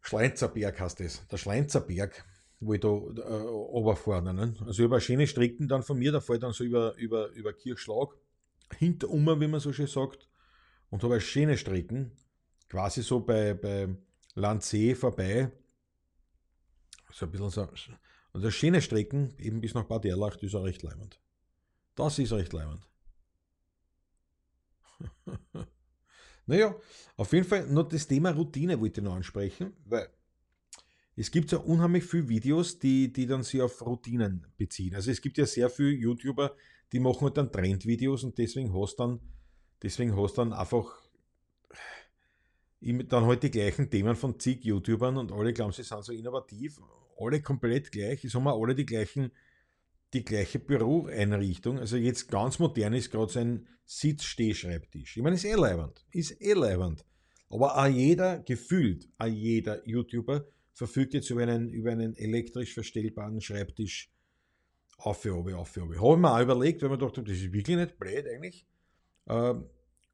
Schleinzerberg 0.00 0.80
heißt 0.80 1.00
das. 1.00 1.26
Der 1.28 1.36
Schleinzerberg, 1.36 2.24
wo 2.60 2.74
ich 2.74 2.80
da 2.80 2.88
äh, 2.88 2.90
runterfahre. 2.90 4.34
Ne? 4.34 4.54
Also 4.66 4.84
über 4.84 5.00
schöne 5.00 5.26
Strecken 5.26 5.68
dann 5.68 5.82
von 5.82 5.98
mir, 5.98 6.12
da 6.12 6.20
fahre 6.20 6.36
ich 6.36 6.40
dann 6.40 6.52
so 6.52 6.64
über, 6.64 6.94
über, 6.96 7.28
über 7.30 7.52
Kirchschlag, 7.52 8.16
hinterum, 8.76 9.40
wie 9.40 9.46
man 9.46 9.60
so 9.60 9.72
schön 9.72 9.86
sagt, 9.86 10.28
und 10.90 11.02
habe 11.02 11.20
schöne 11.20 11.56
Strecken, 11.56 12.12
quasi 12.68 13.02
so 13.02 13.20
bei, 13.20 13.54
bei 13.54 13.88
Landsee 14.34 14.94
vorbei. 14.94 15.50
So 17.12 17.26
ein 17.26 17.32
bisschen 17.32 17.50
so. 17.50 17.68
Also 18.32 18.50
schöne 18.50 18.82
Strecken, 18.82 19.34
eben 19.38 19.60
bis 19.60 19.74
nach 19.74 19.84
Bad 19.84 20.04
Erlach, 20.04 20.34
das 20.34 20.44
ist 20.44 20.54
auch 20.54 20.64
recht 20.64 20.82
leimend. 20.82 21.20
Das 21.94 22.18
ist 22.18 22.32
recht 22.32 22.52
leimend. 22.52 22.86
naja, 26.46 26.74
auf 27.16 27.32
jeden 27.32 27.46
Fall 27.46 27.66
noch 27.66 27.88
das 27.88 28.06
Thema 28.06 28.30
Routine 28.30 28.80
wollte 28.80 29.00
ich 29.00 29.04
noch 29.04 29.14
ansprechen, 29.14 29.72
weil 29.84 30.08
es 31.18 31.32
gibt 31.32 31.50
ja 31.50 31.58
unheimlich 31.58 32.04
viele 32.04 32.28
Videos, 32.28 32.78
die, 32.78 33.12
die 33.12 33.26
dann 33.26 33.42
sich 33.42 33.60
auf 33.60 33.84
Routinen 33.84 34.46
beziehen. 34.56 34.94
Also 34.94 35.10
es 35.10 35.20
gibt 35.20 35.36
ja 35.36 35.46
sehr 35.46 35.68
viele 35.68 35.90
YouTuber, 35.90 36.54
die 36.92 37.00
machen 37.00 37.22
halt 37.22 37.36
dann 37.36 37.50
Trendvideos 37.50 38.22
und 38.22 38.38
deswegen 38.38 38.72
hast 38.72 38.96
dann, 39.00 39.18
deswegen 39.82 40.16
hast 40.16 40.38
dann 40.38 40.52
einfach 40.52 41.02
dann 42.80 43.26
halt 43.26 43.42
die 43.42 43.50
gleichen 43.50 43.90
Themen 43.90 44.14
von 44.14 44.38
zig 44.38 44.64
YouTubern 44.64 45.16
und 45.16 45.32
alle 45.32 45.52
glauben, 45.52 45.72
sie 45.72 45.82
sind 45.82 46.04
so 46.04 46.12
innovativ, 46.12 46.80
alle 47.18 47.42
komplett 47.42 47.90
gleich, 47.90 48.24
es 48.24 48.34
haben 48.34 48.46
alle 48.46 48.76
die 48.76 48.86
gleichen 48.86 49.32
die 50.14 50.24
gleiche 50.24 50.58
Büroeinrichtung. 50.58 51.78
Also 51.78 51.96
jetzt 51.96 52.28
ganz 52.28 52.58
modern 52.58 52.94
ist 52.94 53.10
gerade 53.10 53.30
so 53.30 53.40
ein 53.40 53.68
Sitz-Steh-Schreibtisch. 53.84 55.16
Ich 55.16 55.22
meine, 55.22 55.36
ist 55.36 55.44
eh 55.44 55.52
leibend. 55.54 56.06
Ist 56.12 56.40
eh 56.40 56.54
leibend. 56.54 57.04
Aber 57.50 57.76
auch 57.76 57.86
jeder, 57.86 58.38
gefühlt, 58.38 59.06
auch 59.18 59.26
jeder 59.26 59.86
YouTuber 59.86 60.46
verfügt 60.78 61.12
jetzt 61.12 61.28
über 61.30 61.42
einen, 61.42 61.70
über 61.70 61.90
einen 61.90 62.14
elektrisch 62.14 62.72
verstellbaren 62.72 63.40
Schreibtisch 63.40 64.12
auf 64.98 65.22
für 65.22 65.36
oben, 65.36 65.54
auf 65.54 65.70
für 65.70 65.82
oben. 65.82 66.00
Habe 66.00 66.14
ich 66.14 66.20
mir 66.20 66.32
auch 66.32 66.40
überlegt, 66.40 66.82
weil 66.82 66.88
man 66.88 67.00
dachte, 67.00 67.24
das 67.24 67.36
ist 67.36 67.52
wirklich 67.52 67.76
nicht 67.76 67.98
blöd 67.98 68.24
eigentlich. 68.28 68.64
Ähm, 69.26 69.64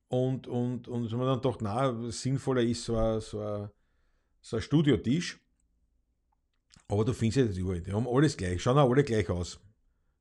und, 0.09 0.47
und, 0.47 0.89
und 0.89 1.12
man 1.12 1.27
dann 1.27 1.43
doch 1.43 1.61
na, 1.61 2.11
sinnvoller 2.11 2.62
ist 2.62 2.83
so 2.83 2.97
ein, 2.97 3.21
so 3.21 3.41
ein, 3.41 3.69
so 4.41 4.57
ein 4.57 4.62
Studiotisch. 4.62 5.39
Aber 6.89 7.05
du 7.05 7.12
findest 7.12 7.37
ja 7.37 7.45
das 7.45 7.59
überall. 7.59 7.83
Die 7.83 7.93
haben 7.93 8.09
alles 8.09 8.35
gleich, 8.35 8.62
schauen 8.62 8.79
auch 8.79 8.91
alle 8.91 9.05
gleich 9.05 9.29
aus. 9.29 9.61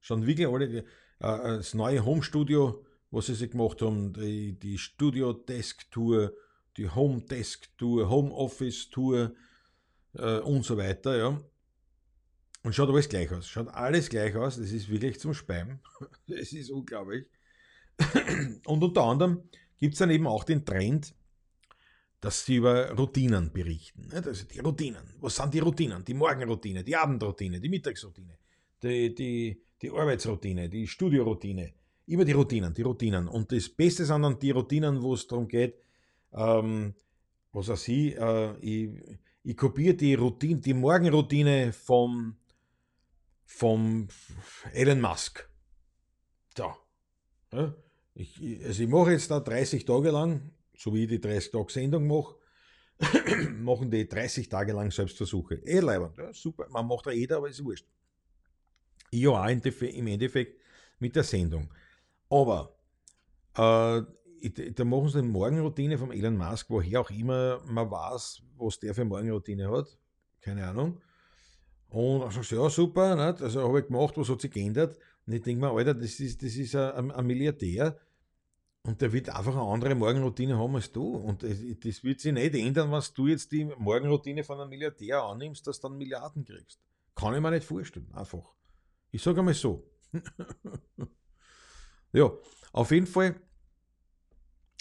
Schon 0.01 0.25
wirklich 0.25 0.47
alle, 0.47 0.79
äh, 0.79 0.83
das 1.19 1.73
neue 1.73 2.03
Home 2.03 2.21
Studio, 2.21 2.85
was 3.11 3.27
sie 3.27 3.35
sich 3.35 3.51
gemacht 3.51 3.81
haben, 3.81 4.11
die, 4.11 4.59
die 4.59 4.77
Studio 4.77 5.31
Desk 5.31 5.89
Tour, 5.89 6.33
die 6.75 6.89
Home 6.89 7.21
Desk 7.21 7.65
Tour, 7.77 8.09
Home 8.09 8.33
Office 8.33 8.89
Tour 8.89 9.33
äh, 10.13 10.39
und 10.39 10.63
so 10.63 10.77
weiter, 10.77 11.17
ja. 11.17 11.41
Und 12.63 12.73
schaut 12.73 12.89
alles 12.89 13.09
gleich 13.09 13.31
aus. 13.31 13.47
Schaut 13.47 13.67
alles 13.69 14.09
gleich 14.09 14.35
aus. 14.35 14.55
Das 14.57 14.71
ist 14.71 14.89
wirklich 14.89 15.19
zum 15.19 15.33
Speimen. 15.33 15.79
Das 16.27 16.53
ist 16.53 16.71
unglaublich. 16.71 17.25
Und 18.65 18.83
unter 18.83 19.03
anderem 19.03 19.43
gibt 19.77 19.93
es 19.93 19.99
dann 19.99 20.09
eben 20.09 20.27
auch 20.27 20.45
den 20.45 20.65
Trend, 20.65 21.13
dass 22.21 22.45
sie 22.45 22.55
über 22.55 22.91
Routinen 22.91 23.51
berichten. 23.51 24.09
Also 24.13 24.45
die 24.45 24.59
Routinen. 24.59 25.13
Was 25.19 25.35
sind 25.35 25.53
die 25.53 25.59
Routinen? 25.59 26.05
Die 26.05 26.13
Morgenroutine, 26.13 26.83
die 26.83 26.95
Abendroutine, 26.95 27.59
die 27.59 27.67
Mittagsroutine, 27.67 28.37
die, 28.81 29.13
die, 29.13 29.61
die 29.81 29.89
Arbeitsroutine, 29.91 30.69
die 30.69 30.87
Studioroutine, 30.87 31.73
immer 32.05 32.23
die 32.23 32.31
Routinen, 32.31 32.73
die 32.73 32.81
Routinen. 32.81 33.27
Und 33.27 33.51
das 33.51 33.67
Beste 33.67 34.05
sind 34.05 34.21
dann 34.21 34.39
die 34.39 34.51
Routinen, 34.51 35.01
wo 35.01 35.13
es 35.13 35.27
darum 35.27 35.49
geht, 35.49 35.75
ähm, 36.31 36.95
was 37.51 37.69
auch 37.69 37.77
sie, 37.77 38.13
äh, 38.13 38.57
ich, 38.59 38.89
ich 39.43 39.57
kopiere 39.57 39.95
die 39.95 40.13
Routine, 40.13 40.59
die 40.59 40.73
Morgenroutine 40.73 41.73
vom, 41.73 42.37
vom 43.45 44.07
Elon 44.71 45.01
Musk. 45.01 45.49
So. 46.55 46.73
Ja, 47.51 47.75
ich, 48.15 48.63
also 48.65 48.83
ich 48.83 48.89
mache 48.89 49.11
jetzt 49.11 49.29
da 49.29 49.39
30 49.39 49.85
Tage 49.85 50.11
lang, 50.11 50.51
so 50.75 50.93
wie 50.93 51.03
ich 51.03 51.09
die 51.09 51.19
30 51.19 51.51
Tage 51.51 51.71
Sendung 51.71 52.07
mache, 52.07 52.35
machen 53.51 53.91
die 53.91 54.07
30 54.07 54.49
Tage 54.49 54.73
lang 54.73 54.91
Selbstversuche. 54.91 55.55
Eh 55.65 55.79
leibend, 55.79 56.17
ja, 56.17 56.33
super, 56.33 56.67
man 56.69 56.87
macht 56.87 57.07
da 57.07 57.11
jeder, 57.11 57.37
aber 57.37 57.49
ist 57.49 57.63
wurscht. 57.63 57.85
Ja, 59.11 59.47
im 59.47 60.07
Endeffekt 60.07 60.59
mit 60.99 61.15
der 61.15 61.23
Sendung. 61.23 61.71
Aber 62.29 62.75
äh, 63.55 64.01
da 64.49 64.83
machen 64.83 65.09
sie 65.09 65.19
eine 65.19 65.27
Morgenroutine 65.27 65.97
vom 65.97 66.11
Elon 66.11 66.35
Musk, 66.37 66.69
woher 66.69 67.01
auch 67.01 67.09
immer 67.09 67.61
man 67.65 67.89
weiß, 67.89 68.41
was 68.57 68.79
der 68.79 68.93
für 68.93 69.05
Morgenroutine 69.05 69.69
hat. 69.71 69.97
Keine 70.41 70.67
Ahnung. 70.67 71.01
Und 71.89 72.27
ich 72.27 72.33
sage, 72.33 72.61
ja, 72.61 72.69
super, 72.69 73.15
nicht? 73.15 73.41
also 73.41 73.67
habe 73.67 73.79
ich 73.79 73.87
gemacht, 73.87 74.17
was 74.17 74.29
hat 74.29 74.41
sich 74.41 74.51
geändert? 74.51 74.97
Und 75.25 75.33
ich 75.33 75.41
denke 75.41 75.61
mir, 75.61 75.71
Alter, 75.71 75.93
das 75.93 76.19
ist, 76.19 76.41
das 76.43 76.55
ist 76.55 76.75
ein, 76.75 77.11
ein 77.11 77.25
Milliardär 77.25 77.97
und 78.85 78.99
der 78.99 79.13
wird 79.13 79.29
einfach 79.29 79.53
eine 79.53 79.61
andere 79.61 79.95
Morgenroutine 79.95 80.57
haben 80.57 80.75
als 80.75 80.91
du. 80.91 81.15
Und 81.15 81.43
das 81.43 82.03
wird 82.03 82.19
sich 82.19 82.33
nicht 82.33 82.55
ändern, 82.55 82.91
wenn 82.91 83.01
du 83.15 83.27
jetzt 83.27 83.51
die 83.51 83.65
Morgenroutine 83.65 84.43
von 84.43 84.59
einem 84.59 84.69
Milliardär 84.69 85.23
annimmst, 85.23 85.65
dass 85.65 85.79
du 85.79 85.87
dann 85.87 85.97
Milliarden 85.97 86.43
kriegst. 86.43 86.81
Kann 87.15 87.33
ich 87.35 87.41
mir 87.41 87.51
nicht 87.51 87.65
vorstellen, 87.65 88.11
einfach. 88.13 88.53
Ich 89.11 89.21
sage 89.21 89.39
einmal 89.39 89.53
so. 89.53 89.87
ja, 92.11 92.31
auf 92.73 92.91
jeden 92.91 93.07
Fall 93.07 93.39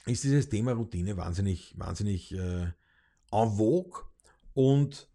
ist 0.06 0.24
dieses 0.24 0.48
Thema 0.48 0.72
Routine 0.72 1.16
wahnsinnig, 1.16 1.74
wahnsinnig 1.78 2.32
äh, 2.32 2.66
en 3.30 3.50
vogue 3.56 4.04
und 4.54 5.08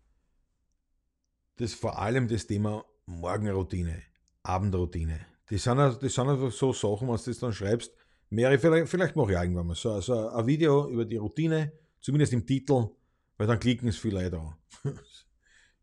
das 1.57 1.73
vor 1.73 1.99
allem 1.99 2.27
das 2.27 2.47
Thema 2.47 2.85
Morgenroutine, 3.05 4.01
Abendroutine. 4.43 5.25
Das 5.49 5.63
sind, 5.63 5.77
das 5.77 5.99
sind 5.99 6.29
einfach 6.29 6.51
so 6.51 6.73
Sachen, 6.73 7.07
was 7.07 7.23
du 7.23 7.31
das 7.31 7.39
dann 7.39 7.53
schreibst. 7.53 7.93
Mehrere, 8.29 8.59
vielleicht, 8.59 8.89
vielleicht 8.89 9.15
mache 9.15 9.31
ich 9.31 9.38
irgendwann 9.38 9.67
mal 9.67 9.75
so, 9.75 9.99
so 10.01 10.29
ein 10.29 10.45
Video 10.45 10.89
über 10.89 11.05
die 11.05 11.17
Routine, 11.17 11.71
zumindest 12.01 12.33
im 12.33 12.45
Titel, 12.45 12.89
weil 13.38 13.47
dann 13.47 13.59
klicken 13.59 13.88
es 13.88 13.97
viele 13.97 14.21
Leute 14.21 14.39
an. 14.39 14.55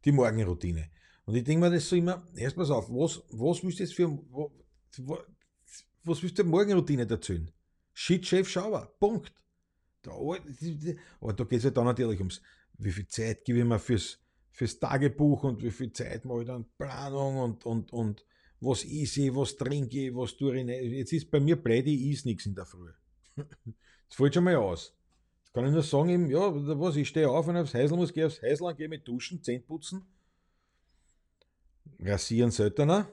die 0.04 0.12
Morgenroutine. 0.12 0.90
Und 1.24 1.34
ich 1.34 1.44
denke 1.44 1.66
mir 1.66 1.74
das 1.74 1.88
so 1.88 1.96
immer, 1.96 2.22
erst 2.36 2.56
mal 2.56 2.70
auf, 2.70 2.90
was, 2.90 3.22
was 3.30 3.62
willst 3.62 3.78
du 3.78 3.82
jetzt 3.82 3.94
für, 3.94 4.10
was, 4.10 5.20
was 6.04 6.22
willst 6.22 6.38
du 6.38 6.44
Morgenroutine 6.44 7.08
erzählen? 7.08 7.50
Shit, 7.94 8.26
Chef, 8.26 8.48
Schauer, 8.48 8.92
Punkt. 8.98 9.32
Da, 10.02 10.10
aber 10.12 11.32
da 11.32 11.44
geht 11.44 11.58
es 11.58 11.64
ja 11.64 11.70
dann 11.70 11.86
natürlich 11.86 12.18
ums, 12.18 12.42
wie 12.76 12.90
viel 12.90 13.06
Zeit 13.06 13.44
gebe 13.44 13.60
ich 13.60 13.64
mir 13.64 13.78
fürs, 13.78 14.18
fürs 14.50 14.78
Tagebuch 14.78 15.44
und 15.44 15.62
wie 15.62 15.70
viel 15.70 15.92
Zeit 15.92 16.24
mache 16.24 16.40
ich 16.40 16.46
dann 16.46 16.66
Planung 16.76 17.38
und, 17.38 17.64
und, 17.64 17.92
und 17.92 18.26
was 18.60 18.84
esse 18.84 19.34
was 19.34 19.56
trinke 19.56 20.08
ich, 20.08 20.14
was 20.14 20.36
tue 20.36 20.58
ich 20.58 20.64
nicht. 20.64 20.92
Jetzt 20.92 21.12
ist 21.12 21.30
bei 21.30 21.40
mir 21.40 21.56
blöd, 21.56 21.86
ich 21.86 22.10
is 22.10 22.24
nichts 22.24 22.46
in 22.46 22.54
der 22.54 22.66
Früh. 22.66 22.90
Das 24.08 24.18
fällt 24.18 24.34
schon 24.34 24.44
mal 24.44 24.56
aus. 24.56 24.94
Jetzt 25.38 25.54
kann 25.54 25.64
ich 25.64 25.72
nur 25.72 25.82
sagen, 25.82 26.30
ja, 26.30 26.52
was, 26.78 26.96
ich 26.96 27.08
stehe 27.08 27.28
auf, 27.28 27.46
wenn 27.46 27.56
ich 27.56 27.62
aufs 27.62 27.74
Häusl 27.74 27.96
muss, 27.96 28.12
gehe 28.12 28.26
aufs 28.26 28.42
Häusl, 28.42 28.74
gehe 28.74 28.88
mit 28.88 29.08
duschen, 29.08 29.42
Zähne 29.42 29.60
putzen, 29.60 30.04
rasieren 31.98 32.50
seltener. 32.50 33.08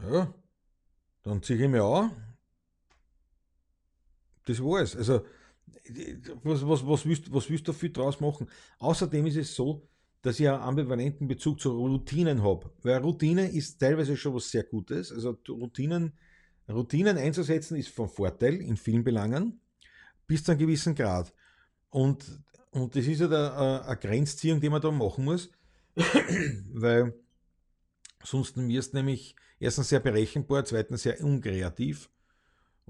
Ja, 0.00 0.32
dann 1.22 1.42
ziehe 1.42 1.64
ich 1.64 1.68
mich 1.68 1.80
an. 1.80 2.29
Das 4.50 4.60
war's. 4.60 4.96
Also, 4.96 5.24
was, 6.42 6.66
was, 6.66 6.86
was, 6.86 7.06
willst, 7.06 7.32
was 7.32 7.48
willst 7.48 7.68
du 7.68 7.72
viel 7.72 7.92
draus 7.92 8.20
machen? 8.20 8.48
Außerdem 8.80 9.26
ist 9.26 9.36
es 9.36 9.54
so, 9.54 9.88
dass 10.22 10.40
ich 10.40 10.48
einen 10.48 10.60
ambivalenten 10.60 11.28
Bezug 11.28 11.60
zu 11.60 11.70
Routinen 11.70 12.42
habe. 12.42 12.70
Weil 12.82 12.98
Routine 12.98 13.48
ist 13.48 13.78
teilweise 13.78 14.16
schon 14.16 14.34
was 14.34 14.50
sehr 14.50 14.64
Gutes. 14.64 15.12
Also 15.12 15.38
Routinen, 15.48 16.12
Routinen 16.68 17.16
einzusetzen 17.16 17.76
ist 17.76 17.90
von 17.90 18.08
Vorteil 18.08 18.56
in 18.56 18.76
vielen 18.76 19.04
Belangen, 19.04 19.60
bis 20.26 20.42
zu 20.42 20.50
einem 20.50 20.58
gewissen 20.58 20.96
Grad. 20.96 21.32
Und, 21.90 22.24
und 22.72 22.96
das 22.96 23.06
ist 23.06 23.20
ja 23.20 23.28
halt 23.28 23.86
eine 23.86 23.96
Grenzziehung, 23.96 24.60
die 24.60 24.68
man 24.68 24.82
da 24.82 24.90
machen 24.90 25.24
muss, 25.24 25.50
weil 26.72 27.14
sonst 28.24 28.56
wirst 28.56 28.92
du 28.92 28.96
nämlich 28.96 29.36
erstens 29.60 29.90
sehr 29.90 30.00
berechenbar, 30.00 30.64
zweitens 30.64 31.02
sehr 31.02 31.22
unkreativ. 31.22 32.10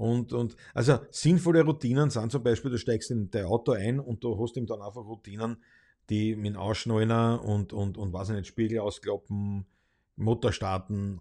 Und, 0.00 0.32
und 0.32 0.56
also 0.72 0.98
sinnvolle 1.10 1.62
Routinen 1.62 2.08
sind 2.08 2.32
zum 2.32 2.42
Beispiel, 2.42 2.70
du 2.70 2.78
steigst 2.78 3.10
in 3.10 3.30
dein 3.30 3.44
Auto 3.44 3.72
ein 3.72 4.00
und 4.00 4.24
du 4.24 4.40
hast 4.40 4.56
ihm 4.56 4.64
dann 4.64 4.80
einfach 4.80 5.04
Routinen, 5.04 5.58
die 6.08 6.36
mit 6.36 6.56
Ausschneuner 6.56 7.44
und, 7.44 7.74
und, 7.74 7.98
und 7.98 8.10
was 8.14 8.30
nicht, 8.30 8.46
Spiegel 8.46 8.78
auskloppen, 8.78 9.66
Motor 10.16 10.52
starten, 10.52 11.20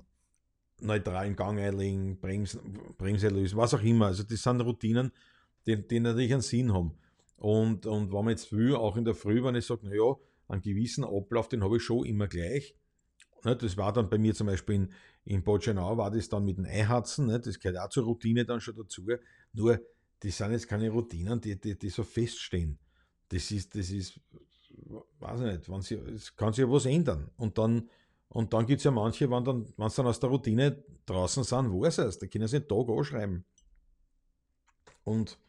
neutralen 0.80 1.36
Gang 1.36 1.60
einlegen, 1.60 2.22
Bremsen, 2.22 2.80
Bremse 2.98 3.28
lösen, 3.28 3.58
was 3.58 3.74
auch 3.74 3.84
immer. 3.84 4.06
Also 4.06 4.24
das 4.24 4.44
sind 4.44 4.62
Routinen, 4.62 5.12
die, 5.68 5.86
die 5.86 6.00
natürlich 6.00 6.32
einen 6.32 6.42
Sinn 6.42 6.74
haben. 6.74 6.94
Und, 7.36 7.86
und 7.86 8.14
wenn 8.14 8.24
man 8.24 8.30
jetzt 8.30 8.54
will, 8.54 8.78
auch 8.78 8.96
in 8.96 9.04
der 9.04 9.14
Früh, 9.14 9.44
wenn 9.44 9.56
ich 9.56 9.66
sage, 9.66 9.90
naja, 9.90 10.16
einen 10.48 10.62
gewissen 10.62 11.04
Ablauf, 11.04 11.50
den 11.50 11.66
habe 11.66 11.76
ich 11.76 11.84
schon 11.84 12.06
immer 12.06 12.30
gleich. 12.30 12.76
Ne, 13.44 13.56
das 13.56 13.78
war 13.78 13.94
dann 13.94 14.10
bei 14.10 14.18
mir 14.18 14.34
zum 14.34 14.48
Beispiel 14.48 14.76
in, 14.76 14.94
in 15.26 15.44
Botschenau, 15.44 15.98
war 15.98 16.12
das 16.12 16.30
dann 16.30 16.46
mit 16.46 16.58
dem 16.58 16.66
Eihatzen, 16.66 17.28
ne, 17.28 17.40
das 17.40 17.60
gehört 17.60 17.80
auch 17.80 17.90
zur 17.90 18.06
Routine 18.06 18.46
dann 18.46 18.62
schon 18.62 18.76
dazu. 18.76 19.06
Nur, 19.54 19.80
das 20.20 20.38
sind 20.38 20.52
jetzt 20.52 20.68
keine 20.68 20.90
Routinen, 20.90 21.40
die, 21.40 21.60
die, 21.60 21.78
die 21.78 21.90
so 21.90 22.04
feststehen. 22.04 22.78
Das 23.30 23.52
ist, 23.52 23.76
das 23.76 23.90
ist 23.92 24.20
weiß 25.20 25.42
ich 25.42 25.68
nicht, 25.68 25.84
sie, 25.84 25.96
es 25.96 26.36
kann 26.36 26.54
sich 26.54 26.64
ja 26.66 26.72
was 26.72 26.86
ändern. 26.86 27.30
Und 27.38 27.58
dann, 27.58 27.90
und 28.30 28.54
dann 28.54 28.66
gibt 28.66 28.80
es 28.80 28.84
ja 28.86 28.92
manche, 28.92 29.30
wenn 29.30 29.44
dann, 29.44 29.74
wenn 29.78 29.90
sie 29.90 29.96
dann 29.98 30.08
aus 30.08 30.20
der 30.20 30.30
Routine 30.30 30.84
draußen 31.06 31.44
sind, 31.44 31.72
wo 31.72 31.86
ist 31.86 31.98
es? 31.98 32.20
Da 32.20 32.28
können 32.28 32.48
sie 32.48 32.60
den 32.60 32.68
Tag 32.68 32.90
anschreiben. 32.90 33.44
Und 35.04 35.40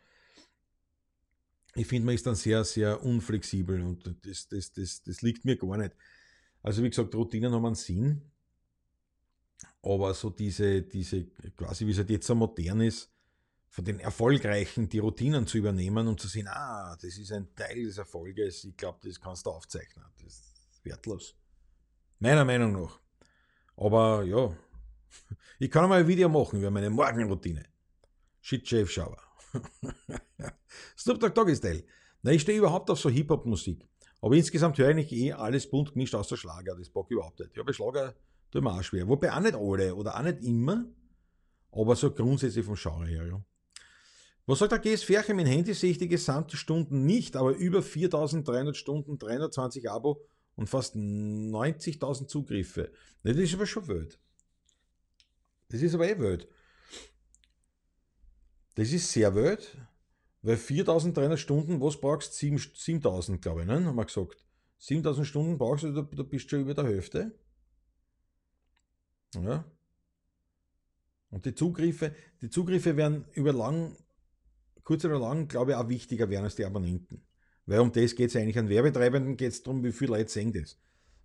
ich 1.74 1.86
finde, 1.86 2.06
man 2.06 2.14
ist 2.14 2.26
dann 2.26 2.34
sehr, 2.34 2.64
sehr 2.64 3.02
unflexibel 3.02 3.80
und 3.82 4.16
das, 4.26 4.48
das, 4.48 4.72
das, 4.72 5.02
das 5.02 5.22
liegt 5.22 5.44
mir 5.44 5.56
gar 5.56 5.76
nicht. 5.76 5.94
Also 6.62 6.82
wie 6.82 6.90
gesagt, 6.90 7.14
Routinen 7.14 7.52
haben 7.52 7.66
einen 7.66 7.74
Sinn, 7.74 8.30
aber 9.82 10.12
so 10.14 10.30
diese, 10.30 10.82
diese 10.82 11.26
quasi 11.56 11.86
wie 11.86 11.92
es 11.92 11.98
halt 11.98 12.10
jetzt 12.10 12.26
so 12.26 12.34
modern 12.34 12.80
ist, 12.80 13.10
von 13.70 13.84
den 13.84 14.00
Erfolgreichen 14.00 14.88
die 14.88 14.98
Routinen 14.98 15.46
zu 15.46 15.58
übernehmen 15.58 16.08
und 16.08 16.20
zu 16.20 16.26
sehen, 16.26 16.48
ah, 16.48 16.96
das 17.00 17.16
ist 17.16 17.32
ein 17.32 17.54
Teil 17.54 17.84
des 17.84 17.98
Erfolges, 17.98 18.64
ich 18.64 18.76
glaube, 18.76 18.98
das 19.02 19.20
kannst 19.20 19.46
du 19.46 19.50
aufzeichnen. 19.50 20.04
Das 20.22 20.34
ist 20.34 20.84
wertlos. 20.84 21.36
Meiner 22.18 22.44
Meinung 22.44 22.72
nach. 22.72 23.00
Aber 23.76 24.24
ja, 24.24 24.54
ich 25.58 25.70
kann 25.70 25.88
mal 25.88 26.00
ein 26.00 26.08
Video 26.08 26.28
machen 26.28 26.58
über 26.58 26.70
meine 26.70 26.90
Morgenroutine. 26.90 27.64
Shit 28.40 28.66
Chef 28.66 28.90
Shower. 28.90 29.22
Snoop 30.98 31.20
Dogg 31.20 31.34
Doggy 31.34 31.54
Style. 31.54 31.84
Na, 32.22 32.32
ich 32.32 32.42
stehe 32.42 32.58
überhaupt 32.58 32.90
auf 32.90 32.98
so 32.98 33.08
Hip-Hop-Musik. 33.08 33.88
Aber 34.20 34.34
insgesamt 34.34 34.78
höre 34.78 34.96
ich 34.96 35.12
eh 35.12 35.32
alles 35.32 35.68
bunt 35.68 35.92
gemischt 35.92 36.14
aus 36.14 36.28
der 36.28 36.36
Schlager. 36.36 36.76
Das 36.76 36.90
bock 36.90 37.06
ich 37.08 37.12
überhaupt 37.12 37.40
nicht. 37.40 37.56
Ja, 37.56 37.62
bei 37.62 37.72
Schlager 37.72 38.14
tut 38.50 38.62
mir 38.62 38.72
auch 38.72 38.82
schwer. 38.82 39.08
Wobei 39.08 39.32
auch 39.32 39.40
nicht 39.40 39.54
alle 39.54 39.94
oder 39.94 40.16
auch 40.16 40.22
nicht 40.22 40.42
immer. 40.42 40.84
Aber 41.72 41.96
so 41.96 42.10
grundsätzlich 42.10 42.64
vom 42.64 42.74
Genre 42.74 43.06
her, 43.06 43.26
ja. 43.26 43.44
Was 44.46 44.58
sagt 44.58 44.72
der 44.72 44.78
GS 44.80 45.04
Ferche? 45.04 45.32
Mein 45.32 45.46
Handy 45.46 45.74
sehe 45.74 45.92
ich 45.92 45.98
die 45.98 46.08
gesamte 46.08 46.56
Stunden 46.56 47.06
nicht, 47.06 47.36
aber 47.36 47.52
über 47.52 47.82
4300 47.82 48.76
Stunden, 48.76 49.16
320 49.18 49.88
Abo 49.88 50.26
und 50.56 50.68
fast 50.68 50.96
90.000 50.96 52.26
Zugriffe. 52.26 52.90
Das 53.22 53.36
ist 53.36 53.54
aber 53.54 53.66
schon 53.66 53.86
wild. 53.86 54.18
Das 55.68 55.80
ist 55.82 55.94
aber 55.94 56.08
eh 56.08 56.18
wild. 56.18 56.48
Das 58.74 58.90
ist 58.90 59.12
sehr 59.12 59.34
wild, 59.34 59.76
weil 60.42 60.56
4300 60.56 61.38
Stunden, 61.38 61.80
was 61.80 62.00
brauchst 62.00 62.40
du? 62.42 62.58
7000, 62.58 63.42
glaube 63.42 63.62
ich, 63.62 63.66
ne? 63.66 63.84
haben 63.84 63.96
wir 63.96 64.04
gesagt. 64.04 64.44
7000 64.78 65.26
Stunden 65.26 65.58
brauchst 65.58 65.84
du, 65.84 65.92
da 65.92 66.22
bist 66.22 66.46
du 66.46 66.48
schon 66.48 66.60
über 66.62 66.74
der 66.74 66.84
Hälfte. 66.84 67.32
Ja. 69.34 69.64
Und 71.30 71.44
die 71.44 71.54
Zugriffe, 71.54 72.14
die 72.40 72.48
Zugriffe 72.48 72.96
werden 72.96 73.26
über 73.34 73.52
lang 73.52 73.96
kurz 74.82 75.04
oder 75.04 75.20
lang, 75.20 75.46
glaube 75.46 75.72
ich, 75.72 75.76
auch 75.76 75.88
wichtiger 75.88 76.28
werden 76.30 76.44
als 76.44 76.56
die 76.56 76.64
Abonnenten. 76.64 77.22
Weil 77.66 77.80
um 77.80 77.92
das 77.92 78.16
geht 78.16 78.30
es 78.30 78.36
eigentlich. 78.36 78.58
An 78.58 78.68
Werbetreibenden 78.68 79.36
geht 79.36 79.52
es 79.52 79.62
darum, 79.62 79.84
wie 79.84 79.92
viele 79.92 80.16
Leute 80.16 80.30
sehen 80.30 80.52
das. 80.52 80.76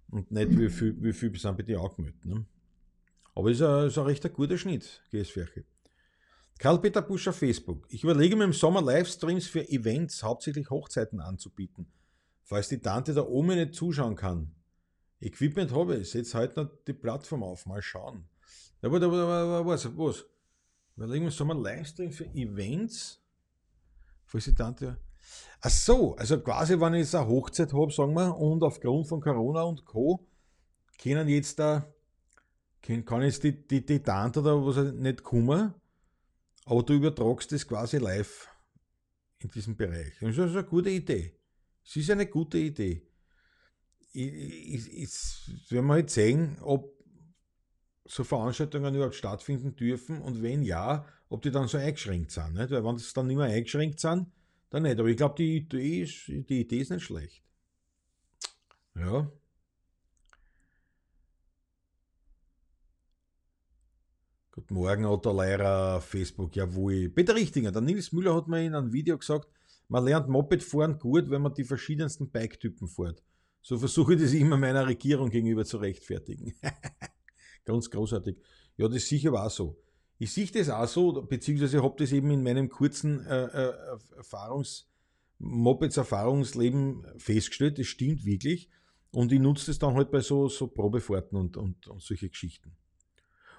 Und 0.10 0.30
nicht, 0.32 0.52
wie 0.52 0.70
viel, 0.70 1.02
wie 1.02 1.14
viel 1.14 1.36
sind 1.36 1.58
bei 1.58 1.64
dir 1.64 1.80
angemeldet. 1.80 2.24
Ne? 2.26 2.46
Aber 3.34 3.50
es 3.50 3.58
ist 3.58 3.64
ein, 3.64 3.88
ist 3.88 3.98
ein 3.98 4.06
recht 4.06 4.34
guter 4.34 4.58
Schnitt, 4.58 5.02
GS-Färche. 5.12 5.64
Karl-Peter 6.58 7.02
Busch 7.02 7.28
auf 7.28 7.36
Facebook. 7.36 7.86
Ich 7.90 8.04
überlege 8.04 8.36
mir 8.36 8.46
im 8.46 8.54
Sommer 8.54 8.82
Livestreams 8.82 9.48
für 9.48 9.68
Events, 9.70 10.24
hauptsächlich 10.24 10.70
Hochzeiten 10.70 11.20
anzubieten. 11.20 11.92
Falls 12.44 12.70
die 12.70 12.80
Tante 12.80 13.14
da 13.14 13.22
oben 13.22 13.48
nicht 13.48 13.76
zuschauen 13.76 14.16
kann. 14.16 14.56
Equipment 15.20 15.74
habe 15.74 15.98
ich, 15.98 16.12
setze 16.12 16.38
heute 16.38 16.64
noch 16.64 16.72
die 16.88 16.94
Plattform 16.94 17.44
auf, 17.44 17.66
mal 17.66 17.82
schauen. 17.82 18.28
Aber, 18.82 19.02
aber, 19.02 19.18
aber 19.18 19.66
was, 19.66 19.86
was? 19.98 20.26
Überlegen 20.96 21.24
wir 21.24 21.28
im 21.28 21.32
Sommer 21.32 21.56
Livestream 21.56 22.12
für 22.12 22.26
Events, 22.26 23.20
falls 24.26 24.46
die 24.46 24.56
Tante. 24.56 24.98
Ach 25.62 25.70
so, 25.70 26.16
also 26.16 26.40
quasi, 26.40 26.80
wenn 26.80 26.94
ich 26.94 27.02
jetzt 27.02 27.16
eine 27.16 27.28
Hochzeit 27.28 27.74
habe, 27.74 27.92
sagen 27.92 28.14
wir, 28.14 28.38
und 28.38 28.64
aufgrund 28.64 29.08
von 29.08 29.20
Corona 29.20 29.64
und 29.64 29.84
Co. 29.84 30.26
können 31.02 31.28
jetzt 31.28 31.60
da, 31.60 31.92
kann 32.82 33.24
jetzt 33.24 33.44
die, 33.44 33.68
die, 33.68 33.86
die 33.86 34.00
Tante 34.00 34.42
oder 34.42 34.64
was 34.64 34.94
nicht 34.94 35.24
kommen, 35.24 35.74
aber 36.66 36.84
du 36.84 36.94
übertragst 36.94 37.52
das 37.52 37.68
quasi 37.68 37.98
live 37.98 38.48
in 39.40 39.50
diesem 39.50 39.76
Bereich. 39.78 40.14
Das 40.20 40.32
ist 40.32 40.40
eine 40.40 40.64
gute 40.64 40.90
Idee. 40.90 41.40
Es 41.86 41.96
ist 41.96 42.10
eine 42.10 42.26
gute 42.26 42.58
Idee. 42.58 43.08
Jetzt 44.12 45.72
werden 45.72 45.88
wir 45.88 45.98
jetzt 45.98 46.14
sehen, 46.14 46.58
ob 46.62 46.96
so 48.06 48.24
Veranstaltungen 48.24 48.96
überhaupt 48.96 49.16
stattfinden 49.16 49.76
dürfen 49.76 50.22
und 50.22 50.42
wenn 50.42 50.64
ja, 50.64 51.06
ob 51.30 51.42
die 51.42 51.52
dann 51.52 51.68
so 51.68 51.78
eingeschränkt 51.78 52.32
sind. 52.32 52.54
Nicht? 52.54 52.72
Weil 52.72 52.84
wenn 52.84 52.98
sie 52.98 53.14
dann 53.14 53.28
nicht 53.28 53.38
mehr 53.38 53.48
eingeschränkt 53.48 54.00
sind, 54.00 54.28
dann 54.70 54.84
nicht. 54.84 55.00
Aber 55.00 55.10
ich 55.10 55.18
glaube, 55.18 55.36
die 55.36 55.68
die 55.68 56.02
Idee 56.62 56.80
ist 56.80 56.92
nicht 56.92 57.04
schlecht. 57.04 57.44
Ja. 58.96 59.32
Guten 64.58 64.76
Morgen, 64.76 65.04
Otto 65.04 65.34
Leira, 65.34 66.00
Facebook, 66.00 66.56
jawohl. 66.56 67.10
Peter 67.10 67.36
Richtinger, 67.36 67.74
der 67.74 67.82
Nils 67.82 68.14
Müller 68.14 68.34
hat 68.34 68.48
mir 68.48 68.64
in 68.64 68.74
einem 68.74 68.94
Video 68.94 69.18
gesagt, 69.18 69.50
man 69.90 70.06
lernt 70.06 70.30
Moped 70.30 70.64
fahren 70.64 70.98
gut, 70.98 71.30
wenn 71.30 71.42
man 71.42 71.54
die 71.54 71.66
verschiedensten 71.66 72.30
Bike-Typen 72.30 72.88
fährt. 72.88 73.22
So 73.62 73.78
versuche 73.78 74.14
ich 74.14 74.22
das 74.22 74.32
immer 74.32 74.56
meiner 74.56 74.88
Regierung 74.88 75.30
gegenüber 75.30 75.66
zu 75.66 75.76
rechtfertigen. 75.76 76.54
Ganz 77.66 77.90
großartig. 77.90 78.38
Ja, 78.78 78.88
das 78.88 79.10
sicher 79.10 79.34
war 79.34 79.50
so. 79.50 79.78
Ich 80.20 80.32
sehe 80.32 80.48
das 80.48 80.70
auch 80.70 80.88
so, 80.88 81.22
beziehungsweise 81.24 81.84
habe 81.84 81.96
das 81.98 82.14
eben 82.14 82.32
in 82.32 82.42
meinem 82.42 82.70
kurzen 82.70 83.26
äh, 83.26 83.48
äh, 83.48 83.74
Erfahrungs, 84.16 84.88
Mopeds 85.38 85.98
Erfahrungsleben 85.98 87.06
festgestellt, 87.18 87.78
das 87.78 87.88
stimmt 87.88 88.24
wirklich. 88.24 88.70
Und 89.12 89.34
ich 89.34 89.40
nutze 89.42 89.66
das 89.66 89.80
dann 89.80 89.96
halt 89.96 90.12
bei 90.12 90.22
so, 90.22 90.48
so 90.48 90.68
Probefahrten 90.68 91.38
und, 91.38 91.58
und, 91.58 91.88
und 91.88 92.02
solche 92.02 92.30
Geschichten. 92.30 92.72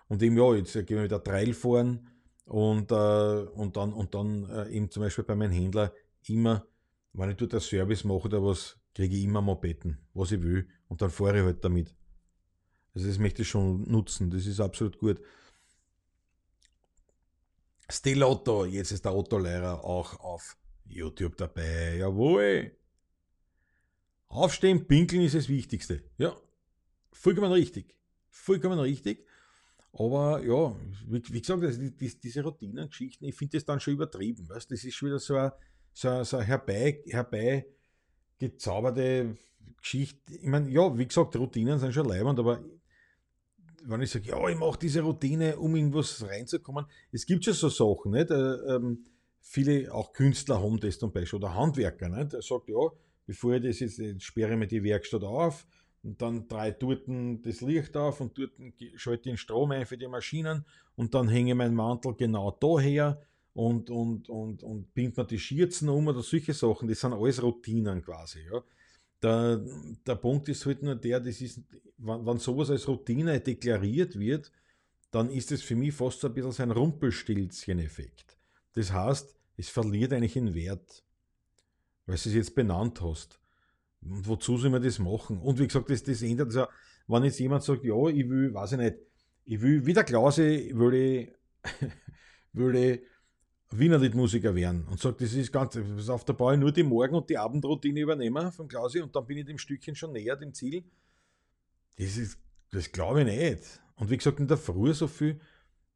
Und 0.09 0.23
eben, 0.23 0.37
ja, 0.37 0.55
jetzt 0.55 0.73
gehen 0.73 0.97
wir 0.97 1.05
wieder 1.05 1.23
Trail 1.23 1.53
fahren 1.53 2.09
und, 2.45 2.93
äh, 2.93 2.95
und 2.95 3.77
dann, 3.77 3.93
und 3.93 4.15
dann 4.15 4.49
äh, 4.51 4.69
eben 4.71 4.91
zum 4.91 5.03
Beispiel 5.03 5.25
bei 5.25 5.35
meinem 5.35 5.53
Händler 5.53 5.93
immer, 6.27 6.67
wenn 7.13 7.31
ich 7.31 7.37
dort 7.37 7.55
einen 7.55 7.61
Service 7.61 8.05
mache 8.05 8.25
oder 8.25 8.43
was, 8.43 8.79
kriege 8.95 9.17
ich 9.17 9.25
immer 9.25 9.43
Mopeden, 9.43 9.99
was 10.15 10.33
ich 10.33 10.43
will, 10.43 10.69
und 10.89 11.03
dann 11.03 11.11
fahre 11.11 11.39
ich 11.39 11.45
halt 11.45 11.65
damit. 11.65 11.95
Also 12.95 13.09
das 13.09 13.19
möchte 13.19 13.43
ich 13.43 13.49
schon 13.49 13.83
nutzen, 13.91 14.31
das 14.31 14.47
ist 14.47 14.61
absolut 14.61 14.99
gut. 14.99 15.21
Still 17.91 18.23
Otto, 18.23 18.65
jetzt 18.65 18.91
ist 18.91 19.05
der 19.05 19.15
Otto-Lehrer 19.15 19.85
auch 19.85 20.19
auf 20.21 20.57
YouTube 20.87 21.37
dabei. 21.37 21.97
Jawohl. 21.99 22.77
Aufstehen, 24.29 24.87
pinkeln 24.87 25.23
ist 25.23 25.35
das 25.35 25.49
Wichtigste. 25.49 26.03
Ja, 26.19 26.37
vollkommen 27.13 27.53
richtig. 27.53 27.97
Vollkommen 28.29 28.79
richtig. 28.79 29.26
Aber 29.99 30.43
ja, 30.45 30.77
wie, 31.09 31.23
wie 31.33 31.41
gesagt, 31.41 31.63
also 31.63 31.81
die, 31.81 31.91
die, 31.91 32.21
diese 32.21 32.43
Routinengeschichten, 32.43 33.27
ich 33.27 33.35
finde 33.35 33.57
das 33.57 33.65
dann 33.65 33.81
schon 33.81 33.95
übertrieben. 33.95 34.49
Weißt? 34.49 34.71
Das 34.71 34.85
ist 34.85 34.95
schon 34.95 35.09
wieder 35.09 35.19
so 35.19 35.37
eine, 35.37 35.53
so, 35.93 36.23
so 36.23 36.37
eine 36.37 36.47
herbei, 36.47 37.03
herbei 37.09 37.67
gezauberte 38.39 39.37
Geschichte. 39.81 40.35
Ich 40.35 40.47
meine, 40.47 40.69
ja, 40.71 40.97
wie 40.99 41.07
gesagt, 41.07 41.35
Routinen 41.37 41.79
sind 41.79 41.95
schon 41.95 42.09
leibend, 42.09 42.39
aber 42.39 42.63
wenn 43.85 44.03
ich 44.03 44.11
sage, 44.11 44.29
ja, 44.29 44.49
ich 44.49 44.57
mache 44.57 44.79
diese 44.79 45.01
Routine, 45.01 45.57
um 45.57 45.75
irgendwas 45.75 46.23
reinzukommen, 46.27 46.87
es 47.13 47.25
gibt 47.25 47.45
schon 47.45 47.55
so 47.55 47.69
Sachen, 47.69 48.13
nicht? 48.13 48.31
Äh, 48.31 48.35
ähm, 48.35 49.07
viele, 49.41 49.95
auch 49.95 50.13
Künstler 50.13 50.61
haben 50.61 50.79
das 50.79 50.99
zum 50.99 51.13
Beispiel, 51.13 51.39
oder 51.39 51.55
Handwerker, 51.55 52.09
nicht? 52.09 52.33
Der 52.33 52.43
sagt, 52.43 52.69
ja, 52.69 52.91
bevor 53.27 53.55
ich 53.55 53.63
das 53.63 53.81
jetzt, 53.81 53.99
jetzt 53.99 54.25
sperre 54.25 54.53
ich 54.53 54.59
mir 54.59 54.67
die 54.67 54.83
Werkstatt 54.83 55.23
auf, 55.23 55.67
und 56.07 56.23
dann 56.23 56.47
drei 56.47 56.71
dort 56.71 57.03
das 57.43 57.61
Licht 57.61 57.97
auf 57.97 58.21
und 58.21 58.39
dort 58.39 58.53
schalte 58.95 59.29
ich 59.29 59.33
den 59.33 59.37
Strom 59.37 59.73
ein 59.73 59.85
für 59.87 59.99
die 59.99 60.07
Maschinen 60.07 60.65
und 60.95 61.15
dann 61.15 61.29
hänge 61.29 61.51
ich 61.51 61.57
meinen 61.57 61.75
Mantel 61.75 62.15
genau 62.15 62.53
daher 62.53 63.21
und, 63.55 63.91
und, 63.91 64.29
und, 64.29 64.63
und 64.63 64.95
bind 64.95 65.17
mir 65.17 65.25
die 65.25 65.39
Schürzen 65.39 65.89
um 65.89 66.07
oder 66.07 66.23
solche 66.23 66.55
Sachen. 66.55 66.87
Das 66.87 67.01
sind 67.01 67.13
alles 67.13 67.43
Routinen 67.43 68.03
quasi. 68.03 68.41
Ja. 68.49 68.63
Der, 69.21 69.65
der 70.07 70.15
Punkt 70.15 70.49
ist 70.49 70.65
halt 70.65 70.83
nur 70.85 70.95
der, 70.95 71.19
das 71.19 71.41
ist, 71.41 71.61
wenn, 71.99 72.25
wenn 72.25 72.39
sowas 72.39 72.71
als 72.71 72.87
Routine 72.87 73.41
deklariert 73.41 74.17
wird, 74.17 74.53
dann 75.11 75.29
ist 75.29 75.51
es 75.51 75.63
für 75.63 75.75
mich 75.75 75.95
fast 75.95 76.21
so 76.21 76.29
ein 76.29 76.35
bisschen 76.35 76.53
so 76.53 76.63
ein 76.63 76.71
Rumpelstilzchen-Effekt. 76.71 78.37
Das 78.75 78.93
heißt, 78.93 79.35
es 79.57 79.71
verliert 79.71 80.13
eigentlich 80.13 80.35
den 80.35 80.55
Wert, 80.55 81.03
weil 82.05 82.17
du 82.17 82.29
es 82.29 82.35
jetzt 82.35 82.55
benannt 82.55 83.01
hast. 83.01 83.41
Und 84.03 84.27
wozu 84.29 84.57
soll 84.57 84.71
man 84.71 84.83
das 84.83 84.99
machen? 84.99 85.41
Und 85.41 85.59
wie 85.59 85.67
gesagt, 85.67 85.91
das, 85.91 86.03
das 86.03 86.23
ändert 86.23 86.49
also, 86.49 86.67
wenn 87.09 87.25
jetzt 87.25 87.39
jemand 87.39 87.63
sagt, 87.63 87.85
ja, 87.85 88.09
ich 88.09 88.29
will, 88.29 88.53
weiß 88.53 88.73
ich 88.73 88.79
nicht, 88.79 88.97
ich 89.45 89.61
will, 89.61 89.85
wie 89.87 89.93
der 89.93 90.05
Klause, 90.05 90.71
würde 90.73 91.33
würde 92.53 93.03
Wiener 93.71 93.99
Liedmusiker 93.99 94.55
werden 94.55 94.87
und 94.89 95.01
sagt, 95.01 95.21
das 95.21 95.33
ist 95.33 95.53
ganz, 95.53 95.77
auf 96.09 96.25
der 96.25 96.35
Bau 96.35 96.55
nur 96.57 96.73
die 96.73 96.85
Morgen- 96.85 97.17
und 97.17 97.29
die 97.29 97.37
Abendroutine 97.37 98.01
übernehmen 98.01 98.53
von 98.53 98.69
Klausi 98.69 99.01
und 99.01 99.15
dann 99.15 99.27
bin 99.27 99.39
ich 99.39 99.47
dem 99.47 99.59
Stückchen 99.59 99.95
schon 99.95 100.13
näher 100.13 100.37
dem 100.37 100.55
Ziel. 100.55 100.85
Das 101.97 102.17
ist, 102.17 102.39
das 102.71 102.93
glaube 102.93 103.23
ich 103.23 103.27
nicht. 103.27 103.81
Und 103.97 104.11
wie 104.11 104.17
gesagt, 104.17 104.39
in 104.39 104.47
der 104.47 104.57
Früh 104.57 104.93
so 104.95 105.09
viel, 105.09 105.41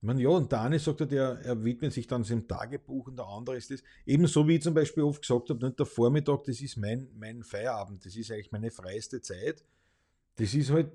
ich 0.03 0.19
ja, 0.19 0.29
und 0.31 0.51
der 0.51 0.63
eine 0.63 0.79
sagt 0.79 1.01
halt, 1.01 1.13
er, 1.13 1.41
er 1.41 1.63
widmet 1.63 1.93
sich 1.93 2.07
dann 2.07 2.25
seinem 2.25 2.49
Tagebuch 2.49 3.09
und 3.09 3.19
der 3.19 3.27
andere 3.27 3.57
ist 3.57 3.71
das. 3.71 3.83
Ebenso 4.07 4.49
wie 4.49 4.57
ich 4.57 4.63
zum 4.63 4.73
Beispiel 4.73 5.03
oft 5.03 5.21
gesagt 5.21 5.51
habe, 5.51 5.67
nicht 5.67 5.79
der 5.79 5.87
Vormittag, 5.87 6.45
das 6.45 6.61
ist 6.61 6.79
mein, 6.79 7.09
mein 7.19 7.43
Feierabend, 7.43 8.05
das 8.07 8.17
ist 8.17 8.31
eigentlich 8.31 8.51
meine 8.51 8.71
freiste 8.71 9.21
Zeit. 9.21 9.63
Das 10.37 10.55
ist 10.55 10.71
halt, 10.71 10.91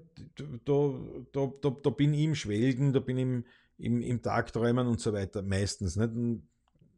da, 0.66 1.00
da, 1.32 1.54
da, 1.62 1.70
da 1.70 1.90
bin 1.92 2.16
ich 2.16 2.24
im 2.24 2.36
Schwelgen, 2.36 2.94
da 2.94 3.00
bin 3.00 3.18
ich 3.18 3.24
im, 3.24 3.46
im, 3.78 4.02
im 4.02 4.22
Tagträumen 4.24 4.88
und 4.88 5.00
so 5.00 5.14
weiter, 5.14 5.44
meistens. 5.44 5.98
Nicht? 5.98 6.12
In 6.16 6.48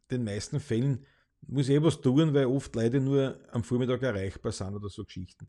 den 0.10 0.24
meisten 0.24 0.62
Fällen 0.62 1.06
muss 1.46 1.68
ich 1.68 1.76
eh 1.76 1.84
was 1.84 2.00
tun, 2.00 2.34
weil 2.34 2.46
oft 2.46 2.74
Leute 2.74 3.02
nur 3.02 3.38
am 3.52 3.64
Vormittag 3.64 4.02
erreichbar 4.02 4.54
sind 4.54 4.76
oder 4.76 4.88
so 4.90 5.04
Geschichten. 5.04 5.48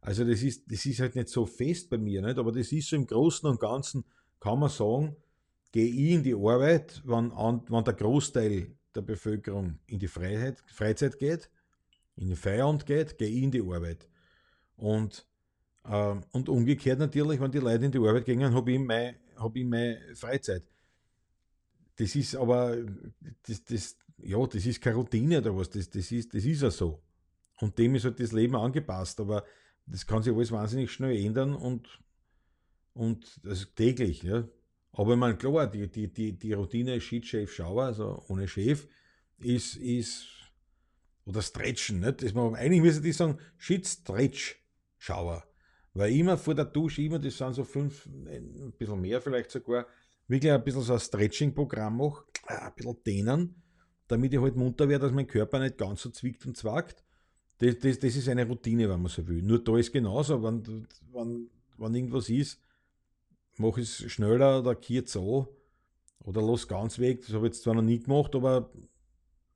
Also 0.00 0.24
das 0.24 0.42
ist, 0.42 0.70
das 0.70 0.84
ist 0.84 0.98
halt 0.98 1.14
nicht 1.14 1.28
so 1.28 1.46
fest 1.46 1.88
bei 1.90 1.96
mir, 1.96 2.22
nicht? 2.22 2.38
aber 2.38 2.50
das 2.50 2.72
ist 2.72 2.88
so 2.88 2.96
im 2.96 3.06
Großen 3.06 3.48
und 3.48 3.60
Ganzen, 3.60 4.04
kann 4.40 4.58
man 4.58 4.68
sagen, 4.68 5.14
gehe 5.72 5.86
ich 5.86 6.12
in 6.12 6.22
die 6.22 6.34
Arbeit, 6.34 7.02
wenn, 7.04 7.32
wenn 7.32 7.84
der 7.84 7.94
Großteil 7.94 8.70
der 8.94 9.00
Bevölkerung 9.00 9.78
in 9.86 9.98
die 9.98 10.08
Freiheit, 10.08 10.62
Freizeit 10.66 11.18
geht, 11.18 11.50
in 12.16 12.28
den 12.28 12.36
Feierabend 12.36 12.84
geht, 12.84 13.16
gehe 13.16 13.28
ich 13.28 13.42
in 13.42 13.50
die 13.50 13.62
Arbeit. 13.62 14.06
Und, 14.76 15.26
äh, 15.84 16.14
und 16.32 16.48
umgekehrt 16.48 16.98
natürlich, 16.98 17.40
wenn 17.40 17.50
die 17.50 17.58
Leute 17.58 17.86
in 17.86 17.92
die 17.92 17.98
Arbeit 17.98 18.26
gehen, 18.26 18.54
habe 18.54 18.70
ich, 18.70 18.78
meine, 18.78 19.16
hab 19.36 19.56
ich 19.56 19.64
meine 19.64 20.14
Freizeit. 20.14 20.64
Das 21.96 22.14
ist 22.14 22.36
aber, 22.36 22.76
das, 23.46 23.64
das, 23.64 23.96
ja, 24.18 24.46
das 24.46 24.66
ist 24.66 24.80
keine 24.80 24.96
Routine 24.96 25.38
oder 25.38 25.56
was, 25.56 25.70
das, 25.70 25.88
das, 25.88 26.12
ist, 26.12 26.34
das 26.34 26.44
ist 26.44 26.62
ja 26.62 26.70
so. 26.70 27.02
Und 27.60 27.78
dem 27.78 27.94
ist 27.94 28.04
halt 28.04 28.20
das 28.20 28.32
Leben 28.32 28.56
angepasst, 28.56 29.20
aber 29.20 29.44
das 29.86 30.06
kann 30.06 30.22
sich 30.22 30.34
alles 30.34 30.52
wahnsinnig 30.52 30.90
schnell 30.90 31.16
ändern 31.16 31.54
und, 31.54 32.00
und 32.92 33.40
das 33.42 33.72
täglich. 33.74 34.22
Ja. 34.22 34.44
Aber 34.92 35.16
meine, 35.16 35.36
klar, 35.36 35.66
die, 35.66 35.88
die, 35.90 36.12
die, 36.12 36.32
die 36.38 36.52
Routine 36.52 37.00
Sheet, 37.00 37.26
Shave, 37.26 37.48
Shower, 37.48 37.84
also 37.84 38.22
ohne 38.28 38.46
Shave, 38.46 38.86
ist, 39.38 39.76
ist 39.76 40.26
oder 41.24 41.40
Stretchen, 41.42 42.00
nicht? 42.00 42.22
Das 42.22 42.34
man, 42.34 42.54
eigentlich 42.54 42.82
müsste 42.82 43.06
ich 43.06 43.16
sagen, 43.16 43.38
Shit, 43.56 43.86
Stretch, 43.86 44.56
Shower. 44.98 45.44
Weil 45.94 46.12
immer 46.12 46.38
vor 46.38 46.54
der 46.54 46.64
Dusche, 46.64 47.02
immer, 47.02 47.18
das 47.18 47.36
sind 47.36 47.54
so 47.54 47.64
fünf, 47.64 48.06
ein 48.06 48.72
bisschen 48.78 49.00
mehr 49.00 49.20
vielleicht 49.20 49.50
sogar, 49.50 49.86
wirklich 50.28 50.52
ein 50.52 50.64
bisschen 50.64 50.82
so 50.82 50.94
ein 50.94 51.00
Stretching-Programm 51.00 51.96
mache, 51.96 52.24
äh, 52.48 52.54
ein 52.54 52.74
bisschen 52.74 52.96
dehnen, 53.04 53.62
damit 54.08 54.32
ich 54.32 54.40
halt 54.40 54.56
munter 54.56 54.88
werde, 54.88 55.06
dass 55.06 55.14
mein 55.14 55.26
Körper 55.26 55.58
nicht 55.58 55.78
ganz 55.78 56.02
so 56.02 56.10
zwickt 56.10 56.46
und 56.46 56.56
zwackt. 56.56 57.04
Das, 57.58 57.78
das, 57.78 57.98
das 57.98 58.16
ist 58.16 58.28
eine 58.28 58.46
Routine, 58.46 58.88
wenn 58.88 59.00
man 59.00 59.10
so 59.10 59.26
will. 59.26 59.42
Nur 59.42 59.62
da 59.62 59.76
ist 59.76 59.92
genauso, 59.92 60.42
wenn, 60.42 60.86
wenn, 61.12 61.50
wenn 61.76 61.94
irgendwas 61.94 62.28
ist, 62.28 62.60
mache 63.58 63.80
ich 63.80 64.00
es 64.00 64.12
schneller 64.12 64.60
oder 64.60 64.74
kürzer 64.74 65.20
an 65.20 65.46
oder 66.20 66.40
los 66.40 66.66
ganz 66.66 66.98
weg. 66.98 67.22
Das 67.22 67.34
habe 67.34 67.46
ich 67.46 67.54
jetzt 67.54 67.62
zwar 67.62 67.74
noch 67.74 67.82
nie 67.82 68.00
gemacht, 68.00 68.34
aber 68.34 68.70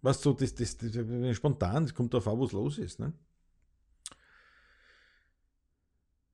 weißt 0.03 0.25
du, 0.25 0.33
das, 0.33 0.55
das, 0.55 0.77
das, 0.77 0.93
das 0.93 1.37
spontan, 1.37 1.85
das 1.85 1.95
kommt 1.95 2.13
darauf 2.13 2.29
an, 2.29 2.41
was 2.41 2.53
los 2.53 2.79
ist. 2.79 2.99
Ne? 2.99 3.13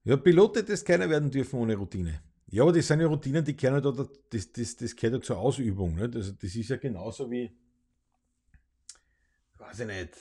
Ja, 0.05 0.17
Pilote, 0.17 0.65
das 0.65 0.85
keiner 0.85 1.09
werden 1.09 1.31
dürfen 1.31 1.61
ohne 1.61 1.77
Routine. 1.77 2.23
Ja, 2.49 2.65
aber 2.65 2.73
das 2.73 2.87
sind 2.87 3.01
ja 3.01 3.07
Routinen, 3.07 3.45
die 3.45 3.57
kennen 3.57 3.83
da, 3.83 3.91
das, 3.91 4.53
das, 4.53 4.77
das 4.77 4.97
gehört 4.97 5.15
ja 5.15 5.23
zur 5.23 5.39
Ausübung. 5.39 5.95
Ne? 5.95 6.09
Das, 6.09 6.37
das 6.37 6.55
ist 6.55 6.69
ja 6.69 6.77
genauso 6.77 7.31
wie, 7.31 7.51
weiß 9.59 9.81
ich 9.81 9.87
nicht. 9.87 10.17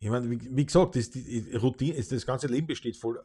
Ich 0.00 0.08
meine, 0.08 0.28
wie, 0.28 0.56
wie 0.56 0.66
gesagt, 0.66 0.96
das, 0.96 1.10
die 1.10 1.54
Routine, 1.54 2.02
das 2.02 2.26
ganze 2.26 2.48
Leben 2.48 2.66
besteht 2.66 2.96
voll, 2.96 3.22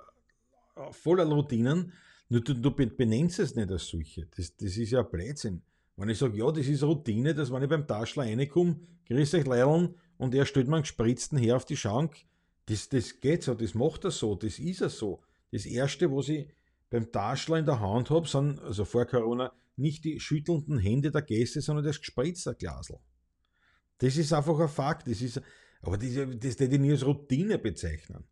voller 0.92 1.26
Routinen 1.26 1.92
nur 2.30 2.42
du, 2.42 2.54
du 2.54 2.72
benennst 2.72 3.40
es 3.40 3.56
nicht 3.56 3.72
als 3.72 3.88
solche. 3.88 4.28
Das, 4.38 4.56
das 4.56 4.78
ist 4.78 4.92
ja 4.92 5.02
Blödsinn. 5.02 5.64
Wenn 5.98 6.10
ich 6.10 6.18
sage, 6.18 6.38
ja, 6.38 6.52
das 6.52 6.68
ist 6.68 6.84
Routine, 6.84 7.34
dass 7.34 7.52
wenn 7.52 7.64
ich 7.64 7.70
beim 7.70 7.88
Taschler 7.88 8.24
reinkomme, 8.24 8.80
grüß 9.08 9.34
euch 9.34 9.46
Leilon, 9.46 9.96
und 10.18 10.36
er 10.36 10.46
stellt 10.46 10.68
mir 10.68 10.76
einen 10.76 10.84
gespritzten 10.84 11.38
her 11.38 11.56
auf 11.56 11.66
die 11.66 11.78
Schank, 11.78 12.26
das, 12.68 12.88
das 12.88 13.20
geht 13.20 13.44
so, 13.44 13.56
das 13.56 13.74
macht 13.74 14.04
er 14.04 14.12
so, 14.12 14.36
das 14.36 14.60
ist 14.60 14.82
er 14.82 14.90
so. 14.90 15.22
Das 15.52 15.66
Erste, 15.66 16.12
was 16.12 16.30
ich 16.30 16.48
beim 16.90 17.12
Taschler 17.12 17.58
in 17.58 17.66
der 17.66 17.80
Hand 17.80 18.10
habe, 18.10 18.28
sind, 18.28 18.60
also 18.62 18.86
vor 18.86 19.06
Corona, 19.06 19.52
nicht 19.76 20.04
die 20.04 20.20
schüttelnden 20.20 20.78
Hände 20.78 21.10
der 21.10 21.22
Gäste, 21.22 21.62
sondern 21.62 21.86
das 21.86 22.00
gespritzte 22.00 22.54
Glasl. 22.54 23.00
Das 23.98 24.18
ist 24.18 24.34
einfach 24.34 24.60
ein 24.60 24.68
Fakt. 24.68 25.08
Das 25.08 25.22
ist, 25.22 25.42
aber 25.82 25.98
das, 25.98 26.14
das 26.14 26.60
hätte 26.60 26.76
ich 26.76 26.80
nie 26.80 26.92
als 26.92 27.06
Routine 27.06 27.58
bezeichnen. 27.58 28.24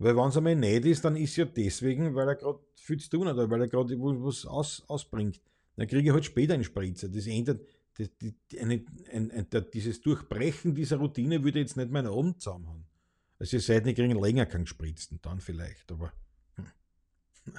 Weil 0.00 0.16
wenn 0.16 0.28
es 0.28 0.36
einmal 0.38 0.56
nicht 0.56 0.86
ist, 0.86 1.04
dann 1.04 1.14
ist 1.14 1.36
ja 1.36 1.44
deswegen, 1.44 2.14
weil 2.14 2.26
er 2.26 2.34
gerade 2.34 2.58
viel 2.74 2.98
zu 2.98 3.10
tun 3.10 3.28
hat 3.28 3.34
oder 3.34 3.50
weil 3.50 3.60
er 3.60 3.68
gerade 3.68 3.94
was 3.98 4.46
aus, 4.46 4.82
ausbringt. 4.88 5.42
Dann 5.76 5.86
kriege 5.86 6.08
ich 6.08 6.10
halt 6.10 6.24
später 6.24 6.54
einen 6.54 6.64
Spritzer. 6.64 7.10
Das 7.10 7.26
ändert, 7.26 7.60
das, 7.98 8.08
die, 8.16 8.34
eine, 8.58 8.82
ein, 9.12 9.30
ein, 9.30 9.46
dieses 9.74 10.00
Durchbrechen 10.00 10.74
dieser 10.74 10.96
Routine 10.96 11.44
würde 11.44 11.58
jetzt 11.58 11.76
nicht 11.76 11.90
meinen 11.90 12.06
Abend 12.06 12.40
zusammen 12.40 12.66
haben. 12.66 12.86
Also 13.38 13.58
ihr 13.58 13.60
seid 13.60 13.84
nicht 13.84 13.96
kriegen 13.96 14.18
länger 14.18 14.46
keinen 14.46 14.66
Spritzen, 14.66 15.18
dann 15.20 15.38
vielleicht, 15.38 15.92
aber. 15.92 16.14
Hm. 16.54 16.66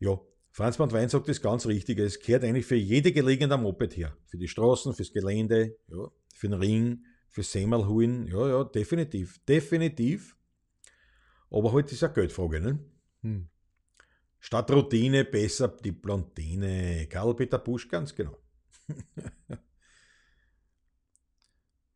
ja, 0.00 0.18
Franz 0.50 0.78
Wein 0.78 1.10
sagt 1.10 1.28
das 1.28 1.42
ganz 1.42 1.66
richtig. 1.66 1.98
Es 1.98 2.18
kehrt 2.18 2.42
eigentlich 2.42 2.64
für 2.64 2.76
jede 2.76 3.12
Gelegenheit 3.12 3.52
am 3.52 3.64
Moped 3.64 3.94
her. 3.98 4.16
Für 4.24 4.38
die 4.38 4.48
Straßen, 4.48 4.94
fürs 4.94 5.12
Gelände, 5.12 5.76
ja, 5.88 6.10
für 6.34 6.48
den 6.48 6.58
Ring, 6.58 7.04
für 7.30 7.42
Semmel 7.44 7.86
holen, 7.86 8.26
ja, 8.26 8.48
ja, 8.48 8.64
definitiv, 8.64 9.38
definitiv. 9.46 10.36
Aber 11.50 11.72
halt 11.72 11.90
ist 11.92 12.02
eine 12.02 12.12
Geldfrage, 12.12 12.60
ne? 12.60 12.78
Hm. 13.22 13.48
Statt 14.40 14.70
Routine 14.70 15.24
besser 15.24 15.68
die 15.68 15.92
Blondine. 15.92 17.06
Karl-Peter 17.08 17.58
Busch, 17.58 17.88
ganz 17.88 18.14
genau. 18.14 18.36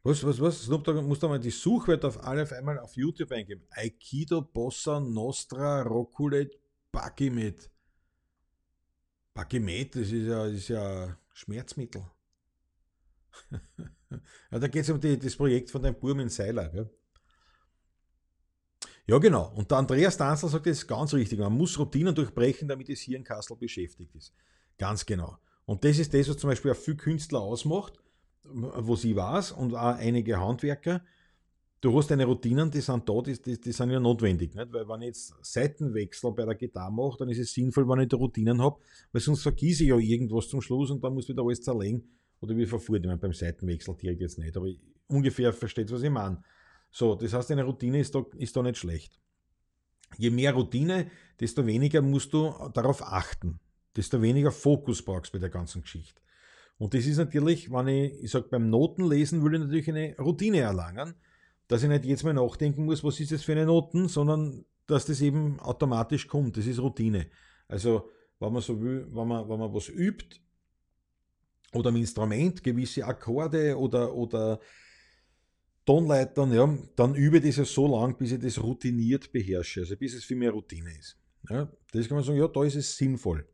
was, 0.02 0.22
was, 0.24 0.40
was? 0.40 0.62
Snoop 0.62 0.84
Dogg 0.84 1.02
muss 1.02 1.18
da 1.18 1.28
mal 1.28 1.40
die 1.40 1.50
Suchwörter 1.50 2.08
auf 2.08 2.22
alle 2.22 2.42
auf 2.42 2.52
einmal 2.52 2.78
auf 2.78 2.96
YouTube 2.96 3.32
eingeben. 3.32 3.66
Aikido, 3.70 4.42
Bossa, 4.42 5.00
Nostra, 5.00 5.82
Rockulet, 5.82 6.58
Bakimet. 6.92 7.70
Bakimet, 9.32 9.96
das 9.96 10.12
ist 10.12 10.26
ja, 10.26 10.44
das 10.44 10.52
ist 10.52 10.68
ja 10.68 11.18
Schmerzmittel. 11.32 12.04
ja, 14.50 14.58
da 14.58 14.68
geht 14.68 14.82
es 14.82 14.90
um 14.90 15.00
die, 15.00 15.18
das 15.18 15.36
Projekt 15.36 15.70
von 15.70 15.82
deinem 15.82 15.98
Burm 15.98 16.20
in 16.20 16.28
Seiler. 16.28 16.68
Gell? 16.68 16.90
Ja, 19.06 19.18
genau. 19.18 19.52
Und 19.54 19.70
der 19.70 19.78
Andreas 19.78 20.16
Danzler 20.16 20.48
sagt, 20.48 20.66
das 20.66 20.86
ganz 20.86 21.12
richtig. 21.12 21.38
Man 21.38 21.52
muss 21.52 21.78
Routinen 21.78 22.14
durchbrechen, 22.14 22.68
damit 22.68 22.88
das 22.88 23.00
Hirnkastel 23.00 23.56
beschäftigt 23.56 24.14
ist. 24.14 24.32
Ganz 24.78 25.04
genau. 25.04 25.36
Und 25.66 25.84
das 25.84 25.98
ist 25.98 26.14
das, 26.14 26.28
was 26.28 26.38
zum 26.38 26.50
Beispiel 26.50 26.72
auch 26.72 26.76
viele 26.76 26.96
Künstler 26.96 27.40
ausmacht, 27.40 27.98
wo 28.44 28.96
sie 28.96 29.14
weiß 29.16 29.52
und 29.52 29.74
auch 29.74 29.96
einige 29.96 30.38
Handwerker. 30.38 31.02
Du 31.80 31.96
hast 31.98 32.10
deine 32.10 32.24
Routinen, 32.24 32.70
die 32.70 32.80
sind 32.80 33.06
da, 33.06 33.20
die, 33.20 33.40
die, 33.40 33.60
die 33.60 33.72
sind 33.72 33.90
ja 33.90 34.00
notwendig. 34.00 34.54
Nicht? 34.54 34.72
Weil 34.72 34.88
wenn 34.88 35.02
ich 35.02 35.08
jetzt 35.08 35.34
Seitenwechsel 35.42 36.32
bei 36.32 36.46
der 36.46 36.54
Gitarre 36.54 36.90
mache, 36.90 37.18
dann 37.18 37.28
ist 37.28 37.38
es 37.38 37.52
sinnvoll, 37.52 37.86
wenn 37.86 38.00
ich 38.00 38.08
da 38.08 38.16
Routinen 38.16 38.62
habe, 38.62 38.80
weil 39.12 39.20
sonst 39.20 39.42
vergieße 39.42 39.82
ich 39.82 39.90
ja 39.90 39.98
irgendwas 39.98 40.48
zum 40.48 40.62
Schluss 40.62 40.90
und 40.90 41.04
dann 41.04 41.12
muss 41.12 41.28
wieder 41.28 41.42
alles 41.42 41.60
zerlegen. 41.60 42.02
Oder 42.44 42.56
wie 42.58 42.66
verfuhr, 42.66 42.96
ich 42.96 43.06
meine, 43.06 43.16
beim 43.16 43.32
Seitenwechsel 43.32 43.96
direkt 43.96 44.20
jetzt 44.20 44.38
nicht, 44.38 44.54
aber 44.54 44.68
ungefähr 45.08 45.50
versteht, 45.54 45.90
was 45.90 46.02
ich 46.02 46.10
meine. 46.10 46.42
So, 46.90 47.14
das 47.14 47.32
heißt, 47.32 47.50
eine 47.52 47.64
Routine 47.64 48.00
ist 48.00 48.14
da, 48.14 48.22
ist 48.36 48.54
da 48.54 48.62
nicht 48.62 48.76
schlecht. 48.76 49.18
Je 50.18 50.28
mehr 50.28 50.52
Routine, 50.52 51.10
desto 51.40 51.66
weniger 51.66 52.02
musst 52.02 52.34
du 52.34 52.52
darauf 52.74 53.02
achten. 53.02 53.60
Desto 53.96 54.20
weniger 54.20 54.52
Fokus 54.52 55.02
brauchst 55.02 55.32
du 55.32 55.38
bei 55.38 55.40
der 55.40 55.48
ganzen 55.48 55.80
Geschichte. 55.80 56.20
Und 56.76 56.92
das 56.92 57.06
ist 57.06 57.16
natürlich, 57.16 57.70
wenn 57.72 57.88
ich, 57.88 58.22
ich 58.22 58.30
sage, 58.30 58.48
beim 58.50 58.68
Notenlesen 58.68 59.42
will 59.42 59.54
ich 59.54 59.60
natürlich 59.60 59.88
eine 59.88 60.14
Routine 60.18 60.58
erlangen, 60.58 61.14
dass 61.66 61.82
ich 61.82 61.88
nicht 61.88 62.04
jetzt 62.04 62.24
mal 62.24 62.34
nachdenken 62.34 62.84
muss, 62.84 63.02
was 63.02 63.20
ist 63.20 63.32
das 63.32 63.42
für 63.42 63.52
eine 63.52 63.64
Noten, 63.64 64.08
sondern 64.08 64.66
dass 64.86 65.06
das 65.06 65.22
eben 65.22 65.58
automatisch 65.60 66.28
kommt. 66.28 66.58
Das 66.58 66.66
ist 66.66 66.78
Routine. 66.78 67.26
Also, 67.68 68.10
wenn 68.38 68.52
man 68.52 68.60
so 68.60 68.78
will, 68.82 69.06
wenn 69.10 69.28
man, 69.28 69.48
wenn 69.48 69.58
man 69.58 69.72
was 69.72 69.88
übt, 69.88 70.43
oder 71.74 71.88
am 71.90 71.96
Instrument 71.96 72.62
gewisse 72.62 73.04
Akkorde 73.04 73.76
oder, 73.76 74.14
oder 74.14 74.60
Tonleitern, 75.84 76.52
ja, 76.52 76.78
dann 76.96 77.14
übe 77.14 77.38
ich 77.38 77.56
das 77.56 77.72
so 77.72 77.86
lang, 77.86 78.16
bis 78.16 78.32
ich 78.32 78.40
das 78.40 78.62
routiniert 78.62 79.30
beherrsche, 79.32 79.80
also 79.80 79.96
bis 79.96 80.14
es 80.14 80.24
viel 80.24 80.36
mehr 80.36 80.52
Routine 80.52 80.90
ist. 80.98 81.18
Ja, 81.50 81.70
das 81.92 82.08
kann 82.08 82.16
man 82.16 82.24
sagen, 82.24 82.38
ja, 82.38 82.48
da 82.48 82.64
ist 82.64 82.76
es 82.76 82.96
sinnvoll. 82.96 83.46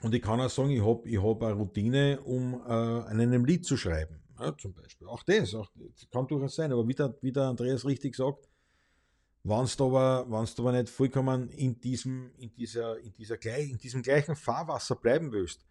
Und 0.00 0.14
ich 0.14 0.22
kann 0.22 0.40
auch 0.40 0.50
sagen, 0.50 0.70
ich 0.70 0.82
habe 0.82 1.08
ich 1.08 1.22
hab 1.22 1.42
eine 1.42 1.54
Routine, 1.54 2.20
um 2.22 2.54
äh, 2.54 2.72
an 2.72 3.20
einem 3.20 3.44
Lied 3.44 3.66
zu 3.66 3.76
schreiben. 3.76 4.20
Ja, 4.38 4.56
zum 4.56 4.74
Beispiel. 4.74 5.06
Auch 5.06 5.22
das, 5.22 5.54
auch, 5.54 5.70
das 5.74 6.08
kann 6.10 6.26
durchaus 6.26 6.56
sein, 6.56 6.72
aber 6.72 6.86
wie 6.88 6.94
der, 6.94 7.16
wie 7.20 7.32
der 7.32 7.44
Andreas 7.44 7.84
richtig 7.84 8.16
sagt, 8.16 8.48
wenn 9.44 9.66
du 9.76 9.96
aber, 9.96 10.26
aber 10.26 10.72
nicht 10.72 10.88
vollkommen 10.88 11.50
in 11.50 11.78
diesem, 11.78 12.30
in, 12.38 12.54
dieser, 12.54 12.98
in, 12.98 13.12
dieser, 13.14 13.42
in 13.58 13.76
diesem 13.76 14.02
gleichen 14.02 14.34
Fahrwasser 14.34 14.96
bleiben 14.96 15.30
willst, 15.32 15.64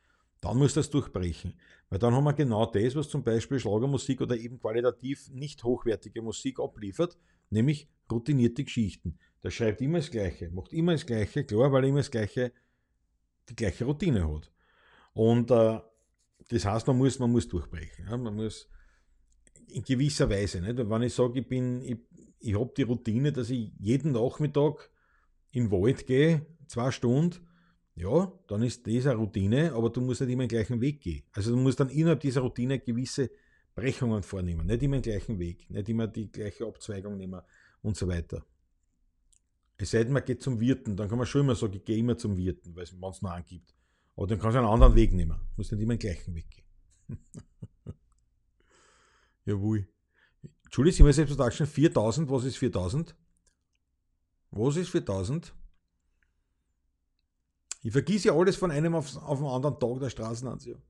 dann 0.44 0.58
muss 0.58 0.74
das 0.74 0.90
durchbrechen. 0.90 1.54
Weil 1.90 2.00
dann 2.00 2.14
haben 2.14 2.26
wir 2.26 2.34
genau 2.34 2.66
das, 2.66 2.96
was 2.96 3.08
zum 3.08 3.24
Beispiel 3.24 3.60
Schlagermusik 3.60 4.20
oder 4.20 4.36
eben 4.36 4.60
qualitativ 4.60 5.30
nicht 5.32 5.64
hochwertige 5.64 6.22
Musik 6.22 6.60
abliefert, 6.60 7.18
nämlich 7.50 7.88
routinierte 8.12 8.66
Geschichten. 8.66 9.18
Der 9.42 9.52
schreibt 9.52 9.80
immer 9.82 10.00
das 10.00 10.12
Gleiche, 10.12 10.50
macht 10.52 10.74
immer 10.74 10.92
das 10.92 11.06
Gleiche, 11.06 11.46
klar, 11.46 11.72
weil 11.72 11.86
er 11.86 11.90
immer 11.90 12.00
das 12.00 12.12
Gleiche, 12.12 12.52
die 13.48 13.56
gleiche 13.56 13.86
Routine 13.86 14.28
hat. 14.28 14.52
Und 15.14 15.50
äh, 15.50 15.80
das 16.50 16.66
heißt, 16.66 16.88
man 16.88 16.98
muss, 16.98 17.20
man 17.20 17.32
muss 17.32 17.48
durchbrechen. 17.48 18.06
Ja? 18.10 18.18
Man 18.18 18.36
muss 18.36 18.68
in 19.68 19.84
gewisser 19.84 20.30
Weise. 20.30 20.60
Nicht? 20.60 20.78
Wenn 20.78 21.02
ich 21.04 21.14
sage, 21.14 21.40
ich 21.40 21.52
ich, 21.52 21.98
ich 22.40 22.60
habe 22.60 22.74
die 22.76 22.84
Routine, 22.84 23.32
dass 23.32 23.50
ich 23.50 23.72
jeden 23.80 24.12
Nachmittag 24.12 24.90
in 25.52 25.66
den 25.66 25.72
Wald 25.72 26.06
gehe, 26.06 26.46
zwei 26.68 26.92
Stunden, 26.92 27.48
ja, 27.96 28.32
dann 28.48 28.64
ist 28.64 28.88
das 28.88 29.06
eine 29.06 29.16
Routine, 29.16 29.74
aber 29.74 29.90
du 29.90 30.02
musst 30.02 30.22
nicht 30.22 30.32
immer 30.32 30.44
den 30.44 30.50
gleichen 30.50 30.82
Weg 30.82 31.02
gehen. 31.02 31.24
Also 31.32 31.52
du 31.52 31.58
musst 31.58 31.80
dann 31.80 31.90
innerhalb 31.90 32.22
dieser 32.22 32.42
Routine 32.42 32.80
gewisse 32.80 33.30
Brechungen 33.76 34.24
vornehmen, 34.24 34.66
nicht 34.68 34.82
immer 34.84 34.98
den 34.98 35.04
gleichen 35.04 35.40
Weg, 35.40 35.70
nicht 35.70 35.90
immer 35.90 36.08
die 36.08 36.32
gleiche 36.32 36.66
Abzweigung 36.66 37.18
nehmen 37.18 37.42
und 37.82 37.96
so 37.96 38.08
weiter. 38.08 38.46
Es 39.78 39.92
sei 39.92 40.04
denn, 40.04 40.14
man 40.14 40.24
geht 40.24 40.42
zum 40.42 40.60
Wirten, 40.60 40.96
dann 40.96 41.10
kann 41.10 41.18
man 41.18 41.28
schon 41.28 41.42
immer 41.42 41.56
sagen, 41.56 41.74
ich 41.74 41.84
gehe 41.84 41.98
immer 41.98 42.18
zum 42.18 42.38
Wirten, 42.38 42.76
weil 42.76 42.84
es 42.84 42.94
es 42.94 43.22
noch 43.22 43.32
angibt. 43.32 43.76
Aber 44.16 44.28
dann 44.28 44.40
kannst 44.40 44.56
du 44.56 44.60
einen 44.60 44.70
anderen 44.70 44.96
Weg 44.96 45.14
nehmen. 45.14 45.38
Du 45.38 45.58
musst 45.58 45.72
nicht 45.72 45.82
immer 45.82 45.96
den 45.96 46.00
gleichen 46.00 46.36
Weg 46.36 46.50
gehen. 46.50 47.18
Jawohl. 49.46 49.88
Entschuldigung, 50.64 50.96
sind 50.96 51.06
wir 51.06 51.36
selbst 51.36 51.58
schon 51.58 51.68
4000. 51.68 52.30
Was 52.30 52.46
ist 52.46 52.58
4000? 52.58 53.16
Was 54.52 54.76
ist 54.78 54.90
4000? 54.90 55.54
Ich 57.84 57.92
vergieße 57.92 58.30
ja 58.30 58.36
alles 58.36 58.56
von 58.56 58.72
einem 58.72 58.96
auf, 58.96 59.16
auf 59.18 59.40
den 59.40 59.48
anderen 59.48 59.78
Tag 59.78 60.00
der 60.00 60.10
Straßenanziehung. 60.10 60.82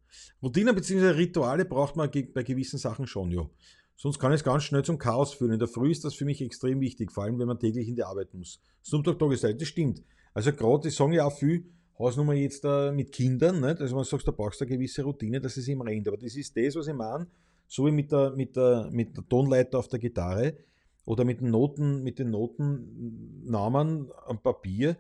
Routinen 0.41 0.75
bzw. 0.75 1.07
Rituale 1.09 1.65
braucht 1.65 1.95
man 1.95 2.09
bei 2.11 2.43
gewissen 2.43 2.77
Sachen 2.77 3.07
schon, 3.07 3.31
ja. 3.31 3.49
Sonst 3.95 4.19
kann 4.19 4.31
es 4.31 4.43
ganz 4.43 4.63
schnell 4.63 4.83
zum 4.83 4.97
Chaos 4.97 5.33
führen. 5.33 5.53
In 5.53 5.59
der 5.59 5.67
Früh 5.67 5.91
ist 5.91 6.03
das 6.03 6.13
für 6.13 6.25
mich 6.25 6.41
extrem 6.41 6.79
wichtig, 6.81 7.11
vor 7.11 7.23
allem 7.23 7.39
wenn 7.39 7.47
man 7.47 7.59
täglich 7.59 7.87
in 7.87 7.95
die 7.95 8.03
Arbeit 8.03 8.33
muss. 8.33 8.59
Sonntag, 8.81 9.17
Tageszeit, 9.17 9.59
das 9.59 9.67
stimmt. 9.67 10.03
Also 10.33 10.51
gerade, 10.51 10.87
ich 10.87 10.95
sage 10.95 11.15
ja 11.15 11.25
auch 11.25 11.37
viel, 11.37 11.65
Hausnummer 11.97 12.33
jetzt 12.33 12.65
äh, 12.65 12.91
mit 12.91 13.11
Kindern, 13.11 13.61
nicht? 13.61 13.79
also 13.79 13.97
du 13.97 14.03
sagst, 14.03 14.27
da 14.27 14.31
brauchst 14.31 14.59
du 14.61 14.65
eine 14.65 14.75
gewisse 14.75 15.03
Routine, 15.03 15.39
dass 15.39 15.57
es 15.57 15.67
ihm 15.67 15.81
rennt. 15.81 16.07
Aber 16.07 16.17
das 16.17 16.35
ist 16.35 16.57
das, 16.57 16.75
was 16.75 16.87
ich 16.87 16.93
meine, 16.93 17.27
so 17.67 17.85
wie 17.85 17.91
mit 17.91 18.11
der, 18.11 18.31
mit 18.31 18.55
der, 18.55 18.89
mit 18.91 19.15
der 19.15 19.27
Tonleiter 19.27 19.79
auf 19.79 19.87
der 19.87 19.99
Gitarre 19.99 20.57
oder 21.05 21.23
mit 21.23 21.41
den 21.41 21.51
Noten, 21.51 22.03
mit 22.03 22.19
den 22.19 22.31
Notennamen 22.31 24.09
am 24.25 24.41
Papier 24.41 24.97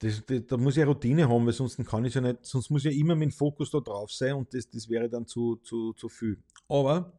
das, 0.00 0.24
das, 0.26 0.46
da 0.46 0.56
muss 0.56 0.76
ich 0.76 0.82
eine 0.82 0.90
Routine 0.90 1.28
haben, 1.28 1.44
weil 1.44 1.52
sonst 1.52 1.76
kann 1.84 2.04
ich 2.04 2.14
ja 2.14 2.20
nicht, 2.20 2.44
sonst 2.44 2.70
muss 2.70 2.84
ja 2.84 2.90
immer 2.90 3.16
mein 3.16 3.30
Fokus 3.30 3.70
da 3.70 3.80
drauf 3.80 4.12
sein 4.12 4.34
und 4.34 4.54
das, 4.54 4.68
das 4.70 4.88
wäre 4.88 5.08
dann 5.08 5.26
zu, 5.26 5.56
zu, 5.56 5.92
zu 5.94 6.08
viel. 6.08 6.42
Aber 6.68 7.18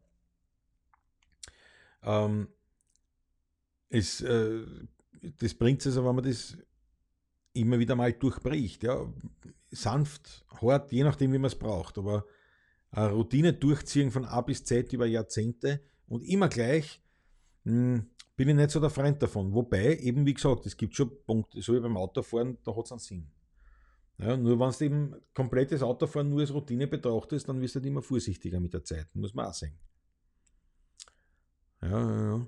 ähm, 2.04 2.48
es, 3.90 4.22
äh, 4.22 4.66
das 5.40 5.54
bringt 5.54 5.82
es, 5.82 5.88
also, 5.88 6.06
wenn 6.06 6.16
man 6.16 6.24
das 6.24 6.58
immer 7.54 7.80
wieder 7.80 7.96
mal 7.96 8.14
durchbricht. 8.14 8.84
Ja? 8.84 9.12
Sanft, 9.72 10.46
hart, 10.62 10.92
je 10.92 11.04
nachdem, 11.04 11.34
wie 11.34 11.38
man 11.38 11.48
es 11.48 11.58
braucht. 11.58 11.98
Aber 11.98 12.26
eine 12.92 13.12
Routine 13.12 13.54
durchziehen 13.54 14.12
von 14.12 14.26
A 14.26 14.42
bis 14.42 14.64
Z 14.64 14.94
über 14.94 15.06
Jahrzehnte 15.06 15.82
und 16.08 16.24
immer 16.24 16.50
gleich, 16.50 17.02
mh, 17.64 17.74
hm, 17.74 18.10
bin 18.40 18.48
ich 18.48 18.56
nicht 18.56 18.72
so 18.72 18.80
der 18.80 18.90
Freund 18.90 19.22
davon. 19.22 19.54
Wobei, 19.54 19.98
eben 19.98 20.26
wie 20.26 20.34
gesagt, 20.34 20.66
es 20.66 20.78
gibt 20.78 20.96
schon 20.96 21.12
Punkte, 21.26 21.62
so 21.62 21.74
wie 21.74 21.82
beim 21.82 21.98
Autofahren, 21.98 22.58
da 22.64 22.74
hat 22.74 22.86
es 22.86 22.92
einen 22.94 23.00
Sinn. 23.00 23.28
Ja, 24.18 24.38
nur 24.38 24.58
wenn 24.58 24.72
du 24.72 24.86
eben 24.86 25.16
komplettes 25.34 25.84
Autofahren 25.84 26.30
nur 26.30 26.40
als 26.40 26.54
Routine 26.54 26.88
betrachtest, 26.88 27.50
dann 27.50 27.60
wirst 27.60 27.76
du 27.76 27.80
halt 27.80 27.88
immer 27.88 28.02
vorsichtiger 28.02 28.62
mit 28.62 28.74
der 28.74 28.86
Zeit, 28.86 29.14
muss 29.14 29.34
man 29.34 29.48
auch 29.48 29.54
sehen. 29.54 29.78
Ja, 31.82 31.90
ja, 31.90 32.38
ja. 32.38 32.48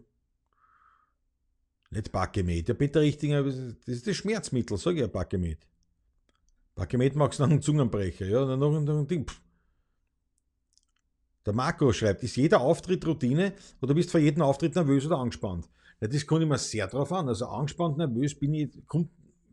Nicht 1.89 2.10
Bakemet. 2.10 2.70
Der 2.70 2.74
Peter 2.74 3.02
Richtinger, 3.02 3.44
das 3.44 3.56
ist 3.86 4.08
das 4.08 4.16
Schmerzmittel, 4.16 4.78
sage 4.78 4.96
ich 4.96 5.02
ja 5.02 5.08
Bakemet. 5.08 5.68
Bakemet 6.74 7.18
magst 7.18 7.39
du 7.39 7.44
nach 7.44 7.50
einem 7.50 7.62
Zungenbrecher, 7.62 8.28
ja, 8.28 8.46
dann 8.46 8.60
noch 8.60 8.74
ein 8.74 9.08
Ding. 9.10 9.28
Pff. 9.28 9.42
Der 11.46 11.52
Marco 11.52 11.92
schreibt, 11.92 12.24
ist 12.24 12.38
jeder 12.38 12.62
Auftritt 12.62 13.06
Routine 13.06 13.52
oder 13.82 13.94
bist 13.94 14.08
du 14.08 14.12
vor 14.12 14.22
jedem 14.22 14.42
Auftritt 14.42 14.76
nervös 14.76 15.06
oder 15.06 15.18
angespannt? 15.18 15.68
Ja, 16.02 16.08
das 16.08 16.26
kommt 16.26 16.41
immer 16.41 16.58
sehr 16.58 16.88
drauf 16.88 17.12
an. 17.14 17.28
Also 17.28 17.45
angespannt, 17.45 17.97
nervös 17.97 18.36
bin 18.36 18.54
ich, 18.54 18.70
kommt 18.88 19.10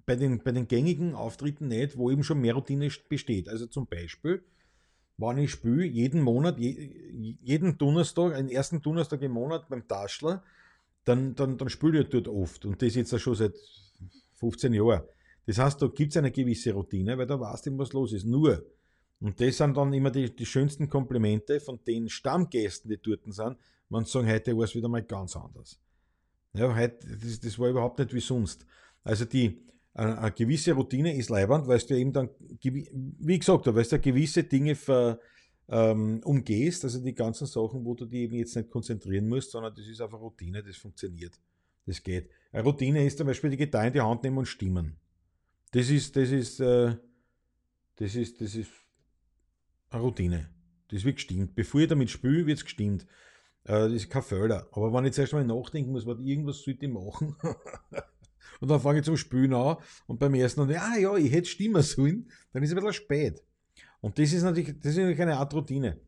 bei 0.07 0.17
den, 0.17 0.43
bei 0.43 0.53
den 0.53 0.67
gängigen 0.67 1.15
Auftritten 1.15 1.69
nicht, 1.69 1.99
wo 1.99 2.11
eben 2.11 2.25
schon 2.25 2.41
mehr 2.41 2.55
Routine 2.55 2.89
besteht. 3.09 3.49
Also 3.49 3.67
zum 3.67 3.87
Beispiel, 3.87 4.43
wann 5.19 5.37
ich 5.37 5.51
spiele, 5.51 5.85
jeden 5.85 6.23
Monat, 6.23 6.59
je, 6.59 7.37
jeden 7.43 7.77
Donnerstag, 7.77 8.33
einen 8.33 8.49
ersten 8.49 8.81
Donnerstag 8.81 9.21
im 9.21 9.33
Monat 9.33 9.69
beim 9.69 9.87
Taschler, 9.87 10.43
dann, 11.05 11.35
dann, 11.35 11.59
dann 11.59 11.69
spiele 11.69 12.01
ich 12.01 12.09
dort 12.09 12.29
oft. 12.29 12.65
Und 12.65 12.81
das 12.81 12.95
jetzt 12.95 13.19
schon 13.21 13.35
seit 13.35 13.55
15 14.37 14.73
Jahren. 14.73 15.03
Das 15.45 15.59
heißt, 15.59 15.83
da 15.83 15.89
gibt 15.89 16.13
es 16.13 16.17
eine 16.17 16.31
gewisse 16.31 16.73
Routine, 16.73 17.19
weil 17.19 17.27
da 17.27 17.39
weißt 17.39 17.67
du, 17.67 17.77
was 17.79 17.93
los 17.93 18.13
ist. 18.15 18.25
Nur, 18.25 18.65
und 19.21 19.39
das 19.41 19.59
sind 19.59 19.77
dann 19.77 19.93
immer 19.93 20.11
die, 20.11 20.35
die 20.35 20.47
schönsten 20.47 20.89
Komplimente 20.89 21.61
von 21.61 21.79
den 21.87 22.09
Stammgästen, 22.09 22.91
die 22.91 22.99
dort 23.03 23.21
sind, 23.27 23.59
man 23.91 24.05
sagen, 24.07 24.29
heute 24.29 24.57
war 24.57 24.65
es 24.65 24.75
wieder 24.75 24.89
mal 24.89 25.03
ganz 25.03 25.37
anders. 25.37 25.79
Ja, 26.59 26.75
heute, 26.75 26.99
das, 27.17 27.39
das 27.41 27.59
war 27.59 27.71
überhaupt 27.71 27.99
nicht 28.01 28.13
wie 28.13 28.21
sonst. 28.21 28.67
Also 29.05 29.25
die, 29.25 29.65
eine, 29.95 30.33
gewisse 30.33 30.73
Routine 30.73 31.17
ist 31.17 31.31
leibend, 31.31 31.69
weil 31.69 31.79
du 31.79 31.97
eben 31.97 32.13
dann, 32.13 32.31
wie 32.61 33.39
gesagt, 33.39 33.67
weil 33.67 33.85
du 33.85 33.99
gewisse 34.01 34.43
Dinge 34.43 34.75
ver, 34.75 35.21
ähm, 35.69 36.21
umgehst, 36.25 36.85
also 36.85 37.01
die 37.01 37.15
ganzen 37.15 37.47
Sachen, 37.47 37.85
wo 37.85 37.95
du 37.95 38.07
die 38.07 38.23
eben 38.23 38.35
jetzt 38.35 38.57
nicht 38.57 38.71
konzentrieren 38.71 39.29
musst, 39.29 39.53
sondern 39.53 39.75
das 39.75 39.87
ist 39.87 40.01
einfach 40.01 40.21
Routine, 40.21 40.63
das 40.63 40.77
funktioniert. 40.77 41.39
Das 41.87 42.03
geht. 42.03 42.29
Eine 42.53 42.65
Routine 42.65 43.07
ist 43.07 43.19
zum 43.19 43.27
Beispiel 43.27 43.51
die 43.51 43.57
Gitarre 43.57 43.87
in 43.87 43.93
die 43.93 44.01
Hand 44.01 44.23
nehmen 44.25 44.39
und 44.39 44.47
stimmen. 44.47 44.97
Das 45.71 45.91
ist, 45.91 46.17
das 46.17 46.31
ist, 46.31 46.61
äh, 46.61 46.97
das 47.97 48.15
ist, 48.15 48.41
das 48.41 48.55
ist 48.55 48.71
eine 49.91 50.03
Routine. 50.03 50.51
Das 50.89 51.05
wird 51.05 51.17
gestimmt. 51.17 51.55
Bevor 51.55 51.83
ich 51.83 51.89
damit 51.89 52.11
spiele, 52.11 52.47
wird 52.47 52.59
es 52.59 52.65
gestimmt. 52.65 53.07
Äh, 53.69 53.89
das 53.89 53.93
ist 53.93 54.11
kein 54.11 54.23
Fehler. 54.23 54.69
Aber 54.73 54.93
wenn 54.93 55.05
ich 55.05 55.13
zuerst 55.13 55.33
mal 55.33 55.45
nachdenken 55.45 55.93
muss, 55.93 56.07
was 56.07 56.19
irgendwas 56.19 56.63
sollte 56.63 56.87
ich 56.87 56.93
machen, 56.93 57.37
und 58.61 58.69
dann 58.69 58.81
fange 58.81 58.99
ich 58.99 59.05
zum 59.05 59.17
Spülen 59.17 59.55
an 59.55 59.77
und 60.07 60.19
beim 60.19 60.35
ersten 60.35 60.67
dann, 60.67 60.77
ah 60.77 60.99
ja, 60.99 61.17
ich 61.17 61.31
hätte 61.31 61.49
stimmen 61.49 61.83
sollen, 61.83 62.29
dann 62.53 62.63
ist 62.63 62.71
es 62.71 62.77
ein 62.77 62.83
bisschen 62.83 63.05
spät. 63.05 63.43
Und 64.01 64.19
das 64.19 64.33
ist 64.33 64.43
natürlich, 64.43 64.75
das 64.81 64.93
ist 64.93 64.99
natürlich 64.99 65.23
eine 65.23 65.37
Art 65.37 65.55
Routine. 65.55 66.01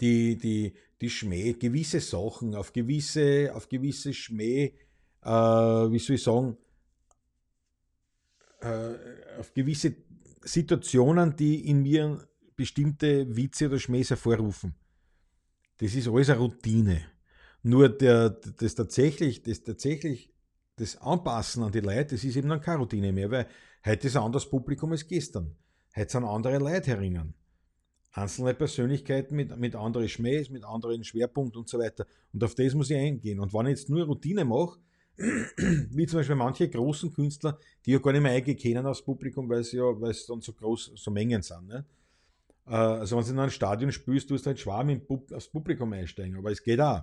Die, 0.00 0.36
die, 0.36 0.74
die 1.00 1.10
Schmäh, 1.10 1.54
gewisse 1.54 2.00
Sachen, 2.00 2.54
auf 2.54 2.72
gewisse, 2.72 3.50
auf 3.54 3.68
gewisse 3.68 4.14
Schmäh 4.14 4.74
äh, 5.22 5.28
wie 5.30 5.98
soll 5.98 6.16
ich 6.16 6.22
sagen, 6.22 6.56
äh, 8.60 8.94
auf 9.38 9.52
gewisse 9.54 9.96
Situationen, 10.42 11.36
die 11.36 11.68
in 11.68 11.82
mir 11.82 12.26
bestimmte 12.56 13.36
Witze 13.36 13.66
oder 13.66 13.78
Schmähs 13.78 14.10
hervorrufen. 14.10 14.74
Das 15.80 15.94
ist 15.94 16.08
alles 16.08 16.28
eine 16.28 16.38
Routine. 16.38 17.00
Nur 17.62 17.88
der, 17.88 18.30
das 18.30 18.74
tatsächlich, 18.74 19.42
das 19.42 19.62
tatsächlich, 19.62 20.30
das 20.76 20.96
Anpassen 20.98 21.62
an 21.62 21.72
die 21.72 21.80
Leute, 21.80 22.14
das 22.14 22.24
ist 22.24 22.36
eben 22.36 22.50
dann 22.50 22.60
keine 22.60 22.78
Routine 22.78 23.12
mehr, 23.12 23.30
weil 23.30 23.46
heute 23.84 24.06
ist 24.06 24.16
ein 24.16 24.22
anderes 24.22 24.48
Publikum 24.48 24.92
als 24.92 25.06
gestern. 25.06 25.56
Heute 25.96 26.10
sind 26.10 26.24
andere 26.24 26.58
Leute 26.58 26.90
herinnen. 26.90 27.34
Einzelne 28.12 28.54
Persönlichkeiten 28.54 29.34
mit, 29.34 29.56
mit 29.56 29.74
anderen 29.74 30.08
Schmähs, 30.08 30.50
mit 30.50 30.64
anderen 30.64 31.02
Schwerpunkten 31.02 31.60
und 31.60 31.68
so 31.68 31.78
weiter. 31.78 32.06
Und 32.32 32.44
auf 32.44 32.54
das 32.54 32.74
muss 32.74 32.90
ich 32.90 32.96
eingehen. 32.96 33.40
Und 33.40 33.54
wenn 33.54 33.66
ich 33.66 33.78
jetzt 33.78 33.88
nur 33.88 34.04
Routine 34.04 34.44
mache, 34.44 34.78
wie 35.16 36.06
zum 36.06 36.18
Beispiel 36.18 36.36
manche 36.36 36.68
großen 36.68 37.12
Künstler, 37.12 37.58
die 37.86 37.92
ja 37.92 37.98
gar 37.98 38.12
nicht 38.12 38.22
mehr 38.22 38.32
eingehen 38.32 38.84
aufs 38.84 39.02
Publikum, 39.02 39.48
weil 39.48 39.60
es 39.60 39.72
ja, 39.72 39.82
weil 39.98 40.10
es 40.10 40.26
dann 40.26 40.40
so 40.42 40.52
groß, 40.52 40.92
so 40.94 41.10
Mengen 41.10 41.40
sind. 41.40 41.68
Ne? 41.68 41.86
Äh, 42.66 42.74
also 42.74 43.16
wenn 43.16 43.24
du 43.24 43.30
in 43.30 43.38
einem 43.38 43.50
Stadion 43.50 43.92
spielst, 43.92 44.30
du 44.30 44.34
hast 44.34 44.46
halt 44.46 44.58
Schwarm 44.58 45.00
aufs 45.32 45.48
Publikum 45.48 45.92
einsteigen, 45.92 46.36
aber 46.36 46.50
es 46.50 46.62
geht 46.62 46.80
auch. 46.80 47.02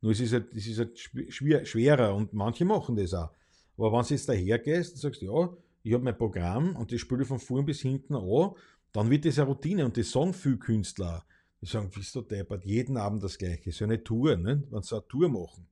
Nur 0.00 0.12
es 0.12 0.20
ist 0.20 0.32
halt, 0.32 0.52
es 0.54 0.66
ist 0.66 0.78
halt 0.78 0.98
schwer, 1.32 1.64
schwerer 1.64 2.14
und 2.14 2.32
manche 2.34 2.64
machen 2.64 2.96
das 2.96 3.14
auch. 3.14 3.30
Aber 3.76 3.92
wenn 3.92 4.02
du 4.02 4.14
jetzt 4.14 4.28
daher 4.28 4.58
gehst 4.58 4.94
und 4.94 5.00
sagst, 5.00 5.22
ja, 5.22 5.48
ich 5.82 5.92
habe 5.92 6.04
mein 6.04 6.16
Programm 6.16 6.76
und 6.76 6.92
das 6.92 7.00
spiele 7.00 7.24
von 7.24 7.38
vorn 7.38 7.64
bis 7.64 7.80
hinten 7.80 8.14
an, 8.14 8.50
dann 8.92 9.10
wird 9.10 9.24
das 9.24 9.38
eine 9.38 9.48
Routine 9.48 9.84
und 9.84 9.96
das 9.96 10.10
sagen 10.10 10.32
viele 10.32 10.58
Künstler. 10.58 11.24
Die 11.60 11.66
sagen, 11.66 11.90
bist 11.90 12.14
du 12.14 12.20
deppert, 12.20 12.64
jeden 12.64 12.96
Abend 12.96 13.22
das 13.22 13.38
Gleiche. 13.38 13.72
So 13.72 13.84
eine 13.84 14.02
Tour, 14.02 14.36
ne? 14.36 14.62
wenn 14.70 14.82
sie 14.82 14.94
eine 14.94 15.08
Tour 15.08 15.28
machen. 15.28 15.66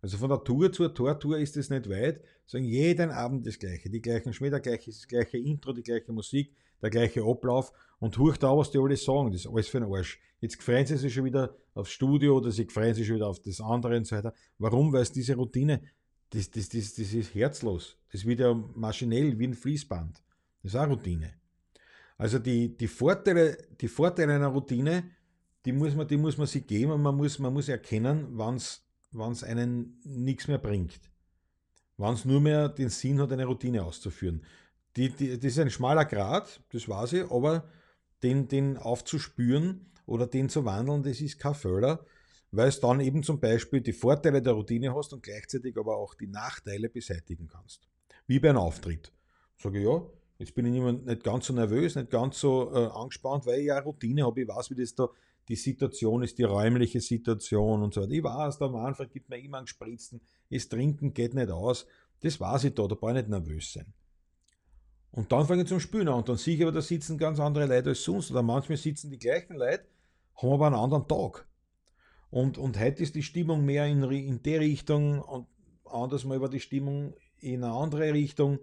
Also 0.00 0.16
von 0.16 0.28
der 0.28 0.44
Tour 0.44 0.70
zur 0.70 0.94
Tortour 0.94 1.38
ist 1.38 1.56
es 1.56 1.70
nicht 1.70 1.88
weit, 1.88 2.22
sagen 2.46 2.64
jeden 2.64 3.10
Abend 3.10 3.46
das 3.46 3.58
Gleiche. 3.58 3.90
Die 3.90 4.00
gleichen 4.00 4.32
Schmäh, 4.32 4.50
gleiche, 4.50 4.90
das 4.90 5.08
gleiche 5.08 5.38
Intro, 5.38 5.72
die 5.72 5.82
gleiche 5.82 6.12
Musik, 6.12 6.54
der 6.82 6.90
gleiche 6.90 7.22
Ablauf 7.22 7.72
und 8.00 8.16
hoch 8.18 8.36
da, 8.36 8.56
was 8.56 8.70
die 8.70 8.78
alle 8.78 8.96
sagen. 8.96 9.32
Das 9.32 9.42
ist 9.42 9.50
alles 9.50 9.68
für 9.68 9.80
den 9.80 9.92
Arsch. 9.92 10.18
Jetzt 10.40 10.62
freuen 10.62 10.86
sie 10.86 10.96
sich 10.96 11.12
schon 11.12 11.24
wieder 11.24 11.56
aufs 11.74 11.90
Studio 11.90 12.36
oder 12.36 12.50
sie 12.50 12.66
freuen 12.66 12.94
sich 12.94 13.06
schon 13.06 13.16
wieder 13.16 13.28
auf 13.28 13.40
das 13.40 13.60
andere 13.60 13.96
und 13.96 14.06
so 14.06 14.16
weiter. 14.16 14.32
Warum? 14.58 14.92
Weil 14.92 15.02
es 15.02 15.12
diese 15.12 15.34
Routine, 15.34 15.82
das, 16.30 16.50
das, 16.50 16.68
das, 16.68 16.94
das 16.94 17.12
ist 17.12 17.34
herzlos. 17.34 17.96
Das 18.12 18.24
wird 18.24 18.40
ja 18.40 18.54
maschinell 18.54 19.38
wie 19.38 19.48
ein 19.48 19.54
Fließband. 19.54 20.22
Das 20.62 20.74
ist 20.74 20.76
auch 20.78 20.88
Routine. 20.88 21.34
Also 22.16 22.38
die, 22.38 22.76
die, 22.76 22.88
Vorteile, 22.88 23.56
die 23.80 23.88
Vorteile 23.88 24.34
einer 24.34 24.48
Routine, 24.48 25.04
die 25.64 25.72
muss 25.72 25.94
man, 25.94 26.06
die 26.06 26.16
muss 26.16 26.36
man 26.36 26.46
sich 26.46 26.66
geben 26.66 26.92
und 26.92 27.02
man 27.02 27.16
muss, 27.16 27.38
man 27.38 27.52
muss 27.52 27.68
erkennen, 27.68 28.26
wann 28.32 28.56
es 28.56 29.44
einen 29.44 30.00
nichts 30.04 30.48
mehr 30.48 30.58
bringt. 30.58 31.00
Wann 31.96 32.14
es 32.14 32.24
nur 32.24 32.40
mehr 32.40 32.68
den 32.68 32.90
Sinn 32.90 33.20
hat, 33.20 33.32
eine 33.32 33.44
Routine 33.44 33.84
auszuführen. 33.84 34.44
Die, 34.96 35.10
die, 35.10 35.38
das 35.38 35.52
ist 35.52 35.58
ein 35.58 35.70
schmaler 35.70 36.04
Grad, 36.04 36.60
das 36.72 36.88
weiß 36.88 37.12
ich, 37.14 37.30
aber 37.30 37.68
den, 38.22 38.48
den 38.48 38.76
aufzuspüren 38.76 39.92
oder 40.06 40.26
den 40.26 40.48
zu 40.48 40.64
wandeln, 40.64 41.02
das 41.02 41.20
ist 41.20 41.38
kein 41.38 41.54
Fehler, 41.54 42.04
weil 42.50 42.68
es 42.68 42.80
dann 42.80 43.00
eben 43.00 43.22
zum 43.22 43.38
Beispiel 43.38 43.80
die 43.80 43.92
Vorteile 43.92 44.42
der 44.42 44.54
Routine 44.54 44.94
hast 44.94 45.12
und 45.12 45.22
gleichzeitig 45.22 45.76
aber 45.76 45.96
auch 45.96 46.14
die 46.14 46.26
Nachteile 46.26 46.88
beseitigen 46.88 47.46
kannst. 47.46 47.86
Wie 48.26 48.40
bei 48.40 48.50
einem 48.50 48.58
Auftritt. 48.58 49.12
Sage 49.56 49.78
ich, 49.78 49.84
ja, 49.84 50.02
Jetzt 50.38 50.54
bin 50.54 50.72
ich 50.72 50.80
nicht 50.80 51.24
ganz 51.24 51.46
so 51.46 51.52
nervös, 51.52 51.96
nicht 51.96 52.10
ganz 52.10 52.38
so 52.38 52.72
äh, 52.72 52.86
angespannt, 52.86 53.44
weil 53.44 53.58
ich 53.58 53.66
ja 53.66 53.78
Routine 53.80 54.24
habe. 54.24 54.42
Ich 54.42 54.48
weiß, 54.48 54.70
wie 54.70 54.76
das 54.76 54.94
da 54.94 55.08
die 55.48 55.56
Situation 55.56 56.22
ist, 56.22 56.38
die 56.38 56.44
räumliche 56.44 57.00
Situation 57.00 57.82
und 57.82 57.92
so 57.92 58.02
weiter. 58.02 58.12
Ich 58.12 58.22
weiß, 58.22 58.58
da 58.58 58.66
am 58.66 58.76
Anfang 58.76 59.08
gibt 59.10 59.28
mir 59.28 59.38
immer 59.38 59.58
einen 59.58 59.66
Spritzen, 59.66 60.20
das 60.48 60.68
Trinken 60.68 61.12
geht 61.12 61.34
nicht 61.34 61.50
aus. 61.50 61.86
Das 62.20 62.38
weiß 62.38 62.64
ich 62.64 62.74
da, 62.74 62.86
da 62.86 62.94
brauche 62.94 63.12
ich 63.12 63.16
nicht 63.16 63.28
nervös 63.30 63.72
sein. 63.72 63.92
Und 65.10 65.32
dann 65.32 65.46
fange 65.46 65.62
ich 65.62 65.68
zum 65.68 65.80
Spülen 65.80 66.08
an 66.08 66.14
und 66.14 66.28
dann 66.28 66.36
sehe 66.36 66.54
ich 66.54 66.62
aber, 66.62 66.72
da 66.72 66.82
sitzen 66.82 67.18
ganz 67.18 67.40
andere 67.40 67.66
Leute 67.66 67.90
als 67.90 68.02
sonst. 68.02 68.30
Oder 68.30 68.42
manchmal 68.42 68.76
sitzen 68.76 69.10
die 69.10 69.18
gleichen 69.18 69.56
Leute, 69.56 69.84
haben 70.36 70.52
aber 70.52 70.66
einen 70.66 70.76
anderen 70.76 71.08
Tag. 71.08 71.46
Und, 72.30 72.58
und 72.58 72.78
heute 72.78 73.02
ist 73.02 73.14
die 73.14 73.22
Stimmung 73.22 73.64
mehr 73.64 73.86
in, 73.86 74.02
in 74.02 74.42
die 74.42 74.56
Richtung 74.56 75.20
und 75.22 75.46
anders 75.86 76.24
mal 76.24 76.40
war 76.40 76.50
die 76.50 76.60
Stimmung 76.60 77.14
in 77.40 77.64
eine 77.64 77.72
andere 77.72 78.12
Richtung. 78.12 78.58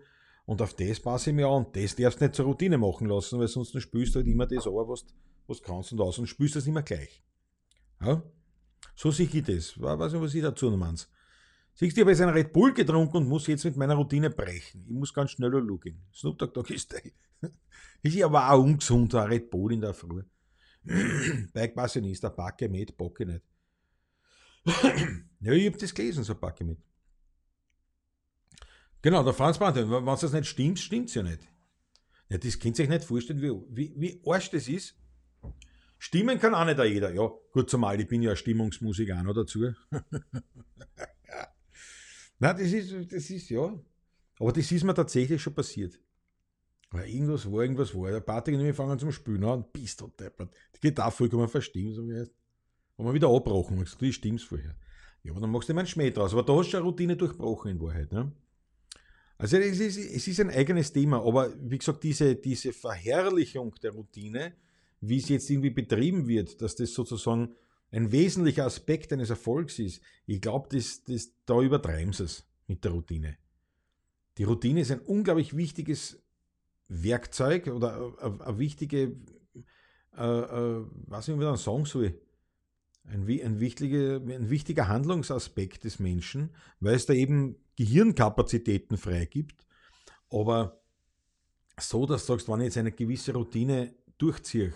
Und 0.46 0.62
auf 0.62 0.76
das 0.76 1.00
passe 1.00 1.32
ich 1.32 1.36
mir 1.36 1.48
an. 1.48 1.66
Das 1.74 1.96
darfst 1.96 2.22
du 2.22 2.26
nicht 2.26 2.36
zur 2.36 2.46
Routine 2.46 2.78
machen 2.78 3.08
lassen, 3.08 3.39
weil 3.39 3.48
sonst 3.48 3.80
spielst 3.82 4.14
du 4.14 4.20
halt 4.20 4.28
immer 4.28 4.46
das 4.46 4.68
an, 4.68 4.74
was, 4.74 5.06
was 5.48 5.62
kannst 5.64 5.91
und 5.91 6.02
aus 6.02 6.20
und 6.20 6.28
spielst 6.28 6.56
das 6.56 6.68
immer 6.68 6.84
gleich. 6.84 7.24
Ja? 8.02 8.22
So 8.96 9.10
sehe 9.10 9.28
ich 9.32 9.43
das. 9.43 9.82
Weiß 9.82 10.14
nicht, 10.14 10.22
was 10.22 10.36
ich 10.36 10.43
dazu 10.43 10.70
noch 10.70 10.78
meine. 10.78 10.98
Siehst 11.78 11.97
du, 11.97 12.01
ich 12.01 12.03
habe 12.03 12.11
jetzt 12.11 12.21
einen 12.21 12.32
Red 12.34 12.53
Bull 12.53 12.73
getrunken 12.73 13.17
und 13.17 13.28
muss 13.28 13.47
jetzt 13.47 13.65
mit 13.65 13.76
meiner 13.76 13.95
Routine 13.95 14.30
brechen. 14.30 14.86
Ich 14.88 14.93
muss 14.93 15.13
ganz 15.13 15.32
schnell 15.32 15.49
looken. 15.49 16.01
Snoop 16.13 16.38
Dogg 16.39 16.53
Dogg 16.53 16.73
ist 16.73 16.91
der. 16.93 17.01
Ist 18.01 18.21
aber 18.21 18.51
auch 18.51 18.63
ungesund, 18.63 19.13
ein 19.15 19.28
Red 19.28 19.49
Bull 19.49 19.73
in 19.73 19.82
der 19.82 19.93
Früh. 19.93 20.23
Bike 21.53 21.76
weiß 21.76 21.97
ich 21.97 22.21
Backe 22.21 22.69
mit, 22.69 22.95
bocke 22.95 23.26
nicht. 23.26 23.41
ja, 25.41 25.51
ich 25.51 25.65
habe 25.65 25.78
das 25.78 25.93
gelesen, 25.93 26.23
so 26.23 26.36
Backe 26.36 26.63
mit. 26.63 26.78
Genau, 29.01 29.23
der 29.23 29.34
Franz 29.34 29.57
Brandner, 29.57 29.89
wenn 29.89 30.05
das 30.05 30.32
nicht 30.32 30.45
stimmt, 30.45 30.80
stimmt 30.80 31.09
es 31.09 31.15
ja 31.15 31.23
nicht. 31.23 31.41
Ja, 32.30 32.38
das 32.38 32.59
könnt 32.59 32.80
ihr 32.80 32.84
euch 32.84 32.89
nicht 32.89 33.03
vorstellen, 33.03 33.41
wie, 33.41 33.51
wie, 33.69 33.93
wie 33.97 34.21
arsch 34.26 34.49
das 34.49 34.67
ist. 34.67 34.95
Stimmen 35.97 36.39
kann 36.39 36.55
auch 36.55 36.65
nicht 36.65 36.80
jeder. 36.80 37.11
Ja, 37.13 37.30
gut, 37.51 37.69
zumal 37.69 37.99
ich 37.99 38.07
bin 38.07 38.21
ja 38.21 38.36
Stimmungsmusiker 38.36 39.19
auch 39.19 39.23
noch 39.23 39.34
dazu. 39.34 39.73
Nein, 42.46 42.58
das 42.58 42.72
ist, 42.72 43.12
das 43.12 43.30
ist, 43.30 43.50
ja. 43.50 43.74
Aber 44.39 44.52
das 44.52 44.72
ist 44.72 44.84
mir 44.84 44.93
tatsächlich 44.93 45.41
schon 45.41 45.56
passiert. 45.56 46.00
Weil 46.91 47.10
irgendwas 47.10 47.52
war, 47.52 47.62
irgendwas 47.62 47.96
war. 47.96 48.12
Der 48.12 48.20
Patrick 48.20 48.56
und 48.56 48.66
ich 48.66 48.76
fangen 48.76 49.00
zum 49.00 49.12
Spielen 49.12 49.43
an, 49.43 49.66
bist 49.74 50.00
du 50.00 50.08
deppert. 50.08 50.54
Die 50.76 50.80
Gitarre 50.80 51.12
vollkommen 51.12 51.48
verstimmt, 51.48 51.96
so 51.96 52.08
wie 52.08 52.14
heißt. 52.14 52.32
Haben 52.98 53.06
wir 53.08 53.14
wieder 53.14 53.30
abgebrochen. 53.30 53.78
Ich 53.78 53.86
gesagt, 53.86 54.02
du 54.02 54.12
stimmst 54.12 54.46
vorher. 54.46 54.76
Ja, 55.24 55.32
aber 55.32 55.41
dann 55.41 55.50
machst 55.50 55.70
du 55.70 55.74
immer 55.74 55.82
einen 55.82 55.88
Schmäh 55.88 56.12
draus. 56.12 56.34
Aber 56.34 56.43
da 56.43 56.56
hast 56.56 56.72
du 56.72 56.78
eine 56.78 56.86
Routine 56.86 57.18
durchbrochen 57.18 57.72
in 57.72 57.82
Wahrheit. 57.82 58.12
Ne? 58.12 58.32
Also 59.38 59.58
es 59.58 59.80
ist, 59.80 59.98
es 59.98 60.28
ist 60.28 60.39
ein 60.39 60.52
eigenes 60.52 60.93
Thema, 60.93 61.26
aber 61.26 61.52
wie 61.60 61.80
gesagt, 61.80 62.04
diese, 62.04 62.36
diese 62.36 62.72
Verherrlichung 62.72 63.74
der 63.82 63.91
Routine, 63.91 64.54
wie 65.02 65.18
es 65.18 65.28
jetzt 65.28 65.50
irgendwie 65.50 65.72
betrieben 65.72 66.28
wird, 66.28 66.62
dass 66.62 66.76
das 66.76 66.93
sozusagen 66.93 67.56
ein 67.96 68.12
wesentlicher 68.12 68.66
Aspekt 68.66 69.14
eines 69.14 69.30
Erfolgs 69.30 69.80
ist, 69.80 70.02
ich 70.26 70.41
glaube, 70.41 70.68
das, 70.70 71.04
das, 71.04 71.32
da 71.46 71.62
übertreiben 71.62 72.12
sie 72.12 72.26
es 72.26 72.46
mit 72.68 72.84
der 72.84 72.91
Routine. 72.91 73.38
Die 74.38 74.43
Routine 74.43 74.82
ist 74.82 74.91
ein 74.91 75.00
unglaublich 75.00 75.56
wichtiges 75.56 76.22
Werkzeug 76.89 77.68
oder 77.68 78.14
eine, 78.20 78.41
eine 78.41 78.60
wichtige, 78.60 79.16
äh, 80.18 80.24
äh, 80.24 80.86
was 81.08 81.30
ich 81.30 81.36
wieder 81.36 81.56
sagen 81.56 81.86
soll, 81.86 82.20
ein, 83.06 83.30
ein, 83.30 83.60
wichtiger, 83.60 84.16
ein 84.18 84.50
wichtiger 84.50 84.89
Handlungsaspekt 84.89 85.86
des 85.86 86.00
Menschen, 86.00 86.50
weil 86.82 86.96
es 86.96 87.06
da 87.06 87.14
eben 87.14 87.56
Gehirnkapazitäten 87.78 88.98
freigibt. 88.98 89.66
Aber 90.30 90.82
so, 91.80 92.06
dass 92.06 92.26
du 92.26 92.34
sagst, 92.34 92.50
wenn 92.50 92.60
ich 92.60 92.66
jetzt 92.66 92.78
eine 92.78 92.91
gewisse 92.91 93.34
Routine 93.34 93.93
durchziehe, 94.18 94.74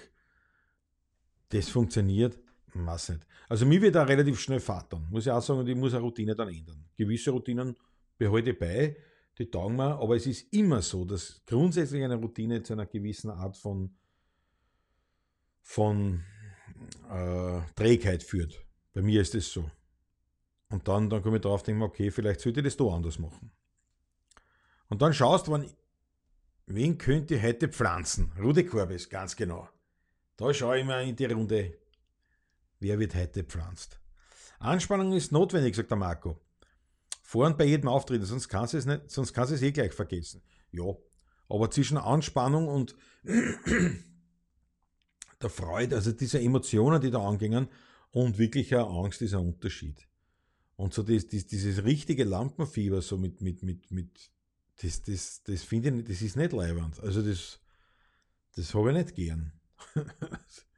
das 1.49 1.69
funktioniert, 1.69 2.39
weiß 2.73 3.09
nicht. 3.09 3.25
Also 3.47 3.65
mir 3.65 3.81
wird 3.81 3.95
da 3.95 4.03
relativ 4.03 4.39
schnell 4.39 4.59
vatern, 4.59 5.07
muss 5.09 5.25
ich 5.25 5.31
auch 5.31 5.41
sagen, 5.41 5.59
und 5.59 5.67
ich 5.67 5.75
muss 5.75 5.93
eine 5.93 6.03
Routine 6.03 6.35
dann 6.35 6.49
ändern. 6.49 6.85
Gewisse 6.95 7.31
Routinen 7.31 7.75
behalte 8.17 8.51
ich 8.51 8.59
bei, 8.59 8.97
die 9.37 9.49
taugen 9.49 9.77
mir, 9.77 9.99
aber 9.99 10.15
es 10.15 10.27
ist 10.27 10.53
immer 10.53 10.81
so, 10.81 11.05
dass 11.05 11.41
grundsätzlich 11.45 12.03
eine 12.03 12.15
Routine 12.15 12.61
zu 12.61 12.73
einer 12.73 12.85
gewissen 12.85 13.29
Art 13.31 13.57
von, 13.57 13.95
von 15.61 16.23
äh, 17.09 17.61
Trägheit 17.75 18.21
führt. 18.23 18.65
Bei 18.93 19.01
mir 19.01 19.21
ist 19.21 19.35
es 19.35 19.51
so. 19.51 19.69
Und 20.69 20.87
dann, 20.87 21.09
dann 21.09 21.23
komme 21.23 21.37
ich 21.37 21.41
drauf, 21.41 21.63
denke 21.63 21.79
mir, 21.79 21.85
okay, 21.85 22.11
vielleicht 22.11 22.41
sollte 22.41 22.59
ich 22.59 22.65
das 22.65 22.77
da 22.77 22.85
anders 22.85 23.17
machen. 23.17 23.51
Und 24.89 25.01
dann 25.01 25.13
schaust 25.13 25.47
du, 25.47 25.63
wen 26.65 26.97
könnt 26.97 27.31
ihr 27.31 27.41
heute 27.41 27.69
pflanzen? 27.69 28.31
Rudi 28.39 28.65
Korbes, 28.65 29.09
ganz 29.09 29.35
genau. 29.35 29.69
Da 30.37 30.53
schaue 30.53 30.79
ich 30.79 30.85
mal 30.85 31.07
in 31.07 31.15
die 31.15 31.25
Runde, 31.25 31.77
wer 32.79 32.99
wird 32.99 33.15
heute 33.15 33.43
pflanzt. 33.43 33.99
Anspannung 34.59 35.13
ist 35.13 35.31
notwendig, 35.31 35.75
sagt 35.75 35.89
der 35.91 35.97
Marco. 35.97 36.39
Vor 37.21 37.45
und 37.45 37.57
bei 37.57 37.65
jedem 37.65 37.87
Auftritt, 37.87 38.23
sonst 38.25 38.49
kannst 38.49 38.73
du 38.73 38.77
es, 38.77 38.85
nicht, 38.85 39.09
sonst 39.09 39.33
kannst 39.33 39.51
du 39.51 39.55
es 39.55 39.61
eh 39.61 39.71
gleich 39.71 39.93
vergessen. 39.93 40.41
Ja, 40.71 40.95
aber 41.47 41.69
zwischen 41.71 41.97
Anspannung 41.97 42.67
und 42.67 42.95
der 45.41 45.49
Freude, 45.49 45.95
also 45.95 46.11
diese 46.11 46.39
Emotionen, 46.41 46.99
die 47.01 47.11
da 47.11 47.19
angingen, 47.19 47.67
und 48.11 48.37
wirklicher 48.39 48.87
Angst 48.87 49.21
ist 49.21 49.33
ein 49.33 49.45
Unterschied. 49.45 50.07
Und 50.75 50.93
so 50.93 51.03
das, 51.03 51.27
das, 51.27 51.45
dieses 51.45 51.83
richtige 51.83 52.23
Lampenfieber, 52.23 53.01
so 53.01 53.17
mit, 53.17 53.41
mit, 53.41 53.63
mit, 53.63 53.91
mit 53.91 54.31
das, 54.81 55.01
das, 55.03 55.43
das 55.43 55.63
finde 55.63 55.89
ich, 55.89 56.05
das 56.05 56.21
ist 56.21 56.37
nicht 56.37 56.53
leibend. 56.53 56.99
Also 57.01 57.21
das, 57.21 57.59
das 58.55 58.73
habe 58.73 58.91
ich 58.91 58.97
nicht 58.97 59.15
gern. 59.15 59.51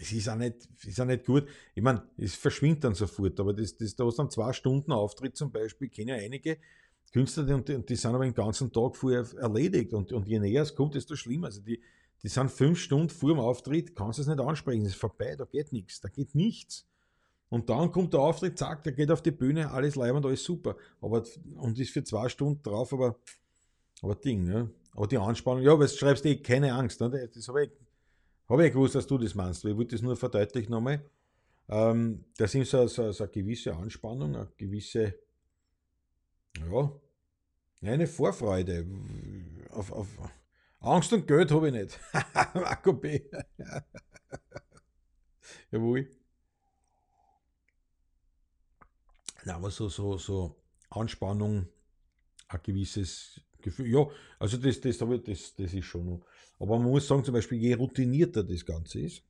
das 0.00 0.12
ist 0.12 0.28
auch 0.30 0.36
nicht, 0.36 0.66
ist 0.84 0.98
auch 0.98 1.04
nicht 1.04 1.26
gut. 1.26 1.46
Ich 1.74 1.82
meine, 1.82 2.02
es 2.16 2.34
verschwindet 2.34 2.84
dann 2.84 2.94
sofort, 2.94 3.38
aber 3.38 3.52
das, 3.52 3.76
das, 3.76 3.94
da 3.94 4.06
hast 4.06 4.18
dann 4.18 4.30
zwei 4.30 4.52
Stunden 4.54 4.92
Auftritt 4.92 5.36
zum 5.36 5.52
Beispiel, 5.52 5.88
ich 5.88 5.92
kenne 5.92 6.16
ja 6.16 6.24
einige 6.24 6.56
Künstler, 7.12 7.54
und 7.54 7.68
die, 7.68 7.84
die 7.84 7.96
sind 7.96 8.14
aber 8.14 8.24
den 8.24 8.32
ganzen 8.32 8.72
Tag 8.72 8.96
vorher 8.96 9.26
erledigt 9.36 9.92
und, 9.92 10.10
und 10.12 10.26
je 10.26 10.38
näher 10.38 10.62
es 10.62 10.74
kommt, 10.74 10.94
desto 10.94 11.16
schlimmer. 11.16 11.48
Also 11.48 11.60
die, 11.60 11.82
die 12.22 12.28
sind 12.28 12.50
fünf 12.50 12.78
Stunden 12.78 13.10
vor 13.10 13.28
dem 13.28 13.40
Auftritt, 13.40 13.94
kannst 13.94 14.18
du 14.18 14.22
es 14.22 14.28
nicht 14.28 14.40
ansprechen, 14.40 14.86
es 14.86 14.92
ist 14.92 15.00
vorbei, 15.00 15.36
da 15.36 15.44
geht 15.44 15.70
nichts, 15.70 16.00
da 16.00 16.08
geht 16.08 16.34
nichts. 16.34 16.86
Und 17.50 17.68
dann 17.68 17.92
kommt 17.92 18.14
der 18.14 18.20
Auftritt, 18.20 18.56
zack, 18.58 18.84
der 18.84 18.92
geht 18.92 19.10
auf 19.10 19.20
die 19.22 19.32
Bühne, 19.32 19.70
alles 19.70 19.96
leibend, 19.96 20.24
alles 20.24 20.44
super. 20.44 20.76
Aber, 21.02 21.24
und 21.56 21.78
ist 21.78 21.90
für 21.90 22.04
zwei 22.04 22.28
Stunden 22.30 22.62
drauf, 22.62 22.92
aber, 22.92 23.16
aber 24.00 24.14
Ding, 24.14 24.44
ne? 24.44 24.70
Aber 24.92 25.06
die 25.06 25.18
Anspannung, 25.18 25.62
ja, 25.62 25.78
weil 25.78 25.88
du 25.88 25.92
schreibst 25.92 26.24
eh 26.24 26.36
keine 26.36 26.72
Angst, 26.72 27.00
ne? 27.00 27.28
Das 27.34 27.48
habe 27.48 27.64
ich, 27.64 27.70
hab 28.50 28.60
ich 28.60 28.72
gewusst, 28.72 28.96
dass 28.96 29.06
du 29.06 29.16
das 29.16 29.34
meinst. 29.34 29.64
Ich 29.64 29.76
wollte 29.76 29.94
das 29.94 30.02
nur 30.02 30.16
verdeutlichen 30.16 30.72
nochmal. 30.72 31.02
Ähm, 31.68 32.24
das 32.36 32.54
ist 32.54 32.70
so, 32.70 32.86
so, 32.88 33.12
so 33.12 33.24
eine 33.24 33.32
gewisse 33.32 33.74
Anspannung, 33.74 34.34
eine 34.34 34.48
gewisse, 34.56 35.14
ja, 36.70 37.00
eine 37.82 38.06
Vorfreude. 38.08 38.86
Auf, 39.70 39.92
auf 39.92 40.08
Angst 40.80 41.12
und 41.12 41.26
Geld 41.26 41.52
habe 41.52 41.68
ich 41.68 41.74
nicht. 41.74 42.00
Marco 42.54 42.92
B. 42.92 43.20
Jawohl. 45.70 46.10
Na, 49.44 49.54
aber 49.56 49.70
so, 49.70 49.88
so, 49.88 50.18
so 50.18 50.56
Anspannung, 50.90 51.68
ein 52.48 52.60
gewisses 52.62 53.40
Gefühl. 53.60 53.86
Ja, 53.86 54.08
also 54.38 54.56
das, 54.56 54.80
das, 54.80 54.98
das, 54.98 55.54
das 55.54 55.74
ist 55.74 55.84
schon. 55.84 56.22
Aber 56.60 56.78
man 56.78 56.90
muss 56.90 57.08
sagen, 57.08 57.24
zum 57.24 57.34
Beispiel, 57.34 57.58
je 57.58 57.74
routinierter 57.74 58.44
das 58.44 58.64
Ganze 58.64 59.00
ist, 59.00 59.22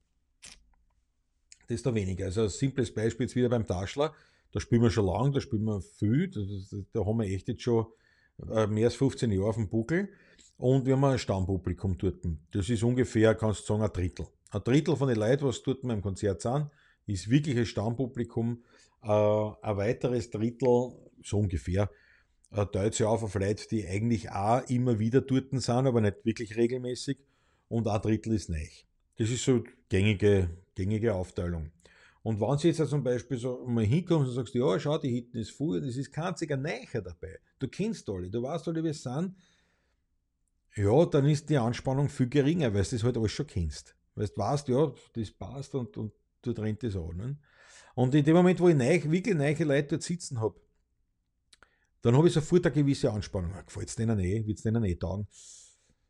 desto 1.68 1.94
weniger. 1.94 2.26
Also 2.26 2.42
ein 2.42 2.48
simples 2.48 2.92
Beispiel 2.92 3.26
jetzt 3.26 3.36
wieder 3.36 3.48
beim 3.48 3.66
Taschler, 3.66 4.12
da 4.52 4.58
spielen 4.58 4.82
wir 4.82 4.90
schon 4.90 5.06
lange, 5.06 5.30
da 5.30 5.40
spielen 5.40 5.64
wir 5.64 5.80
viel, 5.80 6.28
da, 6.28 6.40
da 6.92 7.06
haben 7.06 7.20
wir 7.20 7.26
echt 7.26 7.46
jetzt 7.48 7.62
schon 7.62 7.86
äh, 8.50 8.66
mehr 8.66 8.86
als 8.86 8.96
15 8.96 9.30
Jahre 9.30 9.48
auf 9.48 9.54
dem 9.54 9.68
Buckel 9.68 10.08
und 10.56 10.84
wir 10.86 10.94
haben 10.94 11.04
ein 11.04 11.18
Stammpublikum 11.18 11.96
dort. 11.96 12.26
Das 12.50 12.68
ist 12.68 12.82
ungefähr, 12.82 13.36
kannst 13.36 13.60
du 13.60 13.66
sagen, 13.66 13.82
ein 13.84 13.92
Drittel. 13.92 14.26
Ein 14.50 14.64
Drittel 14.64 14.96
von 14.96 15.08
den 15.08 15.18
Leuten, 15.18 15.44
was 15.44 15.62
dort 15.62 15.82
beim 15.82 16.02
Konzert 16.02 16.42
sind, 16.42 16.68
ist 17.06 17.30
wirklich 17.30 17.56
ein 17.56 17.66
Stammpublikum. 17.66 18.64
Äh, 19.02 19.08
ein 19.08 19.76
weiteres 19.76 20.30
Drittel, 20.30 20.92
so 21.22 21.38
ungefähr, 21.38 21.88
teilt 22.50 22.94
sich 22.94 23.06
auf 23.06 23.22
auf 23.22 23.34
Leute, 23.34 23.68
die 23.68 23.86
eigentlich 23.86 24.30
auch 24.30 24.68
immer 24.68 24.98
wieder 24.98 25.20
dort 25.20 25.50
sind, 25.50 25.68
aber 25.68 26.00
nicht 26.00 26.24
wirklich 26.24 26.56
regelmäßig. 26.56 27.18
Und 27.68 27.86
ein 27.86 28.00
Drittel 28.02 28.34
ist 28.34 28.48
neu. 28.48 28.66
Das 29.16 29.30
ist 29.30 29.44
so 29.44 29.62
gängige, 29.88 30.50
gängige 30.74 31.14
Aufteilung. 31.14 31.70
Und 32.22 32.40
wenn 32.40 32.56
du 32.56 32.68
jetzt 32.68 32.90
zum 32.90 33.02
Beispiel 33.02 33.38
so 33.38 33.64
mal 33.66 33.84
hinkommst 33.84 34.28
und 34.28 34.34
sagst, 34.34 34.54
ja, 34.54 34.78
schau, 34.78 34.98
die 34.98 35.10
hinten 35.10 35.38
ist 35.38 35.52
voll, 35.52 35.80
das 35.80 35.96
ist 35.96 36.12
kein 36.12 36.24
einziger 36.24 36.56
Neicher 36.56 37.00
dabei. 37.00 37.38
Du 37.58 37.68
kennst 37.68 38.08
alle, 38.10 38.28
du 38.28 38.42
weißt 38.42 38.68
alle, 38.68 38.84
wie 38.84 38.88
es 38.88 39.02
sind. 39.02 39.34
Ja, 40.76 41.04
dann 41.06 41.26
ist 41.26 41.48
die 41.48 41.56
Anspannung 41.56 42.08
viel 42.08 42.28
geringer, 42.28 42.74
weil 42.74 42.82
du 42.82 42.90
das 42.90 43.02
halt 43.02 43.16
alles 43.16 43.32
schon 43.32 43.46
kennst. 43.46 43.94
Weil 44.14 44.26
du 44.26 44.36
weißt, 44.36 44.68
ja, 44.68 44.92
das 45.14 45.30
passt 45.30 45.74
und, 45.74 45.96
und 45.96 46.12
du 46.42 46.50
rennt 46.52 46.82
das 46.82 46.94
an. 46.94 47.16
Ne? 47.16 47.38
Und 47.94 48.14
in 48.14 48.24
dem 48.24 48.36
Moment, 48.36 48.60
wo 48.60 48.68
ich 48.68 48.76
neu, 48.76 49.00
wirklich 49.10 49.34
neue 49.34 49.64
Leute 49.64 49.88
dort 49.88 50.02
sitzen 50.02 50.40
habe, 50.40 50.60
dann 52.02 52.16
habe 52.16 52.28
ich 52.28 52.34
sofort 52.34 52.64
eine 52.66 52.74
gewisse 52.74 53.10
Anspannung. 53.10 53.52
Gefällt 53.66 53.88
es 53.88 53.96
denen 53.96 54.18
eh? 54.18 54.46
Wird 54.46 54.58
es 54.58 54.62
denen 54.62 54.84
eh 54.84 54.94
taugen? 54.94 55.26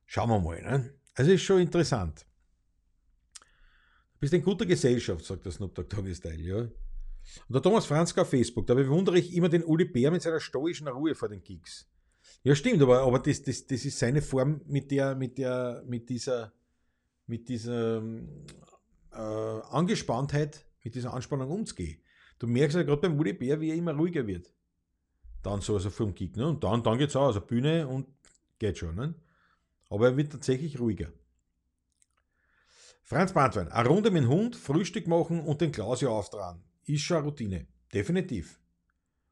Schauen 0.07 0.29
wir 0.29 0.41
mal. 0.41 0.63
Ne? 0.63 0.95
Also 1.15 1.33
ist 1.33 1.43
schon 1.43 1.61
interessant. 1.61 2.27
Du 3.35 4.21
bist 4.21 4.33
in 4.35 4.43
guter 4.43 4.67
Gesellschaft, 4.67 5.25
sagt 5.25 5.45
der 5.45 5.53
Snoop 5.53 5.75
Dogg 5.75 5.89
Doggy 5.89 6.15
Style, 6.15 6.43
ja. 6.43 6.59
Und 6.59 7.55
der 7.55 7.63
Thomas 7.63 7.87
Franzka 7.87 8.23
auf 8.23 8.31
Facebook, 8.31 8.67
da 8.67 8.75
bewundere 8.75 9.19
ich 9.19 9.35
immer 9.35 9.49
den 9.49 9.65
Uli 9.65 9.85
Bär 9.85 10.11
mit 10.11 10.23
seiner 10.23 10.41
stoischen 10.41 10.89
Ruhe 10.89 11.15
vor 11.15 11.29
den 11.29 11.43
Gigs. 11.43 11.89
Ja, 12.43 12.55
stimmt, 12.55 12.83
aber, 12.83 13.03
aber 13.03 13.19
das, 13.19 13.43
das, 13.43 13.67
das 13.67 13.85
ist 13.85 13.99
seine 13.99 14.23
Form, 14.23 14.61
mit 14.67 14.91
der, 14.91 15.15
mit 15.15 15.39
der, 15.39 15.83
mit 15.87 16.09
dieser, 16.09 16.53
mit 17.27 17.49
dieser 17.49 18.03
äh, 19.13 19.17
Angespanntheit, 19.17 20.65
mit 20.83 20.95
dieser 20.95 21.13
Anspannung 21.13 21.51
umzugehen. 21.51 22.03
Du 22.39 22.47
merkst 22.47 22.77
ja 22.77 22.83
gerade 22.83 23.03
beim 23.03 23.19
Uli 23.19 23.33
Bär, 23.33 23.61
wie 23.61 23.71
er 23.71 23.77
immer 23.77 23.95
ruhiger 23.95 24.27
wird. 24.27 24.51
Dann 25.43 25.61
so 25.61 25.75
also 25.75 25.91
vom 25.91 26.15
Gig, 26.15 26.37
ne? 26.37 26.47
Und 26.47 26.63
dann, 26.65 26.83
dann 26.83 27.01
es 27.01 27.17
auch, 27.17 27.27
also 27.27 27.41
Bühne 27.41 27.87
und 27.87 28.07
geht 28.59 28.79
schon, 28.79 28.95
ne? 28.95 29.15
Aber 29.89 30.09
er 30.09 30.17
wird 30.17 30.33
tatsächlich 30.33 30.79
ruhiger. 30.79 31.09
Franz 33.03 33.33
Bartwein, 33.33 33.73
eine 33.73 33.89
Runde 33.89 34.11
mit 34.11 34.23
dem 34.23 34.29
Hund, 34.29 34.55
Frühstück 34.55 35.09
machen 35.09 35.41
und 35.41 35.61
den 35.61 35.73
Klaus 35.73 36.05
auftragen. 36.05 36.63
Ist 36.85 37.03
schon 37.03 37.17
eine 37.17 37.27
Routine. 37.27 37.67
Definitiv. 37.93 38.61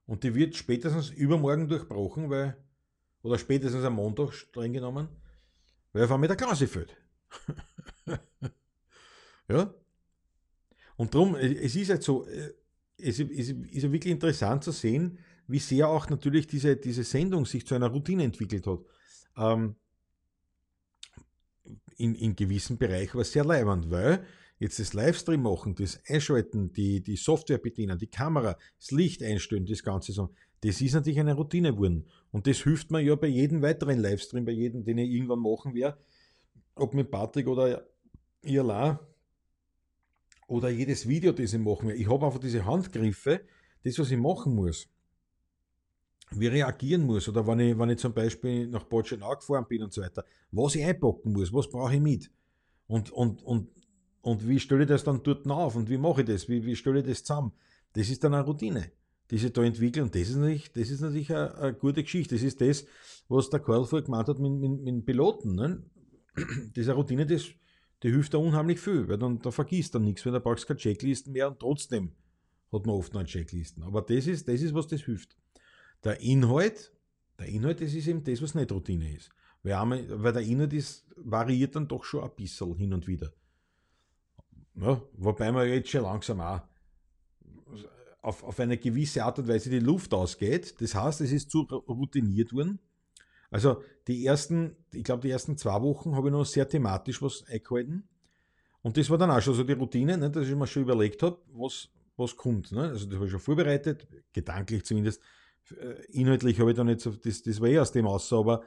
Und 0.06 0.24
die 0.24 0.34
wird 0.34 0.56
spätestens 0.56 1.10
übermorgen 1.10 1.68
durchbrochen, 1.68 2.28
weil, 2.30 2.56
oder 3.22 3.38
spätestens 3.38 3.84
am 3.84 3.94
Montag 3.94 4.32
streng 4.32 4.72
genommen, 4.72 5.08
weil 5.92 6.04
auf 6.04 6.10
einmal 6.10 6.28
der 6.28 6.36
Klaus 6.36 6.58
fällt. 6.58 6.96
ja? 9.48 9.72
Und 10.96 11.14
darum, 11.14 11.36
es 11.36 11.76
ist 11.76 11.90
halt 11.90 12.02
so, 12.02 12.26
äh, 12.26 12.54
es 12.96 13.20
ist, 13.20 13.50
ist 13.50 13.82
ja 13.82 13.92
wirklich 13.92 14.12
interessant 14.12 14.64
zu 14.64 14.72
sehen, 14.72 15.18
wie 15.48 15.58
sehr 15.58 15.88
auch 15.88 16.08
natürlich 16.10 16.46
diese, 16.46 16.76
diese 16.76 17.02
Sendung 17.02 17.46
sich 17.46 17.66
zu 17.66 17.74
einer 17.74 17.88
Routine 17.88 18.22
entwickelt 18.22 18.66
hat. 18.66 18.80
Ähm, 19.36 19.76
in, 21.96 22.14
in 22.14 22.36
gewissen 22.36 22.78
Bereichen 22.78 23.14
war 23.14 23.22
es 23.22 23.32
sehr 23.32 23.44
leibend, 23.44 23.90
weil 23.90 24.24
jetzt 24.58 24.78
das 24.78 24.92
Livestream 24.92 25.42
machen, 25.42 25.74
das 25.74 26.00
Einschalten, 26.06 26.72
die, 26.72 27.02
die 27.02 27.16
Software 27.16 27.58
bedienen, 27.58 27.98
die 27.98 28.06
Kamera, 28.08 28.56
das 28.78 28.90
Licht 28.90 29.22
einstellen, 29.22 29.66
das 29.66 29.82
Ganze 29.82 30.12
so, 30.12 30.30
das 30.60 30.80
ist 30.80 30.94
natürlich 30.94 31.18
eine 31.18 31.34
Routine 31.34 31.72
geworden. 31.72 32.06
Und 32.30 32.46
das 32.46 32.58
hilft 32.58 32.90
mir 32.90 33.00
ja 33.00 33.14
bei 33.14 33.28
jedem 33.28 33.62
weiteren 33.62 33.98
Livestream, 33.98 34.44
bei 34.44 34.52
jedem, 34.52 34.84
den 34.84 34.98
ich 34.98 35.10
irgendwann 35.10 35.40
machen 35.40 35.74
werde, 35.74 35.98
ob 36.74 36.94
mit 36.94 37.10
Patrick 37.10 37.48
oder 37.48 37.86
ihr 38.42 38.62
la, 38.62 39.00
oder 40.46 40.68
jedes 40.68 41.08
Video, 41.08 41.32
das 41.32 41.52
ich 41.52 41.58
machen 41.58 41.88
werde. 41.88 42.00
Ich 42.00 42.08
habe 42.08 42.26
einfach 42.26 42.40
diese 42.40 42.64
Handgriffe, 42.64 43.40
das, 43.84 43.98
was 43.98 44.10
ich 44.10 44.18
machen 44.18 44.54
muss 44.54 44.88
wie 46.32 46.46
reagieren 46.46 47.04
muss 47.04 47.28
oder 47.28 47.46
wenn 47.46 47.60
ich, 47.60 47.78
wenn 47.78 47.90
ich 47.90 47.98
zum 47.98 48.12
Beispiel 48.12 48.66
nach 48.68 48.84
Botschenau 48.84 49.36
gefahren 49.36 49.66
bin 49.68 49.82
und 49.82 49.92
so 49.92 50.02
weiter, 50.02 50.24
was 50.50 50.74
ich 50.74 50.84
einpacken 50.84 51.32
muss, 51.32 51.52
was 51.52 51.68
brauche 51.68 51.94
ich 51.94 52.00
mit 52.00 52.30
und, 52.86 53.10
und, 53.10 53.42
und, 53.42 53.68
und 54.22 54.48
wie 54.48 54.60
stelle 54.60 54.82
ich 54.82 54.88
das 54.88 55.04
dann 55.04 55.22
dort 55.22 55.46
auf 55.48 55.76
und 55.76 55.88
wie 55.88 55.98
mache 55.98 56.22
ich 56.22 56.26
das, 56.26 56.48
wie, 56.48 56.64
wie 56.64 56.76
stelle 56.76 57.00
ich 57.00 57.06
das 57.06 57.24
zusammen. 57.24 57.52
Das 57.92 58.10
ist 58.10 58.22
dann 58.22 58.34
eine 58.34 58.44
Routine, 58.44 58.92
die 59.30 59.38
sich 59.38 59.52
da 59.52 59.62
entwickelt 59.62 60.04
und 60.04 60.14
das 60.14 60.28
ist 60.28 60.36
natürlich, 60.36 60.72
das 60.72 60.90
ist 60.90 61.00
natürlich 61.00 61.30
eine, 61.30 61.54
eine 61.56 61.74
gute 61.74 62.02
Geschichte. 62.02 62.34
Das 62.34 62.44
ist 62.44 62.60
das, 62.60 62.84
was 63.28 63.50
der 63.50 63.60
Karl 63.60 63.84
vorher 63.84 64.04
gemeint 64.04 64.28
hat 64.28 64.38
mit, 64.38 64.52
mit, 64.52 64.82
mit 64.82 65.06
Piloten. 65.06 65.54
Ne? 65.54 65.82
Diese 66.76 66.92
Routine, 66.92 67.26
das, 67.26 67.44
die 68.02 68.10
hilft 68.10 68.34
da 68.34 68.38
unheimlich 68.38 68.80
viel, 68.80 69.08
weil 69.08 69.18
dann 69.18 69.38
da 69.40 69.50
vergisst 69.50 69.94
dann 69.94 70.04
nichts, 70.04 70.24
weil 70.24 70.32
da 70.32 70.38
brauchst 70.38 70.64
du 70.64 70.68
keine 70.68 70.78
Checklisten 70.78 71.32
mehr 71.32 71.48
und 71.48 71.58
trotzdem 71.58 72.12
hat 72.72 72.86
man 72.86 72.96
oft 72.96 73.14
noch 73.14 73.24
Checklisten. 73.24 73.82
Aber 73.82 74.02
das 74.02 74.26
ist, 74.26 74.46
das 74.46 74.60
ist, 74.60 74.74
was 74.74 74.86
das 74.86 75.02
hilft. 75.02 75.36
Der 76.04 76.20
Inhalt, 76.20 76.92
der 77.38 77.46
Inhalt, 77.46 77.80
das 77.80 77.94
ist 77.94 78.06
eben 78.06 78.24
das, 78.24 78.42
was 78.42 78.54
nicht 78.54 78.72
Routine 78.72 79.14
ist. 79.14 79.30
Weil, 79.62 80.06
weil 80.22 80.32
der 80.32 80.42
Inhalt 80.42 80.72
ist, 80.72 81.06
variiert 81.16 81.76
dann 81.76 81.88
doch 81.88 82.04
schon 82.04 82.24
ein 82.24 82.30
bisschen 82.36 82.74
hin 82.76 82.92
und 82.92 83.06
wieder. 83.06 83.32
Ja, 84.74 85.02
wobei 85.14 85.50
man 85.50 85.68
jetzt 85.68 85.90
schon 85.90 86.02
langsam 86.02 86.40
auch 86.40 86.60
auf, 88.22 88.44
auf 88.44 88.60
eine 88.60 88.76
gewisse 88.76 89.24
Art 89.24 89.38
und 89.38 89.48
Weise 89.48 89.70
die 89.70 89.78
Luft 89.80 90.12
ausgeht. 90.14 90.80
Das 90.80 90.94
heißt, 90.94 91.20
es 91.20 91.32
ist 91.32 91.50
zu 91.50 91.62
routiniert 91.62 92.52
worden. 92.52 92.78
Also 93.50 93.82
die 94.06 94.26
ersten, 94.26 94.76
ich 94.92 95.04
glaube, 95.04 95.22
die 95.22 95.30
ersten 95.30 95.56
zwei 95.56 95.80
Wochen 95.82 96.14
habe 96.14 96.28
ich 96.28 96.32
noch 96.32 96.44
sehr 96.44 96.68
thematisch 96.68 97.22
was 97.22 97.44
eingehalten. 97.48 98.08
Und 98.82 98.96
das 98.96 99.08
war 99.10 99.18
dann 99.18 99.30
auch 99.30 99.40
schon 99.40 99.54
so 99.54 99.64
die 99.64 99.72
Routine, 99.72 100.18
ne, 100.18 100.30
dass 100.30 100.46
ich 100.46 100.54
mir 100.54 100.66
schon 100.66 100.82
überlegt 100.82 101.22
habe, 101.22 101.38
was, 101.52 101.88
was 102.16 102.36
kommt. 102.36 102.70
Ne? 102.72 102.82
Also 102.82 103.06
das 103.06 103.16
habe 103.16 103.26
ich 103.26 103.30
schon 103.30 103.40
vorbereitet, 103.40 104.06
gedanklich 104.32 104.84
zumindest, 104.84 105.20
inhaltlich 106.10 106.58
habe 106.60 106.70
ich 106.70 106.76
da 106.76 106.84
nicht 106.84 107.00
so, 107.00 107.10
das, 107.10 107.42
das 107.42 107.60
war 107.60 107.68
eh 107.68 107.78
aus 107.78 107.92
dem 107.92 108.06
aus, 108.06 108.32
aber, 108.32 108.62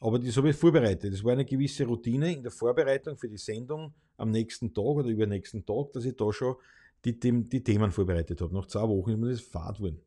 aber 0.00 0.18
das 0.18 0.36
habe 0.36 0.50
ich 0.50 0.56
vorbereitet. 0.56 1.12
Das 1.12 1.24
war 1.24 1.32
eine 1.32 1.44
gewisse 1.44 1.84
Routine 1.84 2.32
in 2.32 2.42
der 2.42 2.52
Vorbereitung 2.52 3.16
für 3.16 3.28
die 3.28 3.38
Sendung 3.38 3.94
am 4.16 4.30
nächsten 4.30 4.72
Tag 4.72 4.84
oder 4.84 5.08
über 5.08 5.26
den 5.26 5.30
nächsten 5.30 5.64
Tag, 5.64 5.92
dass 5.92 6.04
ich 6.04 6.16
da 6.16 6.32
schon 6.32 6.56
die, 7.04 7.18
die, 7.18 7.48
die 7.48 7.62
Themen 7.62 7.90
vorbereitet 7.90 8.40
habe. 8.40 8.54
Nach 8.54 8.66
zwei 8.66 8.88
Wochen 8.88 9.10
ist 9.10 9.18
mir 9.18 9.30
das 9.30 9.40
fad 9.40 9.80
worden. 9.80 10.00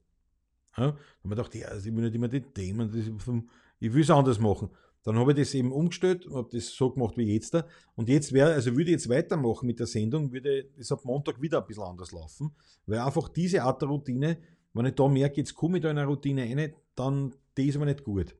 Ja, 0.77 0.91
dann 0.91 0.93
habe 0.93 1.01
ich 1.23 1.29
gedacht, 1.29 1.55
ja, 1.55 1.77
ich 1.77 1.85
will 1.85 2.03
nicht 2.03 2.15
immer 2.15 2.27
die 2.27 2.41
Themen, 2.41 2.91
das, 2.91 3.35
ich 3.79 3.93
will 3.93 4.01
es 4.01 4.09
anders 4.09 4.39
machen. 4.39 4.69
Dann 5.03 5.17
habe 5.17 5.31
ich 5.31 5.37
das 5.37 5.53
eben 5.53 5.71
umgestellt 5.71 6.25
und 6.25 6.35
habe 6.35 6.49
das 6.51 6.67
so 6.67 6.91
gemacht 6.91 7.17
wie 7.17 7.33
jetzt 7.33 7.53
da. 7.53 7.65
Und 7.95 8.09
jetzt 8.09 8.33
wäre, 8.33 8.53
also 8.53 8.71
würde 8.71 8.91
ich 8.91 8.97
jetzt 8.97 9.09
weitermachen 9.09 9.65
mit 9.65 9.79
der 9.79 9.87
Sendung, 9.87 10.31
würde 10.33 10.69
es 10.77 10.91
ab 10.91 11.05
Montag 11.05 11.41
wieder 11.41 11.61
ein 11.61 11.65
bisschen 11.67 11.83
anders 11.83 12.11
laufen, 12.11 12.51
weil 12.85 12.99
einfach 12.99 13.29
diese 13.29 13.63
Art 13.63 13.81
der 13.81 13.89
Routine 13.89 14.37
wenn 14.77 14.85
ich 14.85 14.95
da 14.95 15.07
merke, 15.07 15.37
jetzt 15.37 15.55
komme 15.55 15.77
ich 15.77 15.83
da 15.83 15.91
in 15.91 15.97
eine 15.97 16.07
Routine 16.07 16.43
rein, 16.43 16.73
dann 16.95 17.33
die 17.57 17.67
ist 17.67 17.75
aber 17.75 17.85
nicht 17.85 18.03
gut. 18.03 18.35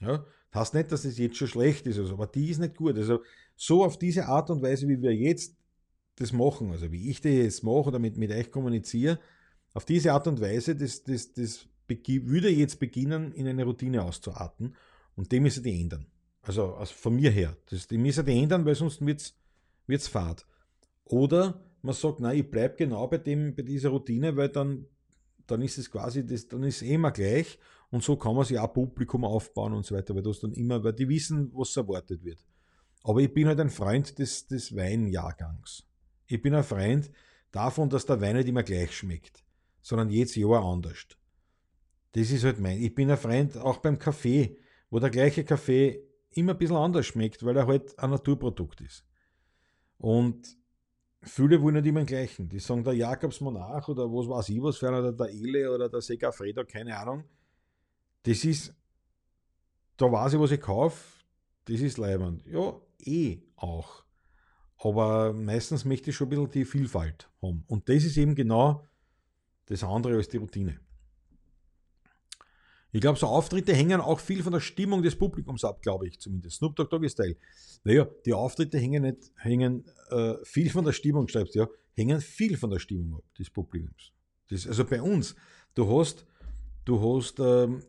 Ja? 0.00 0.24
Das 0.50 0.60
heißt 0.60 0.74
nicht, 0.74 0.92
dass 0.92 1.04
es 1.04 1.12
das 1.12 1.18
jetzt 1.18 1.36
schon 1.36 1.48
schlecht 1.48 1.86
ist, 1.86 1.98
also, 1.98 2.14
aber 2.14 2.26
die 2.26 2.50
ist 2.50 2.58
nicht 2.58 2.76
gut. 2.76 2.96
Also 2.96 3.20
so 3.56 3.84
auf 3.84 3.98
diese 3.98 4.26
Art 4.26 4.50
und 4.50 4.62
Weise, 4.62 4.88
wie 4.88 5.00
wir 5.00 5.14
jetzt 5.14 5.56
das 6.16 6.32
machen, 6.32 6.70
also 6.72 6.92
wie 6.92 7.10
ich 7.10 7.20
das 7.20 7.32
jetzt 7.32 7.64
mache 7.64 7.88
oder 7.88 7.98
mit, 7.98 8.16
mit 8.16 8.30
euch 8.30 8.50
kommuniziere, 8.50 9.18
auf 9.74 9.84
diese 9.84 10.12
Art 10.12 10.26
und 10.26 10.40
Weise, 10.40 10.76
das, 10.76 11.02
das, 11.04 11.32
das 11.32 11.68
würde 11.88 12.50
jetzt 12.50 12.78
beginnen, 12.80 13.32
in 13.32 13.46
eine 13.46 13.64
Routine 13.64 14.02
auszuarten 14.02 14.74
und 15.14 15.30
dem 15.32 15.42
müssen 15.42 15.62
die 15.62 15.80
ändern. 15.80 16.06
Also, 16.42 16.74
also 16.74 16.94
von 16.94 17.14
mir 17.14 17.30
her. 17.30 17.56
Das, 17.70 17.86
die 17.86 17.98
müssen 17.98 18.24
die 18.24 18.38
ändern, 18.38 18.64
weil 18.64 18.74
sonst 18.74 19.04
wird 19.04 19.34
es 19.88 20.08
fad. 20.08 20.46
Oder 21.04 21.62
man 21.82 21.94
sagt, 21.94 22.20
nein, 22.20 22.38
ich 22.38 22.50
bleibe 22.50 22.76
genau 22.76 23.06
bei, 23.08 23.18
dem, 23.18 23.54
bei 23.54 23.62
dieser 23.62 23.90
Routine, 23.90 24.36
weil 24.36 24.48
dann, 24.48 24.86
dann 25.46 25.62
ist 25.62 25.78
es 25.78 25.90
quasi, 25.90 26.24
das, 26.24 26.48
dann 26.48 26.62
ist 26.62 26.76
es 26.76 26.82
eh 26.82 26.94
immer 26.94 27.10
gleich 27.10 27.58
und 27.90 28.02
so 28.02 28.16
kann 28.16 28.34
man 28.34 28.44
sich 28.44 28.58
auch 28.58 28.72
Publikum 28.72 29.24
aufbauen 29.24 29.74
und 29.74 29.84
so 29.84 29.94
weiter, 29.94 30.14
weil 30.14 30.22
das 30.22 30.40
dann 30.40 30.52
immer, 30.52 30.82
weil 30.82 30.92
die 30.92 31.08
wissen, 31.08 31.50
was 31.54 31.76
erwartet 31.76 32.24
wird. 32.24 32.44
Aber 33.04 33.20
ich 33.20 33.32
bin 33.32 33.46
halt 33.48 33.60
ein 33.60 33.70
Freund 33.70 34.18
des, 34.18 34.46
des 34.46 34.74
Weinjahrgangs. 34.74 35.84
Ich 36.26 36.40
bin 36.40 36.54
ein 36.54 36.64
Freund 36.64 37.10
davon, 37.50 37.90
dass 37.90 38.06
der 38.06 38.20
Wein 38.20 38.36
nicht 38.36 38.48
immer 38.48 38.62
gleich 38.62 38.96
schmeckt, 38.96 39.44
sondern 39.80 40.08
jedes 40.08 40.34
Jahr 40.36 40.64
anders. 40.64 41.06
Das 42.12 42.30
ist 42.30 42.44
halt 42.44 42.60
mein. 42.60 42.80
Ich 42.80 42.94
bin 42.94 43.10
ein 43.10 43.16
Freund 43.16 43.56
auch 43.56 43.78
beim 43.78 43.98
Kaffee, 43.98 44.58
wo 44.90 44.98
der 44.98 45.10
gleiche 45.10 45.44
Kaffee 45.44 46.02
immer 46.30 46.52
ein 46.52 46.58
bisschen 46.58 46.76
anders 46.76 47.06
schmeckt, 47.06 47.44
weil 47.44 47.56
er 47.56 47.66
halt 47.66 47.98
ein 47.98 48.10
Naturprodukt 48.10 48.80
ist. 48.80 49.04
Und 49.98 50.56
viele 51.22 51.60
wollen 51.60 51.76
nicht 51.76 51.86
immer 51.86 52.00
den 52.00 52.06
gleichen. 52.06 52.48
Die 52.48 52.58
sagen, 52.58 52.84
der 52.84 52.94
Jakobsmonarch 52.94 53.88
oder 53.88 54.04
was 54.04 54.28
weiß 54.28 54.48
ich 54.50 54.62
was 54.62 54.76
für 54.76 54.88
einer, 54.88 54.98
oder 54.98 55.12
der 55.12 55.30
Ele 55.30 55.72
oder 55.72 55.88
der 55.88 56.00
Segafredo, 56.00 56.64
keine 56.64 56.96
Ahnung. 56.96 57.24
Das 58.24 58.44
ist, 58.44 58.74
da 59.96 60.10
weiß 60.10 60.34
ich, 60.34 60.40
was 60.40 60.50
ich 60.50 60.60
kaufe, 60.60 61.24
das 61.64 61.80
ist 61.80 61.98
leibend. 61.98 62.44
Ja, 62.46 62.80
eh 63.04 63.40
auch. 63.56 64.04
Aber 64.78 65.32
meistens 65.32 65.84
möchte 65.84 66.10
ich 66.10 66.16
schon 66.16 66.26
ein 66.26 66.30
bisschen 66.30 66.50
die 66.50 66.64
Vielfalt 66.64 67.30
haben. 67.40 67.64
Und 67.68 67.88
das 67.88 68.04
ist 68.04 68.16
eben 68.16 68.34
genau 68.34 68.84
das 69.66 69.84
andere 69.84 70.16
als 70.16 70.28
die 70.28 70.38
Routine. 70.38 70.80
Ich 72.94 73.00
glaube, 73.00 73.18
so 73.18 73.26
Auftritte 73.26 73.74
hängen 73.74 74.02
auch 74.02 74.20
viel 74.20 74.42
von 74.42 74.52
der 74.52 74.60
Stimmung 74.60 75.02
des 75.02 75.16
Publikums 75.16 75.64
ab, 75.64 75.80
glaube 75.80 76.06
ich 76.06 76.20
zumindest. 76.20 76.56
Snoop 76.56 76.76
Dogg 76.76 76.90
Doggy 76.90 77.08
Style. 77.08 77.36
Naja, 77.84 78.06
die 78.26 78.34
Auftritte 78.34 78.78
hängen 78.78 79.02
nicht, 79.02 79.32
hängen 79.36 79.84
äh, 80.10 80.34
viel 80.44 80.68
von 80.70 80.84
der 80.84 80.92
Stimmung, 80.92 81.26
schreibst 81.26 81.54
du 81.54 81.60
ja, 81.60 81.68
hängen 81.94 82.20
viel 82.20 82.56
von 82.58 82.70
der 82.70 82.78
Stimmung 82.78 83.14
ab, 83.14 83.24
des 83.38 83.48
Publikums. 83.48 84.12
Das, 84.50 84.66
also 84.66 84.84
bei 84.84 85.00
uns, 85.00 85.34
du 85.74 85.88
hast, 85.98 86.26
du 86.84 87.00
hast, 87.00 87.40
ähm, 87.40 87.82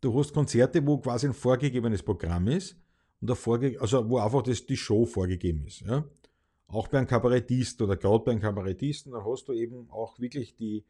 du 0.00 0.18
hast 0.18 0.34
Konzerte, 0.34 0.84
wo 0.84 0.98
quasi 0.98 1.28
ein 1.28 1.34
vorgegebenes 1.34 2.02
Programm 2.02 2.48
ist 2.48 2.76
und 3.20 3.30
also 3.30 4.10
wo 4.10 4.18
einfach 4.18 4.42
das, 4.42 4.66
die 4.66 4.76
Show 4.76 5.06
vorgegeben 5.06 5.64
ist. 5.64 5.82
Ja? 5.82 6.04
Auch 6.66 6.88
bei 6.88 6.98
einem 6.98 7.06
Kabarettist 7.06 7.80
oder 7.80 7.96
gerade 7.96 8.24
bei 8.24 8.32
einem 8.32 8.40
Kabarettisten, 8.40 9.12
da 9.12 9.24
hast 9.24 9.46
du 9.46 9.52
eben 9.52 9.88
auch 9.90 10.18
wirklich 10.18 10.56
die, 10.56 10.84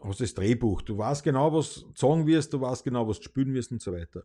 hast 0.00 0.20
das 0.20 0.34
Drehbuch. 0.34 0.82
Du 0.82 0.96
weißt 0.96 1.24
genau, 1.24 1.52
was 1.52 1.74
du 1.74 1.92
sagen 1.94 2.26
wirst, 2.26 2.52
du 2.52 2.60
weißt 2.60 2.84
genau, 2.84 3.06
was 3.08 3.18
du 3.18 3.24
spielen 3.24 3.54
wirst 3.54 3.72
und 3.72 3.82
so 3.82 3.92
weiter. 3.92 4.24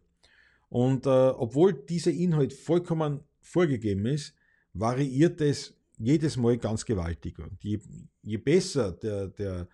Und 0.70 1.06
äh, 1.06 1.10
obwohl 1.10 1.74
dieser 1.74 2.12
Inhalt 2.12 2.54
vollkommen 2.54 3.22
vorgegeben 3.42 4.06
ist, 4.06 4.34
variiert 4.74 5.40
es 5.42 5.76
jedes 5.98 6.38
Mal 6.38 6.58
ganz 6.58 6.84
gewaltig. 6.86 7.38
Und 7.40 7.64
je, 7.64 7.80
je 8.24 8.38
besser 8.38 8.92
der, 8.92 9.28
der, 9.28 9.68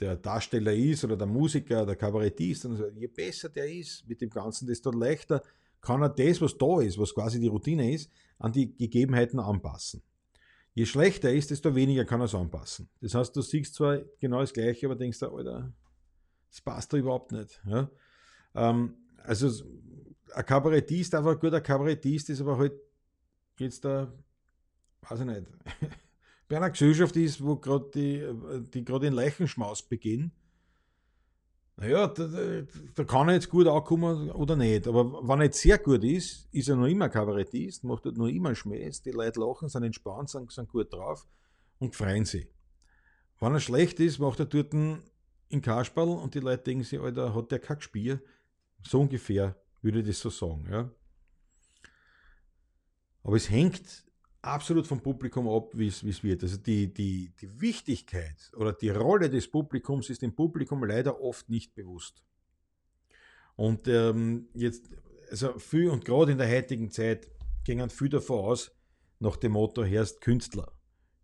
der 0.00 0.16
Darsteller 0.16 0.74
ist 0.74 1.04
oder 1.04 1.16
der 1.16 1.26
Musiker, 1.26 1.86
der 1.86 1.96
Kabarettist, 1.96 2.62
so, 2.62 2.88
je 2.88 3.06
besser 3.06 3.48
der 3.48 3.70
ist 3.70 4.08
mit 4.08 4.20
dem 4.20 4.30
Ganzen, 4.30 4.66
desto 4.66 4.90
leichter 4.90 5.42
kann 5.80 6.02
er 6.02 6.08
das, 6.08 6.40
was 6.40 6.56
da 6.56 6.80
ist, 6.80 6.98
was 6.98 7.14
quasi 7.14 7.40
die 7.40 7.48
Routine 7.48 7.92
ist, 7.92 8.10
an 8.38 8.52
die 8.52 8.76
Gegebenheiten 8.76 9.38
anpassen. 9.38 10.02
Je 10.74 10.86
schlechter 10.86 11.28
er 11.28 11.34
ist, 11.34 11.50
desto 11.50 11.74
weniger 11.74 12.04
kann 12.04 12.20
er 12.20 12.24
es 12.24 12.34
anpassen. 12.34 12.88
Das 13.00 13.14
heißt, 13.14 13.36
du 13.36 13.42
siehst 13.42 13.74
zwar 13.74 13.98
genau 14.18 14.40
das 14.40 14.52
Gleiche, 14.52 14.86
aber 14.86 14.96
denkst, 14.96 15.22
Alter, 15.22 15.72
das 16.48 16.60
passt 16.60 16.92
da 16.92 16.96
überhaupt 16.96 17.32
nicht. 17.32 17.60
Ja? 17.66 17.90
Ähm, 18.54 18.96
also, 19.18 19.64
ein 20.34 20.46
Kabarettist, 20.46 21.14
einfach 21.14 21.32
ein 21.32 21.38
guter 21.38 21.60
Kabarettist 21.60 22.30
ist 22.30 22.40
aber 22.40 22.56
halt 22.56 22.72
jetzt 23.58 23.84
da, 23.84 24.12
weiß 25.02 25.20
ich 25.20 25.26
nicht, 25.26 25.46
bei 26.48 26.56
einer 26.56 26.70
Gesellschaft 26.70 27.16
ist, 27.16 27.44
wo 27.44 27.56
gerade 27.56 27.90
die, 27.94 28.70
die 28.70 28.84
gerade 28.84 29.06
in 29.06 29.12
Leichenschmaus 29.12 29.82
beginnen, 29.82 30.32
naja, 31.76 32.06
da, 32.06 32.28
da, 32.94 33.04
kann 33.04 33.28
er 33.28 33.34
jetzt 33.34 33.48
gut 33.48 33.66
ankommen 33.66 34.30
oder 34.30 34.56
nicht. 34.56 34.86
Aber 34.86 35.26
wenn 35.26 35.40
er 35.40 35.44
jetzt 35.44 35.60
sehr 35.60 35.78
gut 35.78 36.04
ist, 36.04 36.48
ist 36.52 36.68
er 36.68 36.76
noch 36.76 36.86
immer 36.86 37.08
Kabarettist, 37.08 37.82
macht 37.84 38.04
halt 38.04 38.18
noch 38.18 38.28
immer 38.28 38.54
Schmäß, 38.54 39.02
die 39.02 39.10
Leute 39.10 39.40
lachen, 39.40 39.68
sind 39.68 39.82
entspannt, 39.82 40.30
sind, 40.30 40.52
sind 40.52 40.68
gut 40.68 40.92
drauf 40.92 41.26
und 41.78 41.96
freuen 41.96 42.24
sich. 42.24 42.46
Wenn 43.40 43.54
er 43.54 43.60
schlecht 43.60 43.98
ist, 44.00 44.18
macht 44.18 44.38
er 44.38 44.46
dort 44.46 44.74
in 44.74 45.62
Kasperl 45.62 46.08
und 46.08 46.34
die 46.34 46.40
Leute 46.40 46.62
denken 46.62 46.84
sich, 46.84 47.00
Alter, 47.00 47.34
hat 47.34 47.50
der 47.50 47.58
kein 47.58 47.78
Gespiel? 47.78 48.22
So 48.82 49.00
ungefähr 49.00 49.56
würde 49.80 50.00
ich 50.00 50.06
das 50.06 50.20
so 50.20 50.30
sagen. 50.30 50.68
Ja. 50.70 50.90
Aber 53.24 53.36
es 53.36 53.50
hängt 53.50 54.04
absolut 54.42 54.86
vom 54.86 55.00
Publikum 55.00 55.48
ab, 55.48 55.70
wie 55.72 55.86
es 55.86 56.22
wird. 56.22 56.42
Also 56.42 56.56
die, 56.56 56.92
die, 56.92 57.32
die 57.40 57.60
Wichtigkeit 57.60 58.50
oder 58.56 58.72
die 58.72 58.90
Rolle 58.90 59.30
des 59.30 59.48
Publikums 59.48 60.10
ist 60.10 60.22
dem 60.22 60.34
Publikum 60.34 60.84
leider 60.84 61.20
oft 61.20 61.48
nicht 61.48 61.74
bewusst. 61.74 62.24
Und 63.54 63.86
ähm, 63.86 64.48
jetzt, 64.54 64.90
also 65.30 65.58
viel 65.58 65.88
und 65.90 66.04
gerade 66.04 66.32
in 66.32 66.38
der 66.38 66.50
heutigen 66.50 66.90
Zeit 66.90 67.30
gingen 67.64 67.90
viel 67.90 68.08
davon 68.08 68.44
aus, 68.44 68.72
nach 69.20 69.36
dem 69.36 69.52
Motto 69.52 69.84
herrscht 69.84 70.20
Künstler. 70.20 70.72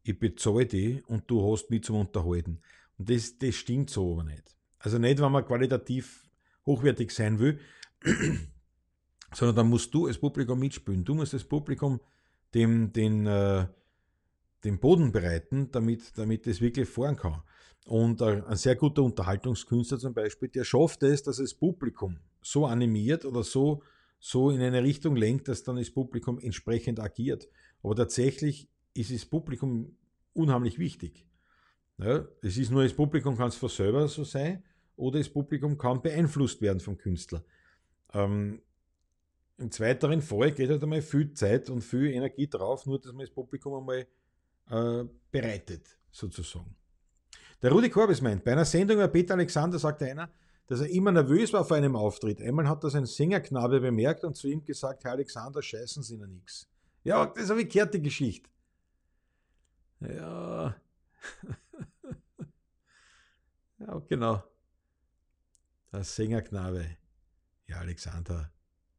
Ich 0.05 0.19
bezahle 0.19 0.66
die 0.66 1.03
und 1.09 1.29
du 1.29 1.53
hast 1.53 1.71
mich 1.71 1.83
zum 1.83 1.97
Unterhalten. 1.97 2.61
Und 2.97 3.11
das, 3.11 3.37
das 3.39 3.57
stimmt 3.57 3.91
so 3.91 4.12
aber 4.12 4.25
nicht. 4.25 4.57
Also 4.79 4.99
nicht, 4.99 5.21
wenn 5.21 5.33
man 5.33 5.45
qualitativ 5.45 6.29
hochwertig 6.64 7.11
sein 7.11 7.41
will, 7.41 7.59
sondern 9.35 9.57
dann 9.57 9.69
musst 9.69 9.93
du 9.93 10.07
als 10.07 10.19
Publikum 10.19 10.61
mitspielen. 10.61 11.05
Du 11.05 11.14
musst 11.14 11.33
das 11.33 11.43
Publikum 11.43 12.01
dem, 12.55 12.92
den, 12.92 13.26
äh, 13.26 13.66
den 14.64 14.78
Boden 14.78 15.12
bereiten, 15.12 15.70
damit, 15.70 16.16
damit 16.16 16.46
es 16.46 16.61
wirklich 16.61 16.88
fahren 16.88 17.16
kann. 17.16 17.42
Und 17.86 18.20
äh, 18.20 18.42
ein 18.46 18.57
sehr 18.57 18.76
guter 18.76 19.03
Unterhaltungskünstler 19.03 19.99
zum 19.99 20.14
Beispiel, 20.14 20.49
der 20.49 20.64
schafft 20.64 21.03
es, 21.03 21.22
dass 21.22 21.38
das 21.38 21.55
Publikum 21.55 22.18
so 22.42 22.66
animiert 22.66 23.24
oder 23.24 23.42
so, 23.42 23.82
so 24.18 24.51
in 24.51 24.61
eine 24.61 24.82
Richtung 24.82 25.16
lenkt, 25.16 25.49
dass 25.49 25.62
dann 25.62 25.76
das 25.76 25.90
Publikum 25.90 26.38
entsprechend 26.38 27.01
agiert. 27.01 27.48
Aber 27.82 27.94
tatsächlich 27.94 28.68
ist 28.94 29.12
das 29.12 29.24
Publikum 29.24 29.97
unheimlich 30.35 30.78
wichtig. 30.78 31.27
Ja, 31.98 32.27
es 32.43 32.59
ist 32.59 32.70
nur, 32.70 32.82
das 32.82 32.94
Publikum 32.94 33.36
kann 33.36 33.48
es 33.48 33.56
von 33.56 33.68
selber 33.68 34.06
so 34.09 34.24
sein 34.24 34.62
oder 34.97 35.18
das 35.18 35.28
Publikum 35.28 35.78
kann 35.78 36.02
beeinflusst 36.02 36.60
werden 36.60 36.81
vom 36.81 36.97
Künstler. 36.97 37.44
Ähm, 38.12 38.60
im 39.59 39.70
zweiteren 39.70 40.22
Fall 40.22 40.52
geht 40.52 40.70
halt 40.70 40.82
einmal 40.82 41.02
viel 41.02 41.32
Zeit 41.35 41.68
und 41.68 41.82
viel 41.82 42.12
Energie 42.12 42.48
drauf, 42.48 42.86
nur 42.86 43.01
dass 43.01 43.12
man 43.12 43.20
das 43.26 43.30
Publikum 43.30 43.74
einmal 43.74 44.06
äh, 44.70 45.05
bereitet, 45.30 45.98
sozusagen. 46.10 46.74
Der 47.60 47.72
Rudi 47.72 47.90
Korbis 47.90 48.20
meint, 48.20 48.44
bei 48.44 48.52
einer 48.52 48.64
Sendung 48.64 48.98
über 48.98 49.09
Peter 49.09 49.35
Alexander 49.35 49.78
sagte 49.78 50.06
einer, 50.06 50.30
dass 50.68 50.80
er 50.80 50.90
immer 50.90 51.10
nervös 51.10 51.52
war 51.52 51.64
vor 51.64 51.76
einem 51.76 51.97
Auftritt. 51.97 52.40
Einmal 52.40 52.68
hat 52.68 52.85
das 52.85 52.94
ein 52.94 53.06
Sängerknabe 53.06 53.80
bemerkt 53.80 54.22
und 54.22 54.36
zu 54.36 54.48
ihm 54.48 54.64
gesagt, 54.64 55.02
Herr 55.05 55.12
Alexander, 55.12 55.60
scheißen 55.60 56.02
Sie 56.02 56.16
noch 56.16 56.26
nichts. 56.26 56.68
Ja, 57.02 57.26
das 57.26 57.44
ist 57.44 57.51
eine 57.51 57.60
verkehrte 57.60 58.01
Geschichte. 58.01 58.48
Ja. 60.01 60.76
ja, 63.78 64.02
genau. 64.09 64.44
Der 65.90 66.05
Sängerknabe. 66.05 66.97
Ja, 67.66 67.78
Alexander, 67.78 68.52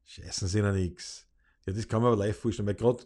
Scheißen 0.09 0.47
sie 0.47 0.61
noch 0.63 0.73
nichts. 0.73 1.27
Ja, 1.67 1.73
das 1.73 1.87
kann 1.87 2.01
man 2.01 2.11
aber 2.11 2.25
live 2.25 2.35
vorstellen, 2.35 2.67
weil 2.67 2.73
gerade 2.73 3.05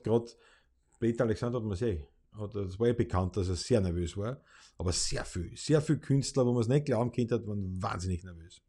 Peter 1.02 1.26
Alexander 1.26 1.60
hat 1.60 1.66
man 1.66 1.76
sehen. 1.76 2.06
Das 2.32 2.80
war 2.80 2.88
ja 2.88 2.94
bekannt, 2.94 3.36
dass 3.36 3.50
er 3.50 3.58
sehr 3.58 3.82
nervös 3.82 4.16
war. 4.16 4.42
Aber 4.78 4.94
sehr 4.94 5.26
viel, 5.26 5.52
sehr 5.58 5.82
viele 5.82 6.00
Künstler, 6.00 6.46
wo 6.46 6.54
man 6.54 6.62
es 6.62 6.70
nicht 6.70 6.86
glauben 6.86 7.12
könnte, 7.12 7.46
waren 7.46 7.82
wahnsinnig 7.84 8.24
nervös. 8.24 8.62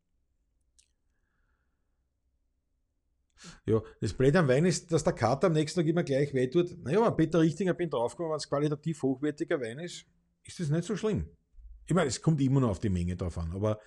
Ja, 3.67 3.81
das 4.01 4.13
Blöde 4.13 4.41
am 4.41 4.49
Wein 4.49 4.65
ist, 4.65 4.91
dass 4.91 5.05
der 5.05 5.13
Kater 5.13 5.47
am 5.47 5.53
nächsten 5.53 5.79
Tag 5.79 5.87
immer 5.87 6.03
gleich 6.03 6.35
weh 6.35 6.49
tut. 6.49 6.77
Naja, 6.83 7.07
wenn 7.07 7.17
Peter 7.17 7.41
Richtinger 7.41 7.75
bin 7.75 7.89
draufgekommen, 7.89 8.33
wenn 8.33 8.39
es 8.39 8.49
qualitativ 8.49 9.01
hochwertiger 9.01 9.61
Wein 9.61 9.79
ist, 9.79 10.07
ist 10.43 10.59
das 10.59 10.71
nicht 10.71 10.85
so 10.85 10.97
schlimm. 10.97 11.29
Ich 11.87 11.95
meine, 11.95 12.09
es 12.09 12.21
kommt 12.21 12.41
immer 12.41 12.59
noch 12.59 12.71
auf 12.71 12.81
die 12.81 12.91
Menge 12.91 13.17
drauf 13.17 13.39
an, 13.39 13.53
aber 13.53 13.79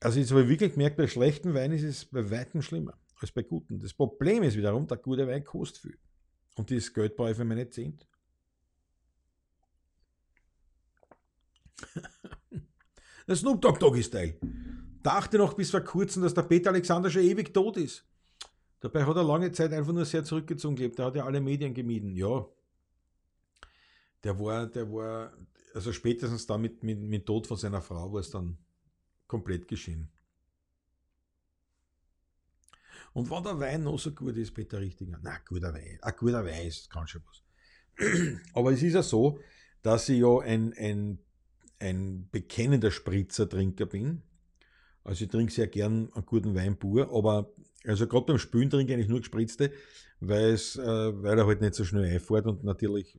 also 0.00 0.18
jetzt 0.18 0.32
habe 0.32 0.42
ich 0.42 0.48
wirklich 0.48 0.72
gemerkt, 0.72 0.96
bei 0.96 1.06
schlechten 1.06 1.54
Wein 1.54 1.70
ist 1.70 1.84
es 1.84 2.06
bei 2.06 2.28
weitem 2.28 2.60
schlimmer 2.60 2.98
als 3.20 3.32
bei 3.32 3.42
guten. 3.42 3.80
Das 3.80 3.94
Problem 3.94 4.42
ist 4.42 4.56
wiederum, 4.56 4.86
der 4.86 4.98
gute 4.98 5.26
Wein 5.26 5.44
kostet 5.44 5.82
viel. 5.82 5.98
Und 6.56 6.70
das 6.70 6.92
Geld 6.92 7.16
brauche 7.16 7.30
ich 7.30 7.36
für 7.36 7.44
meine 7.44 7.68
Zehnt. 7.68 8.06
der 13.28 13.36
Snoop 13.36 13.60
Dogg 13.60 13.78
Doggy 13.78 14.02
Style. 14.02 14.38
Dachte 15.02 15.38
noch 15.38 15.54
bis 15.54 15.70
vor 15.70 15.80
kurzem, 15.80 16.22
dass 16.22 16.34
der 16.34 16.42
Peter 16.42 16.70
Alexander 16.70 17.10
schon 17.10 17.22
ewig 17.22 17.52
tot 17.52 17.76
ist. 17.76 18.04
Dabei 18.80 19.04
hat 19.04 19.16
er 19.16 19.24
lange 19.24 19.52
Zeit 19.52 19.72
einfach 19.72 19.92
nur 19.92 20.04
sehr 20.04 20.24
zurückgezogen 20.24 20.76
gelebt. 20.76 20.98
Er 20.98 21.06
hat 21.06 21.16
ja 21.16 21.24
alle 21.24 21.40
Medien 21.40 21.74
gemieden. 21.74 22.14
Ja. 22.14 22.46
der 24.22 24.38
war, 24.38 24.66
der 24.66 24.90
war, 24.92 25.32
also 25.74 25.92
spätestens 25.92 26.46
da 26.46 26.58
mit, 26.58 26.82
mit 26.82 27.26
Tod 27.26 27.46
von 27.46 27.56
seiner 27.56 27.82
Frau 27.82 28.12
war 28.12 28.20
es 28.20 28.30
dann 28.30 28.58
komplett 29.26 29.68
geschehen. 29.68 30.10
Und 33.16 33.30
wenn 33.30 33.44
der 33.44 33.58
Wein 33.58 33.82
noch 33.82 33.98
so 33.98 34.10
gut 34.10 34.36
ist, 34.36 34.52
Peter 34.52 34.78
Richtinger, 34.78 35.18
na, 35.22 35.38
guter 35.48 35.72
Wein, 35.72 35.98
ein 36.02 36.12
guter 36.18 36.44
Wein 36.44 36.66
ist, 36.66 36.90
kann 36.90 37.08
schon 37.08 37.22
was. 37.24 37.42
Aber 38.52 38.72
es 38.72 38.82
ist 38.82 38.92
ja 38.92 39.02
so, 39.02 39.40
dass 39.80 40.10
ich 40.10 40.20
ja 40.20 40.40
ein, 40.40 40.74
ein, 40.76 41.18
ein 41.78 42.28
bekennender 42.30 42.90
Spritzertrinker 42.90 43.86
bin. 43.86 44.20
Also 45.02 45.24
ich 45.24 45.30
trinke 45.30 45.50
sehr 45.50 45.66
gern 45.66 46.12
einen 46.12 46.26
guten 46.26 46.54
Wein 46.54 46.76
pur, 46.76 47.10
aber 47.10 47.54
also 47.86 48.06
gerade 48.06 48.26
beim 48.26 48.38
Spülen 48.38 48.68
trinke 48.68 48.92
ich 48.92 48.96
eigentlich 48.96 49.08
nur 49.08 49.20
gespritzte, 49.20 49.72
äh, 50.20 50.26
weil 50.26 51.38
er 51.38 51.46
halt 51.46 51.62
nicht 51.62 51.74
so 51.74 51.84
schnell 51.84 52.04
einfährt 52.04 52.44
und 52.44 52.64
natürlich 52.64 53.18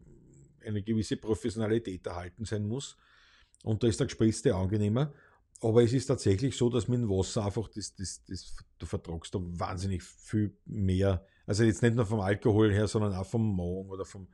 eine 0.63 0.83
gewisse 0.83 1.17
Professionalität 1.17 2.05
erhalten 2.05 2.45
sein 2.45 2.67
muss. 2.67 2.97
Und 3.63 3.81
da 3.81 3.87
ist 3.87 3.99
der 3.99 4.05
gespritzte 4.05 4.53
angenehmer. 4.53 5.11
Aber 5.61 5.83
es 5.83 5.93
ist 5.93 6.05
tatsächlich 6.05 6.55
so, 6.55 6.69
dass 6.69 6.87
mit 6.87 6.99
dem 6.99 7.09
Wasser 7.09 7.45
einfach 7.45 7.67
das, 7.69 7.95
das, 7.95 8.23
das, 8.25 8.55
du 8.77 8.85
vertragst 8.85 9.33
da 9.33 9.39
wahnsinnig 9.41 10.03
viel 10.03 10.55
mehr. 10.65 11.25
Also 11.47 11.63
jetzt 11.63 11.81
nicht 11.81 11.95
nur 11.95 12.05
vom 12.05 12.19
Alkohol 12.19 12.71
her, 12.71 12.87
sondern 12.87 13.13
auch 13.13 13.25
vom 13.25 13.55
Magen 13.55 13.89
oder 13.89 14.05
vom, 14.05 14.27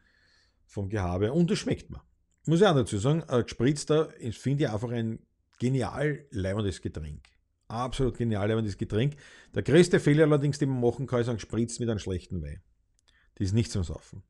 vom 0.66 0.90
Gehabe. 0.90 1.32
Und 1.32 1.50
das 1.50 1.60
schmeckt 1.60 1.90
mir. 1.90 2.02
Muss 2.46 2.60
ich 2.60 2.68
auch 2.68 2.76
dazu 2.76 2.98
sagen, 2.98 3.24
ein 3.24 3.44
gespritzter 3.44 4.10
finde 4.32 4.66
ich 4.66 4.70
einfach 4.70 4.90
ein 4.90 5.20
genial 5.60 6.26
leibendes 6.32 6.82
Getränk. 6.82 7.26
Absolut 7.70 8.18
genial 8.18 8.50
leibendes 8.50 8.78
Getränk. 8.78 9.16
Der 9.56 9.64
größte 9.64 10.02
Fehler 10.02 10.26
allerdings, 10.26 10.60
den 10.60 10.70
man 10.70 10.82
machen 10.82 11.08
kann, 11.08 11.22
ist 11.22 11.30
ein 11.30 11.40
Spritz 11.40 11.80
mit 11.80 11.90
einem 11.90 12.00
schlechten 12.00 12.42
Wein. 12.42 12.62
Das 13.36 13.48
ist 13.48 13.54
nicht 13.54 13.72
zum 13.72 13.84
Saufen. 13.84 14.24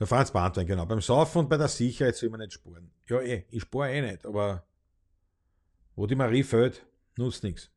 Der 0.00 0.06
Franz 0.06 0.32
Bahnwein, 0.32 0.66
genau. 0.66 0.86
Beim 0.86 1.00
Saufen 1.00 1.38
und 1.38 1.48
bei 1.48 1.56
der 1.56 1.68
Sicherheit 1.68 2.16
soll 2.16 2.30
man 2.30 2.40
nicht 2.40 2.52
sparen. 2.52 2.90
Ja, 3.08 3.20
eh, 3.20 3.44
ich 3.50 3.62
spare 3.62 3.92
eh 3.92 4.02
nicht, 4.02 4.26
aber 4.26 4.66
wo 5.94 6.06
die 6.06 6.16
Marie 6.16 6.42
fällt, 6.42 6.84
nutzt 7.16 7.44
nichts. 7.44 7.70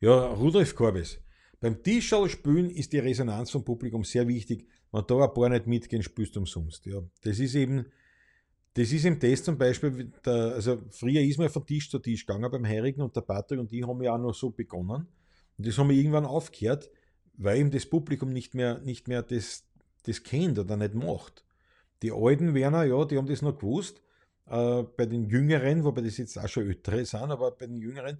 Ja, 0.00 0.26
Rudolf 0.26 0.74
Korbes. 0.74 1.20
Beim 1.60 1.82
Tischall 1.82 2.28
spülen 2.28 2.70
ist 2.70 2.92
die 2.92 2.98
Resonanz 2.98 3.50
vom 3.50 3.64
Publikum 3.64 4.04
sehr 4.04 4.26
wichtig. 4.26 4.66
Wenn 4.90 5.04
da 5.06 5.24
ein 5.24 5.34
paar 5.34 5.48
nicht 5.48 5.66
mitgehen, 5.66 6.02
spürst 6.02 6.34
du 6.36 6.40
umsonst. 6.40 6.86
Ja, 6.86 7.02
das 7.22 7.38
ist 7.38 7.54
eben, 7.54 7.86
das 8.74 8.92
ist 8.92 9.04
im 9.04 9.20
Test 9.20 9.44
zum 9.44 9.58
Beispiel, 9.58 10.12
der, 10.24 10.54
also 10.54 10.82
früher 10.90 11.20
ist 11.20 11.38
man 11.38 11.48
von 11.48 11.66
Tisch 11.66 11.90
zu 11.90 11.98
Tisch 11.98 12.24
gegangen 12.24 12.50
beim 12.50 12.64
Heirigen 12.64 13.02
und 13.02 13.14
der 13.14 13.20
Patrick 13.22 13.60
und 13.60 13.70
die 13.70 13.84
haben 13.84 14.02
ja 14.02 14.14
auch 14.14 14.18
noch 14.18 14.34
so 14.34 14.50
begonnen. 14.50 15.06
Und 15.56 15.66
das 15.66 15.76
haben 15.76 15.88
wir 15.90 15.96
irgendwann 15.96 16.26
aufgehört, 16.26 16.90
weil 17.34 17.58
eben 17.58 17.70
das 17.70 17.86
Publikum 17.86 18.30
nicht 18.30 18.54
mehr, 18.54 18.78
nicht 18.78 19.08
mehr 19.08 19.22
das, 19.22 19.64
das 20.04 20.22
kennt 20.22 20.58
oder 20.58 20.76
nicht 20.76 20.94
macht. 20.94 21.44
Die 22.02 22.12
alten 22.12 22.54
Werner, 22.54 22.84
ja, 22.84 23.04
die 23.04 23.16
haben 23.16 23.26
das 23.26 23.42
noch 23.42 23.58
gewusst. 23.58 24.02
Äh, 24.46 24.84
bei 24.96 25.06
den 25.06 25.28
Jüngeren, 25.28 25.84
wobei 25.84 26.00
das 26.00 26.16
jetzt 26.16 26.38
auch 26.38 26.48
schon 26.48 26.66
ältere 26.66 27.04
sind, 27.04 27.30
aber 27.30 27.50
bei 27.50 27.66
den 27.66 27.76
Jüngeren, 27.76 28.18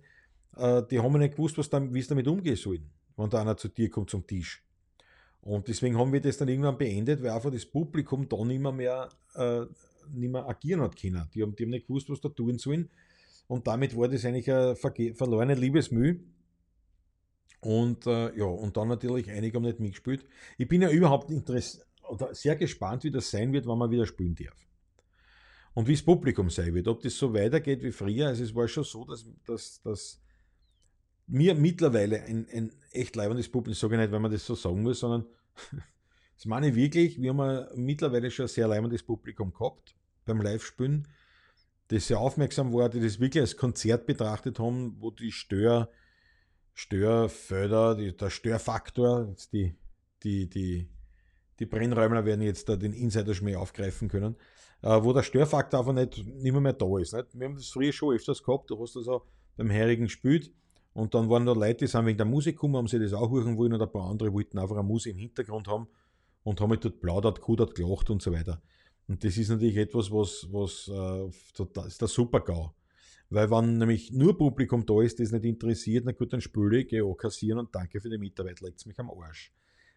äh, 0.56 0.82
die 0.90 0.98
haben 0.98 1.18
nicht 1.18 1.36
gewusst, 1.36 1.56
was 1.56 1.70
dann, 1.70 1.94
wie 1.94 2.02
sie 2.02 2.08
damit 2.08 2.28
umgehen 2.28 2.56
sollen, 2.56 2.90
wenn 3.16 3.30
da 3.30 3.40
einer 3.40 3.56
zu 3.56 3.68
dir 3.68 3.88
kommt 3.88 4.10
zum 4.10 4.26
Tisch. 4.26 4.62
Und 5.40 5.68
deswegen 5.68 5.96
haben 5.96 6.12
wir 6.12 6.20
das 6.20 6.36
dann 6.36 6.48
irgendwann 6.48 6.76
beendet, 6.76 7.22
weil 7.22 7.30
einfach 7.30 7.50
das 7.50 7.64
Publikum 7.64 8.28
da 8.28 8.44
nicht 8.44 8.60
mehr, 8.60 8.72
mehr, 8.72 9.08
äh, 9.34 9.60
nicht 10.12 10.32
mehr 10.32 10.46
agieren 10.46 10.82
hat 10.82 11.00
können. 11.00 11.26
Die 11.34 11.42
haben, 11.42 11.54
die 11.56 11.64
haben 11.64 11.70
nicht 11.70 11.86
gewusst, 11.86 12.10
was 12.10 12.20
da 12.20 12.28
tun 12.28 12.58
sollen. 12.58 12.90
Und 13.46 13.66
damit 13.66 13.96
war 13.96 14.08
das 14.08 14.24
eigentlich 14.24 14.50
eine 14.52 14.76
verlorene 14.76 15.54
Liebesmüh. 15.54 16.20
Und 17.60 18.06
äh, 18.06 18.36
ja, 18.36 18.44
und 18.44 18.76
dann 18.76 18.88
natürlich 18.88 19.30
einige 19.30 19.56
haben 19.56 19.64
nicht 19.64 19.80
mitgespielt. 19.80 20.24
Ich 20.58 20.68
bin 20.68 20.82
ja 20.82 20.90
überhaupt 20.90 21.30
oder 22.08 22.34
sehr 22.34 22.56
gespannt, 22.56 23.04
wie 23.04 23.10
das 23.10 23.30
sein 23.30 23.52
wird, 23.52 23.66
wenn 23.66 23.78
man 23.78 23.90
wieder 23.90 24.06
spielen 24.06 24.34
darf. 24.34 24.66
Und 25.74 25.86
wie 25.86 25.92
das 25.92 26.02
Publikum 26.02 26.50
sein 26.50 26.74
wird. 26.74 26.88
Ob 26.88 27.02
das 27.02 27.16
so 27.16 27.34
weitergeht 27.34 27.82
wie 27.82 27.92
früher. 27.92 28.28
Also 28.28 28.42
es 28.42 28.54
war 28.54 28.66
schon 28.68 28.84
so, 28.84 29.04
dass, 29.04 29.26
dass, 29.44 29.80
dass 29.82 30.20
mir 31.26 31.54
mittlerweile 31.54 32.22
ein, 32.22 32.46
ein 32.52 32.72
echt 32.90 33.14
leibendes 33.14 33.48
Publikum, 33.48 33.72
ich 33.72 33.78
sage 33.78 33.96
nicht, 33.96 34.10
wenn 34.10 34.22
man 34.22 34.32
das 34.32 34.46
so 34.46 34.54
sagen 34.54 34.82
muss, 34.82 35.00
sondern 35.00 35.26
das 36.34 36.46
meine 36.46 36.68
ich 36.68 36.74
wirklich, 36.74 37.20
wir 37.20 37.34
haben 37.34 37.84
mittlerweile 37.84 38.30
schon 38.30 38.46
ein 38.46 38.48
sehr 38.48 38.66
leibendes 38.66 39.02
Publikum 39.02 39.52
gehabt 39.52 39.94
beim 40.24 40.40
Live-Spielen, 40.40 41.06
das 41.88 42.06
sehr 42.06 42.18
aufmerksam 42.18 42.72
war, 42.72 42.88
die 42.88 43.00
das 43.00 43.20
wirklich 43.20 43.42
als 43.42 43.56
Konzert 43.56 44.06
betrachtet 44.06 44.58
haben, 44.58 44.96
wo 45.00 45.10
die 45.10 45.32
Stör, 45.32 45.90
Störfelder, 46.78 47.96
die, 47.96 48.16
der 48.16 48.30
Störfaktor, 48.30 49.34
die, 49.52 49.74
die, 50.22 50.48
die, 50.48 50.88
die 51.58 51.66
Brennräumler 51.66 52.24
werden 52.24 52.40
jetzt 52.42 52.68
da 52.68 52.76
den 52.76 52.92
Insider-Schmäh 52.92 53.56
aufgreifen 53.56 54.06
können, 54.08 54.36
äh, 54.82 55.02
wo 55.02 55.12
der 55.12 55.24
Störfaktor 55.24 55.80
einfach 55.80 55.92
nicht, 55.92 56.24
nicht 56.24 56.52
mehr, 56.52 56.60
mehr 56.60 56.74
da 56.74 56.98
ist. 57.00 57.14
Nicht? 57.14 57.36
Wir 57.36 57.48
haben 57.48 57.56
das 57.56 57.66
früher 57.66 57.90
schon 57.90 58.14
öfters 58.14 58.44
gehabt, 58.44 58.70
du 58.70 58.80
hast 58.80 58.94
das 58.94 59.08
auch 59.08 59.24
beim 59.56 59.70
Herigen 59.70 60.04
gespielt 60.04 60.52
und 60.92 61.14
dann 61.14 61.28
waren 61.28 61.46
da 61.46 61.52
Leute, 61.52 61.78
die 61.78 61.88
sind 61.88 62.06
wegen 62.06 62.16
der 62.16 62.26
Musik 62.26 62.54
gekommen, 62.54 62.76
haben 62.76 62.86
sie 62.86 63.00
das 63.00 63.12
auch 63.12 63.32
hören 63.32 63.58
wollen 63.58 63.72
und 63.72 63.82
ein 63.82 63.90
paar 63.90 64.08
andere 64.08 64.32
wollten 64.32 64.60
einfach 64.60 64.76
eine 64.76 64.86
Musik 64.86 65.14
im 65.14 65.18
Hintergrund 65.18 65.66
haben 65.66 65.88
und 66.44 66.60
haben 66.60 66.70
halt 66.70 66.84
dort 66.84 67.00
plaudert, 67.00 67.40
kudert, 67.40 67.74
gelacht 67.74 68.08
und 68.08 68.22
so 68.22 68.32
weiter. 68.32 68.62
Und 69.08 69.24
das 69.24 69.36
ist 69.36 69.48
natürlich 69.48 69.78
etwas, 69.78 70.12
was, 70.12 70.46
was 70.52 70.86
äh, 70.86 71.28
das 71.74 71.86
ist 71.88 72.00
der 72.00 72.08
Super-GAU. 72.08 72.72
Weil 73.30 73.50
wenn 73.50 73.76
nämlich 73.78 74.12
nur 74.12 74.36
Publikum 74.36 74.86
da 74.86 75.02
ist, 75.02 75.20
das 75.20 75.32
nicht 75.32 75.44
interessiert, 75.44 76.04
na 76.06 76.12
gut, 76.12 76.32
dann 76.32 76.40
spüle 76.40 76.78
ich, 76.78 76.88
gehe 76.88 77.04
auch 77.04 77.14
kassieren 77.14 77.58
und 77.58 77.74
danke 77.74 78.00
für 78.00 78.08
die 78.08 78.18
Mitarbeit, 78.18 78.60
legt 78.60 78.86
mich 78.86 78.98
am 78.98 79.10
Arsch. 79.10 79.52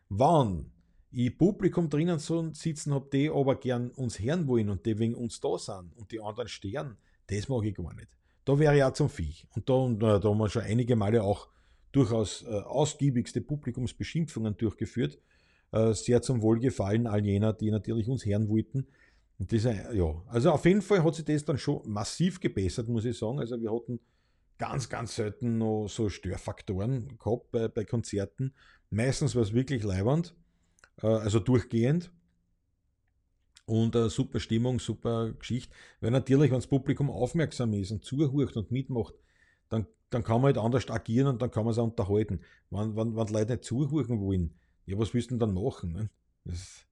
Wann 0.09 0.71
ich 1.11 1.37
Publikum 1.37 1.89
drinnen 1.89 2.19
so 2.19 2.53
sitzen 2.53 2.93
habe, 2.93 3.09
die 3.11 3.29
aber 3.29 3.55
gern 3.55 3.91
uns 3.91 4.19
hören 4.19 4.47
wollen 4.47 4.69
und 4.69 4.85
die 4.85 4.97
wegen 4.99 5.15
uns 5.15 5.39
da 5.39 5.57
sind 5.57 5.95
und 5.95 6.11
die 6.11 6.21
anderen 6.21 6.49
stehen, 6.49 6.97
das 7.27 7.47
mag 7.47 7.63
ich 7.65 7.75
gar 7.75 7.93
nicht. 7.93 8.09
Da 8.43 8.57
wäre 8.57 8.87
auch 8.87 8.93
zum 8.93 9.09
Viech. 9.09 9.47
Und 9.55 9.69
da, 9.69 9.73
und, 9.73 10.03
äh, 10.03 10.19
da 10.19 10.29
haben 10.29 10.37
wir 10.37 10.49
schon 10.49 10.63
einige 10.63 10.95
Male 10.95 11.23
auch 11.23 11.47
durchaus 11.91 12.43
äh, 12.43 12.47
ausgiebigste 12.49 13.41
Publikumsbeschimpfungen 13.41 14.57
durchgeführt. 14.57 15.19
Äh, 15.71 15.93
sehr 15.93 16.21
zum 16.21 16.41
Wohlgefallen 16.41 17.07
all 17.07 17.23
jener, 17.23 17.53
die 17.53 17.71
natürlich 17.71 18.09
uns 18.09 18.25
hören 18.25 18.49
wollten. 18.49 18.87
Und 19.41 19.51
das, 19.51 19.63
ja, 19.63 20.23
also 20.27 20.51
auf 20.51 20.65
jeden 20.65 20.83
Fall 20.83 21.03
hat 21.03 21.15
sich 21.15 21.25
das 21.25 21.43
dann 21.43 21.57
schon 21.57 21.81
massiv 21.91 22.39
gebessert, 22.39 22.87
muss 22.87 23.05
ich 23.05 23.17
sagen. 23.17 23.39
Also 23.39 23.59
wir 23.59 23.73
hatten 23.73 23.99
ganz, 24.59 24.87
ganz 24.87 25.15
selten 25.15 25.57
noch 25.57 25.87
so 25.87 26.09
Störfaktoren 26.09 27.17
gehabt 27.17 27.49
bei, 27.49 27.67
bei 27.67 27.83
Konzerten. 27.83 28.53
Meistens 28.91 29.35
war 29.35 29.41
es 29.41 29.51
wirklich 29.51 29.81
leibernd, 29.81 30.35
äh, 31.01 31.07
also 31.07 31.39
durchgehend. 31.39 32.11
Und 33.65 33.95
eine 33.95 34.11
super 34.11 34.39
Stimmung, 34.39 34.79
super 34.79 35.31
Geschichte. 35.31 35.73
Weil 36.01 36.11
natürlich, 36.11 36.51
wenn 36.51 36.59
das 36.59 36.67
Publikum 36.67 37.09
aufmerksam 37.09 37.73
ist 37.73 37.89
und 37.89 38.05
zuhört 38.05 38.55
und 38.55 38.69
mitmacht, 38.69 39.15
dann, 39.69 39.87
dann 40.11 40.23
kann 40.23 40.35
man 40.35 40.53
halt 40.53 40.59
anders 40.59 40.87
agieren 40.87 41.25
und 41.25 41.41
dann 41.41 41.49
kann 41.49 41.65
man 41.65 41.71
es 41.71 41.79
unterhalten. 41.79 42.41
Wenn, 42.69 42.95
wenn, 42.95 43.15
wenn 43.15 43.25
die 43.25 43.33
Leute 43.33 43.53
nicht 43.53 43.63
zuhören 43.63 44.21
wollen, 44.21 44.53
ja, 44.85 44.99
was 44.99 45.15
willst 45.15 45.31
du 45.31 45.37
denn 45.37 45.39
dann 45.39 45.55
machen? 45.55 45.93
Ne? 45.93 46.09
Das, 46.45 46.85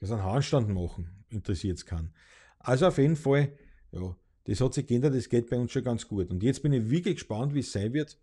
das 0.00 0.10
einen 0.10 0.22
Handstand 0.22 0.68
machen, 0.68 1.24
interessiert 1.28 1.78
es 1.78 1.86
keinen. 1.86 2.12
Also 2.58 2.86
auf 2.86 2.98
jeden 2.98 3.16
Fall, 3.16 3.52
ja, 3.92 4.16
das 4.44 4.60
hat 4.60 4.74
sich 4.74 4.86
geändert, 4.86 5.14
das 5.14 5.28
geht 5.28 5.50
bei 5.50 5.58
uns 5.58 5.72
schon 5.72 5.84
ganz 5.84 6.06
gut. 6.06 6.30
Und 6.30 6.42
jetzt 6.42 6.62
bin 6.62 6.72
ich 6.72 6.88
wirklich 6.88 7.16
gespannt, 7.16 7.54
wie 7.54 7.60
es 7.60 7.72
sein 7.72 7.92
wird, 7.92 8.18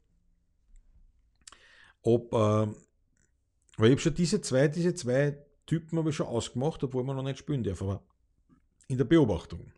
ob, 2.02 2.34
äh, 2.34 2.38
weil 2.38 3.88
ich 3.88 3.92
habe 3.92 4.00
schon 4.00 4.14
diese 4.14 4.42
zwei, 4.42 4.68
diese 4.68 4.94
zwei 4.94 5.38
Typen 5.66 5.98
habe 5.98 6.12
ich 6.12 6.16
schon 6.16 6.28
ausgemacht, 6.28 6.84
obwohl 6.84 7.04
man 7.04 7.16
noch 7.16 7.24
nicht 7.24 7.40
spielen 7.40 7.64
darf, 7.64 7.82
aber 7.82 8.04
in 8.88 8.98
der 8.98 9.06
Beobachtung. 9.06 9.72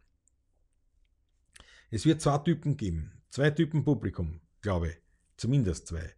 Es 1.89 2.05
wird 2.05 2.21
zwei 2.21 2.37
Typen 2.39 2.75
geben, 2.75 3.13
zwei 3.29 3.49
Typen 3.51 3.85
Publikum, 3.85 4.41
glaube 4.61 4.89
ich, 4.89 4.97
zumindest 5.37 5.87
zwei. 5.87 6.13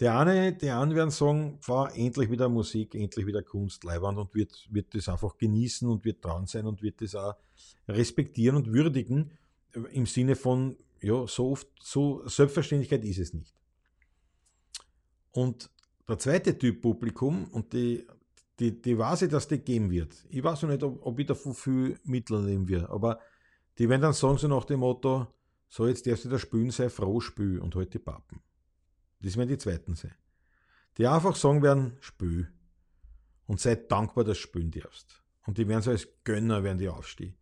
Der 0.00 0.18
eine, 0.18 0.54
die 0.54 0.70
einen 0.70 0.94
werden 0.94 1.10
sagen, 1.10 1.58
fahr 1.60 1.94
endlich 1.94 2.30
wieder 2.30 2.48
Musik, 2.48 2.94
endlich 2.94 3.26
wieder 3.26 3.42
Kunst, 3.42 3.84
Leibwand 3.84 4.18
und 4.18 4.34
wird, 4.34 4.66
wird 4.70 4.94
das 4.94 5.10
einfach 5.10 5.36
genießen 5.36 5.86
und 5.86 6.06
wird 6.06 6.24
dran 6.24 6.46
sein 6.46 6.66
und 6.66 6.82
wird 6.82 7.02
das 7.02 7.14
auch 7.14 7.34
respektieren 7.86 8.56
und 8.56 8.72
würdigen 8.72 9.30
im 9.92 10.06
Sinne 10.06 10.36
von, 10.36 10.76
ja, 11.02 11.26
so 11.26 11.50
oft, 11.50 11.68
so 11.82 12.26
Selbstverständlichkeit 12.26 13.04
ist 13.04 13.18
es 13.18 13.34
nicht. 13.34 13.54
Und 15.32 15.70
der 16.08 16.18
zweite 16.18 16.58
Typ 16.58 16.80
Publikum, 16.80 17.44
und 17.52 17.72
die, 17.74 18.06
die, 18.58 18.80
die 18.80 18.98
weiß 18.98 19.22
ich, 19.22 19.28
dass 19.30 19.48
die 19.48 19.58
geben 19.58 19.90
wird. 19.90 20.24
Ich 20.30 20.42
weiß 20.42 20.62
noch 20.62 20.70
nicht, 20.70 20.82
ob, 20.82 21.04
ob 21.04 21.18
ich 21.18 21.26
davon 21.26 21.54
viel 21.54 22.00
Mittel 22.04 22.42
nehmen 22.42 22.66
wird, 22.68 22.88
aber 22.88 23.20
die 23.78 23.88
werden 23.88 24.02
dann 24.02 24.12
sagen 24.14 24.38
so 24.38 24.48
nach 24.48 24.64
dem 24.64 24.80
Motto, 24.80 25.26
so 25.68 25.86
jetzt 25.86 26.06
darfst 26.06 26.24
du 26.24 26.38
spülen, 26.38 26.70
sei 26.70 26.88
froh, 26.88 27.20
spül 27.20 27.60
und 27.60 27.74
halt 27.76 27.92
die 27.94 27.98
Pappen. 27.98 28.40
Das 29.20 29.36
werden 29.36 29.48
die 29.48 29.58
zweiten 29.58 29.94
sein. 29.94 30.14
Die 30.98 31.06
einfach 31.06 31.36
sagen 31.36 31.62
werden, 31.62 31.96
spül. 32.00 32.48
Und 33.46 33.60
sei 33.60 33.74
dankbar, 33.74 34.24
dass 34.24 34.38
du 34.38 34.42
spülen 34.42 34.70
darfst. 34.70 35.22
Und 35.46 35.58
die 35.58 35.66
werden 35.66 35.82
so 35.82 35.90
als 35.90 36.08
Gönner 36.24 36.62
werden 36.62 36.78
die 36.78 36.88
aufstehen. 36.88 37.34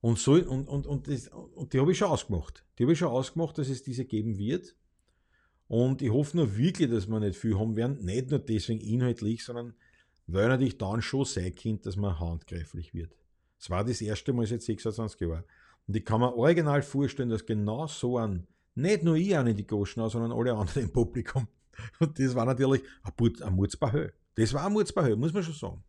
Und, 0.00 0.18
so, 0.18 0.32
und, 0.32 0.68
und, 0.68 0.86
und, 0.86 1.08
das, 1.08 1.28
und 1.28 1.72
die 1.72 1.80
habe 1.80 1.92
ich 1.92 1.98
schon 1.98 2.08
ausgemacht. 2.08 2.64
Die 2.78 2.84
habe 2.84 2.92
ich 2.92 2.98
schon 2.98 3.08
ausgemacht, 3.08 3.56
dass 3.56 3.68
es 3.68 3.82
diese 3.82 4.04
geben 4.04 4.36
wird. 4.36 4.74
Und 5.66 6.02
ich 6.02 6.10
hoffe 6.10 6.36
nur 6.36 6.56
wirklich, 6.56 6.90
dass 6.90 7.06
wir 7.06 7.20
nicht 7.20 7.38
viel 7.38 7.58
haben 7.58 7.76
werden. 7.76 8.04
Nicht 8.04 8.30
nur 8.30 8.38
deswegen 8.38 8.80
inhaltlich, 8.80 9.44
sondern 9.44 9.74
weil 10.26 10.48
natürlich 10.48 10.78
dann 10.78 11.02
schon 11.02 11.24
sein 11.24 11.54
Kind, 11.54 11.86
dass 11.86 11.96
man 11.96 12.18
handgreiflich 12.18 12.94
wird. 12.94 13.16
Das 13.58 13.70
war 13.70 13.84
das 13.84 14.00
erste 14.00 14.32
Mal 14.32 14.46
seit 14.46 14.62
26 14.62 15.20
Jahren. 15.20 15.44
Und 15.86 15.96
ich 15.96 16.04
kann 16.04 16.20
mir 16.20 16.34
original 16.34 16.82
vorstellen, 16.82 17.28
dass 17.28 17.46
genau 17.46 17.86
so 17.86 18.18
ein, 18.18 18.46
nicht 18.74 19.02
nur 19.02 19.16
ich 19.16 19.36
an 19.36 19.46
in 19.46 19.56
die 19.56 19.66
Goschen, 19.66 20.08
sondern 20.08 20.32
alle 20.32 20.54
anderen 20.54 20.84
im 20.84 20.92
Publikum. 20.92 21.46
Und 22.00 22.18
das 22.18 22.34
war 22.34 22.44
natürlich 22.44 22.82
ein 23.40 23.54
Mutzbahö. 23.54 24.10
Das 24.34 24.52
war 24.52 24.66
ein 24.66 24.72
Mutzbahö, 24.72 25.16
muss 25.16 25.32
man 25.32 25.42
schon 25.42 25.54
sagen. 25.54 25.84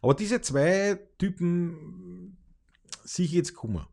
Aber 0.00 0.14
diese 0.14 0.40
zwei 0.40 0.98
Typen 1.18 2.36
sehe 3.04 3.26
ich 3.26 3.32
jetzt 3.32 3.54
Kummer. 3.54 3.88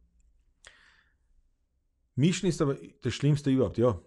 Mischen 2.15 2.49
ist 2.49 2.61
aber 2.61 2.77
das 3.01 3.13
Schlimmste 3.13 3.49
überhaupt, 3.49 3.77
ja. 3.77 3.99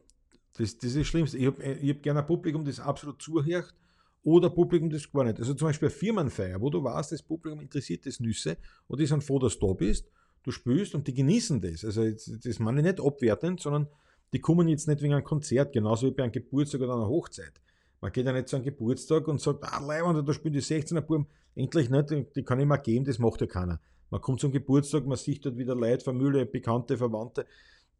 Das, 0.54 0.76
das 0.76 0.90
ist 0.90 0.96
das 0.96 1.06
Schlimmste. 1.06 1.38
Ich 1.38 1.46
habe 1.46 1.64
hab 1.64 2.02
gerne 2.02 2.20
ein 2.20 2.26
Publikum, 2.26 2.64
das 2.64 2.78
absolut 2.78 3.22
zuhört 3.22 3.74
oder 4.22 4.50
Publikum, 4.50 4.90
das 4.90 5.10
gar 5.10 5.24
nicht. 5.24 5.38
Also 5.38 5.54
zum 5.54 5.68
Beispiel 5.68 5.88
eine 5.88 5.96
Firmenfeier, 5.96 6.60
wo 6.60 6.68
du 6.68 6.84
weißt, 6.84 7.12
das 7.12 7.22
Publikum 7.22 7.60
interessiert 7.60 8.04
das 8.04 8.20
Nüsse 8.20 8.58
und 8.86 9.00
die 9.00 9.06
sind 9.06 9.24
froh, 9.24 9.38
dass 9.38 9.58
du 9.58 9.66
da 9.66 9.72
bist, 9.72 10.10
du 10.42 10.50
spielst 10.50 10.94
und 10.94 11.06
die 11.08 11.14
genießen 11.14 11.60
das. 11.60 11.84
Also 11.84 12.04
das 12.10 12.58
meine 12.58 12.80
ich 12.80 12.86
nicht 12.86 13.00
abwertend, 13.00 13.60
sondern 13.60 13.88
die 14.32 14.40
kommen 14.40 14.68
jetzt 14.68 14.88
nicht 14.88 15.02
wegen 15.02 15.14
einem 15.14 15.24
Konzert, 15.24 15.72
genauso 15.72 16.06
wie 16.06 16.10
bei 16.12 16.22
einem 16.22 16.32
Geburtstag 16.32 16.80
oder 16.80 16.94
einer 16.94 17.08
Hochzeit. 17.08 17.60
Man 18.00 18.10
geht 18.12 18.26
ja 18.26 18.32
nicht 18.32 18.48
zu 18.48 18.56
einem 18.56 18.64
Geburtstag 18.64 19.28
und 19.28 19.40
sagt, 19.40 19.62
ah, 19.62 19.78
Leibwand, 19.78 20.28
da 20.28 20.32
spielen 20.32 20.54
die 20.54 20.62
16er 20.62 21.02
Buben, 21.02 21.26
endlich 21.54 21.90
nicht, 21.90 22.10
die 22.34 22.42
kann 22.42 22.58
ich 22.58 22.66
mal 22.66 22.78
geben, 22.78 23.04
das 23.04 23.18
macht 23.18 23.40
ja 23.40 23.46
keiner. 23.46 23.80
Man 24.10 24.20
kommt 24.20 24.40
zum 24.40 24.52
Geburtstag, 24.52 25.06
man 25.06 25.16
sieht 25.16 25.44
dort 25.46 25.56
wieder 25.56 25.74
Leute, 25.74 26.04
Familie, 26.04 26.44
Bekannte, 26.44 26.96
Verwandte, 26.96 27.46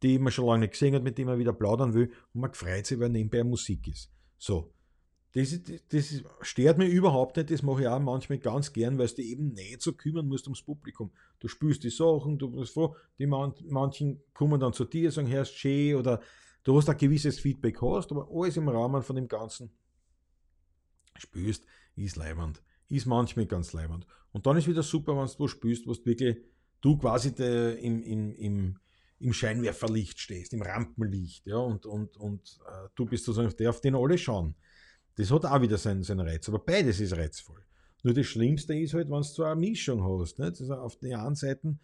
die 0.03 0.19
man 0.19 0.33
schon 0.33 0.47
lange 0.47 0.61
nicht 0.61 0.73
gesehen 0.73 0.95
hat, 0.95 1.03
mit 1.03 1.17
denen 1.17 1.31
man 1.31 1.39
wieder 1.39 1.53
plaudern 1.53 1.95
will 1.95 2.11
und 2.35 2.41
man 2.41 2.53
freut 2.53 2.87
sich, 2.87 2.99
weil 2.99 3.11
nebenbei 3.11 3.45
Musik 3.45 3.87
ist. 3.89 4.11
So. 4.39 4.73
Das, 5.35 5.59
das 5.89 6.23
stört 6.43 6.77
mich 6.77 6.93
überhaupt 6.93 7.39
nicht, 7.39 7.51
das 7.51 7.63
mache 7.63 7.83
ich 7.83 7.89
auch 7.89 7.99
manchmal 7.99 8.39
ganz 8.39 8.73
gern, 8.73 8.99
weil 8.99 9.09
du 9.09 9.23
eben 9.23 9.53
nicht 9.53 9.81
so 9.81 9.95
kümmern 9.95 10.29
musst 10.29 10.47
ums 10.47 10.63
Publikum. 10.63 11.11
Du 11.41 11.49
spürst 11.49 11.85
die 11.85 11.91
Sachen, 11.91 12.39
du 12.39 12.51
bist 12.51 12.75
froh, 12.75 12.95
die 13.19 13.27
man, 13.27 13.55
manchen 13.69 14.21
kommen 14.35 14.61
dann 14.61 14.75
zu 14.75 14.85
dir, 14.85 15.11
sagen, 15.11 15.27
Herr, 15.27 15.47
schön, 15.47 15.97
oder 15.97 16.21
du 16.65 16.77
hast 16.77 16.91
ein 16.91 16.99
gewisses 16.99 17.41
Feedback 17.41 17.81
hast, 17.81 18.11
aber 18.11 18.29
alles 18.31 18.59
im 18.59 18.69
Rahmen 18.69 19.03
von 19.03 19.17
dem 19.17 19.27
Ganzen 19.27 19.71
spürst, 21.17 21.65
ist 21.97 22.17
leibend. 22.17 22.63
Ist 22.89 23.07
manchmal 23.07 23.47
ganz 23.47 23.73
leibend. 23.73 24.07
Und 24.33 24.47
dann 24.47 24.59
ist 24.59 24.69
wieder 24.69 24.83
super, 24.83 25.17
wenn 25.17 25.29
du 25.35 25.49
spürst, 25.49 25.87
was 25.87 26.05
wirklich, 26.05 26.37
du 26.83 26.99
quasi 26.99 27.35
de, 27.35 27.81
im, 27.83 28.03
im, 28.03 28.35
im, 28.35 28.79
im 29.19 29.33
Scheinwerferlicht 29.33 30.21
stehst, 30.21 30.53
im 30.53 30.61
Rampenlicht, 30.61 31.47
ja, 31.47 31.57
und, 31.57 31.87
und, 31.87 32.19
und 32.19 32.61
äh, 32.67 32.89
du 32.95 33.07
bist 33.07 33.25
sozusagen 33.25 33.57
der, 33.57 33.71
auf 33.71 33.81
den 33.81 33.95
alle 33.95 34.19
schauen. 34.19 34.55
Das 35.17 35.31
hat 35.31 35.45
auch 35.45 35.61
wieder 35.61 35.79
seinen, 35.79 36.03
seinen 36.03 36.27
Reiz, 36.27 36.49
aber 36.49 36.59
beides 36.59 37.01
ist 37.01 37.13
reizvoll. 37.17 37.63
Nur 38.03 38.15
das 38.15 38.27
Schlimmste 38.27 38.75
ist 38.75 38.95
halt, 38.95 39.09
wenn 39.11 39.19
du 39.19 39.23
so 39.23 39.45
eine 39.45 39.57
Mischung 39.57 40.03
hast. 40.03 40.39
Nicht? 40.39 40.61
Also 40.61 40.75
auf 40.75 40.97
der 40.97 41.23
einen 41.23 41.35
Seite, 41.35 41.77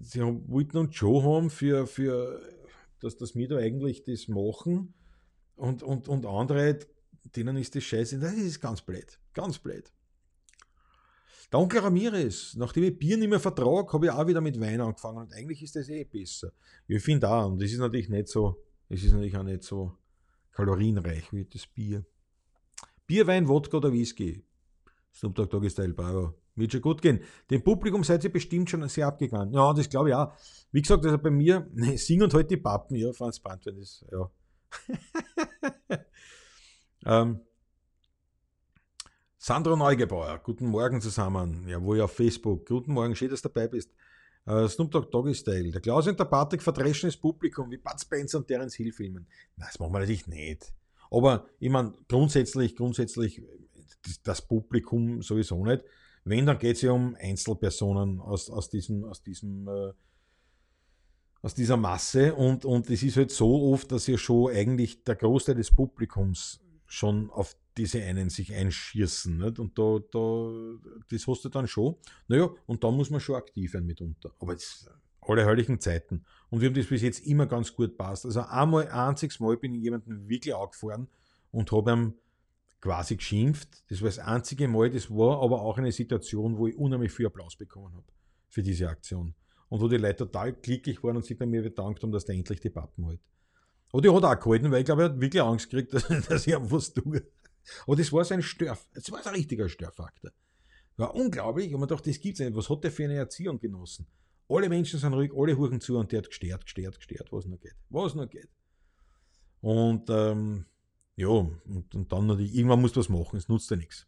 sie 0.00 0.20
haben, 0.20 0.48
wollten 0.48 0.76
uns 0.76 0.94
schon 0.94 1.22
haben, 1.22 1.50
für, 1.50 1.86
für, 1.86 2.40
dass, 3.00 3.16
dass 3.16 3.34
wir 3.34 3.48
da 3.48 3.56
eigentlich 3.56 4.04
das 4.04 4.28
machen 4.28 4.94
und, 5.56 5.82
und, 5.82 6.08
und 6.08 6.26
andere, 6.26 6.78
denen 7.36 7.56
ist 7.56 7.74
das 7.74 7.84
scheiße. 7.84 8.18
Das 8.18 8.34
ist 8.34 8.60
ganz 8.60 8.82
blöd. 8.82 9.18
Ganz 9.34 9.58
blöd. 9.58 9.90
Der 11.50 11.60
Onkel 11.60 11.80
Ramirez, 11.80 12.54
nachdem 12.56 12.84
ich 12.84 12.98
Bier 12.98 13.16
nicht 13.16 13.30
mehr 13.30 13.40
vertrage, 13.40 13.90
habe 13.92 14.06
ich 14.06 14.12
auch 14.12 14.26
wieder 14.26 14.42
mit 14.42 14.60
Wein 14.60 14.82
angefangen 14.82 15.18
und 15.18 15.32
eigentlich 15.32 15.62
ist 15.62 15.76
das 15.76 15.88
eh 15.88 16.04
besser. 16.04 16.52
Ich 16.86 17.02
finde 17.02 17.28
auch, 17.28 17.50
und 17.50 17.60
das 17.60 17.72
ist 17.72 17.78
natürlich 17.78 18.10
nicht 18.10 18.28
so, 18.28 18.62
es 18.90 19.02
ist 19.02 19.12
natürlich 19.12 19.36
auch 19.36 19.42
nicht 19.42 19.62
so 19.62 19.96
kalorienreich 20.52 21.32
wie 21.32 21.46
das 21.46 21.66
Bier. 21.66 22.04
Bier, 23.08 23.26
Wein, 23.26 23.48
Wodka 23.48 23.78
oder 23.78 23.90
Whisky. 23.90 24.44
Snoop 25.14 25.34
Dogg 25.34 25.50
Doggy 25.50 25.70
Style 25.70 25.94
Bar. 25.94 26.34
Wird 26.54 26.72
schon 26.72 26.82
gut 26.82 27.00
gehen. 27.00 27.20
Dem 27.50 27.64
Publikum 27.64 28.04
seid 28.04 28.22
ihr 28.22 28.30
bestimmt 28.30 28.68
schon 28.68 28.86
sehr 28.88 29.06
abgegangen. 29.06 29.54
Ja, 29.54 29.72
das 29.72 29.88
glaube 29.88 30.10
ich 30.10 30.14
auch. 30.14 30.34
Wie 30.72 30.82
gesagt, 30.82 31.04
also 31.06 31.16
bei 31.16 31.30
mir, 31.30 31.66
ne, 31.74 31.96
sing 31.96 32.22
und 32.22 32.34
halt 32.34 32.50
die 32.50 32.58
Pappen, 32.58 32.96
ja, 32.96 33.12
Franz 33.12 33.40
Brandwein 33.40 33.78
ist, 33.78 34.04
ja. 34.12 34.30
ähm, 37.06 37.40
Sandro 39.38 39.74
Neugebauer, 39.76 40.38
guten 40.44 40.66
Morgen 40.66 41.00
zusammen. 41.00 41.66
Ja, 41.66 41.82
wo 41.82 41.98
auf 42.02 42.12
Facebook. 42.12 42.68
Guten 42.68 42.92
Morgen, 42.92 43.16
schön, 43.16 43.30
dass 43.30 43.40
du 43.40 43.48
dabei 43.48 43.68
bist. 43.68 43.90
Uh, 44.46 44.68
Snoop 44.68 44.90
Dogg 44.90 45.10
Doggy 45.10 45.34
Style. 45.34 45.70
Der 45.70 45.80
Klaus 45.80 46.06
und 46.06 46.20
der 46.20 46.26
Patrick 46.26 46.62
verdreschen 46.62 47.08
das 47.08 47.16
Publikum 47.16 47.70
wie 47.70 47.78
Bud 47.78 47.98
Spencer 47.98 48.38
und 48.38 48.46
Terence 48.46 48.74
Hill 48.74 48.92
filmen. 48.92 49.26
Nein, 49.56 49.68
das 49.70 49.78
machen 49.78 49.92
wir 49.92 50.00
natürlich 50.00 50.26
nicht. 50.26 50.74
Aber 51.10 51.46
ich 51.58 51.70
meine, 51.70 51.94
grundsätzlich, 52.08 52.76
grundsätzlich 52.76 53.42
das 54.22 54.42
Publikum 54.42 55.22
sowieso 55.22 55.64
nicht. 55.64 55.84
Wenn, 56.24 56.46
dann 56.46 56.58
geht 56.58 56.76
es 56.76 56.82
ja 56.82 56.92
um 56.92 57.16
Einzelpersonen 57.18 58.20
aus, 58.20 58.50
aus 58.50 58.68
diesem, 58.68 59.04
aus 59.04 59.22
diesem 59.22 59.68
äh, 59.68 59.92
aus 61.40 61.54
dieser 61.54 61.76
Masse 61.76 62.34
und, 62.34 62.64
und 62.64 62.90
es 62.90 63.02
ist 63.02 63.16
halt 63.16 63.30
so 63.30 63.72
oft, 63.72 63.92
dass 63.92 64.06
ja 64.06 64.18
schon 64.18 64.52
eigentlich 64.52 65.04
der 65.04 65.14
Großteil 65.14 65.54
des 65.54 65.74
Publikums 65.74 66.60
schon 66.86 67.30
auf 67.30 67.56
diese 67.76 68.02
einen 68.02 68.28
sich 68.28 68.52
einschießen. 68.52 69.38
Nicht? 69.38 69.58
Und 69.58 69.78
da, 69.78 69.98
da, 70.10 70.52
das 71.10 71.26
hast 71.28 71.44
du 71.44 71.48
dann 71.48 71.68
schon. 71.68 71.96
Naja, 72.26 72.50
und 72.66 72.82
da 72.82 72.90
muss 72.90 73.10
man 73.10 73.20
schon 73.20 73.36
aktiv 73.36 73.70
sein 73.70 73.86
mitunter. 73.86 74.32
Aber 74.40 74.52
jetzt 74.52 74.90
alle 75.20 75.46
heiligen 75.46 75.78
Zeiten. 75.78 76.24
Und 76.50 76.60
wir 76.60 76.68
haben 76.68 76.74
das 76.74 76.86
bis 76.86 77.02
jetzt 77.02 77.26
immer 77.26 77.46
ganz 77.46 77.74
gut 77.74 77.96
passt. 77.98 78.24
Also 78.24 78.40
einmal, 78.40 78.88
ein 78.88 79.08
einziges 79.08 79.38
Mal 79.40 79.56
bin 79.56 79.74
ich 79.74 79.82
jemanden 79.82 80.28
wirklich 80.28 80.54
angefahren 80.54 81.08
und 81.50 81.70
habe 81.72 81.92
ihm 81.92 82.14
quasi 82.80 83.16
geschimpft. 83.16 83.84
Das 83.90 84.00
war 84.00 84.08
das 84.08 84.18
einzige 84.18 84.68
Mal, 84.68 84.90
das 84.90 85.10
war 85.10 85.42
aber 85.42 85.60
auch 85.60 85.78
eine 85.78 85.92
Situation, 85.92 86.56
wo 86.56 86.66
ich 86.66 86.76
unheimlich 86.76 87.12
viel 87.12 87.26
Applaus 87.26 87.56
bekommen 87.56 87.94
habe 87.94 88.06
für 88.48 88.62
diese 88.62 88.88
Aktion. 88.88 89.34
Und 89.68 89.82
wo 89.82 89.88
die 89.88 89.98
Leute 89.98 90.16
total 90.16 90.54
glücklich 90.54 91.02
waren 91.02 91.16
und 91.16 91.26
sich 91.26 91.36
bei 91.36 91.44
mir 91.44 91.62
bedankt 91.62 92.02
haben, 92.02 92.12
dass 92.12 92.24
der 92.24 92.36
endlich 92.36 92.60
die 92.60 92.70
Pappen 92.70 93.04
hält. 93.04 93.20
Und 93.92 94.04
die 94.04 94.10
hat 94.10 94.24
auch 94.24 94.40
gehalten, 94.40 94.70
weil 94.70 94.80
ich 94.80 94.86
glaube, 94.86 95.02
er 95.02 95.10
hat 95.10 95.20
wirklich 95.20 95.42
Angst 95.42 95.70
gekriegt, 95.70 95.92
dass, 95.94 96.08
dass 96.08 96.46
ich 96.46 96.54
ihm 96.54 96.70
was 96.70 96.94
tue. 96.94 97.22
Aber 97.86 97.96
das 97.96 98.12
war 98.12 98.24
so 98.24 98.34
ein 98.34 98.42
Störf, 98.42 98.88
das 98.94 99.10
war 99.12 99.22
so 99.22 99.28
ein 99.28 99.34
richtiger 99.34 99.68
Störfaktor. 99.68 100.30
War 100.96 101.14
unglaublich 101.14 101.72
und 101.74 101.80
man 101.80 101.88
dachte, 101.88 102.10
das 102.10 102.20
gibt's 102.20 102.40
nicht. 102.40 102.56
Was 102.56 102.68
hat 102.70 102.82
der 102.82 102.90
für 102.90 103.04
eine 103.04 103.14
Erziehung 103.14 103.58
genossen? 103.58 104.06
Alle 104.48 104.68
Menschen 104.68 104.98
sind 104.98 105.12
ruhig, 105.12 105.32
alle 105.36 105.56
huchen 105.56 105.80
zu 105.80 105.98
und 105.98 106.10
der 106.10 106.18
hat 106.18 106.28
gestört, 106.28 106.64
gestört, 106.64 106.96
gestört, 106.96 107.30
was 107.30 107.46
noch 107.46 107.60
geht. 107.60 107.76
Was 107.90 108.14
noch 108.14 108.28
geht. 108.28 108.48
Und 109.60 110.08
ähm, 110.08 110.64
ja, 111.16 111.28
und, 111.28 111.94
und 111.94 112.12
dann 112.12 112.26
natürlich, 112.26 112.54
irgendwann 112.54 112.80
musst 112.80 112.96
du 112.96 113.00
was 113.00 113.08
machen, 113.08 113.36
es 113.36 113.48
nutzt 113.48 113.70
ja 113.70 113.76
nichts. 113.76 114.06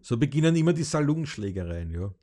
So 0.00 0.16
beginnen 0.16 0.54
immer 0.56 0.72
die 0.72 0.84
Salonschlägereien, 0.84 1.90
ja. 1.90 2.14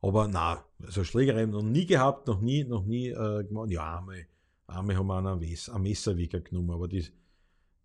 Aber 0.00 0.28
na, 0.28 0.64
also 0.82 1.04
Schlägereien 1.04 1.50
noch 1.50 1.62
nie 1.62 1.86
gehabt, 1.86 2.26
noch 2.28 2.40
nie, 2.40 2.64
noch 2.64 2.84
nie 2.84 3.08
äh, 3.08 3.44
gemacht. 3.44 3.70
Ja, 3.70 3.98
einmal, 3.98 4.26
einmal 4.66 4.96
haben 4.96 5.06
wir 5.06 5.18
einen, 5.18 5.42
einen 5.42 5.82
Messer 5.82 6.16
weggenommen, 6.16 6.70
aber 6.70 6.88
das, 6.88 7.10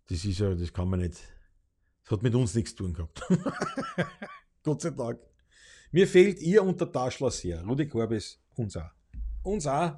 das 0.08 0.24
ist 0.24 0.38
ja, 0.38 0.54
das 0.54 0.72
kann 0.72 0.88
man 0.88 1.00
nicht. 1.00 1.20
Das 2.02 2.12
hat 2.12 2.22
mit 2.22 2.34
uns 2.34 2.54
nichts 2.54 2.74
zu 2.74 2.84
tun 2.84 2.94
gehabt. 2.94 3.22
Gott 4.62 4.80
sei 4.82 4.90
Dank. 4.90 5.20
Mir 5.94 6.08
fehlt 6.08 6.40
ihr 6.40 6.64
und 6.64 6.80
der 6.80 6.90
Taschler 6.90 7.30
sehr. 7.30 7.62
Rudi 7.64 7.86
Korbis, 7.86 8.40
uns 8.56 8.76
auch. 8.76 8.90
Uns 9.44 9.64
auch. 9.64 9.92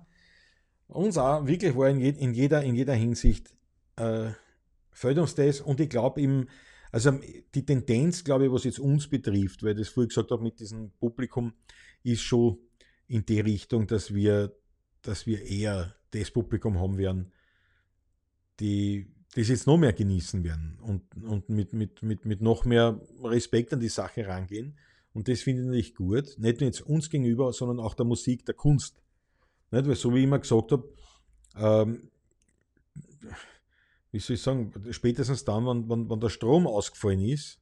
Uns 0.88 1.16
auch. 1.16 1.46
Wirklich 1.46 1.74
war 1.74 1.88
in, 1.88 2.02
in, 2.02 2.34
jeder, 2.34 2.62
in 2.62 2.74
jeder 2.74 2.92
Hinsicht 2.92 3.54
äh, 3.96 4.28
fällt 4.92 5.16
uns 5.16 5.34
das. 5.34 5.62
Und 5.62 5.80
ich 5.80 5.88
glaube 5.88 6.20
eben, 6.20 6.48
also 6.92 7.18
die 7.54 7.64
Tendenz, 7.64 8.24
glaube 8.24 8.44
ich, 8.44 8.52
was 8.52 8.64
jetzt 8.64 8.78
uns 8.78 9.08
betrifft, 9.08 9.62
weil 9.62 9.72
ich 9.72 9.86
das 9.86 9.88
vorher 9.88 10.08
gesagt 10.08 10.30
habe 10.32 10.42
mit 10.42 10.60
diesem 10.60 10.90
Publikum, 11.00 11.54
ist 12.02 12.20
schon 12.20 12.58
in 13.08 13.24
die 13.24 13.40
Richtung, 13.40 13.86
dass 13.86 14.12
wir, 14.12 14.54
dass 15.00 15.26
wir 15.26 15.46
eher 15.46 15.94
das 16.10 16.30
Publikum 16.30 16.78
haben 16.78 16.98
werden, 16.98 17.32
die 18.60 19.06
das 19.34 19.48
jetzt 19.48 19.66
noch 19.66 19.78
mehr 19.78 19.94
genießen 19.94 20.44
werden 20.44 20.78
und, 20.82 21.04
und 21.24 21.48
mit, 21.48 21.72
mit, 21.72 22.02
mit, 22.02 22.26
mit 22.26 22.42
noch 22.42 22.66
mehr 22.66 23.00
Respekt 23.22 23.72
an 23.72 23.80
die 23.80 23.88
Sache 23.88 24.26
rangehen 24.26 24.76
und 25.16 25.28
das 25.28 25.40
finde 25.40 25.62
ich 25.62 25.66
natürlich 25.66 25.94
gut, 25.94 26.36
nicht 26.36 26.60
nur 26.60 26.68
jetzt 26.68 26.82
uns 26.82 27.08
gegenüber, 27.08 27.50
sondern 27.50 27.80
auch 27.80 27.94
der 27.94 28.04
Musik, 28.04 28.44
der 28.44 28.54
Kunst. 28.54 29.00
Nicht? 29.70 29.88
Weil 29.88 29.94
so 29.94 30.12
wie 30.12 30.18
ich 30.18 30.24
immer 30.24 30.38
gesagt 30.38 30.72
habe, 30.72 30.92
ähm, 31.56 32.10
wie 34.12 34.18
soll 34.18 34.34
ich 34.34 34.42
sagen, 34.42 34.74
spätestens 34.90 35.42
dann, 35.42 35.64
wenn, 35.64 35.88
wenn, 35.88 36.10
wenn 36.10 36.20
der 36.20 36.28
Strom 36.28 36.66
ausgefallen 36.66 37.20
ist, 37.20 37.58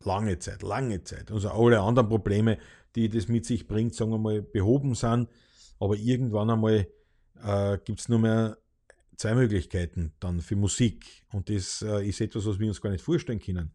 lange 0.00 0.40
Zeit, 0.40 0.62
lange 0.62 1.04
Zeit, 1.04 1.30
also 1.30 1.50
alle 1.50 1.80
anderen 1.80 2.08
Probleme, 2.08 2.58
die 2.96 3.08
das 3.08 3.28
mit 3.28 3.46
sich 3.46 3.68
bringt, 3.68 3.94
sagen 3.94 4.10
wir 4.10 4.18
mal, 4.18 4.42
behoben 4.42 4.96
sind, 4.96 5.28
aber 5.78 5.94
irgendwann 5.94 6.50
einmal 6.50 6.88
äh, 7.44 7.78
gibt 7.84 8.00
es 8.00 8.08
nur 8.08 8.18
mehr 8.18 8.58
zwei 9.16 9.36
Möglichkeiten 9.36 10.14
dann 10.18 10.40
für 10.40 10.56
Musik 10.56 11.22
und 11.30 11.48
das 11.48 11.80
äh, 11.82 12.08
ist 12.08 12.20
etwas, 12.20 12.44
was 12.44 12.58
wir 12.58 12.66
uns 12.66 12.80
gar 12.80 12.90
nicht 12.90 13.04
vorstellen 13.04 13.38
können. 13.38 13.70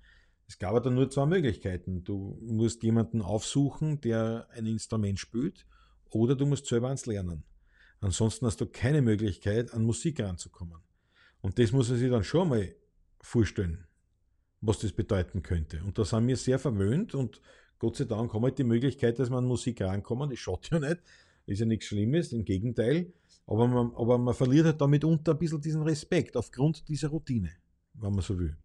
Es 0.51 0.59
gab 0.59 0.75
aber 0.75 0.91
nur 0.91 1.09
zwei 1.09 1.25
Möglichkeiten. 1.25 2.03
Du 2.03 2.37
musst 2.41 2.83
jemanden 2.83 3.21
aufsuchen, 3.21 4.01
der 4.01 4.49
ein 4.51 4.65
Instrument 4.65 5.17
spielt, 5.17 5.65
oder 6.09 6.35
du 6.35 6.45
musst 6.45 6.65
selber 6.65 6.87
ans 6.87 7.05
Lernen. 7.05 7.45
Ansonsten 8.01 8.45
hast 8.45 8.59
du 8.59 8.65
keine 8.65 9.01
Möglichkeit, 9.01 9.73
an 9.73 9.85
Musik 9.85 10.19
ranzukommen. 10.19 10.81
Und 11.39 11.57
das 11.57 11.71
muss 11.71 11.87
man 11.87 11.99
sich 11.99 12.09
dann 12.09 12.25
schon 12.25 12.49
mal 12.49 12.75
vorstellen. 13.21 13.87
was 14.61 14.79
das 14.79 14.91
bedeuten 14.91 15.41
könnte. 15.41 15.81
Und 15.83 15.97
da 15.97 16.05
sind 16.05 16.27
wir 16.27 16.37
sehr 16.37 16.59
verwöhnt 16.59 17.15
und 17.15 17.41
Gott 17.79 17.95
sei 17.95 18.05
Dank 18.05 18.31
haben 18.33 18.43
wir 18.43 18.47
halt 18.47 18.59
die 18.59 18.63
Möglichkeit, 18.63 19.17
dass 19.19 19.29
man 19.29 19.39
an 19.39 19.47
Musik 19.47 19.81
rankommen. 19.81 20.29
Das 20.29 20.39
schaut 20.39 20.69
ja 20.69 20.79
nicht, 20.79 21.01
ist 21.47 21.59
ja 21.59 21.65
nichts 21.65 21.85
Schlimmes, 21.85 22.31
im 22.31 22.45
Gegenteil. 22.45 23.11
Aber 23.47 23.67
man, 23.67 23.91
aber 23.95 24.17
man 24.19 24.35
verliert 24.35 24.65
halt 24.65 24.79
damit 24.81 25.03
unter 25.03 25.31
ein 25.31 25.39
bisschen 25.39 25.61
diesen 25.61 25.81
Respekt 25.81 26.37
aufgrund 26.37 26.87
dieser 26.87 27.07
Routine, 27.07 27.51
wenn 27.93 28.11
man 28.11 28.21
so 28.21 28.37
will. 28.37 28.55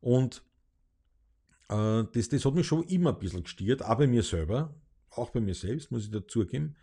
Und 0.00 0.42
das, 1.68 2.28
das 2.28 2.44
hat 2.44 2.54
mich 2.54 2.66
schon 2.66 2.84
immer 2.84 3.10
ein 3.10 3.18
bisschen 3.18 3.42
gestiert, 3.42 3.84
auch 3.84 3.96
bei 3.96 4.06
mir 4.06 4.22
selber, 4.22 4.74
auch 5.10 5.30
bei 5.30 5.40
mir 5.40 5.54
selbst, 5.54 5.90
muss 5.90 6.04
ich 6.04 6.10
dazugeben. 6.10 6.76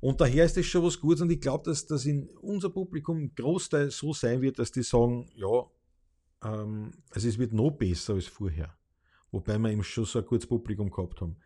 Und 0.00 0.20
daher 0.20 0.44
ist 0.44 0.56
das 0.56 0.66
schon 0.66 0.84
was 0.84 1.00
Gutes 1.00 1.22
und 1.22 1.30
ich 1.30 1.40
glaube, 1.40 1.64
dass 1.64 1.86
das 1.86 2.04
in 2.04 2.28
unser 2.40 2.70
Publikum 2.70 3.18
im 3.18 3.34
Großteil 3.34 3.90
so 3.90 4.12
sein 4.12 4.40
wird, 4.40 4.58
dass 4.58 4.70
die 4.70 4.82
sagen, 4.82 5.28
ja, 5.34 5.64
ähm, 6.44 6.92
also 7.10 7.28
es 7.28 7.38
wird 7.38 7.52
noch 7.52 7.70
besser 7.70 8.14
als 8.14 8.26
vorher. 8.26 8.76
Wobei 9.30 9.58
wir 9.58 9.70
eben 9.70 9.82
schon 9.82 10.04
so 10.04 10.20
ein 10.20 10.24
gutes 10.24 10.46
Publikum 10.46 10.90
gehabt 10.90 11.20
haben. 11.20 11.36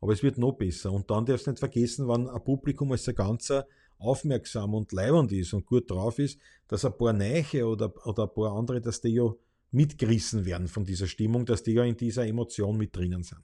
Aber 0.00 0.12
es 0.12 0.22
wird 0.22 0.38
noch 0.38 0.52
besser. 0.52 0.92
Und 0.92 1.10
dann 1.10 1.24
darfst 1.24 1.46
du 1.46 1.50
nicht 1.50 1.60
vergessen, 1.60 2.08
wenn 2.08 2.28
ein 2.28 2.44
Publikum 2.44 2.90
als 2.92 3.08
ein 3.08 3.14
ganzer 3.14 3.66
aufmerksam 3.98 4.74
und 4.74 4.92
leibend 4.92 5.30
ist 5.32 5.52
und 5.52 5.66
gut 5.66 5.90
drauf 5.90 6.18
ist, 6.18 6.40
dass 6.68 6.84
ein 6.84 6.96
paar 6.96 7.12
Neiche 7.12 7.66
oder, 7.66 7.94
oder 8.06 8.24
ein 8.24 8.34
paar 8.34 8.56
andere, 8.56 8.80
dass 8.80 9.00
die 9.00 9.10
ja 9.10 9.30
mitgerissen 9.70 10.44
werden 10.44 10.68
von 10.68 10.84
dieser 10.84 11.06
Stimmung, 11.06 11.46
dass 11.46 11.62
die 11.62 11.72
ja 11.72 11.84
in 11.84 11.96
dieser 11.96 12.26
Emotion 12.26 12.76
mit 12.76 12.94
drinnen 12.94 13.22
sind. 13.22 13.42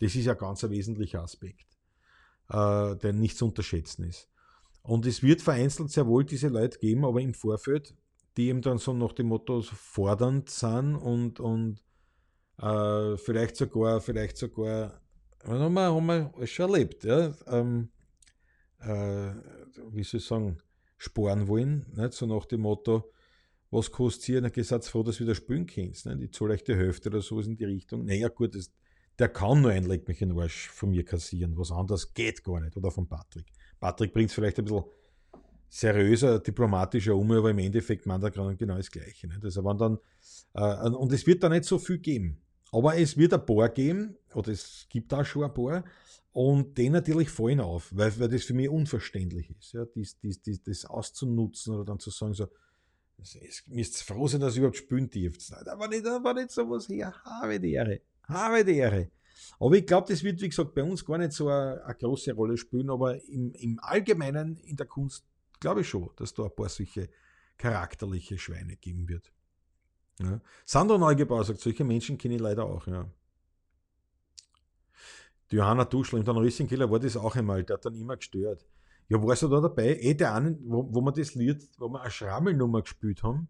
Das 0.00 0.14
ist 0.14 0.24
ja 0.24 0.34
ganz 0.34 0.64
ein 0.64 0.70
wesentlicher 0.70 1.22
Aspekt, 1.22 1.66
äh, 2.48 2.96
der 2.96 3.12
nicht 3.12 3.36
zu 3.36 3.46
unterschätzen 3.46 4.04
ist. 4.04 4.28
Und 4.82 5.04
es 5.06 5.22
wird 5.22 5.42
vereinzelt 5.42 5.90
sehr 5.90 6.06
wohl 6.06 6.24
diese 6.24 6.48
Leute 6.48 6.78
geben, 6.78 7.04
aber 7.04 7.20
im 7.20 7.34
Vorfeld, 7.34 7.94
die 8.36 8.48
eben 8.48 8.62
dann 8.62 8.78
so 8.78 8.92
nach 8.92 9.12
dem 9.12 9.26
Motto 9.26 9.60
fordernd 9.62 10.48
sind 10.48 10.94
und, 10.96 11.40
und 11.40 11.82
äh, 12.58 13.16
vielleicht 13.16 13.56
sogar, 13.56 14.00
vielleicht 14.00 14.36
sogar, 14.36 15.00
haben 15.44 15.74
wir, 15.74 15.82
haben 15.82 16.06
wir 16.06 16.46
schon 16.46 16.70
erlebt, 16.70 17.04
ja, 17.04 17.34
ähm, 17.46 17.90
äh, 18.80 19.32
wie 19.90 20.04
soll 20.04 20.20
ich 20.20 20.26
sagen, 20.26 20.58
sparen 20.96 21.48
wollen, 21.48 21.86
nicht? 21.94 22.12
so 22.12 22.26
nach 22.26 22.46
dem 22.46 22.62
Motto, 22.62 23.12
was 23.70 23.90
kostet 23.90 24.28
ihr? 24.28 24.40
Na, 24.40 24.50
seid 24.54 24.84
froh, 24.84 25.02
dass 25.02 25.16
du 25.16 25.24
wieder 25.24 25.34
spielen 25.34 25.66
kannst. 25.66 26.06
Nicht? 26.06 26.22
Ich 26.22 26.32
zahle 26.32 26.54
euch 26.54 26.64
die 26.64 26.74
Hälfte 26.74 27.08
oder 27.10 27.20
sowas 27.20 27.46
in 27.46 27.56
die 27.56 27.64
Richtung. 27.64 28.04
Naja, 28.04 28.28
gut, 28.28 28.54
das, 28.54 28.70
der 29.18 29.28
kann 29.28 29.62
nur 29.62 29.72
ein 29.72 29.84
Leck 29.84 30.08
mich 30.08 30.22
in 30.22 30.38
Arsch 30.38 30.68
von 30.68 30.90
mir 30.90 31.04
kassieren. 31.04 31.56
Was 31.56 31.70
anderes 31.70 32.14
geht 32.14 32.42
gar 32.44 32.60
nicht. 32.60 32.76
Oder 32.76 32.90
von 32.90 33.06
Patrick. 33.06 33.46
Patrick 33.78 34.12
bringt 34.12 34.30
es 34.30 34.34
vielleicht 34.34 34.58
ein 34.58 34.64
bisschen 34.64 34.84
seriöser, 35.68 36.38
diplomatischer 36.40 37.14
um, 37.14 37.30
aber 37.32 37.50
im 37.50 37.58
Endeffekt 37.58 38.06
meint 38.06 38.24
er 38.24 38.30
genau 38.30 38.76
das 38.76 38.90
Gleiche. 38.90 39.28
Nicht? 39.28 39.44
Also 39.44 39.64
wenn 39.64 39.76
dann, 39.76 39.98
äh, 40.54 40.88
und 40.88 41.12
es 41.12 41.26
wird 41.26 41.42
da 41.42 41.48
nicht 41.48 41.64
so 41.64 41.78
viel 41.78 41.98
geben. 41.98 42.40
Aber 42.72 42.96
es 42.96 43.16
wird 43.16 43.32
ein 43.32 43.44
paar 43.44 43.68
geben, 43.68 44.16
oder 44.34 44.50
es 44.50 44.86
gibt 44.90 45.12
auch 45.14 45.24
schon 45.24 45.44
ein 45.44 45.54
paar, 45.54 45.84
und 46.32 46.76
den 46.76 46.92
natürlich 46.92 47.30
fallen 47.30 47.60
auf, 47.60 47.90
weil, 47.94 48.18
weil 48.18 48.28
das 48.28 48.44
für 48.44 48.54
mich 48.54 48.68
unverständlich 48.68 49.50
ist, 49.50 49.72
ja, 49.72 49.84
dies, 49.86 50.18
dies, 50.20 50.40
dies, 50.42 50.62
das 50.62 50.84
auszunutzen 50.84 51.74
oder 51.74 51.84
dann 51.84 51.98
zu 51.98 52.10
sagen, 52.10 52.34
so, 52.34 52.46
es 53.20 53.62
müsst 53.66 54.02
froh 54.02 54.28
sein, 54.28 54.40
dass 54.40 54.54
ihr 54.54 54.60
überhaupt 54.60 54.76
spielen 54.76 55.10
dürft. 55.10 55.50
Da 55.50 55.78
war 55.78 55.88
nicht, 55.88 56.06
da 56.06 56.22
war 56.22 56.34
nicht 56.34 56.50
sowas 56.50 56.88
her. 56.88 57.14
Habe 57.24 57.58
die 57.58 57.72
Ehre. 57.72 58.00
Habe 58.24 58.64
die 58.64 58.76
Ehre. 58.76 59.10
Aber 59.60 59.74
ich 59.74 59.86
glaube, 59.86 60.08
das 60.08 60.22
wird, 60.22 60.40
wie 60.40 60.48
gesagt, 60.48 60.74
bei 60.74 60.82
uns 60.82 61.04
gar 61.04 61.18
nicht 61.18 61.32
so 61.32 61.48
eine, 61.48 61.84
eine 61.84 61.94
große 61.94 62.32
Rolle 62.32 62.56
spielen, 62.56 62.90
aber 62.90 63.22
im, 63.24 63.52
im 63.54 63.78
Allgemeinen 63.80 64.56
in 64.58 64.76
der 64.76 64.86
Kunst 64.86 65.24
glaube 65.58 65.80
ich 65.80 65.88
schon, 65.88 66.10
dass 66.16 66.34
da 66.34 66.44
ein 66.44 66.54
paar 66.54 66.68
solche 66.68 67.08
charakterliche 67.56 68.38
Schweine 68.38 68.76
geben 68.76 69.08
wird. 69.08 69.32
Ja. 70.20 70.40
Sandro 70.64 70.98
Neugebauer 70.98 71.44
sagt, 71.44 71.60
solche 71.60 71.84
Menschen 71.84 72.18
kenne 72.18 72.36
ich 72.36 72.40
leider 72.40 72.64
auch, 72.64 72.86
ja. 72.86 73.10
Die 75.50 75.56
Johanna 75.56 75.84
Duschel 75.84 76.18
im 76.18 76.24
Dornröschenkiller 76.24 76.90
war 76.90 76.98
das 76.98 77.16
auch 77.16 77.34
einmal, 77.34 77.64
der 77.64 77.74
hat 77.74 77.84
dann 77.84 77.94
immer 77.94 78.16
gestört. 78.16 78.66
Ja, 79.08 79.22
warst 79.22 79.42
du 79.42 79.48
da 79.48 79.60
dabei? 79.60 79.96
Eh, 80.00 80.14
der 80.14 80.34
einen, 80.34 80.58
wo, 80.70 80.86
wo 80.92 81.00
wir 81.00 81.12
das 81.12 81.34
Lied, 81.34 81.66
wo 81.78 81.88
wir 81.88 82.02
eine 82.02 82.10
Schrammelnummer 82.10 82.82
gespielt 82.82 83.22
haben. 83.22 83.48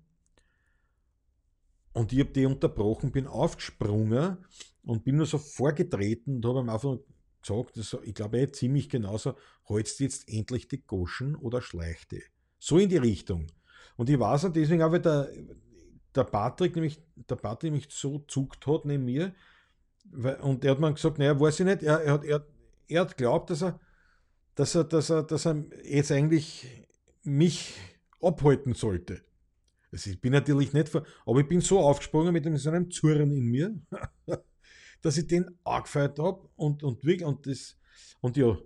Und 1.93 2.13
ich 2.13 2.21
habe 2.21 2.31
die 2.31 2.47
unterbrochen, 2.47 3.11
bin 3.11 3.27
aufgesprungen 3.27 4.39
und 4.85 5.05
bin 5.05 5.17
nur 5.17 5.27
so 5.27 5.39
vorgetreten 5.39 6.37
und 6.37 6.45
habe 6.47 6.61
ihm 6.61 6.69
einfach 6.69 6.97
gesagt, 7.43 7.77
also 7.77 8.01
ich 8.03 8.15
glaube 8.15 8.39
eh 8.39 8.53
ziemlich 8.53 8.89
genauso, 8.89 9.35
holst 9.69 9.99
jetzt 9.99 10.29
endlich 10.29 10.69
die 10.69 10.87
Goschen 10.87 11.35
oder 11.35 11.61
schleichte. 11.61 12.23
So 12.61 12.79
in 12.79 12.89
die 12.89 12.97
Richtung. 12.97 13.49
Und 13.97 14.09
ich 14.11 14.19
weiß 14.19 14.45
und 14.45 14.55
deswegen 14.55 14.83
auch, 14.83 14.93
weil 14.93 15.01
der, 15.01 15.29
der 16.15 16.25
Patrick 16.25 16.77
nämlich, 16.77 17.03
der 17.17 17.37
Patrick 17.37 17.73
nämlich 17.73 17.89
so 17.91 18.21
zuckt 18.29 18.65
hat 18.67 18.85
neben 18.85 19.05
mir, 19.05 19.35
weil, 20.05 20.37
und 20.37 20.65
er 20.65 20.73
hat 20.73 20.81
mir 20.81 20.93
gesagt, 20.93 21.19
naja, 21.19 21.39
weiß 21.39 21.61
ich 21.61 21.67
nicht, 21.67 21.83
er, 21.83 22.01
er, 22.01 22.23
er, 22.23 22.47
er 22.87 23.01
hat 23.01 23.17
glaubt, 23.17 23.51
dass 23.51 23.63
er 23.63 23.81
dass 24.59 24.75
er, 24.75 24.83
dass 24.83 25.09
er, 25.09 25.23
dass 25.23 25.47
er 25.47 25.65
jetzt 25.85 26.11
eigentlich 26.11 26.85
mich 27.23 27.77
abhalten 28.21 28.75
sollte. 28.75 29.23
Also 29.93 30.11
ich 30.11 30.21
bin 30.21 30.33
natürlich 30.33 30.73
nicht, 30.73 30.93
aber 31.25 31.41
ich 31.41 31.47
bin 31.47 31.61
so 31.61 31.79
aufgesprungen 31.79 32.33
mit 32.33 32.45
so 32.59 32.69
einem 32.69 32.91
Zurren 32.91 33.31
in 33.31 33.45
mir, 33.45 33.81
dass 35.03 35.17
ich 35.17 35.29
den 35.29 35.49
angefeuert 35.63 36.19
habe 36.19 36.49
und, 36.57 36.83
und 36.83 37.05
wirklich, 37.05 37.25
und 37.25 37.47
das, 37.47 37.79
und 38.21 38.37
ja, 38.37 38.59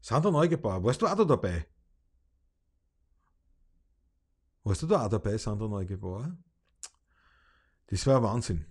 Sandra 0.00 0.30
Neugebauer, 0.30 0.82
warst 0.82 1.02
du 1.02 1.06
auch 1.06 1.14
da 1.14 1.24
dabei? 1.24 1.66
Warst 4.64 4.82
du 4.82 4.86
da 4.86 5.04
auch 5.04 5.10
dabei, 5.10 5.36
Sandra 5.36 5.68
Neugebauer? 5.68 6.34
Das 7.88 8.06
war 8.06 8.22
Wahnsinn. 8.22 8.64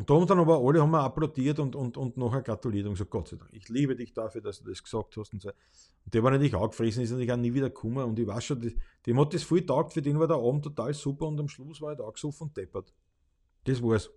Und 0.00 0.08
da 0.08 0.14
haben 0.14 0.26
dann 0.26 0.38
aber 0.38 0.56
alle 0.56 0.80
haben 0.80 0.94
applaudiert 0.94 1.58
und, 1.58 1.76
und, 1.76 1.98
und 1.98 2.16
nachher 2.16 2.40
gratuliert 2.40 2.86
und 2.86 2.94
gesagt, 2.94 3.10
Gott 3.10 3.28
sei 3.28 3.36
Dank, 3.36 3.52
ich 3.52 3.68
liebe 3.68 3.94
dich 3.94 4.14
dafür, 4.14 4.40
dass 4.40 4.62
du 4.62 4.70
das 4.70 4.82
gesagt 4.82 5.14
hast. 5.18 5.34
Und, 5.34 5.42
so. 5.42 5.50
und 5.50 6.14
der 6.14 6.22
war 6.22 6.30
natürlich 6.30 6.54
auch 6.54 6.70
gefressen, 6.70 7.02
ist 7.02 7.10
natürlich 7.10 7.30
auch 7.30 7.36
nie 7.36 7.52
wieder 7.52 7.68
gekommen. 7.68 8.06
Und 8.06 8.18
ich 8.18 8.26
weiß 8.26 8.42
schon, 8.42 8.62
die, 8.62 8.74
dem 9.04 9.20
hat 9.20 9.34
das 9.34 9.42
viel 9.42 9.66
taugt, 9.66 9.92
für 9.92 10.00
den 10.00 10.18
war 10.18 10.26
der 10.26 10.38
Abend 10.38 10.64
total 10.64 10.94
super 10.94 11.26
und 11.26 11.38
am 11.38 11.48
Schluss 11.48 11.82
war 11.82 11.92
er 11.92 12.02
auch 12.02 12.14
gesoffen 12.14 12.46
und 12.46 12.56
deppert. 12.56 12.94
Das 13.64 13.82
war's. 13.82 14.08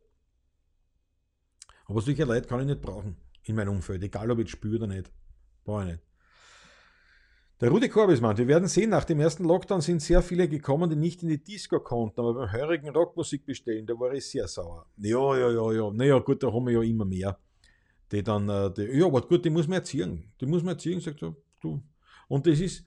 Aber 1.87 1.99
solche 1.99 2.23
Leute 2.23 2.47
kann 2.47 2.61
ich 2.61 2.67
nicht 2.67 2.81
brauchen 2.81 3.17
in 3.43 3.57
meinem 3.57 3.73
Umfeld, 3.73 4.01
egal 4.03 4.31
ob 4.31 4.39
ich 4.39 4.51
spüre 4.51 4.77
oder 4.77 4.87
nicht. 4.87 5.11
Brauche 5.65 5.81
ich 5.81 5.91
nicht. 5.91 6.03
Der 7.63 7.71
Rudi 7.71 7.87
Korbis 7.87 8.19
meint, 8.19 8.37
wir 8.39 8.47
werden 8.49 8.67
sehen, 8.67 8.89
nach 8.89 9.05
dem 9.05 9.21
ersten 9.21 9.45
Lockdown 9.45 9.79
sind 9.79 10.01
sehr 10.01 10.21
viele 10.21 10.49
gekommen, 10.49 10.89
die 10.89 10.97
nicht 10.97 11.23
in 11.23 11.29
die 11.29 11.41
Disco 11.41 11.79
konnten, 11.79 12.19
aber 12.19 12.33
beim 12.33 12.51
heurigen 12.51 12.89
Rockmusik 12.89 13.45
bestellen, 13.45 13.85
da 13.85 13.97
war 13.97 14.11
ich 14.11 14.25
sehr 14.25 14.49
sauer. 14.49 14.85
Ja, 14.97 15.37
ja, 15.37 15.49
ja, 15.49 15.71
ja. 15.71 15.89
Naja, 15.89 16.19
gut, 16.19 16.43
da 16.43 16.51
haben 16.51 16.65
wir 16.65 16.73
ja 16.73 16.81
immer 16.81 17.05
mehr. 17.05 17.39
Die 18.11 18.21
dann, 18.21 18.49
äh, 18.49 18.69
die, 18.73 18.99
ja, 18.99 19.05
aber 19.05 19.21
gut, 19.21 19.45
die 19.45 19.49
muss 19.49 19.65
man 19.69 19.77
erziehen. 19.77 20.25
Die 20.41 20.45
muss 20.45 20.61
man 20.61 20.73
erziehen, 20.73 20.99
sagt 20.99 21.23
er, 21.23 21.37
du. 21.61 21.81
Und 22.27 22.45
das 22.45 22.59
ist 22.59 22.83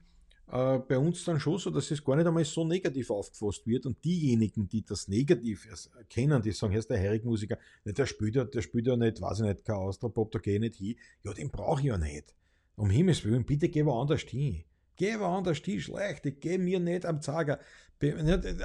äh, 0.52 0.78
bei 0.80 0.98
uns 0.98 1.24
dann 1.24 1.40
schon 1.40 1.56
so, 1.56 1.70
dass 1.70 1.90
es 1.90 2.04
gar 2.04 2.16
nicht 2.16 2.26
einmal 2.26 2.44
so 2.44 2.62
negativ 2.62 3.10
aufgefasst 3.10 3.66
wird. 3.66 3.86
Und 3.86 4.04
diejenigen, 4.04 4.68
die 4.68 4.84
das 4.84 5.08
negativ 5.08 5.66
kennen, 6.10 6.42
die 6.42 6.52
sagen, 6.52 6.74
ist 6.74 6.90
der 6.90 7.20
Musiker, 7.24 7.56
der 7.82 8.04
spielt 8.04 8.34
ja, 8.34 8.44
der 8.44 8.60
spielt 8.60 8.86
ja 8.88 8.96
nicht, 8.98 9.22
weiß 9.22 9.40
ich 9.40 9.46
nicht, 9.46 9.64
kein 9.64 9.76
Austropop, 9.76 10.32
da 10.32 10.38
gehe 10.38 10.56
ich 10.56 10.60
nicht 10.60 10.76
hin. 10.76 10.96
Ja, 11.24 11.32
den 11.32 11.48
brauche 11.48 11.80
ich 11.80 11.86
ja 11.86 11.96
nicht. 11.96 12.34
Um 12.76 12.90
Himmels 12.90 13.24
Willen, 13.24 13.44
bitte 13.44 13.68
geh 13.68 13.84
woanders 13.84 14.22
hin. 14.22 14.64
Geh 14.96 15.18
woanders 15.18 15.58
hin, 15.58 15.80
schlecht, 15.80 16.26
ich 16.26 16.40
geh 16.40 16.58
mir 16.58 16.78
nicht 16.78 17.04
am 17.04 17.20
Zager. 17.20 17.58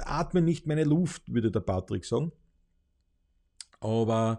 Atme 0.04 0.42
nicht 0.42 0.66
meine 0.66 0.84
Luft, 0.84 1.32
würde 1.32 1.50
der 1.50 1.60
Patrick 1.60 2.04
sagen. 2.04 2.32
Aber 3.80 4.38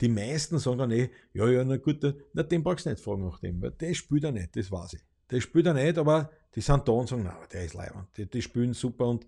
die 0.00 0.08
meisten 0.08 0.58
sagen 0.58 0.78
dann 0.78 0.90
eh, 0.90 1.10
ja, 1.32 1.48
ja, 1.48 1.64
na 1.64 1.76
gut, 1.76 2.02
na, 2.32 2.42
den 2.42 2.62
brauchst 2.62 2.86
du 2.86 2.90
nicht 2.90 3.02
fragen 3.02 3.24
nach 3.24 3.40
dem, 3.40 3.60
weil 3.62 3.70
der 3.72 3.94
spielt 3.94 4.24
er 4.24 4.32
nicht, 4.32 4.56
das 4.56 4.70
weiß 4.70 4.94
ich. 4.94 5.00
Der 5.30 5.40
spielt 5.40 5.66
er 5.66 5.74
nicht, 5.74 5.98
aber 5.98 6.30
die 6.54 6.60
sind 6.60 6.86
da 6.86 6.92
und 6.92 7.08
sagen, 7.08 7.22
na, 7.24 7.38
der 7.52 7.64
ist 7.64 7.74
leibend, 7.74 8.08
die, 8.16 8.26
die 8.26 8.42
spielen 8.42 8.74
super 8.74 9.08
und, 9.08 9.26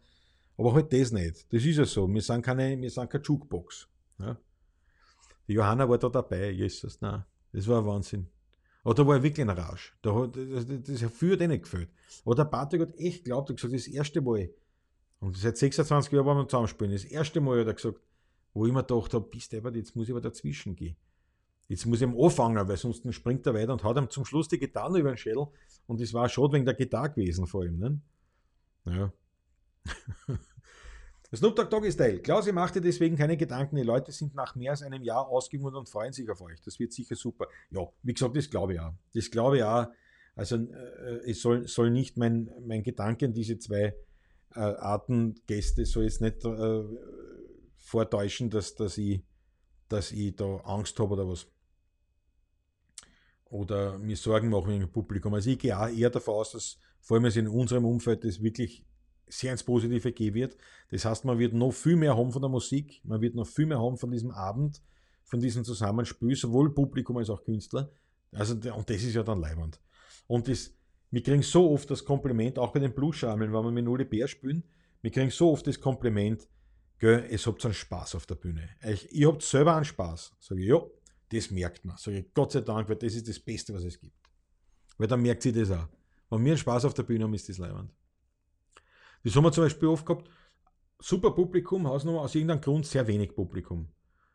aber 0.58 0.74
halt 0.74 0.92
das 0.92 1.12
nicht. 1.12 1.52
Das 1.52 1.64
ist 1.64 1.76
ja 1.76 1.84
so, 1.84 2.12
wir 2.12 2.22
sind 2.22 2.42
keine, 2.42 2.80
wir 2.80 2.90
sind 2.90 3.10
keine 3.10 3.24
Jukebox. 3.24 3.88
Ja. 4.18 4.36
Die 5.48 5.54
Johanna 5.54 5.88
war 5.88 5.98
da 5.98 6.08
dabei, 6.08 6.50
Jesus, 6.50 7.00
nein, 7.00 7.24
das 7.52 7.66
war 7.66 7.84
Wahnsinn. 7.86 8.28
Aber 8.86 8.94
da 8.94 9.04
war 9.04 9.20
wirklich 9.20 9.44
ein 9.44 9.50
Rausch. 9.50 9.96
Da 10.00 10.14
hat, 10.14 10.36
das, 10.36 10.64
das 10.64 11.02
hat 11.02 11.10
viel 11.10 11.36
nicht 11.48 11.64
gefällt. 11.64 11.90
Aber 12.24 12.36
der 12.36 12.44
Patrick 12.44 12.82
hat 12.82 12.96
echt 12.96 13.24
geglaubt, 13.24 13.50
er 13.50 13.56
gesagt, 13.56 13.74
das 13.74 13.88
erste 13.88 14.20
Mal, 14.20 14.48
und 15.18 15.36
seit 15.36 15.56
26 15.56 16.12
Jahren 16.12 16.24
waren 16.24 16.38
wir 16.38 16.46
zusammenspielen, 16.46 16.92
das 16.92 17.04
erste 17.04 17.40
Mal 17.40 17.58
hat 17.58 17.66
er 17.66 17.74
gesagt, 17.74 17.98
wo 18.54 18.64
ich 18.64 18.72
mir 18.72 18.84
gedacht 18.84 19.12
habe, 19.12 19.26
bist 19.26 19.52
du 19.52 19.56
jetzt 19.56 19.96
muss 19.96 20.06
ich 20.06 20.12
aber 20.12 20.20
dazwischen 20.20 20.76
gehen. 20.76 20.94
Jetzt 21.66 21.84
muss 21.84 22.00
ich 22.00 22.06
ihm 22.06 22.16
anfangen, 22.16 22.68
weil 22.68 22.76
sonst 22.76 23.12
springt 23.12 23.44
er 23.48 23.54
weiter 23.54 23.72
und 23.72 23.82
hat 23.82 23.96
ihm 23.96 24.08
zum 24.08 24.24
Schluss 24.24 24.46
die 24.46 24.60
Gitarre 24.60 25.00
über 25.00 25.10
den 25.10 25.18
Schädel. 25.18 25.48
Und 25.88 26.00
das 26.00 26.14
war 26.14 26.28
schon 26.28 26.52
wegen 26.52 26.64
der 26.64 26.74
Gitarre 26.74 27.10
gewesen 27.10 27.48
vor 27.48 27.64
ihm. 27.64 27.78
Ne? 27.80 28.00
Ja. 28.84 29.12
Snoop 31.34 31.56
Dogg 31.56 31.70
Doggy 31.70 31.90
Style. 31.90 32.20
Klausi 32.20 32.52
machte 32.52 32.80
deswegen 32.80 33.16
keine 33.16 33.36
Gedanken. 33.36 33.76
Die 33.76 33.82
Leute 33.82 34.12
sind 34.12 34.34
nach 34.34 34.54
mehr 34.54 34.72
als 34.72 34.82
einem 34.82 35.02
Jahr 35.02 35.26
ausgewundert 35.26 35.80
und 35.80 35.88
freuen 35.88 36.12
sich 36.12 36.28
auf 36.30 36.40
euch. 36.40 36.60
Das 36.60 36.78
wird 36.78 36.92
sicher 36.92 37.16
super. 37.16 37.46
Ja, 37.70 37.80
wie 38.02 38.14
gesagt, 38.14 38.36
das 38.36 38.48
glaube 38.48 38.74
ich 38.74 38.80
auch. 38.80 38.92
Das 39.12 39.30
glaube 39.30 39.58
ich 39.58 39.62
auch. 39.64 39.86
Also 40.36 40.56
äh, 40.56 41.30
es 41.30 41.40
soll, 41.40 41.66
soll 41.66 41.90
nicht 41.90 42.16
mein, 42.16 42.50
mein 42.64 42.84
an 42.98 43.32
diese 43.32 43.58
zwei 43.58 43.94
äh, 44.54 44.60
Arten 44.60 45.34
Gäste 45.46 45.84
soll 45.84 46.04
jetzt 46.04 46.20
nicht 46.20 46.44
äh, 46.44 46.84
vortäuschen, 47.76 48.50
dass, 48.50 48.74
dass, 48.74 48.98
ich, 48.98 49.22
dass 49.88 50.12
ich 50.12 50.36
da 50.36 50.56
Angst 50.58 50.98
habe 50.98 51.14
oder 51.14 51.28
was. 51.28 51.46
Oder 53.46 53.98
mir 53.98 54.16
Sorgen 54.16 54.50
machen 54.50 54.78
dem 54.78 54.90
Publikum. 54.90 55.34
Also 55.34 55.50
ich 55.50 55.58
gehe 55.58 55.78
auch 55.78 55.88
eher 55.88 56.10
davon 56.10 56.34
aus, 56.34 56.52
dass 56.52 56.78
vor 57.00 57.16
allem 57.16 57.26
in 57.26 57.48
unserem 57.48 57.84
Umfeld 57.84 58.24
das 58.24 58.42
wirklich 58.42 58.84
sehr 59.28 59.52
ins 59.52 59.62
Positive 59.62 60.12
gehen 60.12 60.34
wird. 60.34 60.56
Das 60.90 61.04
heißt, 61.04 61.24
man 61.24 61.38
wird 61.38 61.52
noch 61.52 61.72
viel 61.72 61.96
mehr 61.96 62.16
haben 62.16 62.32
von 62.32 62.42
der 62.42 62.48
Musik, 62.48 63.00
man 63.04 63.20
wird 63.20 63.34
noch 63.34 63.46
viel 63.46 63.66
mehr 63.66 63.80
haben 63.80 63.96
von 63.96 64.10
diesem 64.10 64.30
Abend, 64.30 64.82
von 65.24 65.40
diesem 65.40 65.64
Zusammenspiel, 65.64 66.36
sowohl 66.36 66.72
Publikum 66.72 67.16
als 67.16 67.30
auch 67.30 67.42
Künstler. 67.42 67.90
Also, 68.32 68.54
und 68.54 68.88
das 68.88 69.02
ist 69.02 69.14
ja 69.14 69.22
dann 69.22 69.40
leibend. 69.40 69.80
Und 70.26 70.48
das, 70.48 70.72
wir 71.10 71.22
kriegen 71.22 71.42
so 71.42 71.70
oft 71.70 71.90
das 71.90 72.04
Kompliment, 72.04 72.58
auch 72.58 72.72
bei 72.72 72.80
den 72.80 72.94
Bluesschammeln, 72.94 73.52
wenn 73.52 73.64
wir 73.64 73.70
mit 73.70 73.86
Uli 73.86 74.04
Bär 74.04 74.28
spielen, 74.28 74.62
wir 75.02 75.10
kriegen 75.10 75.30
so 75.30 75.52
oft 75.52 75.66
das 75.66 75.80
Kompliment, 75.80 76.48
gell, 76.98 77.26
es 77.30 77.46
habt 77.46 77.64
einen 77.64 77.74
Spaß 77.74 78.14
auf 78.14 78.26
der 78.26 78.34
Bühne. 78.36 78.68
Ich, 78.84 79.12
ihr 79.12 79.28
habt 79.28 79.42
selber 79.42 79.74
einen 79.74 79.84
Spaß. 79.84 80.36
Sag 80.40 80.58
ich, 80.58 80.66
ja, 80.66 80.80
das 81.30 81.50
merkt 81.50 81.84
man. 81.84 81.96
Sag 81.96 82.14
ich, 82.14 82.32
Gott 82.34 82.52
sei 82.52 82.60
Dank, 82.60 82.88
weil 82.88 82.96
das 82.96 83.14
ist 83.14 83.28
das 83.28 83.38
Beste, 83.38 83.74
was 83.74 83.84
es 83.84 83.98
gibt. 83.98 84.16
Weil 84.98 85.06
dann 85.06 85.22
merkt 85.22 85.42
sie 85.42 85.52
das 85.52 85.70
auch. 85.70 85.88
Wenn 86.30 86.44
wir 86.44 86.52
einen 86.52 86.58
Spaß 86.58 86.86
auf 86.86 86.94
der 86.94 87.04
Bühne 87.04 87.24
haben, 87.24 87.34
ist 87.34 87.48
das 87.48 87.58
leibend. 87.58 87.92
Das 89.26 89.34
haben 89.34 89.42
wir 89.42 89.50
zum 89.50 89.64
Beispiel 89.64 89.88
oft 89.88 90.06
gehabt, 90.06 90.30
super 91.00 91.32
Publikum, 91.32 91.88
Hausnummer, 91.88 92.20
aus 92.20 92.36
irgendeinem 92.36 92.60
Grund 92.60 92.86
sehr 92.86 93.08
wenig 93.08 93.34
Publikum. 93.34 93.88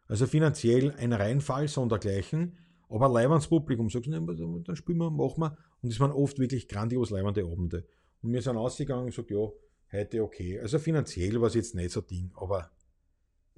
Also 0.09 0.27
finanziell 0.27 0.91
ein 0.97 1.13
Reinfall, 1.13 1.69
sondergleichen, 1.69 2.57
aber 2.89 3.07
leibendes 3.07 3.47
Publikum. 3.47 3.89
Sagst 3.89 4.07
du, 4.07 4.59
dann 4.59 4.76
spielen 4.76 4.97
wir, 4.97 5.09
machen 5.09 5.43
wir. 5.43 5.57
Und 5.81 5.93
es 5.93 5.99
waren 6.01 6.11
oft 6.11 6.39
wirklich 6.39 6.68
grandios 6.68 7.09
leibende 7.09 7.45
Abende. 7.45 7.85
Und 8.22 8.34
wir 8.34 8.41
sind 8.41 8.57
ausgegangen 8.57 9.03
und 9.03 9.11
gesagt, 9.11 9.31
ja, 9.31 9.47
heute 9.93 10.23
okay. 10.23 10.59
Also 10.59 10.77
finanziell 10.77 11.39
war 11.39 11.47
es 11.47 11.53
jetzt 11.53 11.73
nicht 11.73 11.91
so 11.91 12.01
Ding, 12.01 12.30
aber 12.35 12.69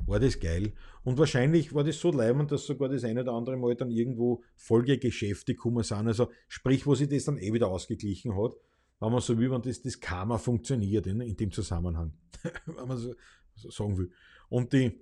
war 0.06 0.20
das 0.20 0.40
geil. 0.40 0.74
Und 1.04 1.18
wahrscheinlich 1.18 1.74
war 1.74 1.84
das 1.84 2.00
so 2.00 2.12
leibend, 2.12 2.52
dass 2.52 2.68
sogar 2.68 2.90
das 2.90 3.06
eine 3.06 3.22
oder 3.22 3.34
andere 3.34 3.58
Mal 3.58 3.74
dann 3.74 3.90
irgendwo 3.90 4.44
Folgegeschäfte 4.56 5.56
gekommen 5.56 5.82
sind. 5.82 6.06
Also 6.06 6.30
sprich, 6.48 6.86
wo 6.86 6.94
sich 6.94 7.10
das 7.10 7.26
dann 7.26 7.40
eh 7.40 7.52
wieder 7.54 7.70
ausgeglichen 7.70 8.38
hat 8.38 8.54
wenn 9.00 9.12
man 9.12 9.22
so 9.22 9.38
will, 9.38 9.52
wenn 9.52 9.62
das, 9.62 9.82
das 9.82 10.00
Karma 10.00 10.38
funktioniert 10.38 11.08
in, 11.08 11.22
in 11.22 11.36
dem 11.36 11.52
Zusammenhang, 11.52 12.14
wenn 12.66 12.88
man 12.88 12.98
so, 12.98 13.16
so, 13.56 13.70
sagen 13.70 13.98
will. 13.98 14.12
Und 14.50 14.72
die, 14.74 15.00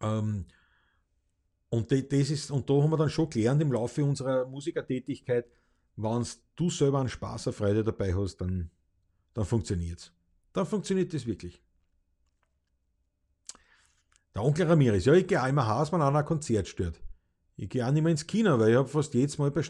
ähm, 0.00 0.46
und 1.70 1.90
die, 1.90 2.08
das 2.08 2.30
ist, 2.30 2.50
und 2.50 2.68
da 2.68 2.74
haben 2.74 2.90
wir 2.90 2.96
dann 2.96 3.10
schon 3.10 3.30
gelernt 3.30 3.60
im 3.62 3.72
Laufe 3.72 4.04
unserer 4.04 4.46
Musikertätigkeit, 4.46 5.46
wenn 5.96 6.24
du 6.56 6.70
selber 6.70 7.00
einen 7.00 7.08
Spaß, 7.08 7.48
eine 7.48 7.52
Freude 7.52 7.84
dabei 7.84 8.14
hast, 8.14 8.36
dann, 8.38 8.70
dann 9.34 9.44
funktioniert 9.44 9.98
es. 9.98 10.12
Dann 10.52 10.66
funktioniert 10.66 11.12
das 11.12 11.26
wirklich. 11.26 11.60
Der 14.34 14.44
Onkel 14.44 14.66
Ramirez, 14.66 15.04
ja, 15.04 15.14
ich 15.14 15.26
gehe 15.26 15.42
auch 15.42 15.48
immer 15.48 15.66
Haus, 15.66 15.92
wenn 15.92 16.00
einer 16.00 16.20
ein 16.20 16.24
Konzert 16.24 16.68
stört. 16.68 17.00
Ich 17.56 17.68
gehe 17.68 17.84
auch 17.84 17.90
nicht 17.90 18.02
mehr 18.02 18.12
ins 18.12 18.26
Kino, 18.26 18.58
weil 18.58 18.70
ich 18.70 18.76
habe 18.76 18.88
fast 18.88 19.12
jedes 19.14 19.36
Mal 19.36 19.50
bei, 19.50 19.62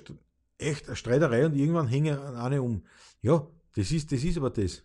echt 0.58 0.86
eine 0.86 0.96
Streiterei 0.96 1.46
und 1.46 1.54
irgendwann 1.54 1.88
hängen 1.88 2.18
eine 2.18 2.62
um. 2.62 2.84
Ja, 3.22 3.46
das 3.74 3.90
ist, 3.92 4.12
das 4.12 4.24
ist 4.24 4.36
aber 4.36 4.50
das. 4.50 4.82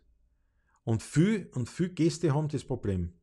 Und 0.83 1.01
viel, 1.01 1.49
und 1.53 1.69
viel 1.69 1.89
Gäste 1.89 2.33
haben 2.33 2.47
das 2.47 2.63
Problem. 2.63 3.13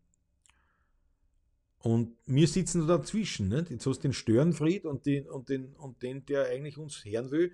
Und 1.79 2.17
wir 2.27 2.47
sitzen 2.47 2.87
da 2.87 2.99
dazwischen. 2.99 3.49
Nicht? 3.49 3.71
Jetzt 3.71 3.87
hast 3.87 3.99
du 3.99 4.09
den 4.09 4.13
Störenfried 4.13 4.85
und 4.85 5.07
den, 5.07 5.29
und, 5.29 5.49
den, 5.49 5.75
und 5.77 6.03
den, 6.03 6.27
der 6.27 6.47
eigentlich 6.47 6.77
uns 6.77 7.05
hören 7.05 7.31
will. 7.31 7.53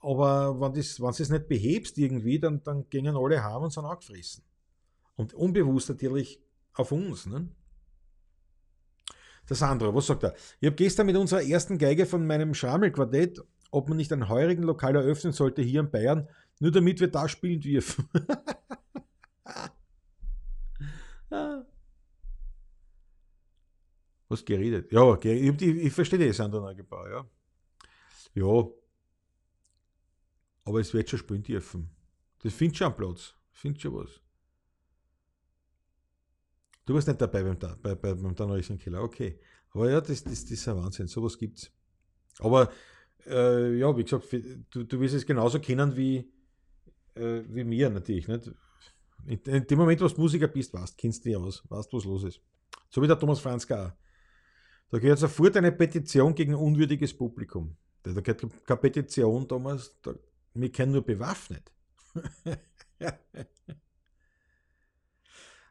Aber 0.00 0.60
wenn, 0.60 0.74
das, 0.74 0.96
du 0.96 1.08
es 1.08 1.28
nicht 1.28 1.48
behebst 1.48 1.98
irgendwie, 1.98 2.38
dann, 2.38 2.62
dann 2.62 2.88
gehen 2.88 3.06
alle 3.08 3.42
heim 3.42 3.62
und 3.62 3.72
sind 3.72 3.84
angefressen. 3.84 4.44
Und 5.16 5.34
unbewusst 5.34 5.88
natürlich 5.88 6.40
auf 6.74 6.92
uns. 6.92 7.26
Ne? 7.26 7.48
Der 9.48 9.56
Sandro, 9.56 9.94
was 9.94 10.06
sagt 10.06 10.22
er? 10.22 10.34
Ich 10.60 10.66
habe 10.66 10.76
gestern 10.76 11.06
mit 11.06 11.16
unserer 11.16 11.42
ersten 11.42 11.78
Geige 11.78 12.06
von 12.06 12.26
meinem 12.26 12.54
Schrammelquartett 12.54 13.42
ob 13.70 13.88
man 13.88 13.96
nicht 13.96 14.12
ein 14.12 14.28
heurigen 14.28 14.62
Lokal 14.62 14.96
eröffnen 14.96 15.32
sollte 15.32 15.62
hier 15.62 15.80
in 15.80 15.90
Bayern, 15.90 16.28
nur 16.60 16.70
damit 16.70 17.00
wir 17.00 17.08
da 17.08 17.28
spielen 17.28 17.60
dürfen. 17.60 18.08
Was 24.28 24.44
geredet? 24.44 24.92
Ja, 24.92 25.18
ich, 25.22 25.62
ich 25.62 25.92
verstehe 25.92 26.26
das, 26.26 26.36
Sandra 26.36 26.60
Neugebauer, 26.60 27.08
ja. 27.08 27.26
Ja. 28.34 28.68
Aber 30.64 30.80
es 30.80 30.92
wird 30.92 31.08
schon 31.08 31.18
spielen 31.18 31.42
dürfen. 31.42 31.90
Das 32.42 32.52
findet 32.52 32.76
schon 32.76 32.88
einen 32.88 32.96
Platz. 32.96 33.34
Findet 33.52 33.82
schon 33.82 33.94
was. 33.94 34.20
Du 36.84 36.94
warst 36.94 37.08
nicht 37.08 37.20
dabei 37.20 37.42
beim, 37.42 37.58
bei, 37.58 37.94
bei, 37.94 38.14
beim 38.14 38.78
Keller, 38.78 39.02
okay. 39.02 39.40
Aber 39.70 39.90
ja, 39.90 40.00
das, 40.00 40.22
das, 40.22 40.42
das 40.42 40.50
ist 40.50 40.68
ein 40.68 40.76
Wahnsinn. 40.76 41.08
Sowas 41.08 41.36
gibt's. 41.38 41.70
Aber 42.38 42.70
äh, 43.26 43.74
ja, 43.76 43.96
wie 43.96 44.04
gesagt, 44.04 44.32
du, 44.70 44.84
du 44.84 45.00
wirst 45.00 45.14
es 45.14 45.26
genauso 45.26 45.60
kennen 45.60 45.96
wie, 45.96 46.30
äh, 47.14 47.42
wie 47.48 47.64
mir 47.64 47.90
natürlich. 47.90 48.28
Nicht? 48.28 48.52
In, 49.26 49.38
in, 49.40 49.66
dem 49.66 49.78
Moment, 49.78 50.00
wo 50.00 50.08
du 50.08 50.20
Musiker 50.20 50.48
bist, 50.48 50.72
weißt, 50.72 50.96
kennst 50.96 51.24
du 51.24 51.28
dich 51.28 51.36
aus, 51.36 51.62
weißt, 51.68 51.92
was 51.92 52.04
los 52.04 52.24
ist. 52.24 52.40
So 52.88 53.02
wie 53.02 53.06
der 53.06 53.18
Thomas 53.18 53.40
Franzka 53.40 53.86
auch. 53.86 53.92
Da 54.90 54.98
geht 54.98 55.18
sofort 55.18 55.56
eine 55.56 55.72
Petition 55.72 56.34
gegen 56.34 56.52
ein 56.52 56.58
unwürdiges 56.58 57.14
Publikum. 57.16 57.76
Da 58.02 58.20
geht 58.20 58.46
keine 58.64 58.80
Petition, 58.80 59.46
Thomas, 59.46 59.94
da, 60.00 60.14
wir 60.54 60.72
kennen 60.72 60.92
nur 60.92 61.04
bewaffnet. 61.04 61.70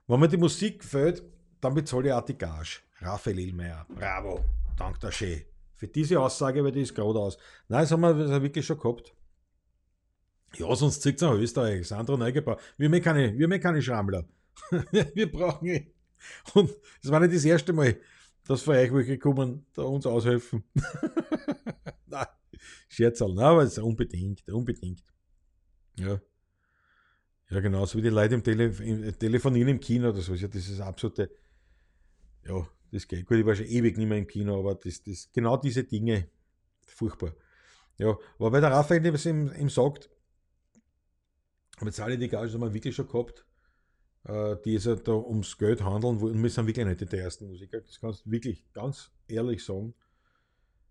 Wenn 0.08 0.20
mir 0.20 0.28
die 0.28 0.38
Musik 0.38 0.84
fällt, 0.84 1.24
dann 1.60 1.74
bezahle 1.74 2.08
ich 2.08 2.14
auch 2.14 2.22
die 2.22 2.38
Gage. 2.38 2.82
Raphael 3.00 3.40
Ilmeier, 3.40 3.86
bravo, 3.90 4.46
dank 4.76 5.00
der 5.00 5.12
Schee. 5.12 5.46
Für 5.78 5.88
diese 5.88 6.20
Aussage, 6.20 6.64
weil 6.64 6.72
die 6.72 6.82
ist 6.82 6.96
gerade 6.96 7.20
aus. 7.20 7.38
Nein, 7.70 7.82
das 7.82 7.92
haben 7.92 8.02
wir, 8.02 8.42
wirklich 8.42 8.66
schon 8.66 8.80
gehabt. 8.80 9.14
Ja, 10.56 10.76
sonst 10.76 11.04
zieht 11.04 11.18
es 11.18 11.22
nach 11.22 11.34
Österreich. 11.34 11.88
Sandro 11.88 12.18
Neugebauer. 12.18 12.58
Wir 12.78 12.90
haben 12.90 13.02
keine, 13.02 13.38
wir 13.38 13.46
haben 13.46 13.62
keine 13.62 13.82
Schrammler. 13.82 14.26
wir 14.92 15.32
brauchen 15.32 15.68
eh. 15.68 15.94
Und 16.56 16.76
das 17.04 17.12
war 17.12 17.20
nicht 17.20 17.36
das 17.36 17.46
erste 17.46 17.74
Mal, 17.74 17.96
dass 18.48 18.64
von 18.64 18.76
euch 18.76 18.92
welche 18.92 19.20
kommen, 19.20 19.68
da 19.76 19.84
uns 19.84 20.08
aushelfen. 20.08 20.64
Nein, 22.08 22.26
Scherzal. 22.88 23.36
Nein, 23.36 23.46
aber 23.46 23.62
es 23.62 23.74
ist 23.74 23.84
unbedingt, 23.84 24.50
unbedingt. 24.50 25.04
Ja. 26.00 26.20
Ja, 27.50 27.60
genau, 27.60 27.86
so 27.86 28.00
wie 28.00 28.02
die 28.02 28.10
Leute 28.10 28.34
im, 28.34 28.44
Tele 28.44 28.66
im 28.66 29.20
Telefonieren 29.20 29.70
im 29.70 29.80
Kino 29.80 30.10
oder 30.10 30.22
so. 30.22 30.36
Das 30.36 30.56
ist 30.56 30.82
absolute, 30.82 31.30
ja, 32.46 32.68
das 32.92 33.08
geht. 33.08 33.26
Gut, 33.26 33.38
ich 33.38 33.46
war 33.46 33.56
schon 33.56 33.66
ewig 33.66 33.98
nicht 33.98 34.08
mehr 34.08 34.18
im 34.18 34.28
Kino, 34.28 34.60
aber 34.60 34.76
das, 34.76 35.04
das, 35.04 35.30
genau 35.32 35.58
diese 35.58 35.84
Dinge, 35.84 36.30
furchtbar. 36.86 37.34
Ja, 37.98 38.18
aber 38.38 38.52
bei 38.52 38.60
der 38.60 38.72
Raphael, 38.72 39.14
was 39.14 39.26
ihm, 39.26 39.52
ihm 39.60 39.70
sagt, 39.70 40.10
aber 41.78 41.88
jetzt 41.88 42.00
alle 42.00 42.18
die 42.18 42.28
Gage 42.28 42.52
haben 42.54 42.62
wir 42.62 42.74
wirklich 42.74 42.96
schon 42.96 43.08
gehabt, 43.08 43.46
äh, 44.24 44.56
die 44.64 44.78
sich 44.78 45.00
da 45.02 45.14
ums 45.14 45.58
Geld 45.58 45.84
handeln, 45.84 46.18
und 46.18 46.44
wir 46.44 46.50
sind 46.50 46.68
wirklich 46.68 46.86
nicht 46.86 47.12
die 47.12 47.18
ersten 47.18 47.48
Musiker, 47.48 47.82
das 47.82 48.00
kannst 48.00 48.26
du 48.26 48.32
wirklich 48.32 48.72
ganz 48.74 49.12
ehrlich 49.28 49.64
sagen, 49.64 49.94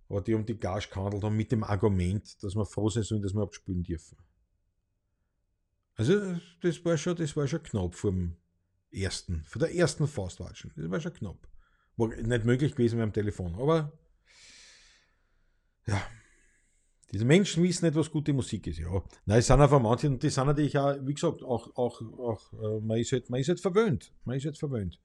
aber 0.08 0.20
die 0.20 0.34
um 0.34 0.46
die 0.46 0.58
Gage 0.58 0.88
gehandelt 0.88 1.24
haben 1.24 1.36
mit 1.36 1.50
dem 1.50 1.64
Argument, 1.64 2.42
dass 2.42 2.54
wir 2.54 2.64
froh 2.64 2.88
sind, 2.88 3.24
dass 3.24 3.34
wir 3.34 3.42
abspielen 3.42 3.82
dürfen. 3.82 4.16
Also, 5.94 6.38
das 6.60 6.84
war 6.84 6.96
schon, 6.96 7.16
das 7.16 7.36
war 7.36 7.48
schon 7.48 7.62
knapp 7.62 7.94
vom 7.94 8.36
ersten, 8.92 9.42
von 9.44 9.60
der 9.60 9.74
ersten 9.74 10.06
Faustwatschen. 10.06 10.72
Das 10.76 10.90
war 10.90 11.00
schon 11.00 11.14
knapp. 11.14 11.48
Nicht 11.96 12.44
möglich 12.44 12.72
gewesen 12.72 12.98
mit 12.98 13.06
dem 13.06 13.12
Telefon. 13.12 13.54
Aber 13.54 13.92
ja, 15.86 16.02
diese 17.12 17.24
Menschen 17.24 17.62
wissen 17.62 17.84
nicht, 17.84 17.96
was 17.96 18.10
gute 18.10 18.32
Musik 18.32 18.66
ist. 18.66 18.78
Ja, 18.78 19.02
nein, 19.24 19.38
es 19.38 19.46
sind 19.46 19.60
einfach 19.60 19.80
manche, 19.80 20.08
und 20.08 20.22
die 20.22 20.28
sind 20.28 20.46
natürlich 20.46 20.76
auch, 20.76 20.96
wie 21.02 21.14
gesagt, 21.14 21.42
auch, 21.42 21.74
auch, 21.76 22.00
auch 22.18 22.52
äh, 22.52 22.80
man, 22.80 22.98
ist 22.98 23.12
halt, 23.12 23.30
man 23.30 23.40
ist 23.40 23.48
halt 23.48 23.60
verwöhnt. 23.60 24.12
Man 24.24 24.36
ist 24.36 24.44
halt 24.44 24.58
verwöhnt. 24.58 25.00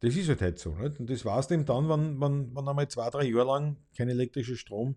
Das 0.00 0.14
ist 0.14 0.28
halt, 0.28 0.40
halt 0.40 0.58
so. 0.58 0.74
Nicht? 0.76 1.00
Und 1.00 1.10
das 1.10 1.24
war 1.24 1.38
es 1.40 1.48
dem 1.48 1.64
dann, 1.64 1.88
wenn, 1.88 2.20
wenn, 2.20 2.54
wenn 2.54 2.68
einmal 2.68 2.88
zwei, 2.88 3.10
drei 3.10 3.24
Jahre 3.24 3.46
lang 3.46 3.76
kein 3.96 4.08
elektrischer 4.08 4.56
Strom 4.56 4.96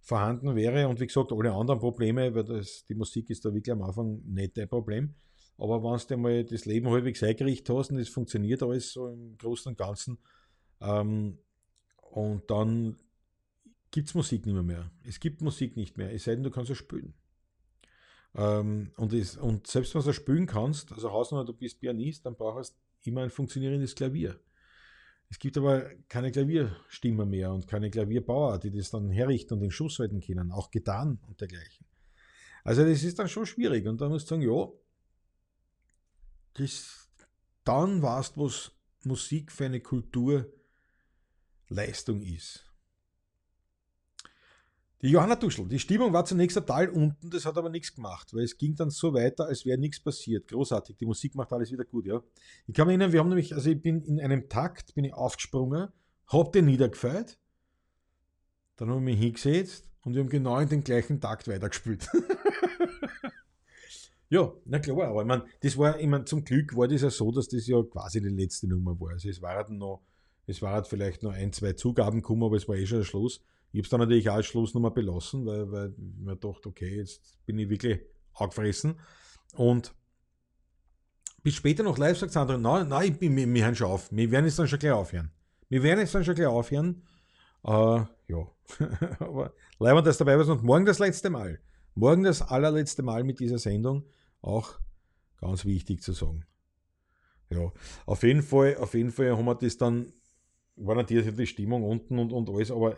vorhanden 0.00 0.56
wäre 0.56 0.88
und 0.88 1.00
wie 1.00 1.06
gesagt, 1.06 1.32
alle 1.32 1.52
anderen 1.52 1.80
Probleme, 1.80 2.34
weil 2.34 2.44
das, 2.44 2.84
die 2.86 2.94
Musik 2.94 3.30
ist 3.30 3.44
da 3.44 3.54
wirklich 3.54 3.72
am 3.72 3.82
Anfang 3.82 4.20
nicht 4.26 4.56
dein 4.56 4.68
Problem. 4.68 5.14
Aber 5.56 5.82
wenn 5.82 6.00
du 6.08 6.16
mal 6.16 6.44
das 6.44 6.64
Leben 6.64 6.88
halbwegs 6.88 7.22
eingerichtet 7.22 7.74
hast 7.74 7.90
und 7.90 7.98
es 7.98 8.08
funktioniert 8.08 8.62
alles 8.62 8.92
so 8.92 9.08
im 9.08 9.36
Großen 9.38 9.70
und 9.70 9.78
Ganzen, 9.78 10.18
ähm, 10.80 11.38
und 12.10 12.48
dann 12.50 12.96
gibt 13.90 14.08
es 14.08 14.14
Musik 14.14 14.46
nicht 14.46 14.54
mehr, 14.54 14.62
mehr. 14.62 14.90
Es 15.04 15.20
gibt 15.20 15.40
Musik 15.40 15.76
nicht 15.76 15.96
mehr, 15.96 16.12
es 16.12 16.24
sei 16.24 16.34
denn, 16.34 16.44
du 16.44 16.50
kannst 16.50 16.70
es 16.70 16.78
spielen. 16.78 17.14
Ähm, 18.34 18.92
und, 18.96 19.12
es, 19.12 19.36
und 19.36 19.66
selbst 19.66 19.94
wenn 19.94 20.02
du 20.02 20.12
spielen 20.12 20.46
kannst, 20.46 20.92
also 20.92 21.10
Hausnummer, 21.12 21.44
du 21.44 21.52
bist 21.52 21.80
Pianist, 21.80 22.26
dann 22.26 22.36
brauchst 22.36 22.76
du 23.04 23.10
immer 23.10 23.22
ein 23.22 23.30
funktionierendes 23.30 23.94
Klavier. 23.94 24.38
Es 25.30 25.38
gibt 25.38 25.56
aber 25.56 25.90
keine 26.08 26.30
Klavierstimme 26.30 27.26
mehr 27.26 27.52
und 27.52 27.66
keine 27.66 27.90
Klavierbauer, 27.90 28.58
die 28.58 28.70
das 28.70 28.90
dann 28.90 29.10
herrichten 29.10 29.54
und 29.54 29.60
den 29.60 29.70
Schuss 29.70 29.98
halten 29.98 30.20
können, 30.20 30.52
auch 30.52 30.70
getan 30.70 31.18
und 31.26 31.40
dergleichen. 31.40 31.86
Also 32.62 32.84
das 32.84 33.02
ist 33.02 33.18
dann 33.18 33.28
schon 33.28 33.46
schwierig 33.46 33.86
und 33.86 34.00
dann 34.00 34.10
musst 34.10 34.30
du 34.30 34.34
sagen, 34.34 34.42
ja, 34.42 34.68
das, 36.54 37.08
dann 37.64 38.02
weißt 38.02 38.36
du, 38.36 38.46
was 38.46 38.72
Musik 39.04 39.52
für 39.52 39.66
eine 39.66 39.80
Kulturleistung 39.80 42.22
ist. 42.22 42.64
Die 45.02 45.10
Johanna 45.10 45.36
Duschel, 45.36 45.68
die 45.68 45.78
Stimmung 45.78 46.14
war 46.14 46.24
zunächst 46.24 46.56
total 46.56 46.88
unten, 46.88 47.28
das 47.28 47.44
hat 47.44 47.58
aber 47.58 47.68
nichts 47.68 47.94
gemacht, 47.94 48.32
weil 48.32 48.44
es 48.44 48.56
ging 48.56 48.74
dann 48.74 48.88
so 48.88 49.12
weiter, 49.12 49.44
als 49.44 49.66
wäre 49.66 49.76
nichts 49.76 50.00
passiert. 50.00 50.48
Großartig, 50.48 50.96
die 50.96 51.04
Musik 51.04 51.34
macht 51.34 51.52
alles 51.52 51.70
wieder 51.70 51.84
gut, 51.84 52.06
ja. 52.06 52.22
Ich 52.66 52.74
kann 52.74 52.86
mich 52.86 52.94
erinnern, 52.94 53.12
wir 53.12 53.20
haben 53.20 53.28
nämlich, 53.28 53.54
also 53.54 53.68
ich 53.68 53.82
bin 53.82 54.02
in 54.02 54.18
einem 54.18 54.48
Takt, 54.48 54.94
bin 54.94 55.04
ich 55.04 55.12
aufgesprungen, 55.12 55.90
hab 56.28 56.52
den 56.52 56.64
niedergefeilt, 56.64 57.38
dann 58.76 58.88
haben 58.88 59.04
wir 59.04 59.12
mich 59.12 59.20
hingesetzt 59.20 59.90
und 60.04 60.14
wir 60.14 60.22
haben 60.22 60.30
genau 60.30 60.58
in 60.58 60.70
den 60.70 60.82
gleichen 60.82 61.20
Takt 61.20 61.48
weitergespielt. 61.48 62.08
ja, 64.34 64.52
na 64.64 64.80
klar, 64.80 65.08
aber 65.08 65.20
ich 65.22 65.28
meine, 65.28 65.44
das 65.60 65.78
war, 65.78 65.98
ich 65.98 66.06
meine, 66.08 66.24
zum 66.24 66.44
Glück 66.44 66.76
war 66.76 66.88
das 66.88 67.02
ja 67.02 67.10
so, 67.10 67.30
dass 67.30 67.48
das 67.48 67.68
ja 67.68 67.80
quasi 67.84 68.20
die 68.20 68.28
letzte 68.28 68.66
Nummer 68.66 68.98
war. 69.00 69.10
Also 69.10 69.28
es 69.28 69.40
war 69.40 69.54
halt 69.54 69.70
noch, 69.70 70.02
es 70.46 70.60
war 70.60 70.72
halt 70.72 70.88
vielleicht 70.88 71.22
noch 71.22 71.32
ein, 71.32 71.52
zwei 71.52 71.74
Zugaben 71.74 72.20
gekommen, 72.20 72.42
aber 72.42 72.56
es 72.56 72.68
war 72.68 72.74
eh 72.74 72.84
schon 72.84 72.98
der 72.98 73.04
Schluss. 73.04 73.40
Ich 73.72 73.78
habe 73.78 73.84
es 73.84 73.90
dann 73.90 74.00
natürlich 74.00 74.28
auch 74.28 74.34
als 74.34 74.46
Schlussnummer 74.46 74.90
belassen, 74.90 75.46
weil, 75.46 75.70
weil 75.70 75.94
ich 75.96 76.24
mir 76.24 76.36
dachte, 76.36 76.68
okay, 76.68 76.96
jetzt 76.96 77.38
bin 77.46 77.58
ich 77.58 77.68
wirklich 77.68 78.00
angefressen. 78.34 78.96
Und 79.54 79.94
bis 81.44 81.54
später 81.54 81.84
noch 81.84 81.98
live 81.98 82.18
sagt 82.18 82.32
Sandra, 82.32 82.58
nein, 82.58 82.88
nein, 82.88 83.12
ich 83.12 83.20
wir, 83.20 83.30
wir 83.30 83.64
hören 83.64 83.76
schon 83.76 83.86
auf. 83.86 84.10
Wir 84.10 84.30
werden 84.32 84.46
jetzt 84.46 84.58
dann 84.58 84.66
schon 84.66 84.80
gleich 84.80 84.92
aufhören. 84.92 85.30
Wir 85.68 85.82
werden 85.84 86.00
jetzt 86.00 86.14
dann 86.14 86.24
schon 86.24 86.34
gleich 86.34 86.48
aufhören. 86.48 87.02
Äh, 87.64 87.70
ja, 87.70 88.50
aber 89.20 89.52
leider 89.78 90.02
dass 90.02 90.18
dabei 90.18 90.36
war 90.36 90.48
und 90.48 90.64
morgen 90.64 90.86
das 90.86 90.98
letzte 90.98 91.30
Mal. 91.30 91.60
Morgen 91.94 92.24
das 92.24 92.42
allerletzte 92.42 93.04
Mal 93.04 93.22
mit 93.22 93.38
dieser 93.38 93.58
Sendung. 93.58 94.04
Auch 94.44 94.78
ganz 95.40 95.64
wichtig 95.64 96.02
zu 96.02 96.12
sagen. 96.12 96.44
Ja, 97.48 97.72
auf 98.04 98.22
jeden 98.22 98.42
Fall, 98.42 98.76
auf 98.76 98.92
jeden 98.92 99.10
Fall 99.10 99.34
haben 99.34 99.46
wir 99.46 99.54
das 99.54 99.78
dann, 99.78 100.12
war 100.76 100.94
natürlich 100.94 101.34
die 101.34 101.46
Stimmung 101.46 101.82
unten 101.82 102.18
und, 102.18 102.30
und 102.30 102.50
alles, 102.50 102.70
aber 102.70 102.96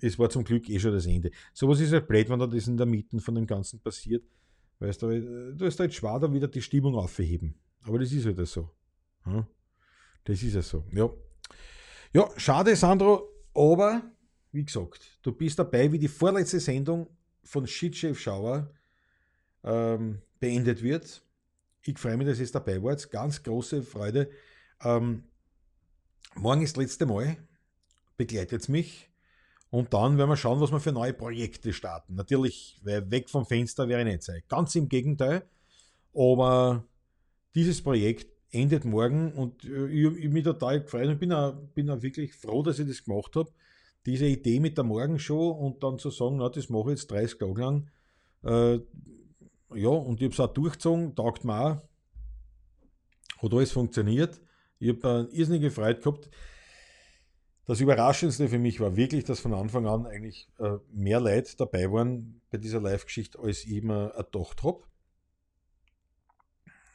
es 0.00 0.18
war 0.18 0.30
zum 0.30 0.42
Glück 0.42 0.70
eh 0.70 0.78
schon 0.78 0.92
das 0.92 1.04
Ende. 1.04 1.32
Sowas 1.52 1.80
ist 1.80 1.92
halt 1.92 2.08
blöd, 2.08 2.30
wenn 2.30 2.38
da 2.38 2.46
das 2.46 2.66
in 2.66 2.78
der 2.78 2.86
Mitte 2.86 3.20
von 3.20 3.34
dem 3.34 3.46
Ganzen 3.46 3.78
passiert. 3.80 4.24
Weißt 4.78 5.02
du, 5.02 5.54
du 5.54 5.66
hast 5.66 5.78
halt 5.80 5.92
schwer, 5.92 6.18
da 6.18 6.32
wieder 6.32 6.48
die 6.48 6.62
Stimmung 6.62 6.94
aufzuheben. 6.94 7.54
Aber 7.82 7.98
das 7.98 8.12
ist 8.12 8.24
halt 8.24 8.46
so. 8.46 8.70
Das 10.24 10.42
ist 10.42 10.54
ja 10.54 10.62
so. 10.62 10.86
Ja. 10.92 11.10
ja, 12.14 12.30
schade, 12.38 12.74
Sandro, 12.74 13.28
aber 13.54 14.02
wie 14.52 14.64
gesagt, 14.64 15.18
du 15.20 15.32
bist 15.32 15.58
dabei, 15.58 15.92
wie 15.92 15.98
die 15.98 16.08
vorletzte 16.08 16.58
Sendung 16.58 17.06
von 17.44 17.66
Shitchef 17.66 18.18
Schauer 18.18 18.72
ähm, 19.62 20.22
beendet 20.40 20.82
wird. 20.82 21.22
Ich 21.82 21.98
freue 21.98 22.16
mich, 22.16 22.26
dass 22.26 22.40
ihr 22.40 22.46
dabei 22.50 22.82
wart. 22.82 23.10
Ganz 23.10 23.42
große 23.42 23.82
Freude. 23.82 24.30
Ähm, 24.82 25.24
morgen 26.34 26.62
ist 26.62 26.76
das 26.76 26.82
letzte 26.82 27.06
Mal. 27.06 27.36
Begleitet 28.16 28.68
mich. 28.68 29.08
Und 29.70 29.94
dann 29.94 30.18
werden 30.18 30.30
wir 30.30 30.36
schauen, 30.36 30.60
was 30.60 30.72
wir 30.72 30.80
für 30.80 30.92
neue 30.92 31.12
Projekte 31.12 31.72
starten. 31.72 32.16
Natürlich, 32.16 32.80
weg 32.82 33.30
vom 33.30 33.46
Fenster 33.46 33.88
wäre 33.88 34.04
nicht 34.04 34.22
Zeit. 34.22 34.48
Ganz 34.48 34.74
im 34.74 34.88
Gegenteil. 34.88 35.48
Aber 36.12 36.84
dieses 37.54 37.80
Projekt 37.80 38.26
endet 38.50 38.84
morgen 38.84 39.32
und 39.32 39.64
äh, 39.64 39.86
ich, 39.86 40.24
ich 40.24 40.30
mich 40.30 40.42
total 40.42 40.80
gefreut 40.80 41.08
und 41.08 41.20
bin 41.20 41.32
auch, 41.32 41.54
bin 41.74 41.88
auch 41.88 42.02
wirklich 42.02 42.34
froh, 42.34 42.62
dass 42.62 42.80
ich 42.80 42.88
das 42.88 43.04
gemacht 43.04 43.36
habe. 43.36 43.50
Diese 44.06 44.26
Idee 44.26 44.58
mit 44.58 44.76
der 44.76 44.84
Morgenshow 44.84 45.50
und 45.50 45.82
dann 45.84 45.98
zu 45.98 46.10
sagen, 46.10 46.38
na, 46.38 46.48
das 46.48 46.68
mache 46.68 46.92
ich 46.92 46.98
jetzt 46.98 47.10
30 47.10 47.38
Tage 47.38 47.60
lang. 47.60 47.90
Äh, 48.42 48.80
ja, 49.74 49.88
und 49.88 50.20
ich 50.20 50.24
habe 50.24 50.34
es 50.34 50.40
auch 50.40 50.52
durchgezogen, 50.52 51.14
taugt 51.14 51.44
mir 51.44 51.60
auch. 51.60 51.82
Hat 53.42 53.52
alles 53.54 53.72
funktioniert. 53.72 54.40
Ich 54.78 54.88
habe 54.90 55.08
eine 55.08 55.28
irrsinnige 55.28 55.70
Freude 55.70 56.00
gehabt. 56.00 56.30
Das 57.66 57.80
Überraschendste 57.80 58.48
für 58.48 58.58
mich 58.58 58.80
war 58.80 58.96
wirklich, 58.96 59.24
dass 59.24 59.40
von 59.40 59.54
Anfang 59.54 59.86
an 59.86 60.06
eigentlich 60.06 60.48
äh, 60.58 60.78
mehr 60.90 61.20
Leute 61.20 61.56
dabei 61.56 61.90
waren 61.92 62.40
bei 62.50 62.58
dieser 62.58 62.80
Live-Geschichte, 62.80 63.38
als 63.38 63.64
ich 63.64 63.82
mir 63.82 64.08
erdacht 64.16 64.62
habe. 64.62 64.82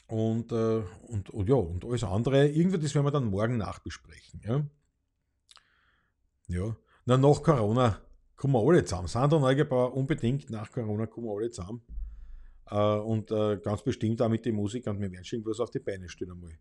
Und, 0.07 0.51
äh, 0.51 0.83
und, 1.07 1.29
und, 1.29 1.49
ja, 1.49 1.55
und 1.55 1.85
alles 1.85 2.03
andere, 2.03 2.47
irgendwie 2.47 2.77
das 2.77 2.93
werden 2.93 3.05
wir 3.05 3.11
dann 3.11 3.25
morgen 3.25 3.57
nachbesprechen. 3.57 4.41
Ja, 4.43 4.65
ja. 6.47 6.75
Na, 7.05 7.17
nach 7.17 7.41
Corona 7.41 8.01
kommen 8.35 8.53
wir 8.53 8.67
alle 8.67 8.83
zusammen. 8.83 9.07
Sandra 9.07 9.39
Neugebauer, 9.39 9.95
unbedingt 9.95 10.49
nach 10.49 10.71
Corona 10.71 11.05
kommen 11.07 11.27
wir 11.27 11.37
alle 11.37 11.51
zusammen. 11.51 11.81
Äh, 12.69 12.75
und 12.77 13.31
äh, 13.31 13.57
ganz 13.57 13.83
bestimmt 13.83 14.21
auch 14.21 14.29
mit 14.29 14.45
den 14.45 14.55
Musikern. 14.55 14.99
Wir 14.99 15.11
werden 15.11 15.23
schon 15.23 15.39
irgendwas 15.39 15.59
auf 15.59 15.71
die 15.71 15.79
Beine 15.79 16.09
stellen 16.09 16.31
einmal. 16.31 16.57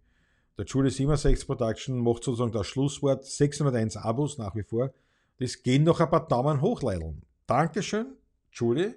Der 0.57 0.65
Julie 0.67 0.91
67 0.91 1.47
Production 1.47 1.99
macht 1.99 2.25
sozusagen 2.25 2.53
das 2.53 2.67
Schlusswort. 2.67 3.25
601 3.25 3.97
Abos 3.97 4.39
nach 4.39 4.55
wie 4.55 4.63
vor. 4.63 4.93
Das 5.39 5.63
gehen 5.63 5.83
noch 5.83 6.01
ein 6.01 6.11
paar 6.11 6.29
Daumen 6.29 6.61
hoch, 6.61 6.83
Leideln. 6.83 7.23
Dankeschön, 7.47 8.17
Julie. 8.53 8.95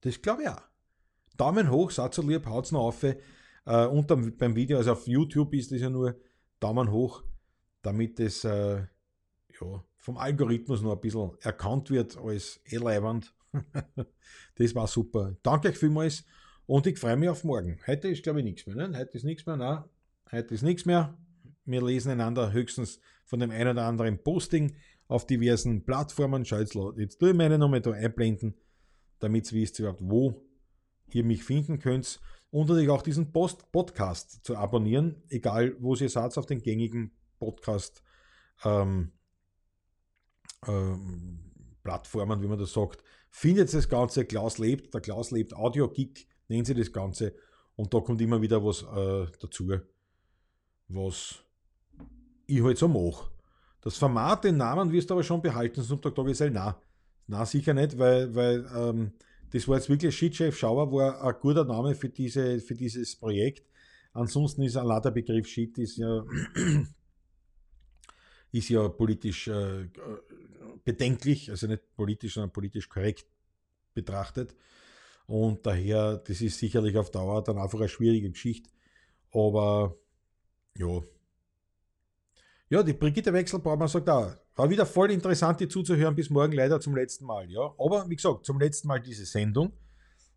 Das 0.00 0.20
glaube 0.20 0.42
ich 0.42 0.48
auch. 0.48 0.62
Daumen 1.36 1.70
hoch, 1.70 1.90
seid 1.90 2.14
so 2.14 2.22
lieb, 2.22 2.46
haut's 2.46 2.72
noch 2.72 2.80
auf. 2.80 3.02
Äh, 3.02 3.16
und 3.64 4.06
beim 4.38 4.56
Video, 4.56 4.78
also 4.78 4.92
auf 4.92 5.06
YouTube 5.06 5.54
ist 5.54 5.70
das 5.70 5.80
ja 5.80 5.90
nur 5.90 6.16
Daumen 6.60 6.90
hoch, 6.90 7.22
damit 7.82 8.18
es 8.20 8.44
äh, 8.44 8.78
ja, 9.60 9.84
vom 9.98 10.16
Algorithmus 10.16 10.82
noch 10.82 10.92
ein 10.92 11.00
bisschen 11.00 11.30
erkannt 11.40 11.90
wird 11.90 12.16
als 12.16 12.60
eleiwand. 12.64 13.32
Das 14.56 14.74
war 14.74 14.86
super. 14.86 15.36
Danke 15.42 15.68
euch 15.68 15.78
vielmals 15.78 16.24
und 16.66 16.86
ich 16.86 16.98
freue 16.98 17.16
mich 17.16 17.28
auf 17.28 17.44
morgen. 17.44 17.78
Heute 17.86 18.08
ist, 18.08 18.22
glaube 18.22 18.40
ich, 18.40 18.44
nichts 18.44 18.66
mehr. 18.66 18.76
Ne? 18.76 18.98
Heute 18.98 19.16
ist 19.16 19.24
nichts 19.24 19.46
mehr. 19.46 19.56
Nein, 19.56 19.84
Heute 20.32 20.54
ist 20.54 20.62
nichts 20.62 20.84
mehr. 20.84 21.16
Wir 21.64 21.82
lesen 21.82 22.10
einander 22.10 22.52
höchstens 22.52 23.00
von 23.24 23.38
dem 23.38 23.52
einen 23.52 23.70
oder 23.70 23.84
anderen 23.84 24.22
Posting 24.22 24.74
auf 25.06 25.26
diversen 25.26 25.84
Plattformen. 25.84 26.44
Schau 26.44 26.58
jetzt, 26.58 26.76
jetzt 26.96 27.18
tue 27.18 27.30
ich 27.30 27.36
meine 27.36 27.58
nochmal 27.58 27.80
da 27.80 27.92
einblenden, 27.92 28.54
damit 29.20 29.52
ihr 29.52 29.60
wisst 29.60 29.78
überhaupt, 29.78 30.00
wo 30.02 30.44
ihr 31.12 31.24
mich 31.24 31.44
finden 31.44 31.78
könnt. 31.78 32.20
Und 32.50 32.68
natürlich 32.68 32.90
auch 32.90 33.02
diesen 33.02 33.32
Post 33.32 33.70
Podcast 33.70 34.44
zu 34.44 34.56
abonnieren, 34.56 35.22
egal 35.28 35.76
wo 35.78 35.94
ihr 35.94 36.08
seid, 36.08 36.36
auf 36.38 36.46
den 36.46 36.60
gängigen 36.60 37.12
Podcast 37.38 38.02
ähm, 38.64 39.12
ähm, 40.66 41.52
Plattformen, 41.84 42.42
wie 42.42 42.48
man 42.48 42.58
das 42.58 42.72
sagt. 42.72 43.04
Findet 43.38 43.74
das 43.74 43.86
Ganze, 43.86 44.24
Klaus 44.24 44.56
lebt, 44.56 44.94
der 44.94 45.02
Klaus 45.02 45.30
lebt 45.30 45.54
Audio 45.54 45.90
Geek, 45.90 46.26
nennen 46.48 46.64
sie 46.64 46.72
das 46.72 46.90
Ganze. 46.90 47.34
Und 47.74 47.92
da 47.92 48.00
kommt 48.00 48.22
immer 48.22 48.40
wieder 48.40 48.64
was 48.64 48.80
äh, 48.82 49.30
dazu 49.38 49.70
was 50.88 51.34
ich 52.46 52.62
halt 52.62 52.78
so 52.78 52.88
mache. 52.88 53.30
Das 53.82 53.98
Format, 53.98 54.44
den 54.44 54.56
Namen 54.56 54.90
wirst 54.90 55.10
du 55.10 55.14
aber 55.14 55.22
schon 55.22 55.42
behalten, 55.42 55.82
sonst 55.82 56.02
sagt 56.02 56.18
ich 56.18 56.36
sage, 56.38 56.50
nein. 56.50 56.72
Nein, 57.26 57.44
sicher 57.44 57.74
nicht, 57.74 57.98
weil, 57.98 58.34
weil 58.34 58.66
ähm, 58.74 59.12
das 59.50 59.68
war 59.68 59.76
jetzt 59.76 59.90
wirklich 59.90 60.16
Shitchef 60.16 60.56
Schauer, 60.56 60.90
war 60.90 61.22
ein 61.22 61.34
guter 61.38 61.66
Name 61.66 61.94
für, 61.94 62.08
diese, 62.08 62.58
für 62.58 62.74
dieses 62.74 63.16
Projekt. 63.16 63.68
Ansonsten 64.14 64.62
ist 64.62 64.78
allein 64.78 65.02
der 65.02 65.10
Begriff 65.10 65.46
Shit 65.46 65.76
ist 65.76 65.98
ja, 65.98 66.24
ist 68.52 68.70
ja 68.70 68.88
politisch 68.88 69.48
äh, 69.48 69.90
bedenklich, 70.86 71.50
also 71.50 71.66
nicht 71.66 71.82
politisch, 71.96 72.34
sondern 72.34 72.52
politisch 72.52 72.88
korrekt 72.88 73.26
betrachtet. 73.92 74.54
Und 75.26 75.66
daher, 75.66 76.18
das 76.18 76.40
ist 76.40 76.58
sicherlich 76.58 76.96
auf 76.96 77.10
Dauer 77.10 77.42
dann 77.42 77.58
einfach 77.58 77.80
eine 77.80 77.88
schwierige 77.88 78.30
Geschichte. 78.30 78.70
Aber 79.32 79.96
ja. 80.76 81.00
Ja, 82.70 82.82
die 82.82 82.92
Brigitte 82.92 83.32
Wechselbaumer 83.32 83.88
sagt 83.88 84.08
auch, 84.08 84.32
war 84.54 84.70
wieder 84.70 84.86
voll 84.86 85.10
interessant, 85.10 85.60
die 85.60 85.68
zuzuhören, 85.68 86.14
bis 86.14 86.30
morgen 86.30 86.52
leider 86.52 86.80
zum 86.80 86.94
letzten 86.94 87.26
Mal. 87.26 87.50
Ja, 87.50 87.74
aber 87.78 88.08
wie 88.08 88.16
gesagt, 88.16 88.46
zum 88.46 88.60
letzten 88.60 88.88
Mal 88.88 89.00
diese 89.00 89.26
Sendung, 89.26 89.72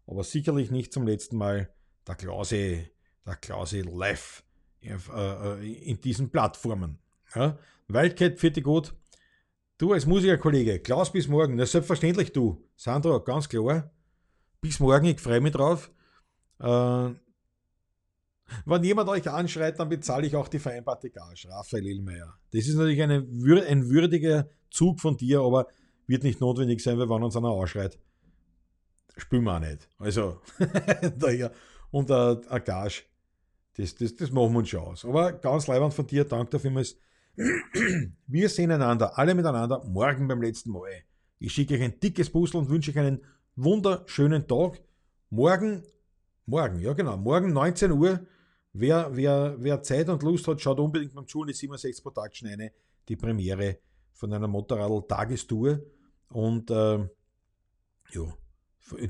aber 0.07 0.23
sicherlich 0.23 0.71
nicht 0.71 0.91
zum 0.91 1.07
letzten 1.07 1.37
Mal 1.37 1.69
der 2.07 2.15
Klause, 2.15 2.89
der 3.25 3.35
Klause 3.35 3.81
live 3.81 4.43
äh, 4.81 4.93
äh, 4.93 5.89
in 5.89 6.01
diesen 6.01 6.31
Plattformen. 6.31 6.97
Ja, 7.35 7.57
Wildcat, 7.87 8.39
vierte 8.39 8.61
gut. 8.61 8.93
Du 9.79 9.93
als 9.93 10.05
Musikerkollege, 10.05 10.79
Klaus 10.79 11.09
bis 11.09 11.29
morgen. 11.29 11.55
Na, 11.55 11.65
selbstverständlich 11.65 12.33
du. 12.33 12.61
Sandra, 12.75 13.17
ganz 13.19 13.47
klar. 13.47 13.89
Bis 14.59 14.77
morgen, 14.81 15.05
ich 15.05 15.21
freue 15.21 15.39
mich 15.39 15.53
drauf. 15.53 15.89
Äh, 16.59 17.11
wenn 18.65 18.83
jemand 18.83 19.07
euch 19.07 19.29
anschreit, 19.29 19.79
dann 19.79 19.87
bezahle 19.87 20.27
ich 20.27 20.35
auch 20.35 20.49
die 20.49 20.59
vereinbarte 20.59 21.09
Gage. 21.09 21.47
Raphael 21.47 21.85
Illmeier. 21.85 22.37
Das 22.51 22.67
ist 22.67 22.75
natürlich 22.75 23.01
eine, 23.01 23.19
ein 23.19 23.89
würdiger 23.89 24.49
Zug 24.69 24.99
von 24.99 25.15
dir, 25.15 25.39
aber 25.39 25.67
wird 26.07 26.23
nicht 26.23 26.41
notwendig 26.41 26.81
sein, 26.81 26.99
weil 26.99 27.07
wenn 27.07 27.23
uns 27.23 27.37
einer 27.37 27.47
anschreit, 27.47 27.97
spielen 29.15 29.45
wir 29.45 29.55
auch 29.55 29.59
nicht. 29.61 29.87
Also, 29.97 30.41
daher, 31.17 31.53
und 31.89 32.11
eine, 32.11 32.41
eine 32.49 32.61
Gage, 32.61 33.03
das, 33.77 33.95
das, 33.95 34.13
das 34.13 34.29
machen 34.29 34.51
wir 34.51 34.59
uns 34.59 34.67
schon 34.67 34.81
aus. 34.81 35.05
Aber 35.05 35.31
ganz 35.31 35.67
leibend 35.67 35.93
von 35.93 36.05
dir, 36.05 36.25
danke 36.25 36.51
dafür. 36.51 36.83
Wir 38.27 38.49
sehen 38.49 38.71
einander, 38.71 39.17
alle 39.17 39.33
miteinander, 39.33 39.83
morgen 39.85 40.27
beim 40.27 40.41
letzten 40.41 40.71
Mal. 40.71 41.03
Ich 41.39 41.53
schicke 41.53 41.75
euch 41.75 41.81
ein 41.81 41.99
dickes 41.99 42.29
Puzzle 42.29 42.59
und 42.59 42.69
wünsche 42.69 42.91
euch 42.91 42.99
einen 42.99 43.21
wunderschönen 43.55 44.47
Tag. 44.47 44.81
Morgen, 45.29 45.83
morgen, 46.45 46.79
ja 46.79 46.93
genau, 46.93 47.17
morgen 47.17 47.53
19 47.53 47.91
Uhr 47.91 48.19
wer, 48.73 49.15
wer, 49.15 49.55
wer 49.59 49.81
Zeit 49.81 50.09
und 50.09 50.23
Lust 50.23 50.47
hat, 50.47 50.61
schaut 50.61 50.79
unbedingt 50.79 51.13
beim 51.13 51.25
Journey 51.25 51.53
67 51.53 52.03
Production 52.03 52.49
eine, 52.49 52.71
die 53.07 53.15
Premiere 53.15 53.79
von 54.13 54.33
einer 54.33 54.47
Motorradl-Tagestour. 54.47 55.79
Und 56.29 56.69
äh, 56.69 56.99
ja, 58.11 58.37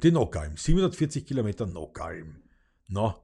die 0.03 0.11
Nockalm, 0.11 0.57
740 0.57 1.25
Kilometer 1.25 1.65
Nockalm. 1.65 2.43
Na, 2.87 3.15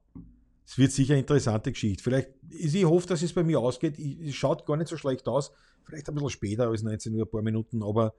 es 0.66 0.78
wird 0.78 0.92
sicher 0.92 1.14
eine 1.14 1.22
interessante 1.22 1.72
Geschichte. 1.72 2.04
Vielleicht, 2.04 2.30
ich 2.50 2.86
hoffe, 2.86 3.08
dass 3.08 3.22
es 3.22 3.34
bei 3.34 3.44
mir 3.44 3.60
ausgeht. 3.60 4.00
Es 4.00 4.36
schaut 4.36 4.66
gar 4.66 4.78
nicht 4.78 4.88
so 4.88 4.98
schlecht 4.98 5.28
aus. 5.28 5.52
Vielleicht 5.84 6.10
ein 6.10 6.16
bisschen 6.16 6.32
später 6.32 6.68
als 6.70 6.82
19 6.82 7.14
Uhr, 7.14 7.26
ein 7.26 7.30
paar 7.30 7.44
Minuten, 7.44 7.84
aber 7.84 8.16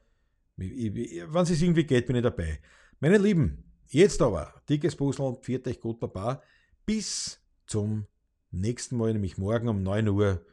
wenn 0.57 1.43
es 1.43 1.61
irgendwie 1.61 1.85
geht, 1.85 2.07
bin 2.07 2.17
ich 2.17 2.23
dabei. 2.23 2.61
Meine 3.01 3.19
Lieben, 3.19 3.65
jetzt 3.89 4.23
aber, 4.23 4.55
dickes 4.69 4.95
Puzzle, 4.95 5.37
pfiat 5.43 5.67
euch 5.67 5.81
gut, 5.81 5.99
Baba. 5.99 6.41
Bis 6.87 7.41
zum 7.67 8.07
nächsten 8.53 8.97
Mal, 8.97 9.13
nämlich 9.13 9.39
morgen 9.39 9.69
um 9.69 9.83
9 9.83 10.09
Uhr 10.09 10.47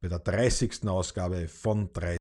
bei 0.00 0.08
der 0.08 0.18
30. 0.18 0.88
Ausgabe 0.88 1.46
von 1.48 1.92
3 1.92 2.16